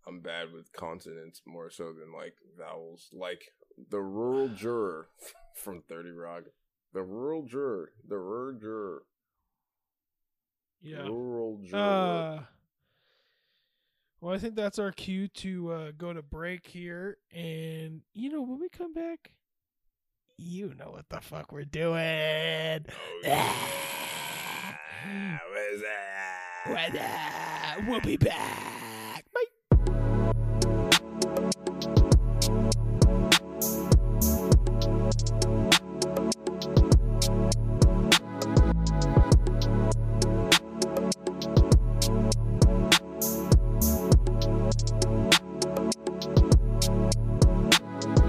I'm 0.06 0.20
bad 0.20 0.52
with 0.52 0.72
consonants 0.72 1.42
more 1.46 1.70
so 1.70 1.92
than 1.92 2.12
like 2.12 2.34
vowels. 2.58 3.08
Like 3.12 3.42
the 3.90 4.00
rural 4.00 4.48
juror 4.54 5.08
from 5.54 5.82
30 5.88 6.10
Rock. 6.10 6.42
The 6.92 7.02
rural 7.02 7.42
juror. 7.42 7.92
The 8.06 8.18
rural 8.18 8.58
juror. 8.58 9.02
Yeah. 10.82 11.02
Rural 11.06 11.60
juror. 11.64 11.78
Uh, 11.80 12.42
well, 14.20 14.34
I 14.34 14.38
think 14.38 14.56
that's 14.56 14.78
our 14.78 14.92
cue 14.92 15.28
to 15.28 15.72
uh, 15.72 15.92
go 15.96 16.12
to 16.12 16.22
break 16.22 16.66
here. 16.66 17.16
And, 17.32 18.02
you 18.12 18.28
know, 18.30 18.42
when 18.42 18.60
we 18.60 18.68
come 18.68 18.92
back, 18.92 19.30
you 20.36 20.74
know 20.74 20.90
what 20.90 21.08
the 21.08 21.20
fuck 21.20 21.50
we're 21.52 21.64
doing. 21.64 22.84
Oh, 22.88 23.20
yeah. 23.24 23.52
What 25.02 25.74
is 25.74 25.82
that? 25.82 26.92
Well, 26.94 27.02
uh, 27.02 27.90
we'll 27.90 28.00
be 28.00 28.16
back. 28.16 29.24
Bye. 29.34 29.44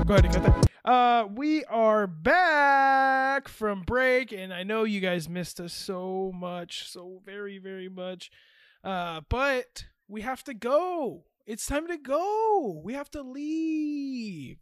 Go 0.05 0.15
ahead 0.15 0.25
cut 0.33 0.43
that. 0.43 0.72
Uh, 0.85 1.25
we 1.33 1.63
are 1.65 2.07
back 2.07 3.47
from 3.47 3.83
break, 3.83 4.33
and 4.33 4.53
I 4.53 4.63
know 4.63 4.83
you 4.83 4.99
guys 4.99 5.29
missed 5.29 5.59
us 5.61 5.71
so 5.73 6.31
much, 6.35 6.89
so 6.89 7.21
very, 7.25 7.57
very 7.57 7.87
much. 7.87 8.29
Uh, 8.83 9.21
but 9.29 9.85
we 10.09 10.21
have 10.21 10.43
to 10.43 10.53
go. 10.53 11.23
It's 11.45 11.65
time 11.65 11.87
to 11.87 11.97
go. 11.97 12.81
We 12.83 12.93
have 12.95 13.09
to 13.11 13.21
leave. 13.21 14.57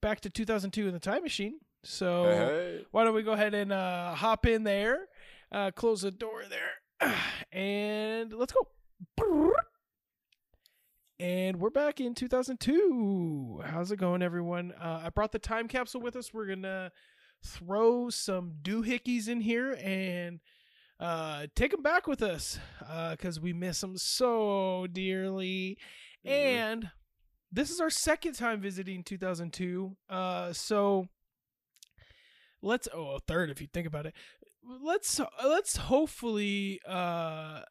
Back 0.00 0.20
to 0.22 0.30
2002 0.30 0.86
in 0.86 0.94
the 0.94 1.00
time 1.00 1.22
machine. 1.22 1.58
So 1.82 2.24
Hey. 2.24 2.86
why 2.92 3.04
don't 3.04 3.14
we 3.14 3.22
go 3.22 3.32
ahead 3.32 3.52
and 3.52 3.72
uh, 3.72 4.14
hop 4.14 4.46
in 4.46 4.64
there, 4.64 5.00
uh, 5.52 5.70
close 5.70 6.00
the 6.00 6.10
door 6.10 6.44
there, 6.48 7.14
and 7.52 8.32
let's 8.32 8.54
go. 8.54 9.52
And 11.20 11.60
we're 11.60 11.70
back 11.70 12.00
in 12.00 12.14
2002. 12.14 13.62
How's 13.64 13.92
it 13.92 13.98
going, 13.98 14.22
everyone? 14.22 14.72
Uh, 14.72 15.02
I 15.04 15.10
brought 15.10 15.32
the 15.32 15.38
time 15.38 15.68
capsule 15.68 16.00
with 16.00 16.16
us. 16.16 16.34
We're 16.34 16.46
gonna 16.46 16.90
throw 17.44 18.10
some 18.10 18.54
doohickeys 18.62 19.28
in 19.28 19.40
here 19.40 19.74
and 19.74 20.40
uh, 20.98 21.46
take 21.54 21.70
them 21.70 21.82
back 21.82 22.06
with 22.06 22.22
us 22.22 22.58
because 23.12 23.38
we 23.38 23.52
miss 23.52 23.80
them 23.80 23.96
so 23.96 24.86
dearly. 24.92 25.78
Mhm. 26.26 26.30
And 26.30 26.90
this 27.52 27.70
is 27.70 27.80
our 27.80 27.90
second 27.90 28.34
time 28.34 28.60
visiting 28.60 29.04
2002. 29.04 29.96
Uh, 30.08 30.52
so 30.52 31.06
let's 32.60 32.88
oh 32.92 33.16
a 33.16 33.20
third 33.20 33.50
if 33.50 33.60
you 33.60 33.68
think 33.72 33.86
about 33.86 34.06
it. 34.06 34.14
Let's 34.64 35.20
let's 35.44 35.76
hopefully 35.76 36.80
uh 36.88 37.62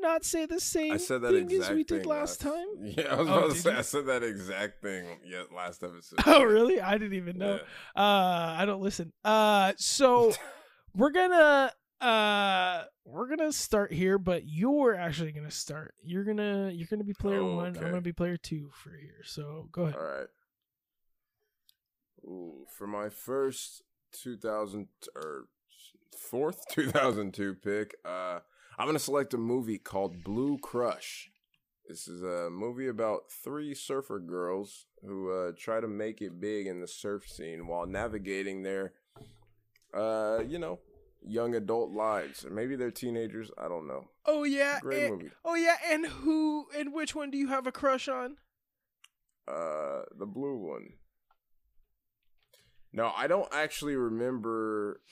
not 0.00 0.24
say 0.24 0.46
the 0.46 0.60
same 0.60 0.92
I 0.92 0.96
said 0.96 1.22
that 1.22 1.32
thing 1.32 1.44
exact 1.50 1.70
as 1.70 1.76
we 1.76 1.84
thing 1.84 1.98
did 1.98 2.06
last 2.06 2.40
time. 2.40 2.66
Yeah, 2.80 3.14
I 3.14 3.14
was 3.16 3.28
Oh, 3.28 3.32
about 3.38 3.50
to 3.50 3.56
say 3.56 3.70
you? 3.72 3.78
I 3.78 3.82
said 3.82 4.06
that 4.06 4.22
exact 4.22 4.82
thing 4.82 5.04
yeah, 5.24 5.42
last 5.54 5.82
episode. 5.82 6.18
Oh 6.26 6.42
really? 6.42 6.80
I 6.80 6.98
didn't 6.98 7.14
even 7.14 7.38
know. 7.38 7.60
Yeah. 7.96 8.02
Uh 8.02 8.56
I 8.58 8.64
don't 8.66 8.80
listen. 8.82 9.12
Uh 9.24 9.72
so 9.76 10.32
we're 10.94 11.10
gonna 11.10 11.72
uh 12.00 12.84
we're 13.04 13.28
gonna 13.28 13.52
start 13.52 13.92
here, 13.92 14.18
but 14.18 14.42
you're 14.46 14.94
actually 14.94 15.32
gonna 15.32 15.50
start. 15.50 15.94
You're 16.02 16.24
gonna 16.24 16.70
you're 16.72 16.88
gonna 16.90 17.04
be 17.04 17.14
player 17.14 17.40
Oh, 17.40 17.56
one. 17.56 17.76
I'm 17.76 17.82
gonna 17.82 18.00
be 18.00 18.12
player 18.12 18.36
two 18.36 18.70
for 18.74 18.90
here. 18.90 19.22
So 19.24 19.68
go 19.72 19.82
ahead. 19.82 19.96
All 19.96 20.02
right. 20.02 20.26
Ooh, 22.24 22.66
for 22.76 22.86
my 22.86 23.08
first 23.08 23.82
2000 24.12 24.88
or 25.16 25.46
fourth 26.16 26.64
2002 26.70 27.54
pick, 27.54 27.94
uh, 28.04 28.40
I'm 28.80 28.86
gonna 28.86 28.98
select 28.98 29.34
a 29.34 29.36
movie 29.36 29.76
called 29.76 30.24
Blue 30.24 30.56
Crush. 30.56 31.28
This 31.86 32.08
is 32.08 32.22
a 32.22 32.48
movie 32.48 32.88
about 32.88 33.24
three 33.44 33.74
surfer 33.74 34.18
girls 34.18 34.86
who 35.02 35.30
uh, 35.30 35.52
try 35.54 35.82
to 35.82 35.86
make 35.86 36.22
it 36.22 36.40
big 36.40 36.66
in 36.66 36.80
the 36.80 36.88
surf 36.88 37.28
scene 37.28 37.66
while 37.66 37.84
navigating 37.84 38.62
their, 38.62 38.94
uh, 39.92 40.38
you 40.48 40.58
know, 40.58 40.78
young 41.22 41.54
adult 41.56 41.90
lives. 41.90 42.42
Or 42.46 42.48
maybe 42.52 42.74
they're 42.74 42.90
teenagers. 42.90 43.50
I 43.58 43.68
don't 43.68 43.86
know. 43.86 44.08
Oh 44.24 44.44
yeah. 44.44 44.80
Great 44.80 45.02
and- 45.02 45.12
movie. 45.12 45.30
oh 45.44 45.56
yeah, 45.56 45.76
and 45.86 46.06
who 46.06 46.64
and 46.74 46.94
which 46.94 47.14
one 47.14 47.30
do 47.30 47.36
you 47.36 47.48
have 47.48 47.66
a 47.66 47.72
crush 47.72 48.08
on? 48.08 48.38
Uh, 49.46 50.04
the 50.18 50.24
blue 50.24 50.56
one. 50.56 50.94
No, 52.94 53.12
I 53.14 53.26
don't 53.26 53.52
actually 53.52 53.96
remember. 53.96 55.02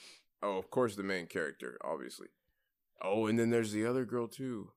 Oh, 0.41 0.57
of 0.57 0.71
course, 0.71 0.95
the 0.95 1.03
main 1.03 1.27
character, 1.27 1.77
obviously. 1.83 2.29
Oh, 3.01 3.27
and 3.27 3.37
then 3.39 3.49
there's 3.49 3.71
the 3.71 3.85
other 3.85 4.05
girl 4.05 4.27
too. 4.27 4.71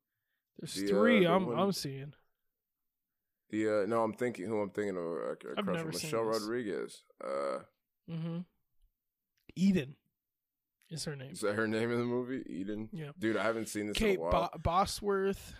There's 0.58 0.74
The, 0.74 0.86
uh, 0.86 0.88
three 0.88 1.20
the 1.24 1.30
I'm 1.32 1.46
one- 1.46 1.58
I'm 1.58 1.72
seeing. 1.72 2.14
The 3.50 3.82
uh, 3.82 3.86
no, 3.86 4.02
I'm 4.02 4.14
thinking 4.14 4.46
who 4.46 4.60
I'm 4.60 4.70
thinking 4.70 4.96
of. 4.96 5.02
Uh, 5.04 5.30
a 5.30 5.30
I've 5.58 5.64
crush 5.64 5.76
never 5.76 5.88
on 5.88 5.92
seen 5.94 6.08
Michelle. 6.10 6.24
Rodriguez. 6.24 7.02
Uh, 7.22 7.58
Mm-hmm. 8.10 8.38
Eden 9.54 9.96
is 10.90 11.04
her 11.04 11.14
name. 11.16 11.30
is 11.32 11.40
that 11.40 11.54
her 11.54 11.68
name 11.68 11.92
in 11.92 11.98
the 11.98 12.04
movie? 12.04 12.42
Eden. 12.48 12.88
Yeah. 12.92 13.10
Dude, 13.18 13.36
I 13.36 13.44
haven't 13.44 13.68
seen 13.68 13.86
this 13.86 13.96
Kate 13.96 14.14
in 14.14 14.20
a 14.20 14.20
while. 14.22 14.50
Bo- 14.52 14.58
Bosworth, 14.58 15.54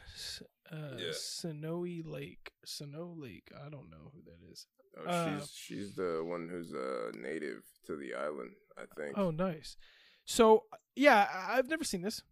uh, 0.70 0.96
Yeah. 0.98 1.10
Sanoe 1.12 2.02
Lake, 2.04 2.52
Sanoe 2.66 3.14
Lake. 3.16 3.50
I 3.56 3.68
don't 3.68 3.90
know 3.90 4.10
who 4.12 4.22
that 4.24 4.50
is. 4.50 4.66
oh, 4.98 5.04
uh, 5.08 5.38
she's 5.40 5.50
she's 5.54 5.94
the 5.94 6.22
one 6.24 6.48
who's 6.48 6.72
a 6.72 7.12
native 7.16 7.62
to 7.86 7.96
the 7.96 8.14
island. 8.14 8.52
I 8.76 8.84
think. 8.96 9.16
Oh, 9.18 9.30
nice. 9.30 9.76
So 10.24 10.64
yeah, 10.96 11.28
I've 11.48 11.68
never 11.68 11.84
seen 11.84 12.02
this, 12.02 12.22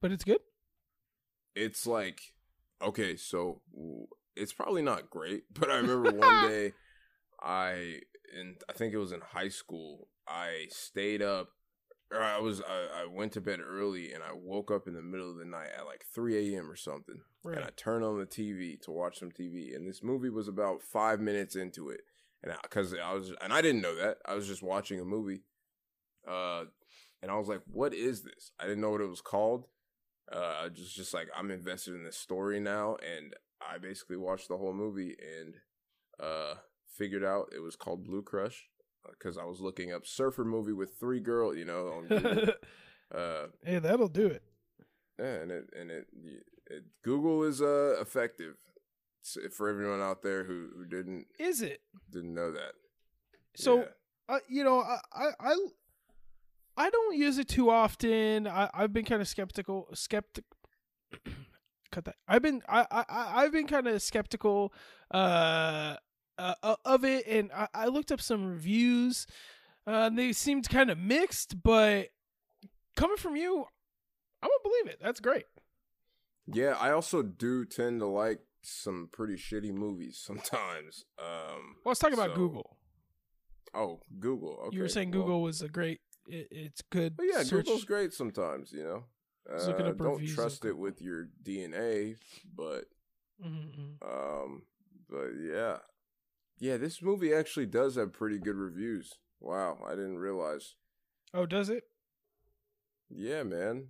but 0.00 0.12
it's 0.12 0.24
good. 0.24 0.40
it's 1.54 1.86
like 1.86 2.20
okay 2.82 3.16
so 3.16 3.60
it's 4.36 4.52
probably 4.52 4.82
not 4.82 5.10
great 5.10 5.44
but 5.58 5.70
i 5.70 5.76
remember 5.76 6.10
one 6.26 6.48
day 6.48 6.72
i 7.42 7.98
and 8.38 8.56
i 8.68 8.72
think 8.72 8.92
it 8.94 8.98
was 8.98 9.12
in 9.12 9.20
high 9.20 9.48
school 9.48 10.08
i 10.28 10.66
stayed 10.70 11.20
up 11.22 11.48
or 12.12 12.22
i 12.22 12.38
was 12.38 12.60
I, 12.62 13.02
I 13.02 13.06
went 13.06 13.32
to 13.32 13.40
bed 13.40 13.60
early 13.60 14.12
and 14.12 14.22
i 14.22 14.32
woke 14.32 14.70
up 14.70 14.86
in 14.86 14.94
the 14.94 15.02
middle 15.02 15.30
of 15.30 15.38
the 15.38 15.44
night 15.44 15.70
at 15.76 15.86
like 15.86 16.04
3 16.14 16.54
a.m 16.54 16.70
or 16.70 16.76
something. 16.76 17.20
And 17.56 17.64
i 17.64 17.70
turned 17.76 18.04
on 18.04 18.18
the 18.18 18.26
tv 18.26 18.80
to 18.82 18.90
watch 18.90 19.18
some 19.18 19.30
tv 19.30 19.74
and 19.74 19.88
this 19.88 20.02
movie 20.02 20.28
was 20.30 20.46
about 20.48 20.82
five 20.82 21.20
minutes 21.20 21.56
into 21.56 21.90
it. 21.90 22.02
And 22.42 22.52
because 22.62 22.94
I, 22.94 23.12
was 23.12 23.32
and 23.42 23.52
i 23.52 23.60
didn't 23.60 23.82
know 23.82 23.94
that. 23.96 24.18
I 24.26 24.34
was 24.34 24.46
just 24.46 24.62
watching 24.62 25.00
a 25.00 25.04
movie. 25.04 25.42
Uh 26.28 26.64
and 27.22 27.30
i 27.30 27.36
was 27.36 27.48
like 27.48 27.62
what 27.66 27.92
is 27.94 28.22
this? 28.22 28.52
I 28.58 28.64
didn't 28.64 28.80
know 28.80 28.90
what 28.90 29.00
it 29.00 29.08
was 29.08 29.20
called 29.20 29.66
uh 30.32 30.68
just 30.68 30.94
just 30.94 31.12
like 31.14 31.28
i'm 31.36 31.50
invested 31.50 31.94
in 31.94 32.04
this 32.04 32.16
story 32.16 32.60
now 32.60 32.96
and 32.96 33.34
i 33.60 33.78
basically 33.78 34.16
watched 34.16 34.48
the 34.48 34.56
whole 34.56 34.72
movie 34.72 35.16
and 35.40 35.54
uh 36.20 36.54
figured 36.96 37.24
out 37.24 37.52
it 37.54 37.60
was 37.60 37.76
called 37.76 38.04
blue 38.04 38.22
crush 38.22 38.68
because 39.10 39.36
i 39.38 39.44
was 39.44 39.60
looking 39.60 39.92
up 39.92 40.06
surfer 40.06 40.44
movie 40.44 40.72
with 40.72 40.94
three 41.00 41.20
girls 41.20 41.56
you 41.56 41.64
know 41.64 41.88
on 41.88 42.48
uh 43.18 43.46
hey, 43.64 43.78
that'll 43.78 44.08
do 44.08 44.26
it. 44.26 44.42
yeah, 45.18 45.34
and 45.42 45.50
it 45.50 45.64
and 45.78 45.90
it, 45.90 46.06
it 46.66 46.84
google 47.02 47.42
is 47.42 47.60
uh 47.60 47.96
effective 48.00 48.54
S- 49.24 49.36
for 49.56 49.68
everyone 49.68 50.00
out 50.00 50.22
there 50.22 50.44
who 50.44 50.68
who 50.76 50.84
didn't 50.86 51.26
Is 51.38 51.60
it? 51.62 51.80
didn't 52.10 52.34
know 52.34 52.52
that 52.52 52.72
So 53.56 53.78
Yeah. 53.78 53.84
uh, 54.28 54.38
you 54.48 54.62
know, 54.62 54.78
I, 54.80 55.30
I 55.40 55.56
I 56.76 56.86
I 56.86 56.90
don't 56.90 57.16
use 57.16 57.38
it 57.38 57.48
too 57.48 57.70
often. 57.70 58.46
I 58.46 58.70
I've 58.72 58.92
been 58.92 59.04
kind 59.04 59.20
of 59.20 59.28
skeptical. 59.28 59.88
Skeptic. 59.94 60.44
Cut 61.92 62.04
that. 62.04 62.16
I've 62.28 62.42
been 62.42 62.62
I 62.68 62.86
I 62.90 63.04
I- 63.08 63.42
I've 63.42 63.52
been 63.52 63.66
kind 63.66 63.86
of 63.88 64.00
skeptical 64.02 64.72
uh, 65.12 65.96
uh 66.38 66.76
of 66.84 67.04
it, 67.04 67.26
and 67.26 67.50
I, 67.52 67.68
I 67.74 67.86
looked 67.86 68.12
up 68.12 68.20
some 68.20 68.46
reviews. 68.50 69.26
Uh, 69.86 70.06
and 70.06 70.18
they 70.18 70.32
seemed 70.32 70.68
kind 70.68 70.90
of 70.90 70.98
mixed, 70.98 71.62
but 71.62 72.08
coming 72.96 73.16
from 73.16 73.34
you, 73.34 73.64
I'm 74.42 74.48
gonna 74.48 74.62
believe 74.62 74.86
it. 74.94 75.00
That's 75.02 75.20
great. 75.20 75.46
Yeah, 76.46 76.76
I 76.78 76.90
also 76.92 77.22
do 77.22 77.64
tend 77.64 78.00
to 78.00 78.06
like 78.06 78.40
some 78.62 79.08
pretty 79.10 79.34
shitty 79.34 79.72
movies 79.72 80.18
sometimes. 80.24 81.06
Um, 81.18 81.76
Well, 81.84 81.90
let's 81.92 81.98
talk 82.00 82.12
about 82.12 82.30
so- 82.30 82.36
Google. 82.36 82.76
Oh, 83.72 84.00
Google. 84.18 84.58
Okay, 84.66 84.76
you 84.76 84.82
were 84.82 84.88
saying 84.88 85.12
well- 85.12 85.22
Google 85.22 85.42
was 85.42 85.62
a 85.62 85.68
great. 85.68 86.00
It, 86.28 86.48
it's 86.50 86.82
good. 86.82 87.16
But 87.16 87.26
yeah, 87.32 87.42
search. 87.42 87.64
Google's 87.64 87.84
great 87.84 88.12
sometimes. 88.12 88.72
You 88.72 88.84
know, 88.84 89.04
uh, 89.54 89.92
don't 89.92 90.26
trust 90.26 90.64
it 90.64 90.76
with 90.76 91.00
your 91.02 91.28
DNA, 91.42 92.16
but 92.54 92.84
Mhm, 93.44 93.96
mhm. 94.02 94.44
um, 94.44 94.62
but 95.08 95.30
yeah, 95.40 95.78
yeah, 96.58 96.76
this 96.76 97.00
movie 97.02 97.32
actually 97.32 97.66
does 97.66 97.96
have 97.96 98.12
pretty 98.12 98.38
good 98.38 98.56
reviews. 98.56 99.14
Wow, 99.40 99.78
I 99.86 99.90
didn't 99.90 100.18
realize. 100.18 100.74
Oh, 101.32 101.46
does 101.46 101.70
it? 101.70 101.84
Yeah, 103.08 103.42
man. 103.42 103.88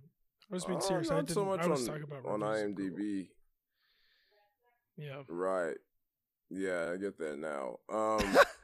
I 0.49 0.53
was 0.53 0.65
being 0.65 0.79
Uh, 0.79 0.81
serious. 0.81 1.11
I 1.11 1.15
Not 1.15 1.29
so 1.29 1.45
much 1.45 1.59
on 1.61 1.71
about 2.03 2.25
on 2.25 2.41
reviews 2.41 2.61
of 2.63 2.75
Google. 2.75 2.97
IMDb. 2.97 3.29
Yeah. 4.97 5.23
Right. 5.27 5.77
Yeah, 6.49 6.91
I 6.93 6.97
get 6.97 7.17
that 7.17 7.37
now. 7.37 7.79
Um 7.89 8.37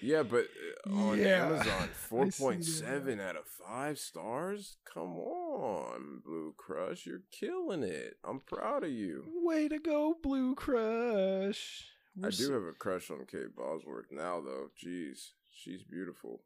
Yeah, 0.00 0.22
but 0.22 0.46
uh, 0.86 0.92
on 0.94 1.18
Yeah. 1.18 1.46
Amazon, 1.46 1.88
four 1.92 2.26
point 2.28 2.64
seven 2.64 3.20
out 3.20 3.36
of 3.36 3.44
five 3.46 3.98
stars. 3.98 4.76
Come 4.84 5.16
on, 5.18 6.20
Blue 6.24 6.54
Crush, 6.56 7.04
you're 7.06 7.22
killing 7.30 7.82
it. 7.82 8.16
I'm 8.24 8.40
proud 8.40 8.84
of 8.84 8.90
you. 8.90 9.24
Way 9.42 9.68
to 9.68 9.78
go, 9.78 10.14
Blue 10.22 10.54
Crush. 10.54 11.86
We're 12.16 12.28
I 12.28 12.30
do 12.30 12.52
have 12.52 12.62
a 12.62 12.72
crush 12.72 13.10
on 13.10 13.26
Kate 13.30 13.54
Bosworth 13.56 14.10
now, 14.10 14.40
though. 14.40 14.70
Jeez, 14.84 15.30
she's 15.54 15.82
beautiful. 15.84 16.40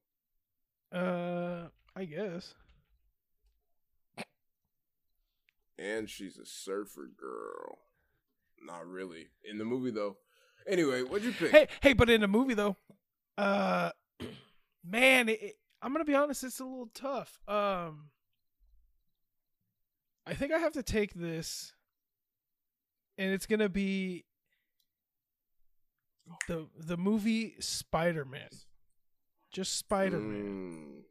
Uh, 0.92 1.68
I 1.96 2.04
guess. 2.04 2.54
And 5.78 6.08
she's 6.08 6.38
a 6.38 6.46
surfer 6.46 7.10
girl. 7.16 7.78
Not 8.64 8.86
really. 8.86 9.28
In 9.48 9.58
the 9.58 9.64
movie, 9.64 9.90
though. 9.90 10.16
Anyway, 10.66 11.02
what'd 11.02 11.24
you 11.26 11.32
pick? 11.32 11.50
Hey, 11.50 11.66
hey, 11.80 11.92
but 11.92 12.08
in 12.08 12.20
the 12.20 12.28
movie 12.28 12.54
though, 12.54 12.76
uh, 13.38 13.90
man, 14.84 15.28
it, 15.28 15.42
it- 15.42 15.56
I'm 15.84 15.92
gonna 15.92 16.04
be 16.04 16.14
honest. 16.14 16.44
It's 16.44 16.60
a 16.60 16.64
little 16.64 16.90
tough. 16.94 17.40
Um, 17.48 18.10
I 20.24 20.34
think 20.34 20.52
I 20.52 20.58
have 20.58 20.74
to 20.74 20.82
take 20.84 21.12
this, 21.14 21.72
and 23.18 23.32
it's 23.32 23.46
gonna 23.46 23.68
be 23.68 24.24
the 26.48 26.68
the 26.78 26.96
movie 26.96 27.56
Spider 27.58 28.24
Man. 28.24 28.48
Just 29.50 29.76
Spider 29.76 30.18
Man. 30.20 30.42
Mm, 30.44 31.02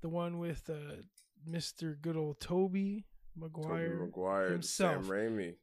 the 0.00 0.08
one 0.08 0.38
with 0.38 0.70
uh, 0.70 1.02
Mr. 1.48 2.00
Good 2.00 2.16
old 2.16 2.38
Tobey 2.40 3.04
Maguire, 3.36 3.96
Maguire, 4.00 4.50
himself. 4.52 5.06
Sam 5.06 5.12
Raimi. 5.12 5.54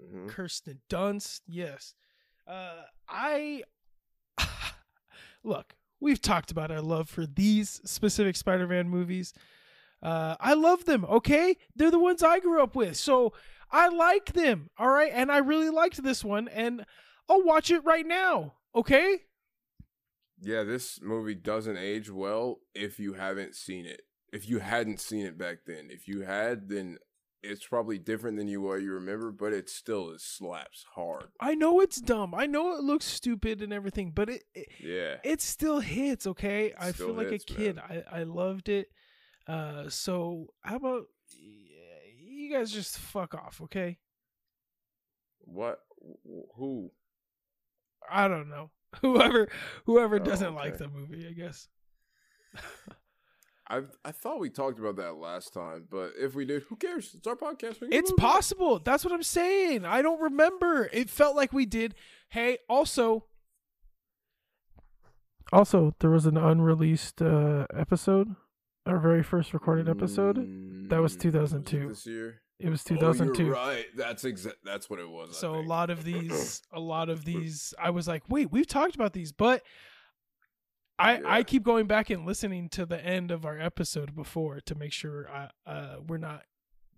Mhm. 0.00 0.28
Kirsten 0.28 0.80
Dunst. 0.88 1.40
Yes, 1.48 1.94
uh, 2.46 2.82
I 3.08 3.64
look. 5.44 5.74
We've 6.00 6.20
talked 6.20 6.50
about 6.50 6.70
our 6.70 6.80
love 6.80 7.08
for 7.08 7.26
these 7.26 7.80
specific 7.84 8.36
Spider-Man 8.36 8.88
movies. 8.88 9.34
Uh, 10.02 10.36
I 10.40 10.54
love 10.54 10.86
them. 10.86 11.04
Okay, 11.04 11.56
they're 11.76 11.90
the 11.90 11.98
ones 11.98 12.22
I 12.22 12.40
grew 12.40 12.62
up 12.62 12.74
with, 12.74 12.96
so 12.96 13.34
I 13.70 13.88
like 13.88 14.32
them. 14.32 14.70
All 14.78 14.88
right, 14.88 15.12
and 15.14 15.30
I 15.30 15.38
really 15.38 15.68
liked 15.68 16.02
this 16.02 16.24
one, 16.24 16.48
and 16.48 16.86
I'll 17.28 17.44
watch 17.44 17.70
it 17.70 17.84
right 17.84 18.06
now. 18.06 18.54
Okay. 18.74 19.18
Yeah, 20.40 20.62
this 20.64 21.00
movie 21.02 21.34
doesn't 21.34 21.76
age 21.76 22.10
well 22.10 22.60
if 22.74 22.98
you 22.98 23.12
haven't 23.12 23.54
seen 23.54 23.84
it. 23.84 24.02
If 24.32 24.48
you 24.48 24.60
hadn't 24.60 25.00
seen 25.00 25.26
it 25.26 25.36
back 25.36 25.58
then, 25.66 25.88
if 25.90 26.08
you 26.08 26.22
had, 26.22 26.68
then 26.68 26.98
it's 27.42 27.66
probably 27.66 27.98
different 27.98 28.36
than 28.36 28.48
you 28.48 28.60
what 28.60 28.82
you 28.82 28.92
remember, 28.92 29.30
but 29.30 29.52
it 29.52 29.68
still 29.70 30.10
is 30.10 30.22
slaps 30.22 30.84
hard. 30.94 31.28
I 31.40 31.54
know 31.54 31.80
it's 31.80 32.00
dumb. 32.00 32.34
I 32.34 32.46
know 32.46 32.74
it 32.76 32.82
looks 32.82 33.06
stupid 33.06 33.62
and 33.62 33.72
everything, 33.72 34.10
but 34.12 34.28
it, 34.28 34.44
it 34.54 34.68
Yeah, 34.78 35.16
it 35.24 35.40
still 35.40 35.80
hits 35.80 36.26
okay 36.26 36.74
i 36.78 36.92
feel 36.92 37.12
like 37.12 37.30
hits, 37.30 37.44
a 37.44 37.46
kid 37.54 37.76
man. 37.76 38.04
i 38.12 38.20
i 38.20 38.22
loved 38.24 38.68
it 38.68 38.88
uh 39.46 39.88
so 39.88 40.48
how 40.62 40.76
about 40.76 41.04
y- 41.32 42.14
you 42.18 42.52
guys 42.52 42.70
just 42.70 42.98
fuck 42.98 43.34
off 43.34 43.60
okay 43.62 43.98
what? 45.40 45.80
Who? 46.56 46.90
i 48.10 48.28
don't 48.28 48.48
know 48.48 48.70
whoever 49.02 49.48
whoever 49.86 50.16
Oh, 50.16 50.24
doesn't 50.24 50.54
like 50.54 50.74
okay. 50.74 50.84
the 50.84 50.88
movie 50.88 51.26
i 51.28 51.32
guess 51.32 51.68
I 53.70 53.82
I 54.04 54.10
thought 54.12 54.40
we 54.40 54.50
talked 54.50 54.78
about 54.78 54.96
that 54.96 55.14
last 55.14 55.52
time, 55.54 55.84
but 55.90 56.12
if 56.18 56.34
we 56.34 56.44
did, 56.44 56.64
who 56.64 56.76
cares? 56.76 57.14
It's 57.14 57.26
our 57.26 57.36
podcast. 57.36 57.76
It's 57.82 58.10
move 58.10 58.18
on. 58.20 58.32
possible 58.32 58.78
that's 58.80 59.04
what 59.04 59.12
i'm 59.14 59.22
saying 59.22 59.84
i 59.84 60.02
don't 60.02 60.20
remember 60.20 60.88
it 60.92 61.08
felt 61.08 61.36
like 61.36 61.52
we 61.52 61.64
did 61.66 61.94
hey 62.30 62.58
also 62.68 63.24
also 65.52 65.94
there 66.00 66.10
was 66.10 66.26
an 66.26 66.36
unreleased 66.36 67.20
uh 67.22 67.66
episode 67.74 68.34
our 68.86 68.98
very 68.98 69.22
first 69.22 69.52
recorded 69.52 69.88
episode 69.88 70.36
that 70.88 71.00
was 71.00 71.16
Mm, 71.16 71.20
2002. 71.20 71.88
This 71.88 72.06
year. 72.06 72.40
it 72.58 72.68
was 72.70 72.82
Oh, 72.90 72.94
2002 72.94 73.44
you're 73.44 73.54
right. 73.54 73.86
That's 73.96 74.24
exa- 74.24 74.54
That's 74.64 74.88
what 74.90 74.98
it 74.98 75.08
was. 75.08 75.36
So 75.38 75.54
a 75.54 75.60
lot 75.62 75.90
of 75.90 76.02
these 76.04 76.62
a 76.72 76.80
lot 76.80 77.08
of 77.08 77.24
these 77.24 77.74
i 77.80 77.90
was 77.90 78.08
like 78.08 78.22
wait 78.28 78.50
we've 78.50 78.66
talked 78.66 78.94
about 78.94 79.12
these 79.12 79.32
but 79.32 79.62
i 81.00 81.38
i 81.38 81.42
keep 81.42 81.62
going 81.62 81.86
back 81.86 82.10
and 82.10 82.26
listening 82.26 82.68
to 82.68 82.84
the 82.86 83.04
end 83.04 83.30
of 83.30 83.44
our 83.44 83.58
episode 83.58 84.14
before 84.14 84.60
to 84.60 84.74
make 84.74 84.92
sure 84.92 85.28
I, 85.28 85.48
uh 85.70 85.96
we're 86.06 86.18
not 86.18 86.42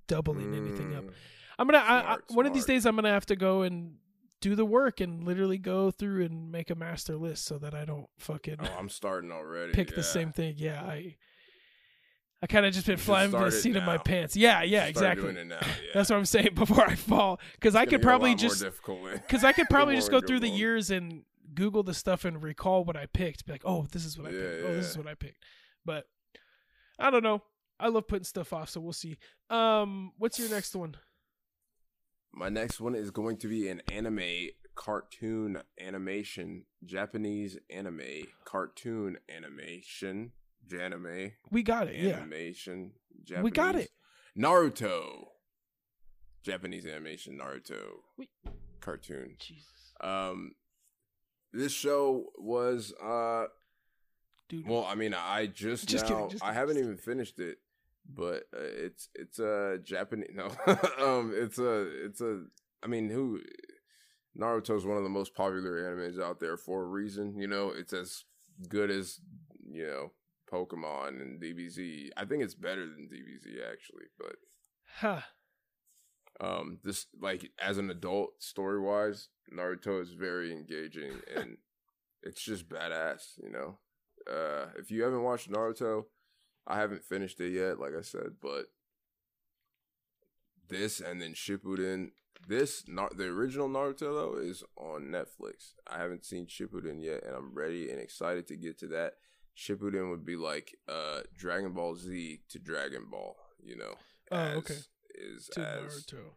doubling 0.08 0.54
anything 0.54 0.94
up 0.94 1.04
Mm. 1.04 1.12
i'm 1.58 1.66
gonna 1.66 1.78
I, 1.78 1.98
I, 1.98 2.02
Smart, 2.02 2.24
one 2.30 2.46
of 2.46 2.54
these 2.54 2.66
days 2.66 2.84
i'm 2.86 2.94
gonna 2.96 3.10
have 3.12 3.26
to 3.26 3.36
go 3.36 3.62
and 3.62 3.94
do 4.40 4.56
the 4.56 4.64
work 4.64 5.00
and 5.00 5.24
literally 5.24 5.56
go 5.56 5.90
through 5.92 6.24
and 6.24 6.50
make 6.50 6.68
a 6.68 6.74
master 6.74 7.16
list 7.16 7.44
so 7.44 7.58
that 7.58 7.74
I 7.74 7.84
don't 7.84 8.08
fucking 8.18 8.56
Oh, 8.60 8.76
I'm 8.76 8.88
starting 8.88 9.30
already. 9.30 9.72
pick 9.72 9.90
yeah. 9.90 9.96
the 9.96 10.02
same 10.02 10.32
thing. 10.32 10.56
Yeah, 10.58 10.82
I 10.82 11.14
I 12.42 12.48
kind 12.48 12.66
of 12.66 12.74
just 12.74 12.88
been 12.88 12.96
flying 12.96 13.30
by 13.30 13.44
the 13.44 13.52
seat 13.52 13.76
of 13.76 13.84
my 13.84 13.98
pants. 13.98 14.34
Yeah, 14.34 14.64
yeah, 14.64 14.86
exactly. 14.86 15.32
Now. 15.32 15.58
Yeah. 15.60 15.90
That's 15.94 16.10
what 16.10 16.16
I'm 16.16 16.24
saying 16.24 16.48
before 16.56 16.84
I 16.84 16.96
fall, 16.96 17.38
because 17.54 17.76
I 17.76 17.84
could 17.86 17.90
gonna 17.90 17.98
get 18.00 18.04
a 18.04 18.08
probably 18.08 18.34
just 18.34 18.64
because 19.28 19.44
I 19.48 19.52
could 19.52 19.68
probably 19.70 19.94
just 19.94 20.10
go 20.10 20.20
through 20.20 20.40
the 20.40 20.48
years 20.48 20.90
and 20.90 21.22
Google 21.54 21.82
the 21.82 21.94
stuff 21.94 22.24
and 22.24 22.42
recall 22.42 22.84
what 22.84 22.96
I 22.96 23.06
picked. 23.06 23.46
Be 23.46 23.52
like, 23.52 23.62
oh, 23.64 23.86
this 23.92 24.04
is 24.04 24.18
what 24.18 24.28
I 24.28 24.30
Yeah, 24.30 24.40
picked. 24.40 24.64
Oh, 24.66 24.74
this 24.74 24.90
is 24.90 24.98
what 24.98 25.06
I 25.06 25.14
picked. 25.14 25.42
But 25.84 26.04
I 26.98 27.10
don't 27.10 27.22
know. 27.22 27.42
I 27.80 27.88
love 27.88 28.06
putting 28.06 28.24
stuff 28.24 28.52
off, 28.52 28.70
so 28.70 28.80
we'll 28.80 28.92
see. 28.92 29.18
Um, 29.50 30.12
what's 30.18 30.38
your 30.38 30.48
next 30.50 30.74
one? 30.76 30.96
My 32.32 32.48
next 32.48 32.80
one 32.80 32.94
is 32.94 33.10
going 33.10 33.36
to 33.38 33.48
be 33.48 33.68
an 33.68 33.82
anime 33.90 34.48
cartoon 34.74 35.58
animation, 35.80 36.64
Japanese 36.84 37.58
anime 37.68 38.00
cartoon 38.44 39.18
animation, 39.28 40.32
Janime 40.66 41.32
We 41.50 41.62
got 41.62 41.88
it. 41.88 41.96
Yeah, 41.96 42.18
animation. 42.18 42.92
Japanese. 43.24 43.44
we 43.44 43.50
got 43.50 43.74
it. 43.74 43.90
Naruto. 44.38 45.26
Japanese 46.42 46.86
animation 46.86 47.38
Naruto 47.38 47.80
We- 48.16 48.30
cartoon. 48.80 49.36
Jesus, 49.38 49.92
Um, 50.00 50.52
this 51.52 51.72
show 51.72 52.26
was 52.38 52.92
uh 53.02 53.46
dude. 54.48 54.66
well, 54.66 54.84
I 54.84 54.94
mean, 54.94 55.14
I 55.14 55.46
just 55.46 55.88
Just 55.88 56.08
now 56.08 56.14
kidding, 56.14 56.30
just 56.30 56.44
I 56.44 56.52
haven't 56.52 56.78
even 56.78 56.96
finished 56.96 57.38
it, 57.38 57.58
but 58.08 58.44
uh, 58.54 58.60
it's 58.60 59.08
it's 59.14 59.38
a 59.38 59.78
Japanese 59.82 60.30
no, 60.34 60.46
um, 60.98 61.32
it's 61.34 61.58
a 61.58 62.04
it's 62.04 62.20
a 62.20 62.44
I 62.82 62.88
mean, 62.88 63.10
who 63.10 63.40
Naruto 64.38 64.76
is 64.76 64.84
one 64.86 64.96
of 64.96 65.02
the 65.02 65.08
most 65.08 65.34
popular 65.34 65.82
animes 65.82 66.20
out 66.20 66.40
there 66.40 66.56
for 66.56 66.82
a 66.82 66.86
reason. 66.86 67.36
You 67.36 67.46
know, 67.46 67.70
it's 67.70 67.92
as 67.92 68.24
good 68.68 68.90
as 68.90 69.20
you 69.70 69.86
know 69.86 70.12
Pokemon 70.50 71.20
and 71.20 71.40
DBZ. 71.40 72.10
I 72.16 72.24
think 72.24 72.42
it's 72.42 72.54
better 72.54 72.86
than 72.86 73.08
DBZ 73.08 73.70
actually, 73.70 74.06
but 74.18 74.36
huh. 74.98 75.20
Um 76.42 76.78
this 76.82 77.06
like 77.20 77.50
as 77.60 77.78
an 77.78 77.88
adult 77.90 78.30
story 78.42 78.80
wise 78.80 79.28
naruto 79.56 80.02
is 80.02 80.10
very 80.10 80.52
engaging 80.52 81.12
and 81.36 81.56
it's 82.22 82.42
just 82.42 82.68
badass 82.68 83.38
you 83.42 83.50
know? 83.50 83.78
Uh 84.30 84.66
if 84.78 84.90
you 84.90 85.02
haven't 85.02 85.22
watched 85.22 85.50
naruto 85.50 86.04
i 86.66 86.76
haven't 86.78 87.04
finished 87.04 87.40
it 87.40 87.52
yet 87.52 87.78
like 87.80 87.92
i 87.98 88.02
said 88.02 88.32
but 88.40 88.66
this 90.68 91.00
and 91.00 91.20
then 91.20 91.32
shippuden 91.34 92.10
this 92.48 92.84
Nar- 92.88 93.10
the 93.16 93.24
original 93.24 93.68
naruto 93.68 94.00
though 94.00 94.36
is 94.40 94.64
on 94.76 95.02
netflix. 95.02 95.74
I 95.86 95.98
haven't 95.98 96.24
seen 96.24 96.46
shippuden 96.46 97.02
yet 97.02 97.24
and 97.24 97.36
i'm 97.36 97.54
ready 97.54 97.90
and 97.90 98.00
excited 98.00 98.46
to 98.48 98.56
get 98.56 98.78
to 98.80 98.88
that. 98.88 99.14
Shippuden 99.56 100.10
would 100.10 100.24
be 100.24 100.36
like 100.36 100.74
uh 100.88 101.20
dragon 101.36 101.72
ball 101.72 101.94
z 101.94 102.40
to 102.48 102.58
dragon 102.58 103.06
ball 103.10 103.36
you 103.62 103.76
know 103.76 103.94
Oh, 104.30 104.58
okay. 104.58 104.78
Is 105.22 105.48
To 105.54 105.60
as 105.60 106.04
Naruto. 106.04 106.34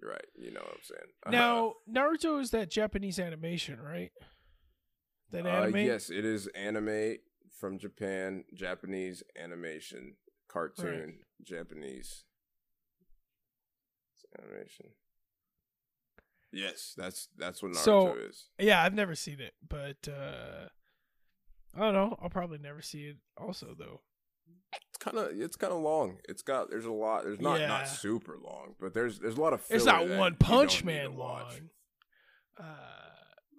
you're 0.00 0.10
right. 0.10 0.24
You 0.36 0.50
know 0.52 0.60
what 0.60 0.72
I'm 0.74 0.82
saying. 0.82 1.12
Now, 1.30 1.74
Naruto 1.90 2.40
is 2.40 2.50
that 2.50 2.70
Japanese 2.70 3.18
animation, 3.18 3.80
right? 3.80 4.12
That 5.30 5.46
Uh, 5.46 5.48
anime. 5.50 5.78
yes, 5.78 6.10
it 6.10 6.24
is 6.24 6.46
anime 6.48 7.16
from 7.58 7.78
Japan, 7.78 8.44
Japanese 8.54 9.22
animation, 9.36 10.16
cartoon, 10.48 11.20
Japanese 11.42 12.24
It's 14.14 14.24
animation. 14.42 14.86
Yes, 16.50 16.94
that's 16.96 17.28
that's 17.36 17.62
what 17.62 17.72
Naruto 17.72 17.84
So- 17.84 18.14
is. 18.14 18.48
Yeah, 18.58 18.82
I've 18.82 18.94
never 18.94 19.14
seen 19.14 19.40
it, 19.40 19.54
but 19.66 20.08
uh 20.08 20.68
I 21.74 21.80
don't 21.80 21.92
know. 21.94 22.16
I'll 22.22 22.30
probably 22.30 22.58
never 22.58 22.80
see 22.80 23.04
it. 23.08 23.18
Also, 23.36 23.74
though. 23.78 24.00
Kind 25.00 25.16
of 25.18 25.28
it's 25.32 25.56
kind 25.56 25.72
of 25.72 25.80
long. 25.80 26.18
It's 26.28 26.42
got 26.42 26.70
there's 26.70 26.84
a 26.84 26.90
lot. 26.92 27.24
There's 27.24 27.40
not 27.40 27.60
Yeah. 27.60 27.68
not 27.68 27.88
super 27.88 28.36
long, 28.42 28.74
but 28.80 28.94
there's 28.94 29.18
there's 29.20 29.36
a 29.36 29.40
lot 29.40 29.52
of. 29.52 29.62
It's 29.70 29.84
not 29.84 30.08
One 30.08 30.34
Punch 30.34 30.80
don't 30.80 30.86
need 30.86 31.00
to 31.02 31.08
Man 31.08 31.16
long. 31.18 31.44
Uh, 32.58 32.64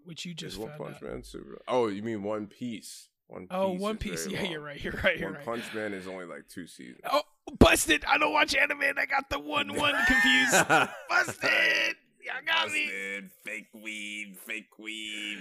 which 0.04 0.26
you 0.26 0.34
just 0.34 0.58
One 0.58 0.72
Punch 0.78 0.96
out. 0.98 1.04
Man 1.04 1.24
super? 1.24 1.62
Oh, 1.68 1.88
you 1.88 2.04
mean 2.04 2.24
One 2.24 2.48
Piece? 2.48 3.08
One 3.28 3.42
Piece. 3.44 3.50
Oh, 3.52 3.70
One 3.72 3.98
Piece. 3.98 4.28
Yeah, 4.28 4.42
long. 4.42 4.52
you're 4.52 4.60
right. 4.62 4.84
You're 4.84 5.00
right. 5.04 5.18
You're 5.18 5.30
One 5.30 5.36
right. 5.38 5.46
Punch 5.46 5.74
Man 5.74 5.94
is 5.94 6.08
only 6.08 6.26
like 6.26 6.48
two 6.50 6.68
seasons. 6.68 7.00
Oh, 7.10 7.22
busted! 7.58 8.04
I 8.06 8.18
don't 8.18 8.34
watch 8.34 8.56
anime, 8.56 8.82
and 8.82 9.00
I 9.00 9.06
got 9.06 9.30
the 9.30 9.40
one 9.40 9.74
one 9.76 9.94
confused. 10.08 10.68
busted! 11.10 11.96
Y'all 12.22 12.36
got 12.46 12.70
me. 12.72 12.86
Busted. 12.86 13.32
Fake 13.46 13.68
weed. 13.74 14.36
Fake 14.46 14.78
weed. 14.78 15.38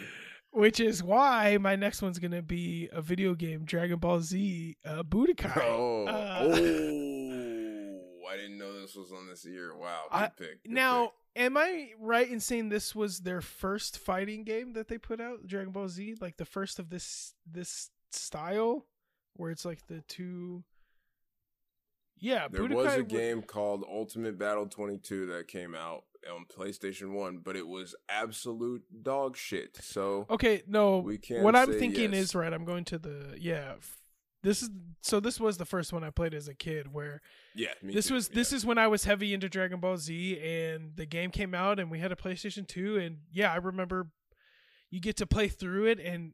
Which 0.51 0.81
is 0.81 1.03
why 1.03 1.59
my 1.59 1.77
next 1.77 2.01
one's 2.03 2.19
gonna 2.19 2.43
be 2.43 2.89
a 2.91 3.03
video 3.03 3.35
game, 3.35 3.65
Dragon 3.65 3.99
Ball 3.99 4.21
Z 4.21 4.77
uh, 4.85 5.03
Budokai. 5.03 5.63
Oh, 5.63 6.07
Uh, 6.07 6.39
oh! 6.43 8.29
I 8.31 8.37
didn't 8.37 8.59
know 8.59 8.79
this 8.81 8.95
was 8.95 9.11
on 9.13 9.27
this 9.29 9.45
year. 9.45 9.75
Wow, 9.77 10.05
good 10.11 10.17
I- 10.17 10.29
pick. 10.29 10.63
good 10.65 10.73
Now, 10.73 11.13
am 11.37 11.57
I 11.57 11.91
right 12.01 12.29
in 12.29 12.41
saying 12.41 12.69
this 12.69 12.95
was 12.95 13.21
their 13.21 13.41
first 13.41 13.99
fighting 13.99 14.45
game 14.45 14.73
that 14.75 14.89
they 14.89 14.99
put 14.99 15.21
out, 15.21 15.47
Dragon 15.47 15.73
Ball 15.73 15.89
Z, 15.89 16.17
like 16.21 16.37
the 16.37 16.45
first 16.45 16.79
of 16.79 16.89
this 16.91 17.35
this 17.51 17.91
style, 18.11 18.87
where 19.35 19.51
it's 19.51 19.65
like 19.65 19.87
the 19.87 20.03
two. 20.09 20.65
Yeah, 22.21 22.49
there 22.51 22.63
Budokai 22.63 22.75
was 22.75 22.95
a 22.95 23.03
game 23.05 23.43
called 23.43 23.85
Ultimate 23.89 24.39
Battle 24.39 24.67
22 24.67 25.27
that 25.27 25.47
came 25.47 25.75
out 25.75 26.03
on 26.33 26.45
PlayStation 26.47 27.13
One, 27.13 27.39
but 27.39 27.57
it 27.57 27.67
was 27.67 27.95
absolute 28.09 28.83
dog 29.03 29.37
shit. 29.37 29.79
So 29.81 30.27
Okay, 30.31 30.63
no. 30.67 30.99
We 30.99 31.19
can't 31.19 31.43
what 31.43 31.55
I'm 31.57 31.73
thinking 31.79 32.13
yes. 32.13 32.25
is 32.25 32.35
right. 32.35 32.53
I'm 32.53 32.65
going 32.65 32.85
to 32.87 32.99
the 32.99 33.37
yeah. 33.39 33.75
f- 33.77 33.99
This 34.43 34.63
is 34.63 34.71
so. 35.03 35.21
This 35.21 35.39
was 35.41 35.59
the 35.59 35.65
first 35.65 35.93
one 35.93 36.05
I 36.05 36.11
played 36.11 36.35
as 36.35 36.49
a 36.49 36.55
kid. 36.55 36.93
Where 36.93 37.21
yeah, 37.55 37.69
me 37.83 37.93
this 37.95 38.09
too, 38.09 38.15
was 38.15 38.29
this 38.29 38.53
is 38.53 38.65
when 38.67 38.79
I 38.79 38.87
was 38.89 39.05
heavy 39.05 39.33
into 39.35 39.49
Dragon 39.49 39.81
Ball 39.81 39.97
Z, 39.97 40.39
and 40.41 40.97
the 40.97 41.07
game 41.07 41.31
came 41.31 41.55
out, 41.55 41.79
and 41.81 41.91
we 41.91 41.99
had 41.99 42.13
a 42.13 42.17
PlayStation 42.17 42.67
Two, 42.67 42.97
and 42.99 43.19
yeah, 43.33 43.53
I 43.53 43.57
remember 43.57 44.09
you 44.91 45.01
get 45.01 45.17
to 45.19 45.27
play 45.27 45.49
through 45.49 45.87
it, 45.87 45.99
and 46.01 46.33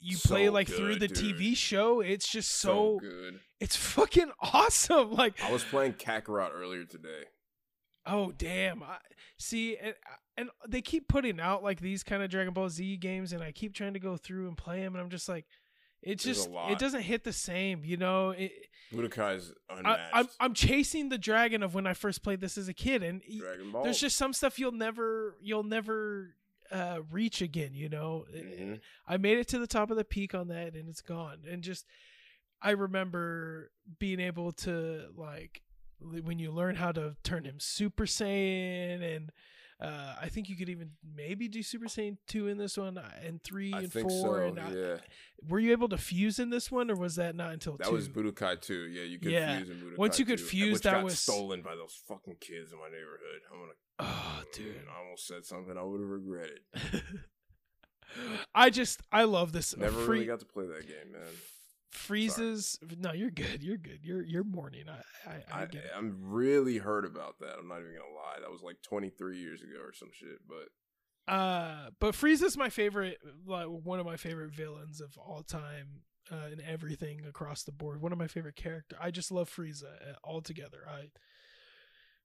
you 0.00 0.16
play 0.18 0.46
So 0.46 0.52
like 0.52 0.68
through 0.68 0.96
the 0.96 1.08
dude. 1.08 1.36
TV 1.38 1.56
show. 1.56 2.00
It's 2.00 2.28
just 2.30 2.50
so 2.50 2.98
so, 3.00 3.08
good. 3.08 3.40
it's 3.60 3.76
fucking 3.96 4.30
awesome. 4.40 5.12
Like 5.12 5.40
I 5.42 5.52
was 5.52 5.62
playing 5.64 5.94
Kakarot 5.94 6.50
earlier 6.54 6.84
today. 6.84 7.24
Oh 8.04 8.32
damn! 8.32 8.82
I, 8.82 8.96
see, 9.38 9.76
and 9.76 9.94
and 10.36 10.50
they 10.68 10.80
keep 10.80 11.08
putting 11.08 11.40
out 11.40 11.62
like 11.62 11.80
these 11.80 12.02
kind 12.02 12.22
of 12.22 12.30
Dragon 12.30 12.52
Ball 12.52 12.68
Z 12.68 12.96
games, 12.96 13.32
and 13.32 13.42
I 13.42 13.52
keep 13.52 13.74
trying 13.74 13.94
to 13.94 14.00
go 14.00 14.16
through 14.16 14.48
and 14.48 14.56
play 14.56 14.80
them, 14.80 14.94
and 14.94 15.02
I'm 15.02 15.10
just 15.10 15.28
like, 15.28 15.46
it 16.02 16.20
There's 16.20 16.38
just 16.38 16.50
it 16.68 16.78
doesn't 16.78 17.02
hit 17.02 17.22
the 17.22 17.32
same, 17.32 17.84
you 17.84 17.96
know. 17.96 18.30
It, 18.30 18.50
Budokai's 18.92 19.52
I, 19.70 19.78
unmatched. 19.78 20.10
I'm 20.12 20.28
I'm 20.40 20.54
chasing 20.54 21.08
the 21.08 21.18
dragon 21.18 21.62
of 21.62 21.74
when 21.74 21.86
I 21.86 21.94
first 21.94 22.22
played 22.24 22.40
this 22.40 22.58
as 22.58 22.68
a 22.68 22.74
kid, 22.74 23.02
and 23.02 23.22
Dragon 23.38 23.70
Ball. 23.70 23.84
there's 23.84 24.00
just 24.00 24.16
some 24.16 24.32
stuff 24.32 24.58
you'll 24.58 24.72
never 24.72 25.36
you'll 25.40 25.62
never 25.62 26.34
uh, 26.72 26.98
reach 27.10 27.40
again, 27.40 27.74
you 27.74 27.88
know. 27.88 28.24
Mhm. 28.34 28.80
I 29.06 29.16
made 29.16 29.38
it 29.38 29.46
to 29.48 29.58
the 29.58 29.66
top 29.66 29.90
of 29.90 29.96
the 29.96 30.04
peak 30.04 30.34
on 30.34 30.48
that, 30.48 30.74
and 30.74 30.88
it's 30.88 31.02
gone, 31.02 31.38
and 31.48 31.62
just 31.62 31.86
I 32.60 32.70
remember 32.70 33.70
being 33.98 34.20
able 34.20 34.52
to 34.52 35.06
like 35.16 35.62
li- 35.62 35.71
when 36.24 36.38
you 36.38 36.50
learn 36.50 36.76
how 36.76 36.92
to 36.92 37.16
turn 37.22 37.44
him 37.44 37.56
Super 37.58 38.04
Saiyan, 38.04 39.16
and 39.16 39.32
uh, 39.80 40.14
I 40.20 40.28
think 40.28 40.48
you 40.48 40.56
could 40.56 40.68
even 40.68 40.92
maybe 41.16 41.48
do 41.48 41.62
Super 41.62 41.86
Saiyan 41.86 42.16
two 42.26 42.48
in 42.48 42.56
this 42.58 42.76
one, 42.76 42.98
uh, 42.98 43.08
and 43.24 43.42
three 43.42 43.72
I 43.72 43.80
and 43.80 43.92
four. 43.92 44.10
so. 44.10 44.34
and 44.46 44.60
I- 44.60 44.70
yeah, 44.72 44.96
were 45.48 45.58
you 45.58 45.72
able 45.72 45.88
to 45.88 45.98
fuse 45.98 46.38
in 46.38 46.50
this 46.50 46.70
one, 46.70 46.90
or 46.90 46.94
was 46.94 47.16
that 47.16 47.34
not 47.34 47.52
until 47.52 47.76
that 47.78 47.86
two? 47.88 47.92
was 47.94 48.08
Budokai 48.08 48.60
2. 48.60 48.74
Yeah, 48.88 49.02
you 49.02 49.18
could 49.18 49.32
Yeah. 49.32 49.56
fuse 49.58 49.70
in 49.70 49.76
Budokai 49.76 49.98
Once 49.98 50.18
you 50.18 50.24
could 50.24 50.38
2, 50.38 50.44
fuse, 50.44 50.80
that 50.82 50.92
got 50.92 51.04
was- 51.04 51.18
stolen 51.18 51.62
by 51.62 51.74
those 51.74 51.98
fucking 52.06 52.36
kids 52.40 52.72
in 52.72 52.78
my 52.78 52.86
neighborhood. 52.86 53.40
I'm 53.52 53.58
gonna. 53.60 53.72
oh, 54.00 54.42
dude. 54.54 54.76
I 54.88 55.02
almost 55.04 55.26
said 55.26 55.44
something 55.44 55.76
I 55.76 55.82
would 55.82 56.00
have 56.00 56.08
regretted. 56.10 56.60
I 58.54 58.68
just 58.70 59.00
I 59.10 59.24
love 59.24 59.52
this. 59.52 59.74
Never 59.76 60.00
Free, 60.02 60.18
really 60.18 60.26
got 60.26 60.40
to 60.40 60.46
play 60.46 60.66
that 60.66 60.86
game, 60.86 61.12
man. 61.12 61.22
Freezes. 61.92 62.78
No, 62.98 63.12
you're 63.12 63.30
good. 63.30 63.62
You're 63.62 63.76
good. 63.76 64.00
You're 64.02 64.22
you're 64.22 64.44
mourning. 64.44 64.84
I 64.88 65.30
I, 65.30 65.34
I 65.52 65.62
I. 65.62 65.68
I'm 65.96 66.16
really 66.20 66.78
hurt 66.78 67.04
about 67.04 67.38
that. 67.40 67.56
I'm 67.58 67.68
not 67.68 67.80
even 67.80 67.92
gonna 67.92 68.14
lie. 68.14 68.40
That 68.40 68.50
was 68.50 68.62
like 68.62 68.82
23 68.82 69.38
years 69.38 69.62
ago 69.62 69.78
or 69.82 69.92
some 69.92 70.10
shit. 70.12 70.38
But 70.48 71.32
Uh, 71.32 71.90
but 72.00 72.14
Frieza's 72.14 72.56
my 72.56 72.70
favorite, 72.70 73.18
like 73.46 73.66
one 73.66 74.00
of 74.00 74.06
my 74.06 74.16
favorite 74.16 74.52
villains 74.52 75.00
of 75.00 75.16
all 75.18 75.42
time, 75.42 76.02
uh, 76.30 76.48
in 76.52 76.60
everything 76.60 77.24
across 77.26 77.62
the 77.62 77.72
board. 77.72 78.00
One 78.00 78.12
of 78.12 78.18
my 78.18 78.28
favorite 78.28 78.56
character. 78.56 78.96
I 79.00 79.10
just 79.10 79.30
love 79.30 79.50
Frieza 79.50 79.84
uh, 79.84 80.14
altogether. 80.24 80.80
I 80.88 81.10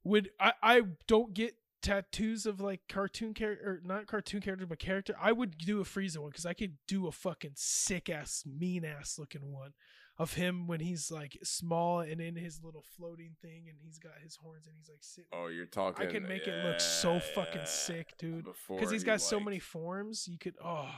would. 0.03 0.29
I 0.39 0.53
I 0.63 0.81
don't 1.07 1.33
get 1.33 1.55
tattoos 1.81 2.45
of 2.45 2.59
like 2.59 2.81
cartoon 2.89 3.33
character, 3.33 3.65
or 3.65 3.81
not 3.83 4.07
cartoon 4.07 4.41
character, 4.41 4.65
but 4.65 4.79
character. 4.79 5.15
I 5.21 5.31
would 5.31 5.57
do 5.57 5.81
a 5.81 5.83
Frieza 5.83 6.17
one 6.17 6.29
because 6.29 6.45
I 6.45 6.53
could 6.53 6.77
do 6.87 7.07
a 7.07 7.11
fucking 7.11 7.53
sick 7.55 8.09
ass, 8.09 8.43
mean 8.45 8.85
ass 8.85 9.17
looking 9.19 9.51
one. 9.51 9.73
of 10.19 10.33
him 10.33 10.67
when 10.67 10.79
he's 10.79 11.11
like 11.11 11.37
small 11.43 11.99
and 11.99 12.19
in 12.19 12.35
his 12.35 12.63
little 12.63 12.83
floating 12.95 13.35
thing 13.41 13.65
and 13.67 13.77
he's 13.83 13.99
got 13.99 14.13
his 14.23 14.35
horns 14.35 14.65
and 14.65 14.75
he's 14.75 14.89
like 14.89 15.01
sitting. 15.03 15.29
Oh, 15.33 15.47
you're 15.47 15.65
talking. 15.65 16.07
I 16.07 16.11
can 16.11 16.27
make 16.27 16.47
it 16.47 16.65
look 16.65 16.79
so 16.79 17.19
fucking 17.19 17.65
sick, 17.65 18.17
dude. 18.17 18.47
Because 18.67 18.91
he's 18.91 19.03
got 19.03 19.21
so 19.21 19.39
many 19.39 19.59
forms. 19.59 20.27
You 20.27 20.37
could 20.37 20.55
oh. 20.63 20.89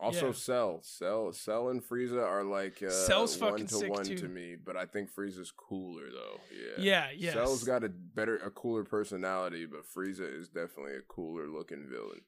Also, 0.00 0.26
yeah. 0.26 0.32
Cell, 0.32 0.80
Cell, 0.82 1.32
Cell, 1.32 1.68
and 1.68 1.82
Frieza 1.82 2.22
are 2.22 2.42
like 2.42 2.82
uh, 2.82 2.90
Cell's 2.90 3.38
one 3.38 3.66
to 3.66 3.88
one 3.88 4.04
too. 4.04 4.16
to 4.16 4.28
me, 4.28 4.56
but 4.56 4.76
I 4.76 4.86
think 4.86 5.12
Frieza's 5.12 5.52
cooler 5.52 6.10
though. 6.10 6.40
Yeah, 6.52 6.84
yeah, 6.84 7.06
yeah. 7.16 7.32
Cell's 7.32 7.64
got 7.64 7.84
a 7.84 7.88
better, 7.88 8.36
a 8.36 8.50
cooler 8.50 8.84
personality, 8.84 9.66
but 9.66 9.82
Frieza 9.86 10.26
is 10.28 10.48
definitely 10.48 10.96
a 10.96 11.02
cooler 11.02 11.46
looking 11.46 11.86
villain. 11.88 12.22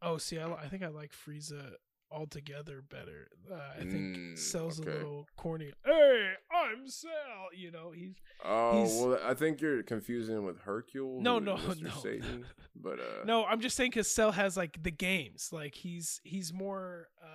Oh, 0.00 0.16
see, 0.18 0.38
I, 0.38 0.50
I 0.52 0.68
think 0.68 0.82
I 0.82 0.88
like 0.88 1.12
Frieza 1.12 1.72
altogether 2.10 2.82
better. 2.82 3.28
Uh, 3.50 3.56
I 3.76 3.80
think 3.80 4.16
mm, 4.16 4.38
Cell's 4.38 4.80
okay. 4.80 4.90
a 4.90 4.94
little 4.94 5.26
corny. 5.36 5.72
Hey, 5.84 6.32
I'm 6.70 6.88
Cell. 6.88 7.10
You 7.54 7.70
know, 7.70 7.92
he's. 7.94 8.14
Oh 8.44 8.82
he's, 8.82 8.94
well, 9.00 9.18
I 9.24 9.34
think 9.34 9.60
you're 9.60 9.82
confusing 9.82 10.36
him 10.36 10.44
with 10.44 10.58
Hercule. 10.60 11.20
No, 11.20 11.38
no, 11.38 11.54
Mr. 11.56 11.82
no. 11.82 11.90
Satan, 11.90 12.44
but 12.74 12.98
uh, 13.00 13.24
no, 13.24 13.44
I'm 13.44 13.60
just 13.60 13.76
saying 13.76 13.90
because 13.90 14.10
Cell 14.10 14.32
has 14.32 14.56
like 14.56 14.82
the 14.82 14.90
games. 14.90 15.50
Like 15.52 15.74
he's 15.74 16.20
he's 16.24 16.52
more. 16.52 17.08
Uh, 17.22 17.26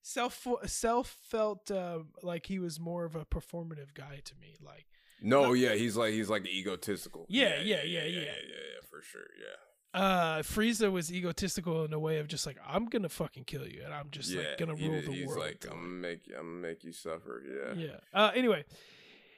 Self 0.00 0.46
self 0.64 1.14
felt 1.28 1.70
uh, 1.70 1.98
like 2.22 2.46
he 2.46 2.58
was 2.58 2.80
more 2.80 3.04
of 3.04 3.14
a 3.14 3.26
performative 3.26 3.92
guy 3.92 4.20
to 4.24 4.34
me. 4.40 4.56
Like 4.64 4.86
no, 5.20 5.52
yeah, 5.52 5.74
he's 5.74 5.98
like 5.98 6.14
he's 6.14 6.30
like 6.30 6.46
egotistical. 6.46 7.26
Yeah, 7.28 7.60
yeah, 7.60 7.82
yeah, 7.82 7.82
yeah, 7.82 7.82
yeah, 7.84 8.04
yeah, 8.04 8.20
yeah, 8.20 8.24
yeah 8.24 8.80
for 8.88 9.02
sure. 9.02 9.26
Yeah 9.38 9.67
uh 9.94 10.38
Frieza 10.38 10.92
was 10.92 11.12
egotistical 11.12 11.84
in 11.84 11.92
a 11.92 11.98
way 11.98 12.18
of 12.18 12.28
just 12.28 12.46
like 12.46 12.58
I'm 12.66 12.86
gonna 12.86 13.08
fucking 13.08 13.44
kill 13.44 13.66
you 13.66 13.82
and 13.84 13.94
I'm 13.94 14.08
just 14.10 14.30
yeah, 14.30 14.40
like 14.40 14.58
gonna 14.58 14.74
rule 14.74 15.00
the 15.00 15.12
he's 15.12 15.26
world. 15.26 15.44
He's 15.46 15.54
like 15.62 15.66
I'm 15.70 15.78
gonna 15.78 15.88
make 15.88 16.26
you, 16.26 16.34
I'm 16.38 16.60
gonna 16.60 16.68
make 16.68 16.84
you 16.84 16.92
suffer. 16.92 17.42
Yeah. 17.46 17.86
Yeah. 17.86 17.96
Uh 18.12 18.30
anyway, 18.34 18.64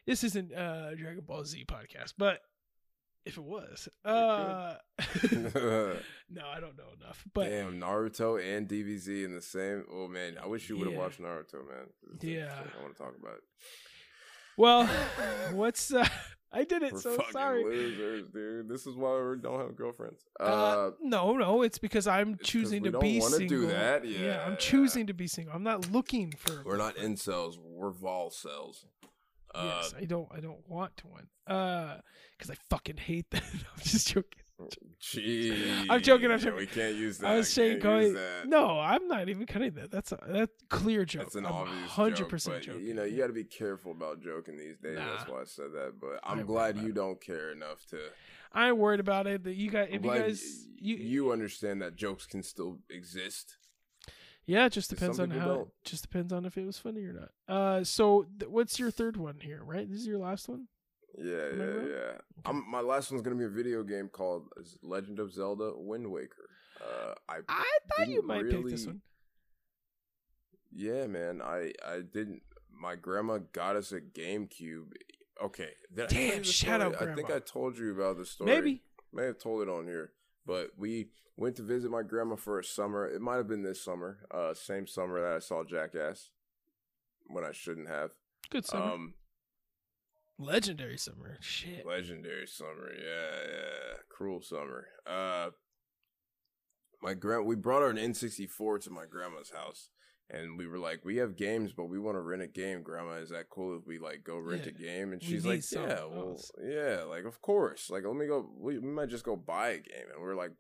this 0.07 0.25
isn't 0.25 0.53
uh 0.53 0.95
Dragon 0.95 1.23
Ball 1.25 1.45
Z 1.45 1.65
podcast, 1.67 2.15
but 2.19 2.41
if 3.25 3.37
it 3.37 3.45
was, 3.45 3.89
uh 4.05 4.75
no, 5.33 6.47
I 6.47 6.59
don't 6.59 6.77
know 6.77 6.91
enough. 7.01 7.25
But 7.33 7.51
damn, 7.51 7.81
Naruto 7.81 8.43
and 8.43 8.69
DBZ 8.69 9.25
in 9.25 9.35
the 9.35 9.43
same. 9.43 9.85
Oh 9.93 10.09
man, 10.09 10.37
I 10.43 10.47
wish 10.47 10.69
you 10.69 10.79
would 10.79 10.87
have 10.87 10.95
yeah. 10.95 11.01
watched 11.01 11.21
Naruto, 11.21 11.67
man. 11.69 12.19
Yeah, 12.21 12.53
I 12.53 12.83
want 12.83 12.97
to 12.97 13.03
talk 13.03 13.15
about 13.21 13.35
it. 13.35 13.45
Well, 14.57 14.87
what's 15.53 15.93
uh, 15.93 16.07
I 16.53 16.65
did 16.65 16.83
it. 16.83 16.93
We're 16.93 17.01
so 17.01 17.17
sorry, 17.31 17.65
losers, 17.65 18.25
dude. 18.33 18.69
This 18.69 18.87
is 18.87 18.97
why 18.97 19.21
we 19.23 19.37
don't 19.41 19.61
have 19.61 19.77
girlfriends. 19.77 20.25
Uh, 20.41 20.43
uh 20.43 20.91
no, 21.01 21.37
no, 21.37 21.63
it's 21.63 21.79
because 21.79 22.09
I'm 22.09 22.35
it's 22.35 22.49
choosing 22.49 22.83
to 22.85 22.91
don't 22.91 23.01
be 23.01 23.21
single. 23.21 23.49
Do 23.49 23.67
that, 23.69 24.05
yeah, 24.05 24.19
yeah, 24.19 24.45
I'm 24.45 24.57
choosing 24.57 25.07
to 25.07 25.15
be 25.15 25.29
single. 25.29 25.55
I'm 25.55 25.63
not 25.63 25.91
looking 25.93 26.33
for. 26.37 26.63
We're 26.65 26.77
not 26.77 26.97
incels. 26.97 27.57
We're 27.57 27.91
vol 27.91 28.31
cells. 28.31 28.85
Uh, 29.55 29.81
yes, 29.81 29.95
I 29.97 30.05
don't. 30.05 30.29
I 30.33 30.41
don't 30.41 30.69
want 30.69 31.03
one. 31.05 31.29
Uh, 31.47 31.99
because 32.37 32.51
I 32.51 32.57
fucking 32.69 32.97
hate 32.97 33.31
that. 33.31 33.45
I'm 33.53 33.83
just 33.83 34.09
joking. 34.09 34.43
Gee, 34.99 35.87
I'm 35.89 36.03
joking. 36.03 36.31
I'm 36.31 36.39
joking. 36.39 36.57
We 36.57 36.67
can't 36.67 36.97
use 36.97 37.19
that. 37.19 37.29
I 37.29 37.37
was 37.37 37.53
saying, 37.53 37.81
going. 37.81 38.17
No, 38.47 38.79
I'm 38.79 39.09
not 39.09 39.29
even 39.29 39.47
cutting 39.47 39.73
that. 39.75 39.91
That's 39.91 40.13
a 40.13 40.19
that 40.29 40.51
clear 40.69 41.05
joke. 41.05 41.23
That's 41.25 41.37
an 41.37 41.47
I'm 41.47 41.53
obvious 41.53 41.91
hundred 41.91 42.29
percent 42.29 42.63
joke. 42.63 42.81
You 42.81 42.95
know, 42.95 43.05
you 43.05 43.17
got 43.17 43.29
to 43.29 43.33
be 43.33 43.45
careful 43.45 43.93
about 43.93 44.21
joking 44.21 44.57
these 44.57 44.79
days. 44.79 44.99
Nah, 44.99 45.17
That's 45.17 45.29
why 45.29 45.41
I 45.41 45.45
said 45.45 45.73
that. 45.75 45.95
But 46.01 46.21
I'm 46.23 46.45
glad 46.45 46.79
you 46.79 46.93
don't 46.93 47.21
care 47.21 47.53
enough 47.53 47.85
to. 47.91 47.99
I 48.53 48.69
ain't 48.69 48.77
worried 48.79 49.01
about 49.01 49.27
it. 49.27 49.45
That 49.45 49.55
you 49.55 49.71
guys, 49.71 49.89
if 49.91 50.05
you 50.05 50.11
guys, 50.11 50.67
you, 50.77 50.97
you 50.97 51.33
understand 51.33 51.83
that 51.83 51.97
jokes 51.97 52.27
can 52.27 52.43
still 52.43 52.79
exist. 52.91 53.57
Yeah, 54.47 54.67
it 54.67 54.73
just 54.73 54.91
depends 54.91 55.21
on 55.21 55.31
how. 55.31 55.47
Don't. 55.47 55.69
Just 55.85 56.03
depends 56.03 56.33
on 56.33 56.45
if 56.45 56.59
it 56.59 56.67
was 56.67 56.77
funny 56.77 57.05
or 57.05 57.13
not. 57.13 57.31
Uh, 57.49 57.85
so 57.85 58.27
th- 58.39 58.51
what's 58.51 58.79
your 58.79 58.91
third 58.91 59.17
one 59.17 59.39
here? 59.41 59.63
Right, 59.65 59.89
this 59.89 60.01
is 60.01 60.07
your 60.07 60.19
last 60.19 60.49
one. 60.49 60.67
Yeah, 61.19 61.49
yeah, 61.57 61.89
yeah. 61.89 62.13
I'm, 62.45 62.69
my 62.71 62.81
last 62.81 63.11
one's 63.11 63.23
gonna 63.23 63.37
be 63.37 63.45
a 63.45 63.49
video 63.49 63.83
game 63.83 64.09
called 64.09 64.49
Legend 64.83 65.19
of 65.19 65.33
Zelda: 65.33 65.73
Wind 65.77 66.11
Waker. 66.11 66.49
Uh, 66.81 67.15
I 67.29 67.39
I 67.49 67.79
thought 67.89 68.09
you 68.09 68.23
might 68.27 68.45
really, 68.45 68.63
pick 68.63 68.71
this 68.71 68.87
one. 68.87 69.03
Yeah, 70.73 71.07
man. 71.07 71.43
I 71.43 71.73
I 71.87 72.01
didn't. 72.01 72.43
My 72.73 72.97
grandma 72.97 73.39
got 73.53 73.77
us 73.77 73.93
a 73.93 74.01
GameCube. 74.01 74.93
Okay, 75.43 75.71
damn. 75.95 76.43
Shout 76.43 76.81
out, 76.81 76.97
grandma. 76.97 77.13
I 77.13 77.15
think 77.17 77.31
I 77.31 77.39
told 77.41 77.77
you 77.77 77.93
about 77.93 78.17
the 78.17 78.25
story. 78.25 78.51
Maybe 78.51 78.83
may 79.13 79.25
have 79.25 79.39
told 79.39 79.63
it 79.63 79.69
on 79.69 79.87
here, 79.87 80.13
but 80.47 80.71
we 80.77 81.09
went 81.37 81.57
to 81.57 81.63
visit 81.63 81.91
my 81.91 82.03
grandma 82.03 82.37
for 82.37 82.59
a 82.59 82.65
summer. 82.65 83.07
It 83.09 83.21
might 83.21 83.37
have 83.37 83.49
been 83.49 83.63
this 83.63 83.83
summer, 83.83 84.19
uh, 84.31 84.55
same 84.55 84.87
summer 84.87 85.21
that 85.21 85.33
I 85.33 85.39
saw 85.39 85.65
Jackass 85.65 86.31
when 87.27 87.45
I 87.45 87.53
shouldn't 87.53 87.89
have. 87.89 88.11
Good 88.51 88.67
summer. 88.67 88.93
Um, 88.93 89.15
Legendary 90.41 90.97
summer. 90.97 91.37
Shit. 91.41 91.87
Legendary 91.87 92.47
summer. 92.47 92.91
Yeah, 92.93 93.53
yeah. 93.53 93.97
Cruel 94.09 94.41
summer. 94.41 94.87
Uh 95.07 95.51
my 97.03 97.15
grand 97.15 97.47
we 97.47 97.57
brought 97.57 97.83
our 97.83 97.93
N64 97.93 98.85
to 98.85 98.91
my 98.91 99.05
grandma's 99.07 99.51
house 99.51 99.91
and 100.33 100.57
we 100.57 100.67
were 100.67 100.79
like, 100.79 101.05
we 101.05 101.17
have 101.17 101.37
games, 101.37 101.73
but 101.73 101.87
we 101.87 101.99
want 101.99 102.17
to 102.17 102.21
rent 102.21 102.43
a 102.43 102.47
game. 102.47 102.83
Grandma, 102.83 103.15
is 103.15 103.31
that 103.31 103.51
cool 103.51 103.77
if 103.77 103.87
we 103.87 103.99
like 103.99 104.23
go 104.25 104.39
rent 104.39 104.63
yeah. 104.65 104.71
a 104.71 104.73
game? 104.73 105.13
And 105.13 105.23
she's 105.23 105.45
like, 105.45 105.63
yeah, 105.73 106.05
well, 106.05 106.41
yeah, 106.65 107.03
like 107.09 107.25
of 107.25 107.41
course. 107.43 107.91
Like 107.91 108.05
let 108.07 108.15
me 108.15 108.27
go. 108.27 108.49
We, 108.57 108.79
we, 108.79 108.89
might 108.89 109.09
just 109.09 109.25
go 109.25 109.35
buy 109.35 109.71
a 109.71 109.79
game, 109.79 110.07
and 110.15 110.23
we're 110.23 110.37
like, 110.37 110.53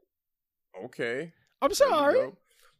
okay. 0.84 1.32
I'm 1.62 1.72
sorry. 1.72 2.32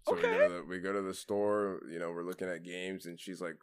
So 0.07 0.15
okay. 0.15 0.33
we 0.33 0.39
go, 0.39 0.49
the, 0.49 0.65
we 0.69 0.79
go 0.81 0.93
to 0.93 1.03
the 1.03 1.15
store. 1.15 1.81
You 1.91 2.01
know, 2.01 2.11
we're 2.11 2.27
looking 2.27 2.49
at 2.49 2.65
games, 2.65 3.07
and 3.07 3.21
she's 3.21 3.41
like, 3.41 3.57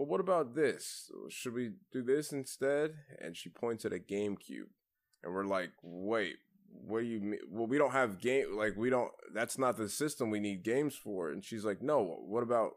well, 0.00 0.08
what 0.08 0.20
about 0.20 0.54
this? 0.54 1.10
Should 1.28 1.52
we 1.52 1.72
do 1.92 2.02
this 2.02 2.32
instead? 2.32 2.94
And 3.20 3.36
she 3.36 3.50
points 3.50 3.84
at 3.84 3.92
a 3.92 3.98
GameCube. 3.98 4.70
And 5.22 5.34
we're 5.34 5.44
like, 5.44 5.72
wait, 5.82 6.36
what 6.70 7.00
do 7.00 7.06
you 7.06 7.20
mean? 7.20 7.40
Well, 7.50 7.66
we 7.66 7.76
don't 7.76 7.92
have 7.92 8.18
game, 8.18 8.56
like, 8.56 8.78
we 8.78 8.88
don't, 8.88 9.10
that's 9.34 9.58
not 9.58 9.76
the 9.76 9.90
system 9.90 10.30
we 10.30 10.40
need 10.40 10.62
games 10.62 10.94
for. 10.94 11.30
And 11.30 11.44
she's 11.44 11.66
like, 11.66 11.82
no, 11.82 12.00
what 12.00 12.42
about 12.42 12.76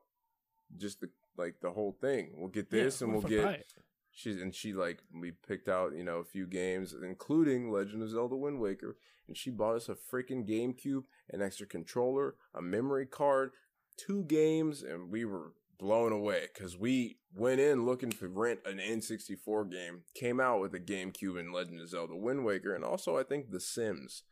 just 0.76 1.00
the, 1.00 1.12
like, 1.38 1.62
the 1.62 1.72
whole 1.72 1.96
thing? 2.02 2.34
We'll 2.36 2.50
get 2.50 2.70
this 2.70 3.00
yeah, 3.00 3.06
and 3.06 3.14
we'll 3.14 3.22
get, 3.22 3.68
she's, 4.12 4.42
and 4.42 4.54
she, 4.54 4.74
like, 4.74 5.00
we 5.18 5.32
picked 5.48 5.70
out, 5.70 5.96
you 5.96 6.04
know, 6.04 6.18
a 6.18 6.26
few 6.26 6.46
games, 6.46 6.94
including 7.02 7.72
Legend 7.72 8.04
of 8.04 8.10
Zelda 8.10 8.36
Wind 8.36 8.60
Waker. 8.60 8.98
And 9.30 9.38
she 9.38 9.50
bought 9.50 9.78
us 9.78 9.88
a 9.88 9.96
freaking 9.96 10.46
GameCube, 10.46 11.04
an 11.30 11.42
extra 11.42 11.68
controller, 11.68 12.36
a 12.54 12.62
memory 12.62 13.06
card, 13.06 13.52
two 13.96 14.26
games, 14.26 14.84
and 14.84 15.10
we 15.10 15.24
were 15.24 15.54
blown 15.84 16.14
away 16.14 16.48
because 16.54 16.78
we 16.78 17.18
went 17.36 17.60
in 17.60 17.86
looking 17.86 18.10
to 18.10 18.28
rent 18.30 18.62
an 18.66 18.78
N64 18.78 19.70
game, 19.70 20.04
came 20.16 20.40
out 20.40 20.62
with 20.62 20.74
a 20.74 20.80
GameCube 20.80 21.38
and 21.38 21.54
Legend 21.54 21.82
of 21.82 21.90
Zelda 21.90 22.16
Wind 22.16 22.46
Waker, 22.46 22.74
and 22.74 22.86
also 22.86 23.18
I 23.18 23.24
think 23.24 23.52
The 23.52 23.60
Sims, 23.60 24.24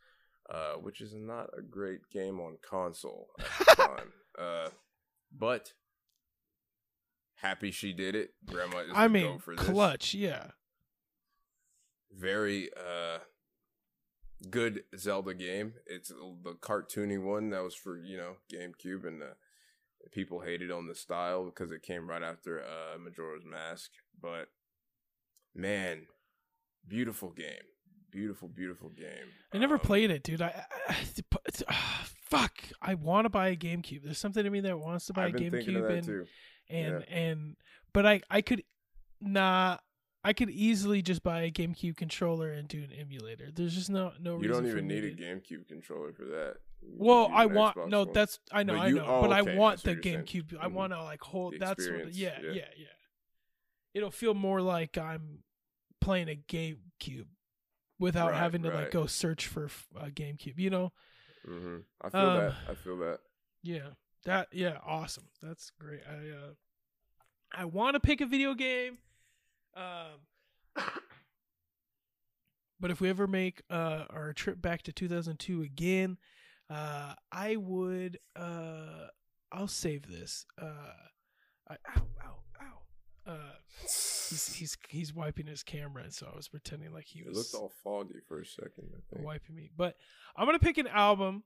uh, 0.48 0.74
which 0.80 1.02
is 1.02 1.14
not 1.14 1.50
a 1.56 1.60
great 1.60 2.08
game 2.10 2.40
on 2.40 2.56
console 2.66 3.28
at 3.38 3.46
the 3.58 3.64
time. 3.76 4.12
Uh, 4.38 4.70
but 5.30 5.74
happy 7.34 7.70
she 7.70 7.92
did 7.92 8.14
it. 8.14 8.30
Grandma 8.46 8.78
is 8.78 8.92
I 8.94 9.08
mean, 9.08 9.38
clutch, 9.56 10.14
yeah. 10.14 10.52
Very 12.10 12.70
uh, 12.74 13.18
good 14.48 14.84
Zelda 14.96 15.34
game. 15.34 15.74
It's 15.86 16.08
the 16.08 16.56
cartoony 16.62 17.22
one 17.22 17.50
that 17.50 17.62
was 17.62 17.74
for 17.74 17.98
you 17.98 18.16
know 18.16 18.36
GameCube 18.50 19.06
and. 19.06 19.22
Uh, 19.22 19.34
people 20.10 20.40
hated 20.40 20.70
on 20.70 20.86
the 20.86 20.94
style 20.94 21.44
because 21.44 21.70
it 21.70 21.82
came 21.82 22.08
right 22.08 22.22
after 22.22 22.60
uh, 22.60 22.98
Majora's 22.98 23.44
Mask. 23.44 23.90
But 24.20 24.48
man, 25.54 26.06
beautiful 26.86 27.30
game, 27.30 27.66
beautiful, 28.10 28.48
beautiful 28.48 28.88
game. 28.90 29.30
I 29.52 29.58
never 29.58 29.74
um, 29.74 29.80
played 29.80 30.10
it, 30.10 30.22
dude. 30.22 30.42
I, 30.42 30.64
I, 30.88 30.96
uh, 31.68 31.74
fuck. 32.24 32.52
I 32.80 32.94
want 32.94 33.26
to 33.26 33.30
buy 33.30 33.48
a 33.48 33.56
GameCube. 33.56 34.02
There's 34.04 34.18
something 34.18 34.44
in 34.44 34.52
me 34.52 34.60
that 34.60 34.78
wants 34.78 35.06
to 35.06 35.12
buy 35.12 35.26
I've 35.26 35.34
a 35.34 35.38
GameCube, 35.38 35.98
and 35.98 36.26
and 36.68 37.04
yeah. 37.08 37.16
and 37.16 37.56
but 37.92 38.06
I 38.06 38.22
I 38.30 38.40
could 38.40 38.62
nah. 39.20 39.78
I 40.24 40.32
could 40.32 40.50
easily 40.50 41.02
just 41.02 41.24
buy 41.24 41.42
a 41.42 41.50
GameCube 41.50 41.96
controller 41.96 42.52
and 42.52 42.68
do 42.68 42.78
an 42.78 42.92
emulator. 42.96 43.48
There's 43.52 43.74
just 43.74 43.90
no 43.90 44.12
no. 44.20 44.40
You 44.40 44.46
don't 44.46 44.68
even 44.68 44.86
need 44.86 45.02
a 45.02 45.10
GameCube 45.10 45.66
controller 45.66 46.12
for 46.12 46.26
that. 46.26 46.58
Well, 46.82 47.30
I 47.32 47.46
want 47.46 47.76
Xbox 47.76 47.88
no. 47.88 48.04
One. 48.04 48.12
That's 48.12 48.38
I 48.50 48.62
know, 48.62 48.74
you, 48.74 48.80
I 48.80 48.90
know, 48.90 49.06
oh, 49.06 49.20
but 49.22 49.30
okay, 49.32 49.52
I 49.52 49.56
want 49.56 49.82
the 49.82 49.96
GameCube. 49.96 50.50
Saying. 50.50 50.60
I 50.60 50.66
mm-hmm. 50.66 50.74
want 50.74 50.92
to 50.92 51.02
like 51.02 51.20
hold. 51.20 51.54
That's 51.58 51.88
what. 51.88 52.14
Yeah, 52.14 52.38
yeah, 52.42 52.50
yeah, 52.52 52.64
yeah. 52.76 52.86
It'll 53.94 54.10
feel 54.10 54.34
more 54.34 54.60
like 54.60 54.98
I'm 54.98 55.40
playing 56.00 56.28
a 56.28 56.36
GameCube 56.48 57.26
without 57.98 58.32
right, 58.32 58.38
having 58.38 58.62
to 58.62 58.70
right. 58.70 58.80
like 58.80 58.90
go 58.90 59.06
search 59.06 59.46
for 59.46 59.68
a 59.96 60.10
GameCube. 60.10 60.58
You 60.58 60.70
know. 60.70 60.92
Mm-hmm. 61.48 61.76
I 62.02 62.10
feel 62.10 62.20
um, 62.20 62.38
that. 62.38 62.54
I 62.68 62.74
feel 62.74 62.96
that. 62.98 63.18
Yeah. 63.62 63.88
That. 64.24 64.48
Yeah. 64.52 64.78
Awesome. 64.84 65.28
That's 65.42 65.70
great. 65.78 66.02
I. 66.08 66.30
uh 66.30 66.52
I 67.54 67.66
want 67.66 67.94
to 67.94 68.00
pick 68.00 68.20
a 68.20 68.26
video 68.26 68.54
game. 68.54 68.98
Um. 69.76 70.84
but 72.80 72.90
if 72.90 73.00
we 73.00 73.08
ever 73.08 73.26
make 73.26 73.62
uh, 73.70 74.04
our 74.10 74.32
trip 74.32 74.60
back 74.60 74.82
to 74.82 74.92
2002 74.92 75.62
again, 75.62 76.18
uh, 76.70 77.14
I 77.30 77.56
would. 77.56 78.18
Uh, 78.36 79.06
I'll 79.50 79.68
save 79.68 80.08
this. 80.08 80.46
Uh, 80.60 80.72
I, 81.68 81.76
ow, 81.96 82.02
ow, 82.60 82.82
Uh, 83.26 83.36
he's 83.82 84.54
he's 84.58 84.78
he's 84.88 85.14
wiping 85.14 85.46
his 85.46 85.62
camera, 85.62 86.02
and 86.04 86.12
so 86.14 86.28
I 86.32 86.36
was 86.36 86.48
pretending 86.48 86.92
like 86.92 87.06
he 87.06 87.20
It 87.20 87.28
was 87.28 87.36
looked 87.52 87.54
all 87.62 87.72
foggy 87.84 88.20
for 88.26 88.40
a 88.40 88.46
second. 88.46 88.88
I 88.96 89.00
think. 89.14 89.26
wiping 89.26 89.54
me. 89.56 89.70
But 89.76 89.96
I'm 90.36 90.46
gonna 90.46 90.58
pick 90.58 90.78
an 90.78 90.86
album 90.88 91.44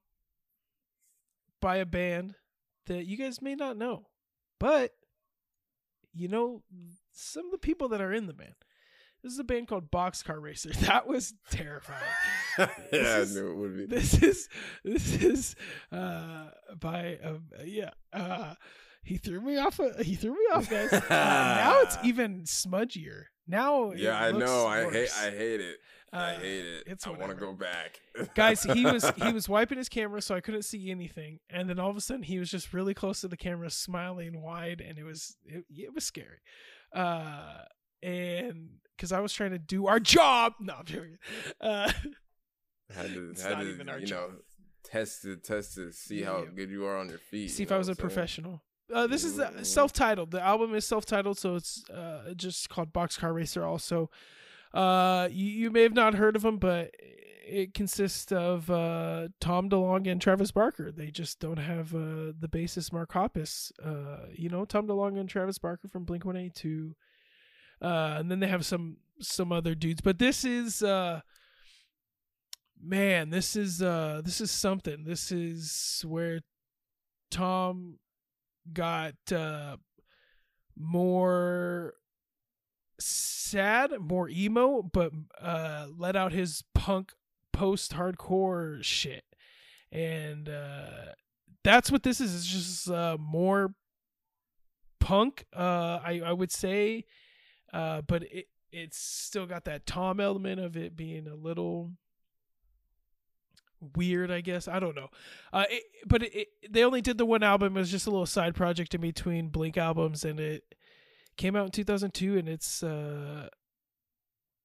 by 1.60 1.76
a 1.78 1.86
band 1.86 2.34
that 2.86 3.06
you 3.06 3.16
guys 3.16 3.43
may 3.43 3.55
not 3.55 3.76
know, 3.76 4.06
but 4.60 4.93
you 6.12 6.28
know 6.28 6.62
some 7.12 7.47
of 7.47 7.52
the 7.52 7.59
people 7.59 7.88
that 7.88 8.01
are 8.01 8.12
in 8.12 8.26
the 8.26 8.32
band. 8.34 8.55
This 9.22 9.32
is 9.32 9.38
a 9.38 9.44
band 9.44 9.66
called 9.68 9.90
Boxcar 9.90 10.40
Racer. 10.40 10.70
That 10.86 11.06
was 11.06 11.34
terrifying. 11.51 12.01
yeah, 12.59 13.18
I 13.20 13.24
knew 13.24 13.51
it 13.51 13.56
would 13.56 13.76
be. 13.76 13.86
this 13.86 14.22
is 14.22 14.48
this 14.84 15.14
is 15.22 15.56
uh 15.93 16.51
by 16.78 17.18
um, 17.24 17.44
yeah 17.64 17.90
uh 18.12 18.55
he 19.02 19.16
threw 19.18 19.40
me 19.40 19.56
off 19.56 19.80
he 20.02 20.14
threw 20.14 20.32
me 20.32 20.47
off 20.52 20.68
guys 20.70 20.93
uh, 20.93 21.01
now 21.10 21.80
it's 21.82 21.97
even 22.05 22.43
smudgier 22.43 23.24
now 23.47 23.93
yeah, 23.93 24.18
I 24.20 24.32
know. 24.32 24.66
I 24.66 24.90
hate. 24.90 25.10
I 25.20 25.30
hate 25.30 25.60
it. 25.60 25.76
I 26.12 26.32
Uh, 26.34 26.38
hate 26.40 26.64
it. 26.64 26.82
it's 26.86 27.06
I 27.06 27.10
want 27.10 27.28
to 27.30 27.34
go 27.36 27.52
back. 27.52 28.01
guys 28.34 28.62
he 28.62 28.84
was 28.84 29.10
he 29.22 29.32
was 29.32 29.48
wiping 29.48 29.76
his 29.78 29.88
camera 29.88 30.22
so 30.22 30.34
i 30.34 30.40
couldn't 30.40 30.62
see 30.62 30.90
anything 30.90 31.40
and 31.51 31.68
then 31.68 31.78
all 31.78 31.90
of 31.90 31.97
a 31.97 32.01
sudden 32.01 32.22
he 32.22 32.38
was 32.38 32.51
just 32.51 32.72
really 32.72 32.94
close 32.94 33.20
to 33.20 33.28
the 33.28 33.36
camera 33.36 33.70
smiling 33.70 34.40
wide 34.40 34.80
and 34.80 34.98
it 34.98 35.05
was 35.05 35.36
it, 35.44 35.64
it 35.76 35.93
was 35.94 36.05
scary 36.05 36.38
uh 36.94 37.59
and 38.02 38.68
because 38.97 39.12
i 39.12 39.20
was 39.20 39.32
trying 39.32 39.51
to 39.51 39.59
do 39.59 39.86
our 39.86 39.98
job 40.01 40.52
no 40.60 40.74
i'm 40.78 40.85
joking 40.85 41.18
uh 41.60 41.90
had 42.94 43.12
to, 43.14 43.31
It's 43.31 43.43
had 43.43 43.59
to, 43.59 43.64
you 44.01 44.06
job. 44.06 44.31
know, 44.31 44.36
test 44.85 45.24
it, 45.24 45.43
test 45.43 45.77
it, 45.77 45.93
see 45.94 46.23
how 46.23 46.44
Yeah. 46.44 46.51
good 46.55 46.70
you 46.70 46.86
are 46.86 46.97
on 46.98 47.09
your 47.09 47.18
feet. 47.18 47.51
see 47.51 47.64
you 47.64 47.66
if 47.66 47.73
I 47.73 47.78
was 47.78 47.89
a 47.89 47.94
saying? 47.97 48.01
professional. 48.01 48.62
Uh, 48.94 49.09
this 49.09 49.24
is 49.24 49.40
uh, 49.40 49.51
Mhm. 49.51 49.66
self-titled. 49.66 50.31
The 50.31 50.40
album 50.40 50.73
is 50.73 50.86
self-titled, 50.86 51.36
so 51.36 51.56
it's 51.56 51.82
uh, 51.90 52.32
just 52.36 52.68
called 52.68 52.93
Boxcar 52.93 53.35
Racer. 53.35 53.64
Also, 53.64 54.09
uh, 54.73 55.28
you, 55.32 55.47
you 55.47 55.70
may 55.73 55.82
have 55.82 55.94
not 55.94 56.14
heard 56.14 56.36
of 56.36 56.43
them, 56.43 56.59
but 56.59 56.93
it 57.44 57.74
consists 57.74 58.31
of 58.31 58.70
uh, 58.70 59.27
Tom 59.40 59.68
DeLonge 59.68 60.09
and 60.09 60.20
Travis 60.20 60.52
Barker. 60.52 60.93
They 60.93 61.10
just 61.10 61.40
don't 61.40 61.56
have 61.59 61.93
uh, 61.93 62.31
the 62.39 62.48
bassist 62.48 62.93
Mark 62.93 63.12
Hoppus. 63.14 63.73
Uh, 63.85 64.27
you 64.32 64.48
know, 64.48 64.64
Tom 64.64 64.86
DeLonge 64.86 65.18
and 65.18 65.28
Travis 65.28 65.59
Barker 65.59 65.89
from 65.89 66.05
Blink 66.05 66.24
One 66.24 66.36
Eight 66.36 66.55
Two, 66.55 66.94
uh, 67.82 68.16
and 68.19 68.31
then 68.31 68.40
they 68.40 68.48
have 68.48 68.65
some 68.66 68.98
some 69.20 69.53
other 69.53 69.74
dudes. 69.74 70.01
But 70.01 70.19
this 70.19 70.44
is. 70.44 70.82
Uh, 70.82 71.20
man 72.82 73.31
this 73.31 73.57
is 73.57 73.82
uh 73.82 74.20
this 74.24 74.40
is 74.40 74.51
something 74.51 75.05
this 75.05 75.32
is 75.32 76.05
where 76.07 76.40
tom 77.31 77.98
got 78.73 79.15
uh 79.32 79.77
more 80.77 81.94
sad 82.98 83.90
more 83.98 84.28
emo 84.28 84.82
but 84.82 85.12
uh 85.40 85.86
let 85.97 86.16
out 86.16 86.32
his 86.32 86.62
punk 86.74 87.12
post 87.53 87.93
hardcore 87.93 88.82
shit 88.82 89.24
and 89.90 90.48
uh 90.48 91.12
that's 91.65 91.90
what 91.90 92.03
this 92.03 92.20
is 92.20 92.35
it's 92.35 92.47
just 92.47 92.90
uh 92.90 93.16
more 93.19 93.74
punk 95.01 95.44
uh 95.55 95.98
i 96.05 96.20
i 96.24 96.32
would 96.32 96.53
say 96.53 97.05
uh 97.77 98.03
but 98.03 98.23
it 98.24 98.47
it's 98.73 98.98
still 98.98 99.47
got 99.47 99.65
that 99.65 99.86
tom 99.86 100.20
element 100.20 100.61
of 100.61 100.77
it 100.77 100.97
being 100.97 101.27
a 101.27 101.35
little 101.35 101.90
weird 103.94 104.31
i 104.31 104.40
guess 104.40 104.66
i 104.69 104.81
don't 104.81 104.97
know 104.97 105.09
uh 105.53 105.65
it, 105.70 105.82
but 106.07 106.23
it, 106.23 106.35
it, 106.35 106.48
they 106.70 106.82
only 106.82 107.01
did 107.03 107.19
the 107.19 107.27
one 107.27 107.43
album 107.43 107.77
it 107.77 107.81
was 107.81 107.90
just 107.90 108.07
a 108.07 108.11
little 108.11 108.27
side 108.27 108.55
project 108.55 108.94
in 108.94 109.01
between 109.01 109.48
blink 109.48 109.77
albums 109.77 110.24
and 110.24 110.40
it 110.40 110.74
came 111.36 111.55
out 111.55 111.66
in 111.66 111.70
2002 111.70 112.39
and 112.39 112.48
it's 112.48 112.82
uh 112.82 113.48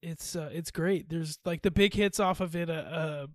it's 0.01 0.35
uh 0.35 0.49
it's 0.53 0.71
great 0.71 1.09
there's 1.09 1.37
like 1.45 1.61
the 1.61 1.71
big 1.71 1.93
hits 1.93 2.19
off 2.19 2.39
of 2.39 2.55
it 2.55 2.69
uh, 2.69 2.73
uh 2.73 3.27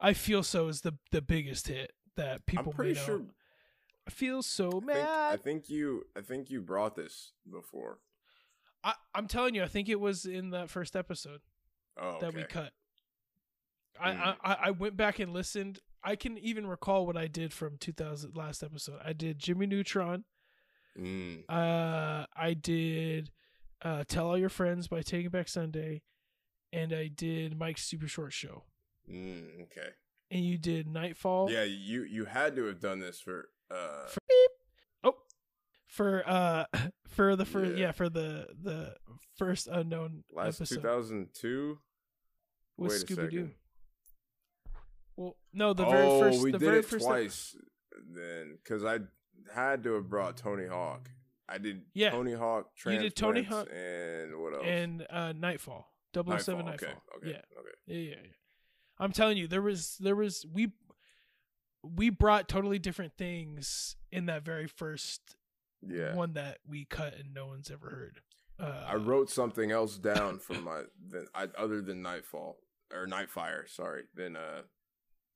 i 0.00 0.12
feel 0.12 0.42
so 0.42 0.68
is 0.68 0.80
the 0.80 0.94
the 1.12 1.20
biggest 1.22 1.68
hit 1.68 1.92
that 2.16 2.46
people 2.46 2.72
I'm 2.72 2.76
pretty 2.76 2.94
may 2.94 3.00
know. 3.00 3.06
sure. 3.06 3.22
i 4.08 4.10
feel 4.10 4.42
so 4.42 4.68
I 4.68 4.70
think, 4.72 4.86
mad 4.86 5.32
I 5.32 5.36
think 5.36 5.68
you. 5.68 6.04
I 6.16 6.20
think 6.20 6.50
you 6.50 6.60
brought 6.60 6.94
this 6.96 7.32
before. 7.50 7.98
I, 8.84 8.94
I'm 9.14 9.26
telling 9.26 9.54
you, 9.54 9.62
I 9.62 9.66
think 9.68 9.88
it 9.88 9.98
was 9.98 10.26
in 10.26 10.50
that 10.50 10.68
first 10.70 10.94
episode 10.94 11.40
Oh, 11.96 12.18
that 12.20 12.34
we 12.34 12.42
cut. 12.44 12.72
I, 14.00 14.12
Mm. 14.12 14.36
I 14.42 14.56
I 14.64 14.70
went 14.72 14.96
back 14.96 15.18
and 15.20 15.32
listened. 15.32 15.78
I 16.02 16.16
can 16.16 16.36
even 16.38 16.66
recall 16.66 17.06
what 17.06 17.16
I 17.16 17.26
did 17.28 17.52
from 17.52 17.78
2000 17.78 18.36
last 18.36 18.62
episode. 18.62 19.00
I 19.04 19.12
did 19.12 19.38
Jimmy 19.38 19.66
Neutron. 19.66 20.24
Mm. 20.98 21.44
Uh, 21.48 22.26
I 22.36 22.54
did 22.54 23.30
uh, 23.82 24.04
Tell 24.06 24.26
All 24.28 24.38
Your 24.38 24.48
Friends 24.48 24.88
by 24.88 25.00
Taking 25.02 25.30
Back 25.30 25.48
Sunday, 25.48 26.02
and 26.72 26.92
I 26.92 27.06
did 27.08 27.58
Mike's 27.58 27.84
Super 27.84 28.08
Short 28.08 28.32
Show. 28.32 28.64
Mm, 29.10 29.62
okay. 29.62 29.88
And 30.30 30.44
you 30.44 30.58
did 30.58 30.88
Nightfall. 30.88 31.50
Yeah, 31.50 31.64
you 31.64 32.02
you 32.02 32.24
had 32.26 32.56
to 32.56 32.64
have 32.66 32.80
done 32.80 32.98
this 32.98 33.20
for. 33.20 33.48
Uh, 33.70 34.06
for 35.94 36.28
uh, 36.28 36.64
for 37.08 37.36
the 37.36 37.44
first 37.44 37.72
Yeah. 37.72 37.86
yeah. 37.86 37.92
for 37.92 38.08
the 38.08 38.48
the 38.60 38.94
first 39.36 39.68
unknown 39.68 40.24
last 40.32 40.60
episode 40.60 40.76
2002. 40.76 41.78
with 42.76 43.06
Scooby 43.06 43.30
Doo. 43.30 43.50
Well, 45.16 45.36
no, 45.52 45.72
the 45.72 45.84
very 45.84 46.06
oh, 46.06 46.20
first 46.20 46.42
we 46.42 46.50
the 46.50 46.58
did 46.58 46.64
very 46.66 46.78
it 46.80 46.84
first 46.84 47.04
twice. 47.04 47.56
Then, 48.12 48.58
because 48.62 48.84
I 48.84 48.98
had 49.54 49.84
to 49.84 49.94
have 49.94 50.08
brought 50.08 50.36
Tony 50.36 50.66
Hawk. 50.66 51.08
I 51.48 51.58
did 51.58 51.82
Yeah. 51.94 52.10
Tony 52.10 52.32
Hawk. 52.32 52.70
You 52.84 52.98
did 52.98 53.14
Tony 53.14 53.42
Hawk 53.42 53.68
and 53.72 54.36
what 54.40 54.54
else? 54.54 54.64
and 54.66 55.06
uh 55.08 55.32
Nightfall. 55.32 55.86
007 56.14 56.28
Nightfall. 56.28 56.64
Nightfall. 56.64 56.88
Okay. 56.88 56.96
Okay. 57.16 57.30
Yeah. 57.30 57.58
Okay. 57.58 57.68
Yeah, 57.86 57.98
yeah, 57.98 58.16
yeah. 58.24 58.30
I'm 58.98 59.12
telling 59.12 59.36
you, 59.36 59.46
there 59.46 59.62
was 59.62 59.96
there 60.00 60.16
was 60.16 60.44
we 60.52 60.72
we 61.82 62.10
brought 62.10 62.48
totally 62.48 62.78
different 62.78 63.12
things 63.16 63.96
in 64.10 64.26
that 64.26 64.44
very 64.44 64.66
first 64.66 65.36
Yeah. 65.88 66.14
one 66.14 66.34
that 66.34 66.58
we 66.68 66.84
cut 66.84 67.14
and 67.14 67.34
no 67.34 67.46
one's 67.46 67.70
ever 67.70 67.90
heard. 67.90 68.20
Uh, 68.58 68.84
I 68.86 68.94
wrote 68.94 69.30
something 69.30 69.70
else 69.72 69.96
down 69.98 70.38
from 70.38 70.62
my 70.64 70.82
than 71.10 71.26
I, 71.34 71.48
other 71.58 71.80
than 71.82 72.02
Nightfall 72.02 72.56
or 72.92 73.06
Nightfire. 73.06 73.68
Sorry. 73.68 74.02
Then 74.14 74.36
uh 74.36 74.62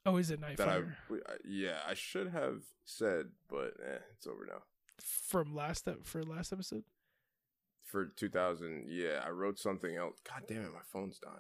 oh, 0.07 0.17
is 0.17 0.31
it 0.31 0.41
that 0.41 0.57
Nightfire 0.59 0.95
I 1.11 1.33
yeah 1.45 1.79
I 1.87 1.95
should 1.95 2.29
have 2.29 2.63
said, 2.85 3.27
but 3.49 3.75
eh, 3.85 3.99
it's 4.17 4.27
over 4.27 4.47
now. 4.47 4.63
from 5.01 5.55
last 5.55 5.89
for 6.05 6.23
last 6.23 6.53
episode? 6.53 6.85
For 7.85 8.07
2000, 8.07 8.85
yeah, 8.87 9.23
I 9.25 9.31
wrote 9.31 9.59
something 9.59 9.97
else. 9.97 10.19
God 10.23 10.43
damn 10.47 10.59
it, 10.59 10.73
my 10.75 10.81
phone's 10.93 11.19
dying. 11.19 11.35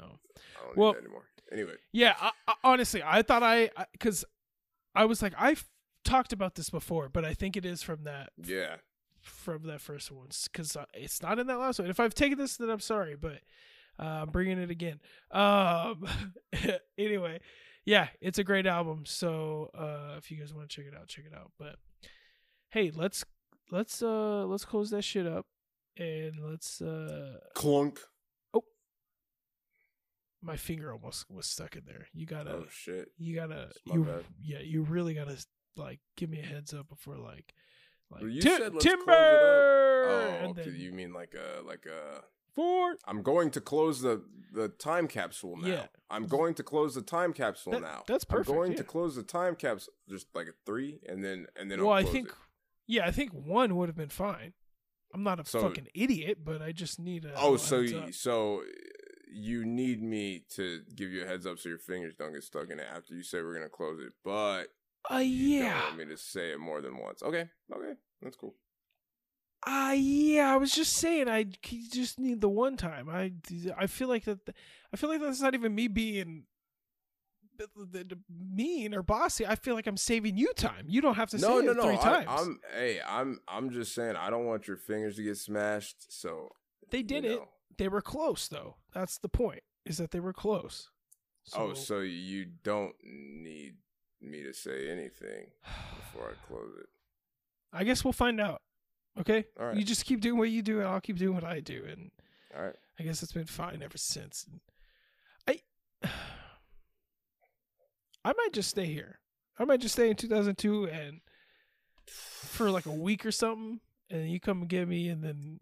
Oh. 0.00 0.18
I 0.58 0.64
don't 0.66 0.76
Well- 0.76 0.92
need 0.92 0.96
that 0.96 1.04
anymore. 1.04 1.24
Anyway, 1.52 1.74
Yeah, 1.92 2.16
I, 2.20 2.32
I, 2.48 2.54
honestly, 2.64 3.02
I 3.04 3.22
thought 3.22 3.44
I 3.44 3.70
because 3.92 4.24
I 4.96 5.04
was 5.04 5.22
like 5.22 5.34
I've 5.38 5.64
talked 6.06 6.32
about 6.32 6.54
this 6.54 6.70
before, 6.70 7.08
but 7.08 7.24
I 7.24 7.34
think 7.34 7.56
it 7.56 7.64
is 7.66 7.82
from 7.82 8.04
that 8.04 8.30
yeah, 8.42 8.76
from 9.20 9.64
that 9.64 9.80
first 9.80 10.10
one 10.10 10.28
because 10.44 10.76
it's 10.94 11.22
not 11.22 11.38
in 11.38 11.46
that 11.48 11.58
last 11.58 11.78
one. 11.78 11.88
If 11.90 12.00
I've 12.00 12.14
taken 12.14 12.38
this, 12.38 12.56
then 12.56 12.70
I'm 12.70 12.80
sorry, 12.80 13.16
but 13.16 13.40
uh, 13.98 14.22
I'm 14.22 14.30
bringing 14.30 14.58
it 14.58 14.70
again. 14.70 15.00
Um, 15.30 16.06
anyway, 16.98 17.40
yeah, 17.84 18.08
it's 18.20 18.38
a 18.38 18.44
great 18.44 18.66
album. 18.66 19.04
So 19.06 19.70
uh, 19.74 20.16
if 20.18 20.30
you 20.30 20.38
guys 20.38 20.54
want 20.54 20.68
to 20.68 20.74
check 20.76 20.86
it 20.90 20.96
out, 20.98 21.08
check 21.08 21.24
it 21.30 21.36
out. 21.36 21.52
But 21.58 21.76
hey, 22.70 22.90
let's 22.94 23.24
let's 23.70 24.02
uh 24.02 24.44
let's 24.46 24.64
close 24.64 24.90
that 24.90 25.02
shit 25.02 25.26
up 25.26 25.46
and 25.96 26.34
let's 26.42 26.80
uh 26.80 27.38
clunk. 27.54 27.98
Oh, 28.54 28.64
my 30.42 30.56
finger 30.56 30.92
almost 30.92 31.26
was 31.30 31.46
stuck 31.46 31.74
in 31.76 31.82
there. 31.86 32.06
You 32.12 32.26
gotta 32.26 32.50
Oh 32.50 32.64
shit. 32.70 33.08
you 33.18 33.34
gotta 33.34 33.70
you 33.84 34.04
bad. 34.04 34.24
yeah 34.42 34.60
you 34.60 34.82
really 34.82 35.14
gotta 35.14 35.44
like 35.76 36.00
give 36.16 36.30
me 36.30 36.40
a 36.40 36.44
heads 36.44 36.72
up 36.74 36.88
before 36.88 37.16
like 37.16 37.54
like 38.10 38.22
Well, 38.22 38.30
you 38.30 38.40
"Tim- 38.42 38.58
said 38.58 38.74
let's 38.74 38.84
close 38.84 38.94
it 38.94 38.98
up." 38.98 38.98
timber 38.98 40.06
Oh, 40.08 40.50
okay. 40.58 40.70
You 40.70 40.92
mean 40.92 41.12
like 41.12 41.34
a 41.34 41.62
like 41.62 41.86
a? 41.86 42.22
four 42.54 42.96
I'm 43.06 43.22
going 43.22 43.50
to 43.50 43.60
close 43.60 44.00
the 44.00 44.22
the 44.52 44.68
time 44.68 45.08
capsule 45.08 45.56
now. 45.56 45.68
Yeah. 45.68 45.86
I'm 46.10 46.26
going 46.26 46.54
to 46.54 46.62
close 46.62 46.94
the 46.94 47.02
time 47.02 47.32
capsule 47.32 47.72
That- 47.72 47.82
now. 47.82 48.04
that's 48.06 48.24
perfect, 48.24 48.48
I'm 48.48 48.54
going 48.56 48.70
yeah. 48.72 48.78
to 48.78 48.84
close 48.84 49.16
the 49.16 49.22
time 49.24 49.56
capsule, 49.56 49.92
just 50.08 50.28
like 50.34 50.46
a 50.46 50.52
three, 50.64 51.00
and 51.08 51.22
then 51.24 51.46
and 51.56 51.70
then 51.70 51.82
well, 51.84 51.92
I 51.92 52.04
think, 52.04 52.28
it. 52.28 52.34
yeah, 52.86 53.06
I 53.06 53.10
think 53.10 53.32
one 53.32 53.76
would 53.76 53.88
have 53.88 53.96
been 53.96 54.08
fine. 54.08 54.52
I'm 55.12 55.22
not 55.22 55.40
a 55.40 55.44
So- 55.44 55.60
fucking 55.62 55.88
idiot, 55.94 56.38
but 56.44 56.62
I 56.62 56.72
just 56.72 56.98
need 56.98 57.24
a. 57.24 57.32
Oh, 57.36 57.56
so 57.56 57.80
you, 57.80 58.12
so 58.12 58.60
uh, 58.60 58.64
you 59.32 59.64
need 59.66 60.02
me 60.02 60.44
to 60.54 60.80
give 60.94 61.10
you 61.10 61.24
a 61.24 61.26
heads 61.26 61.44
up 61.46 61.58
so 61.58 61.68
your 61.68 61.78
fingers 61.78 62.14
don't 62.18 62.32
get 62.32 62.44
stuck 62.44 62.70
in 62.70 62.78
it 62.78 62.86
after 62.90 63.14
you 63.14 63.22
say 63.22 63.42
we're 63.42 63.54
gonna 63.54 63.68
close 63.68 64.00
it, 64.00 64.12
but 64.24 64.68
uh, 65.12 65.18
you 65.18 65.60
yeah, 65.60 65.74
don't 65.74 65.82
want 65.84 65.98
me 65.98 66.04
to 66.06 66.16
say 66.16 66.52
it 66.52 66.60
more 66.60 66.80
than 66.80 66.98
once. 66.98 67.22
Okay, 67.22 67.48
okay, 67.74 67.92
that's 68.22 68.36
cool. 68.36 68.54
uh, 69.66 69.94
yeah. 69.96 70.52
I 70.52 70.56
was 70.56 70.72
just 70.72 70.94
saying, 70.94 71.28
I 71.28 71.46
just 71.62 72.18
need 72.18 72.40
the 72.40 72.48
one 72.48 72.76
time. 72.76 73.08
I, 73.08 73.32
I 73.76 73.86
feel 73.86 74.08
like 74.08 74.24
that. 74.24 74.38
I 74.92 74.96
feel 74.96 75.10
like 75.10 75.20
that's 75.20 75.40
not 75.40 75.54
even 75.54 75.74
me 75.74 75.88
being 75.88 76.44
mean 78.28 78.94
or 78.94 79.02
bossy. 79.02 79.46
I 79.46 79.54
feel 79.56 79.74
like 79.74 79.86
I'm 79.86 79.96
saving 79.96 80.36
you 80.36 80.52
time. 80.54 80.86
You 80.88 81.00
don't 81.00 81.14
have 81.14 81.30
to 81.30 81.38
no, 81.38 81.60
say 81.60 81.66
no, 81.66 81.72
it 81.72 81.76
no. 81.76 81.82
three 81.84 81.96
I, 81.98 82.24
times. 82.24 82.26
I'm 82.28 82.60
hey, 82.74 83.00
I'm 83.06 83.40
I'm 83.48 83.70
just 83.70 83.94
saying 83.94 84.16
I 84.16 84.30
don't 84.30 84.46
want 84.46 84.68
your 84.68 84.76
fingers 84.76 85.16
to 85.16 85.22
get 85.22 85.36
smashed. 85.38 86.12
So 86.12 86.50
they 86.90 87.02
did 87.02 87.24
you 87.24 87.30
it. 87.30 87.36
know. 87.36 87.48
They 87.78 87.88
were 87.88 88.02
close 88.02 88.48
though. 88.48 88.76
That's 88.94 89.18
the 89.18 89.28
point. 89.28 89.62
Is 89.84 89.98
that 89.98 90.10
they 90.10 90.20
were 90.20 90.32
close. 90.32 90.90
oh, 91.54 91.74
so 91.74 92.00
you 92.00 92.46
don't 92.64 92.94
need 93.02 93.74
me 94.20 94.42
to 94.42 94.52
say 94.52 94.88
anything 94.90 95.46
before 95.96 96.30
I 96.30 96.46
close 96.46 96.72
it. 96.80 96.86
I 97.72 97.84
guess 97.84 98.04
we'll 98.04 98.12
find 98.12 98.40
out. 98.40 98.62
Okay. 99.20 99.44
All 99.58 99.66
right. 99.66 99.76
You 99.76 99.84
just 99.84 100.04
keep 100.04 100.20
doing 100.20 100.38
what 100.38 100.50
you 100.50 100.62
do, 100.62 100.80
and 100.80 100.88
I'll 100.88 101.00
keep 101.00 101.16
doing 101.18 101.34
what 101.34 101.44
I 101.44 101.60
do, 101.60 101.84
and 101.90 102.10
All 102.56 102.62
right. 102.62 102.74
I 102.98 103.02
guess 103.02 103.22
it's 103.22 103.32
been 103.32 103.46
fine 103.46 103.82
ever 103.82 103.98
since. 103.98 104.46
I 105.48 105.60
I 108.24 108.32
might 108.36 108.52
just 108.52 108.70
stay 108.70 108.86
here. 108.86 109.20
I 109.58 109.64
might 109.64 109.80
just 109.80 109.94
stay 109.94 110.10
in 110.10 110.16
2002 110.16 110.88
and 110.88 111.20
for 112.06 112.70
like 112.70 112.86
a 112.86 112.90
week 112.90 113.24
or 113.24 113.32
something, 113.32 113.80
and 114.10 114.30
you 114.30 114.40
come 114.40 114.60
and 114.62 114.68
get 114.68 114.86
me, 114.88 115.08
and 115.08 115.22
then 115.22 115.60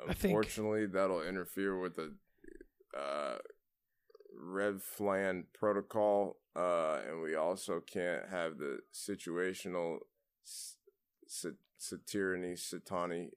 I 0.00 0.14
think- 0.14 0.30
Unfortunately, 0.34 0.86
that'll 0.86 1.22
interfere 1.22 1.78
with 1.78 1.96
the 1.96 2.14
uh, 2.98 3.38
Rev 4.44 4.82
Flan 4.82 5.44
protocol, 5.54 6.36
uh, 6.56 6.98
and 7.08 7.22
we 7.22 7.34
also 7.36 7.80
can't 7.80 8.28
have 8.30 8.58
the 8.58 8.80
situational 8.92 9.98
s- 10.44 10.76
sa- 11.26 11.50
satirani 11.80 12.54
satani 12.54 13.28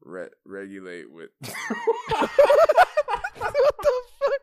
re- 0.00 0.28
regulate 0.44 1.10
with. 1.10 1.30
what 1.40 2.30
the 3.82 3.92
fuck? 4.20 4.42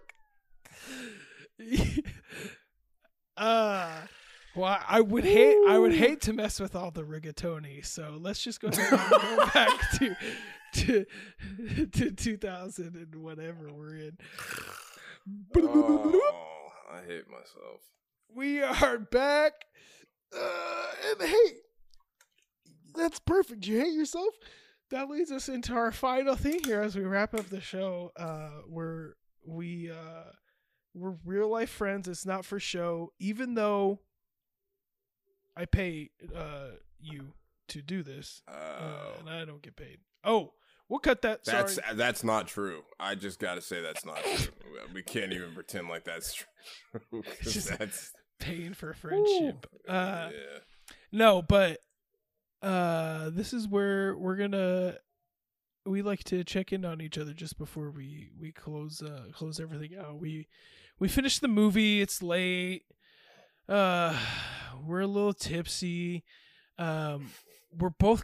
uh 3.37 4.01
well, 4.55 4.79
I 4.87 5.01
would 5.01 5.25
hate 5.25 5.57
I 5.67 5.77
would 5.77 5.93
hate 5.93 6.21
to 6.21 6.33
mess 6.33 6.59
with 6.59 6.75
all 6.75 6.91
the 6.91 7.03
rigatoni, 7.03 7.85
so 7.85 8.17
let's 8.19 8.41
just 8.41 8.61
go 8.61 8.69
ahead 8.69 8.93
and 8.93 9.09
go 9.09 9.45
back 9.53 9.91
to 9.99 10.15
to 10.73 11.05
to 11.91 12.11
2000 12.11 12.95
and 12.95 13.15
whatever 13.15 13.69
we're 13.73 13.95
in. 13.95 14.17
Oh, 15.57 16.69
I 16.91 17.01
hate 17.07 17.29
myself. 17.29 17.81
We 18.33 18.61
are 18.61 18.99
back, 18.99 19.53
uh, 20.35 20.85
and 21.09 21.29
hey, 21.29 21.51
that's 22.95 23.19
perfect. 23.19 23.65
You 23.67 23.79
hate 23.79 23.93
yourself. 23.93 24.33
That 24.91 25.09
leads 25.09 25.31
us 25.31 25.49
into 25.49 25.73
our 25.73 25.91
final 25.91 26.35
thing 26.35 26.63
here 26.63 26.81
as 26.81 26.95
we 26.95 27.03
wrap 27.03 27.33
up 27.33 27.47
the 27.47 27.61
show. 27.61 28.11
Uh, 28.15 28.61
where 28.67 29.15
we 29.45 29.89
uh, 29.91 30.31
we're 30.93 31.15
real 31.25 31.49
life 31.49 31.69
friends. 31.69 32.07
It's 32.07 32.25
not 32.25 32.45
for 32.45 32.59
show, 32.59 33.11
even 33.19 33.55
though 33.55 34.01
I 35.57 35.65
pay 35.65 36.11
uh 36.35 36.71
you 36.99 37.33
to 37.69 37.81
do 37.81 38.03
this, 38.03 38.41
uh, 38.47 38.51
Oh. 38.79 39.13
and 39.19 39.29
I 39.29 39.43
don't 39.45 39.61
get 39.61 39.75
paid. 39.75 39.97
Oh, 40.23 40.53
we'll 40.89 40.99
cut 40.99 41.21
that. 41.23 41.43
That's 41.45 41.75
Sorry. 41.75 41.95
that's 41.95 42.23
not 42.23 42.47
true. 42.47 42.83
I 42.99 43.15
just 43.15 43.39
got 43.39 43.55
to 43.55 43.61
say 43.61 43.81
that's 43.81 44.05
not 44.05 44.23
true. 44.23 44.53
We 44.93 45.03
can't 45.03 45.33
even 45.33 45.53
pretend 45.53 45.89
like 45.89 46.03
that's 46.03 46.33
true. 46.33 47.23
Just- 47.41 47.77
that's 47.77 48.11
paying 48.39 48.73
for 48.73 48.93
friendship. 48.93 49.65
Uh, 49.87 50.29
yeah. 50.31 50.59
No, 51.11 51.41
but 51.41 51.79
uh 52.61 53.29
this 53.31 53.53
is 53.53 53.67
where 53.67 54.17
we're 54.17 54.35
gonna 54.37 54.95
we 55.85 56.01
like 56.01 56.23
to 56.23 56.43
check 56.43 56.73
in 56.73 56.83
on 56.85 56.99
each 57.01 57.17
other 57.17 57.33
just 57.33 57.57
before 57.57 57.91
we 57.91 58.29
we 58.39 58.51
close 58.51 59.01
uh 59.01 59.25
close 59.33 59.59
everything 59.59 59.97
out. 59.97 60.19
We 60.19 60.47
we 60.99 61.07
finished 61.07 61.41
the 61.41 61.47
movie, 61.47 62.01
it's 62.01 62.21
late. 62.23 62.83
Uh 63.69 64.17
we're 64.85 65.01
a 65.01 65.07
little 65.07 65.33
tipsy. 65.33 66.23
Um 66.77 67.31
we're 67.77 67.89
both 67.89 68.23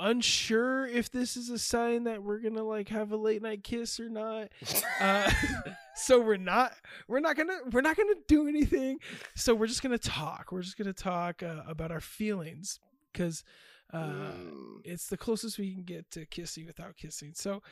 unsure 0.00 0.86
if 0.86 1.10
this 1.10 1.36
is 1.36 1.50
a 1.50 1.58
sign 1.58 2.04
that 2.04 2.22
we're 2.22 2.38
gonna 2.40 2.62
like 2.64 2.88
have 2.88 3.12
a 3.12 3.16
late 3.16 3.42
night 3.42 3.62
kiss 3.64 3.98
or 4.00 4.08
not. 4.08 4.48
Uh 5.00 5.30
so 5.96 6.20
we're 6.20 6.36
not 6.36 6.72
we're 7.08 7.20
not 7.20 7.36
gonna 7.36 7.58
we're 7.72 7.80
not 7.80 7.96
gonna 7.96 8.14
do 8.28 8.48
anything. 8.48 8.98
So 9.34 9.54
we're 9.54 9.66
just 9.68 9.82
gonna 9.82 9.98
talk. 9.98 10.50
We're 10.52 10.62
just 10.62 10.76
gonna 10.78 10.92
talk 10.92 11.42
uh, 11.42 11.62
about 11.68 11.90
our 11.92 12.00
feelings 12.00 12.78
because 13.12 13.44
uh 13.92 13.98
Mm. 14.32 14.80
it's 14.84 15.06
the 15.06 15.16
closest 15.16 15.58
we 15.58 15.72
can 15.74 15.84
get 15.84 16.10
to 16.12 16.26
kissing 16.26 16.66
without 16.66 16.96
kissing. 16.96 17.32
So 17.34 17.62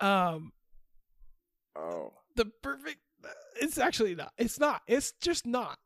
um 0.00 0.52
Oh. 1.76 2.12
the 2.36 2.46
perfect 2.62 2.98
it's 3.60 3.78
actually 3.78 4.14
not 4.14 4.32
it's 4.38 4.60
not 4.60 4.82
it's 4.86 5.12
just 5.20 5.46
not. 5.46 5.78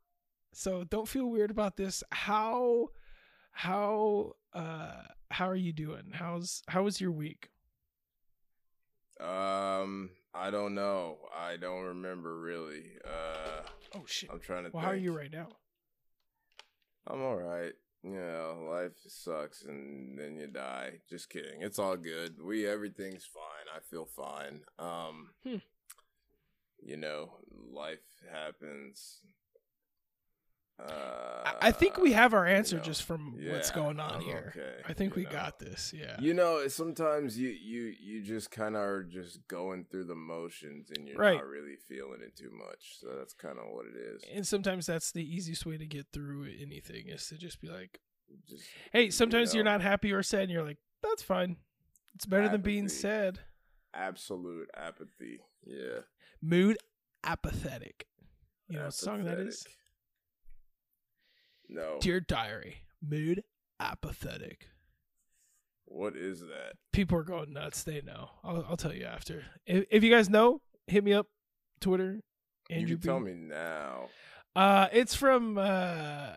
So 0.53 0.83
don't 0.83 1.07
feel 1.07 1.27
weird 1.29 1.51
about 1.51 1.77
this. 1.77 2.03
How 2.11 2.87
how 3.51 4.33
uh 4.53 5.01
how 5.31 5.47
are 5.47 5.55
you 5.55 5.71
doing 5.73 6.11
how's 6.13 6.61
how 6.67 6.83
was 6.83 6.99
your 6.99 7.11
week 7.11 7.49
Um, 9.19 10.11
I 10.33 10.49
don't 10.49 10.73
know. 10.75 11.17
I 11.37 11.57
don't 11.57 11.83
remember 11.83 12.39
really. 12.39 12.83
Uh, 13.05 13.61
oh 13.95 14.03
shit 14.05 14.29
I'm 14.31 14.39
trying 14.39 14.63
to. 14.65 14.71
well 14.71 14.83
how 14.83 14.91
are 14.91 14.95
you 14.95 15.15
right 15.15 15.31
now 15.31 15.49
I'm 17.07 17.21
all 17.21 17.35
right. 17.37 17.73
You 18.03 18.15
know, 18.15 18.65
life 18.71 18.93
sucks 19.07 19.63
and 19.65 20.17
then 20.17 20.37
you 20.37 20.47
die. 20.47 20.99
Just 21.09 21.29
kidding. 21.29 21.61
It's 21.61 21.79
all 21.79 21.97
good. 21.97 22.41
We 22.41 22.65
everything's 22.65 23.25
fine. 23.25 23.67
I 23.75 23.79
feel 23.89 24.05
fine. 24.05 24.61
Um, 24.77 25.31
Hmm. 25.43 25.57
you 26.81 26.95
know, 26.95 27.31
life 27.73 28.05
happens. 28.31 29.19
Uh, 30.79 31.53
I- 31.61 31.71
think 31.71 31.97
we 31.97 32.13
have 32.13 32.33
our 32.33 32.47
you 32.47 32.53
answer 32.55 32.77
know, 32.77 32.83
just 32.83 33.03
from 33.03 33.35
what's 33.49 33.69
going 33.71 33.99
on 33.99 34.15
I'm 34.15 34.21
here. 34.21 34.53
okay, 34.55 34.81
I 34.87 34.93
think 34.93 35.15
you 35.15 35.21
we 35.21 35.25
know. 35.25 35.31
got 35.31 35.59
this. 35.59 35.93
Yeah. 35.95 36.15
You 36.19 36.33
know, 36.33 36.67
sometimes 36.67 37.37
you 37.37 37.49
you 37.49 37.93
you 37.99 38.21
just 38.21 38.49
kind 38.51 38.75
of 38.75 38.81
are 38.81 39.03
just 39.03 39.45
going 39.47 39.85
through 39.91 40.05
the 40.05 40.15
motions 40.15 40.89
and 40.95 41.07
you're 41.07 41.17
Right. 41.17 41.35
not 41.35 41.45
really 41.47 41.75
feeling 41.75 42.21
it 42.21 42.35
too 42.35 42.51
much. 42.51 42.99
So 42.99 43.07
that's 43.17 43.33
kind 43.33 43.57
of 43.59 43.65
what 43.71 43.85
it 43.87 43.95
is. 43.97 44.23
and 44.33 44.47
sometimes 44.47 44.85
that's 44.85 45.11
the 45.11 45.23
easiest 45.23 45.65
way 45.65 45.77
to 45.77 45.85
get 45.85 46.07
through 46.13 46.45
anything 46.59 47.07
is 47.09 47.27
to 47.27 47.37
just 47.37 47.59
be 47.61 47.67
like, 47.67 47.99
Just 48.47 48.63
hey, 48.93 49.09
sometimes 49.09 49.53
you 49.53 49.61
are 49.61 49.63
know. 49.63 49.71
not 49.71 49.81
happy 49.81 50.11
or 50.13 50.23
sad 50.23 50.43
and 50.43 50.51
you're 50.51 50.63
like, 50.63 50.77
that's 51.03 51.23
fine. 51.23 51.57
It's 52.15 52.25
better 52.25 52.47
than 52.49 52.61
being 52.61 52.87
sad. 52.89 53.39
absolute 53.93 54.69
apathy. 54.75 55.39
Yeah. 55.65 55.99
Mood 56.41 56.77
apathetic. 57.23 58.07
You 58.67 58.77
know 58.77 58.85
what 58.85 58.93
song 58.93 59.23
that 59.25 59.39
is? 59.39 59.65
No. 61.69 61.97
Dear 62.01 62.19
Diary. 62.19 62.83
Mood 63.01 63.43
apathetic. 63.79 64.67
What 65.85 66.15
is 66.15 66.41
that? 66.41 66.73
People 66.91 67.17
are 67.17 67.23
going 67.23 67.53
nuts. 67.53 67.83
They 67.83 68.01
know. 68.01 68.29
I'll, 68.43 68.65
I'll 68.69 68.77
tell 68.77 68.93
you 68.93 69.05
after. 69.05 69.43
If, 69.65 69.85
if 69.89 70.03
you 70.03 70.11
guys 70.11 70.29
know, 70.29 70.61
hit 70.87 71.03
me 71.03 71.13
up. 71.13 71.27
Twitter. 71.79 72.19
Andrew 72.69 72.89
you 72.89 72.97
can 72.97 73.07
tell 73.07 73.19
me 73.19 73.33
now. 73.33 74.09
Uh, 74.55 74.87
it's 74.91 75.15
from 75.15 75.57
uh, 75.57 76.33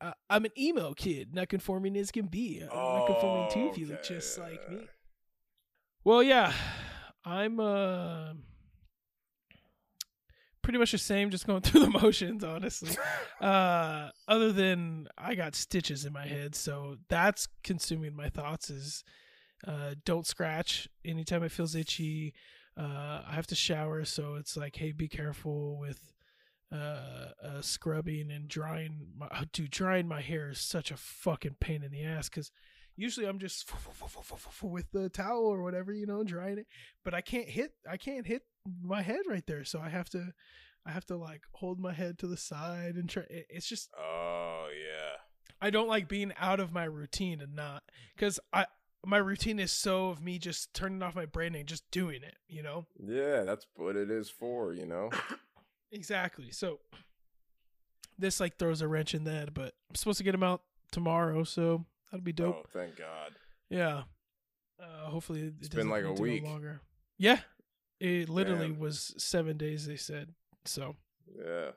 uh, 0.00 0.12
I'm 0.28 0.44
an 0.44 0.50
emo 0.58 0.94
kid, 0.94 1.34
not 1.34 1.48
conforming 1.48 1.96
as 1.96 2.10
can 2.10 2.26
be. 2.26 2.60
I'm 2.62 2.76
not 2.76 3.06
conforming 3.06 3.50
too 3.52 3.68
if 3.70 3.78
you 3.78 3.86
look 3.86 4.02
just 4.02 4.38
like 4.38 4.68
me. 4.70 4.88
Well, 6.04 6.22
yeah, 6.22 6.52
I'm 7.24 7.60
uh, 7.60 8.32
pretty 10.62 10.78
much 10.78 10.92
the 10.92 10.98
same, 10.98 11.30
just 11.30 11.46
going 11.46 11.60
through 11.62 11.80
the 11.80 11.90
motions, 11.90 12.44
honestly. 12.44 12.96
uh, 13.40 14.10
other 14.28 14.52
than 14.52 15.08
I 15.18 15.34
got 15.34 15.54
stitches 15.54 16.04
in 16.04 16.12
my 16.12 16.26
head, 16.26 16.54
so 16.54 16.96
that's 17.08 17.48
consuming 17.62 18.14
my 18.16 18.28
thoughts. 18.28 18.70
Is 18.70 19.04
uh, 19.66 19.94
don't 20.04 20.26
scratch 20.26 20.88
anytime 21.04 21.42
it 21.42 21.52
feels 21.52 21.74
itchy. 21.74 22.34
Uh, 22.76 23.22
I 23.28 23.32
have 23.32 23.46
to 23.48 23.54
shower, 23.54 24.04
so 24.04 24.36
it's 24.36 24.56
like, 24.56 24.76
hey, 24.76 24.92
be 24.92 25.08
careful 25.08 25.78
with 25.78 26.12
uh, 26.72 27.28
uh 27.44 27.60
scrubbing 27.60 28.30
and 28.30 28.48
drying. 28.48 29.08
My, 29.16 29.28
dude, 29.52 29.70
drying 29.70 30.08
my 30.08 30.22
hair 30.22 30.48
is 30.48 30.58
such 30.58 30.90
a 30.90 30.96
fucking 30.96 31.56
pain 31.60 31.82
in 31.82 31.90
the 31.90 32.02
ass 32.02 32.28
because 32.28 32.50
usually 32.96 33.26
I'm 33.26 33.38
just 33.38 33.70
with 34.62 34.90
the 34.92 35.08
towel 35.08 35.46
or 35.46 35.62
whatever, 35.62 35.92
you 35.92 36.06
know, 36.06 36.24
drying 36.24 36.58
it. 36.58 36.66
But 37.04 37.14
I 37.14 37.20
can't 37.20 37.48
hit, 37.48 37.72
I 37.88 37.96
can't 37.96 38.26
hit 38.26 38.42
my 38.82 39.02
head 39.02 39.22
right 39.26 39.46
there, 39.46 39.64
so 39.64 39.80
I 39.80 39.88
have 39.88 40.08
to, 40.10 40.32
I 40.86 40.90
have 40.90 41.06
to 41.06 41.16
like 41.16 41.42
hold 41.52 41.80
my 41.80 41.92
head 41.92 42.18
to 42.20 42.26
the 42.26 42.36
side 42.36 42.94
and 42.94 43.08
try. 43.08 43.24
It's 43.28 43.68
just 43.68 43.90
Oh 43.98 44.68
yeah. 44.70 45.18
I 45.60 45.70
don't 45.70 45.88
like 45.88 46.08
being 46.08 46.32
out 46.38 46.58
of 46.58 46.72
my 46.72 46.84
routine 46.84 47.40
and 47.40 47.54
not 47.54 47.84
because 48.16 48.40
I 48.52 48.66
my 49.04 49.18
routine 49.18 49.58
is 49.58 49.72
so 49.72 50.08
of 50.08 50.22
me 50.22 50.38
just 50.38 50.74
turning 50.74 51.02
off 51.02 51.16
my 51.16 51.26
brain 51.26 51.54
and 51.54 51.66
just 51.66 51.90
doing 51.90 52.22
it, 52.22 52.36
you 52.48 52.62
know. 52.62 52.86
Yeah, 53.04 53.42
that's 53.42 53.66
what 53.76 53.96
it 53.96 54.10
is 54.10 54.30
for, 54.30 54.72
you 54.72 54.86
know. 54.86 55.10
Exactly. 55.94 56.50
So 56.50 56.80
this 58.18 58.40
like 58.40 58.56
throws 58.56 58.80
a 58.80 58.88
wrench 58.88 59.14
in 59.14 59.24
that, 59.24 59.52
but 59.52 59.74
I'm 59.90 59.94
supposed 59.94 60.16
to 60.16 60.24
get 60.24 60.34
him 60.34 60.42
out 60.42 60.62
tomorrow, 60.90 61.44
so 61.44 61.84
that'll 62.12 62.22
be 62.22 62.32
dope. 62.32 62.56
Oh, 62.64 62.66
thank 62.72 62.96
God. 62.96 63.32
Yeah. 63.70 64.02
Uh, 64.80 65.06
hopefully 65.10 65.40
it 65.42 65.54
It's 65.60 65.68
been 65.70 65.88
like 65.88 66.04
a 66.04 66.12
week. 66.12 66.44
longer. 66.44 66.80
Yeah. 67.18 67.40
It 67.98 68.28
literally 68.28 68.68
Damn. 68.68 68.78
was 68.78 69.14
seven 69.18 69.56
days. 69.56 69.86
They 69.86 69.96
said 69.96 70.34
so. 70.64 70.94
Yeah. 71.36 71.70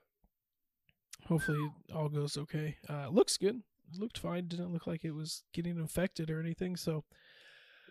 hopefully 1.27 1.69
all 1.93 2.09
goes 2.09 2.37
okay. 2.37 2.77
Uh, 2.89 3.07
looks 3.09 3.37
good. 3.37 3.61
It 3.93 3.99
looked 3.99 4.17
fine. 4.17 4.47
Didn't 4.47 4.73
look 4.73 4.85
like 4.87 5.05
it 5.05 5.11
was 5.11 5.43
getting 5.53 5.77
infected 5.77 6.29
or 6.29 6.39
anything. 6.39 6.75
So 6.75 7.03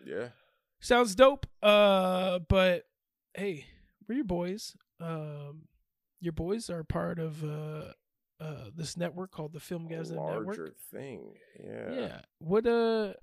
Yeah. 0.05 0.29
sounds 0.79 1.15
dope. 1.15 1.45
Uh, 1.63 2.39
but 2.39 2.85
hey, 3.33 3.65
we're 4.07 4.15
your 4.15 4.25
boys. 4.25 4.75
Um, 4.99 5.67
your 6.19 6.33
boys 6.33 6.69
are 6.69 6.83
part 6.83 7.19
of 7.19 7.43
uh, 7.43 7.93
uh, 8.39 8.65
this 8.75 8.97
network 8.97 9.31
called 9.31 9.53
the 9.53 9.59
Filmgazm 9.59 10.11
Network. 10.15 10.75
thing. 10.91 11.33
Yeah. 11.63 11.91
Yeah. 11.93 12.21
What 12.39 12.67
uh 12.67 13.13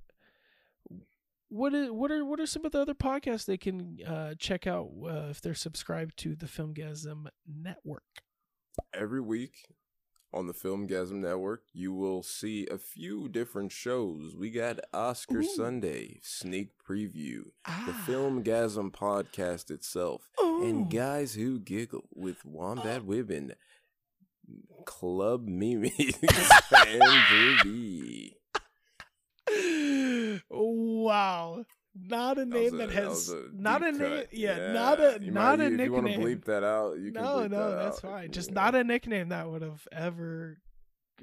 what 1.49 1.75
is, 1.75 1.91
what 1.91 2.11
are 2.11 2.25
what 2.25 2.41
are 2.41 2.47
some 2.47 2.65
of 2.65 2.73
the 2.73 2.81
other 2.81 2.95
podcasts 2.95 3.45
they 3.45 3.59
can 3.59 3.99
uh, 4.07 4.35
check 4.39 4.67
out 4.67 4.91
uh, 5.05 5.29
if 5.31 5.41
they're 5.43 5.55
subscribed 5.55 6.17
to 6.19 6.35
the 6.35 6.47
Filmgazm 6.47 7.27
Network? 7.47 8.03
Every 8.95 9.21
week 9.21 9.67
on 10.33 10.47
the 10.47 10.55
Filmgazm 10.55 11.13
Network, 11.13 11.65
you 11.75 11.93
will 11.93 12.23
see 12.23 12.67
a 12.71 12.79
few 12.79 13.29
different 13.29 13.71
shows. 13.71 14.35
We 14.35 14.49
got 14.51 14.81
Oscar 14.95 15.41
Ooh. 15.41 15.43
Sunday 15.57 16.21
sneak 16.23 16.71
preview, 16.89 17.45
the 17.67 17.93
Ah. 17.93 18.05
Filmgazm 18.09 18.91
podcast 18.93 19.71
itself, 19.71 20.31
Ooh. 20.43 20.65
and 20.67 20.91
Guys 20.91 21.35
Who 21.35 21.59
Giggle 21.61 22.09
with 22.15 22.47
Wombat 22.47 23.05
Women, 23.05 23.53
Club 24.85 25.47
Mimi, 25.47 25.93
and 26.93 27.03
wow. 30.51 31.65
Not 31.95 32.39
a 32.39 32.47
name 32.47 32.79
that, 32.79 32.89
a- 32.89 32.93
has 32.95 33.09
was 33.09 33.29
a 33.31 33.43
not 33.53 33.83
a 33.87 33.93
name. 33.93 33.99
cut. 33.99 34.33
Yeah, 34.33 34.73
not 34.73 34.99
a 34.99 35.19
You 35.21 35.31
not 35.31 35.59
might- 35.59 35.65
a 35.71 35.75
If 35.75 35.81
you 35.81 35.93
want 35.93 36.07
to 36.07 36.11
nickname. 36.13 36.39
bleep 36.39 36.45
that 36.47 36.65
out, 36.65 36.99
you 36.99 37.13
can. 37.13 37.23
no, 37.23 37.47
no, 37.47 37.71
that 37.71 37.77
that's 37.85 37.97
out. 37.99 38.11
fine. 38.11 38.31
Just 38.33 38.49
Yeah. 38.51 38.55
not 38.55 38.75
a 38.75 38.83
nickname 38.85 39.29
that 39.29 39.51
would 39.51 39.61
have 39.63 39.87
ever 39.93 40.59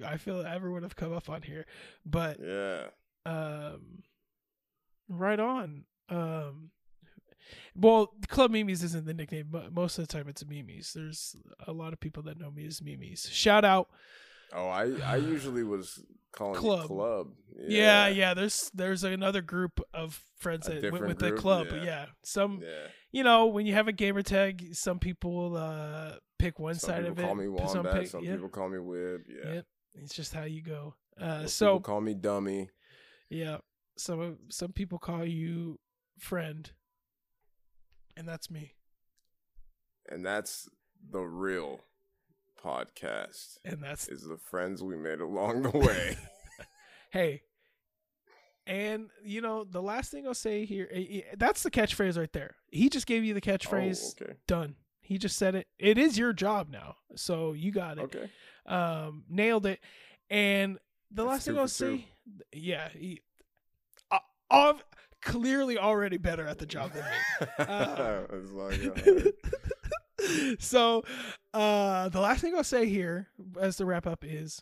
I 0.06 0.18
feel 0.18 0.42
ever 0.46 0.72
would 0.72 0.84
have 0.84 0.96
come 0.96 1.12
up 1.12 1.28
on 1.28 1.42
here. 1.42 1.66
But 2.06 2.38
Yeah. 2.40 2.90
um 3.26 4.04
right 5.10 5.40
on 5.40 5.86
um 6.10 6.70
well 7.76 8.12
club 8.28 8.52
mimis 8.52 8.84
isn't 8.84 9.06
the 9.06 9.14
nickname 9.14 9.48
but 9.50 9.74
most 9.74 9.98
of 9.98 10.08
the 10.08 10.12
time 10.14 10.28
it's 10.28 10.46
mimis 10.46 10.94
there's 10.94 11.36
a 11.68 11.72
lot 11.74 11.94
of 11.94 12.00
people 12.00 12.24
that 12.24 12.40
know 12.40 12.52
me 12.52 12.66
as 12.66 12.82
mimis 12.82 13.28
shout 13.30 13.66
out 13.66 13.88
Oh, 14.52 14.68
I 14.68 14.90
I 15.06 15.18
usually 15.18 15.64
was 15.64 16.04
calling 16.32 16.56
Club. 16.56 16.88
club. 16.88 17.28
yeah 17.56 18.08
yeah, 18.08 18.34
there's 18.34 18.72
there's 18.74 19.04
another 19.04 19.42
group 19.44 19.80
of 19.94 20.24
friends 20.40 20.68
A 20.68 20.80
that 20.80 20.92
went 20.92 21.06
with 21.08 21.20
the 21.20 21.34
club 21.34 21.68
Yeah. 21.72 21.84
yeah 21.84 22.06
some 22.24 22.60
Yeah. 22.64 22.88
you 23.12 23.24
know 23.24 23.46
when 23.46 23.68
you 23.68 23.76
have 23.76 23.88
a 23.88 23.92
gamer 23.92 24.24
tag 24.24 24.70
some 24.74 24.98
people 24.98 25.56
uh 25.56 26.14
pick 26.40 26.58
one 26.58 26.76
Some 26.76 26.90
side 26.90 27.06
of 27.06 27.20
it 27.20 27.22
call 27.22 27.36
me 27.36 27.46
some 27.68 27.86
pick- 27.86 28.08
some 28.08 28.24
yeah, 28.24 28.34
people 28.34 28.50
call 28.50 28.70
me 28.70 28.78
wib. 28.80 29.20
Yeah. 29.28 29.54
yeah, 29.54 29.62
it's 29.94 30.16
just 30.16 30.34
how 30.34 30.44
you 30.46 30.64
go 30.64 30.96
uh 31.22 31.42
Some 31.42 31.48
so 31.48 31.66
people 31.74 31.80
call 31.82 32.02
me 32.02 32.14
dummy. 32.16 32.70
Yeah. 33.30 33.58
Some 33.98 34.38
some 34.50 34.72
people 34.72 34.98
call 34.98 35.26
you 35.26 35.80
friend. 36.18 36.72
And 38.20 38.28
that's 38.28 38.52
me. 38.52 38.74
and 40.10 40.26
that's 40.26 40.68
the 41.10 41.22
real 41.22 41.80
podcast. 42.62 43.60
And 43.64 43.82
that's 43.82 44.10
Is 44.10 44.28
the 44.28 44.36
friends 44.38 44.84
we 44.84 44.98
made 44.98 45.22
along 45.22 45.62
the 45.62 45.70
way. 45.78 46.18
hey. 47.12 47.44
And 48.68 49.10
you 49.24 49.40
know, 49.40 49.64
the 49.64 49.82
last 49.82 50.12
thing 50.12 50.28
I'll 50.28 50.34
say 50.34 50.66
here 50.66 50.90
eh, 50.92 51.06
eh, 51.10 51.22
that's 51.38 51.64
the 51.64 51.72
catchphrase 51.72 52.18
right 52.18 52.34
there. 52.34 52.56
He 52.68 52.90
just 52.90 53.08
gave 53.08 53.24
you 53.24 53.34
the 53.34 53.42
catchphrase. 53.42 54.16
Oh, 54.22 54.26
okay. 54.26 54.34
Done. 54.48 54.76
He 55.02 55.18
just 55.18 55.38
said 55.38 55.56
it. 55.56 55.68
It 55.80 55.98
is 55.98 56.18
your 56.18 56.34
job 56.34 56.70
now. 56.70 56.98
So 57.16 57.54
you 57.54 57.72
got 57.72 58.00
it. 58.00 58.02
Okay. 58.02 58.30
Um 58.66 59.24
nailed 59.30 59.66
it. 59.66 59.80
And 60.30 60.78
the 61.10 61.24
That's 61.24 61.30
last 61.30 61.46
thing 61.46 61.58
I'll 61.58 61.68
say 61.70 62.06
yeah, 62.52 62.90
he 62.90 63.22
uh, 64.12 64.20
of 64.52 64.84
clearly 65.22 65.78
already 65.78 66.18
better 66.18 66.48
at 66.48 66.58
the 66.58 66.66
job 66.66 66.92
than 66.94 67.04
me. 67.04 67.48
Uh, 67.60 68.24
like, 68.52 68.82
so 70.60 71.04
uh 71.54 72.10
the 72.10 72.20
last 72.20 72.42
thing 72.42 72.56
I'll 72.56 72.64
say 72.64 72.86
here 72.88 73.28
as 73.60 73.78
the 73.78 73.86
wrap 73.86 74.08
up 74.08 74.24
is 74.26 74.62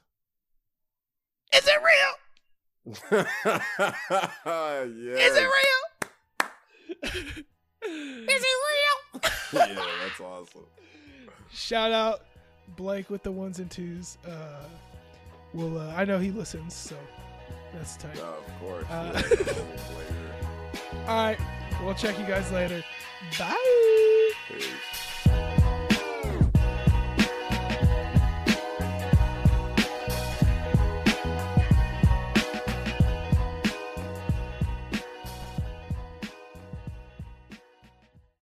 Is 1.53 1.67
it 1.67 1.81
real? 1.84 2.95
yes. 3.11 3.27
Is 5.31 5.38
it 5.38 5.47
real? 5.47 5.84
Is 7.84 8.43
it 8.43 8.57
real? 8.67 9.21
yeah, 9.53 9.75
that's 10.03 10.19
awesome. 10.19 10.65
shout 11.51 11.91
out 11.91 12.21
Blake 12.75 13.09
with 13.09 13.23
the 13.23 13.31
ones 13.31 13.59
and 13.59 13.69
twos. 13.71 14.17
Uh 14.27 14.65
well 15.53 15.77
uh, 15.79 15.93
I 15.95 16.03
know 16.05 16.19
he 16.19 16.31
listens, 16.31 16.73
so 16.73 16.95
that's 17.73 17.95
tight. 17.97 18.19
Oh, 18.19 18.43
of 18.45 18.59
course. 18.59 18.85
Uh, 18.89 19.21
yeah. 19.45 19.53
All 21.07 21.15
right. 21.15 21.39
We'll 21.84 21.93
check 21.93 22.18
you 22.19 22.26
guys 22.26 22.51
later. 22.51 22.84
Bye. 23.38 24.31
Peace. 24.47 24.97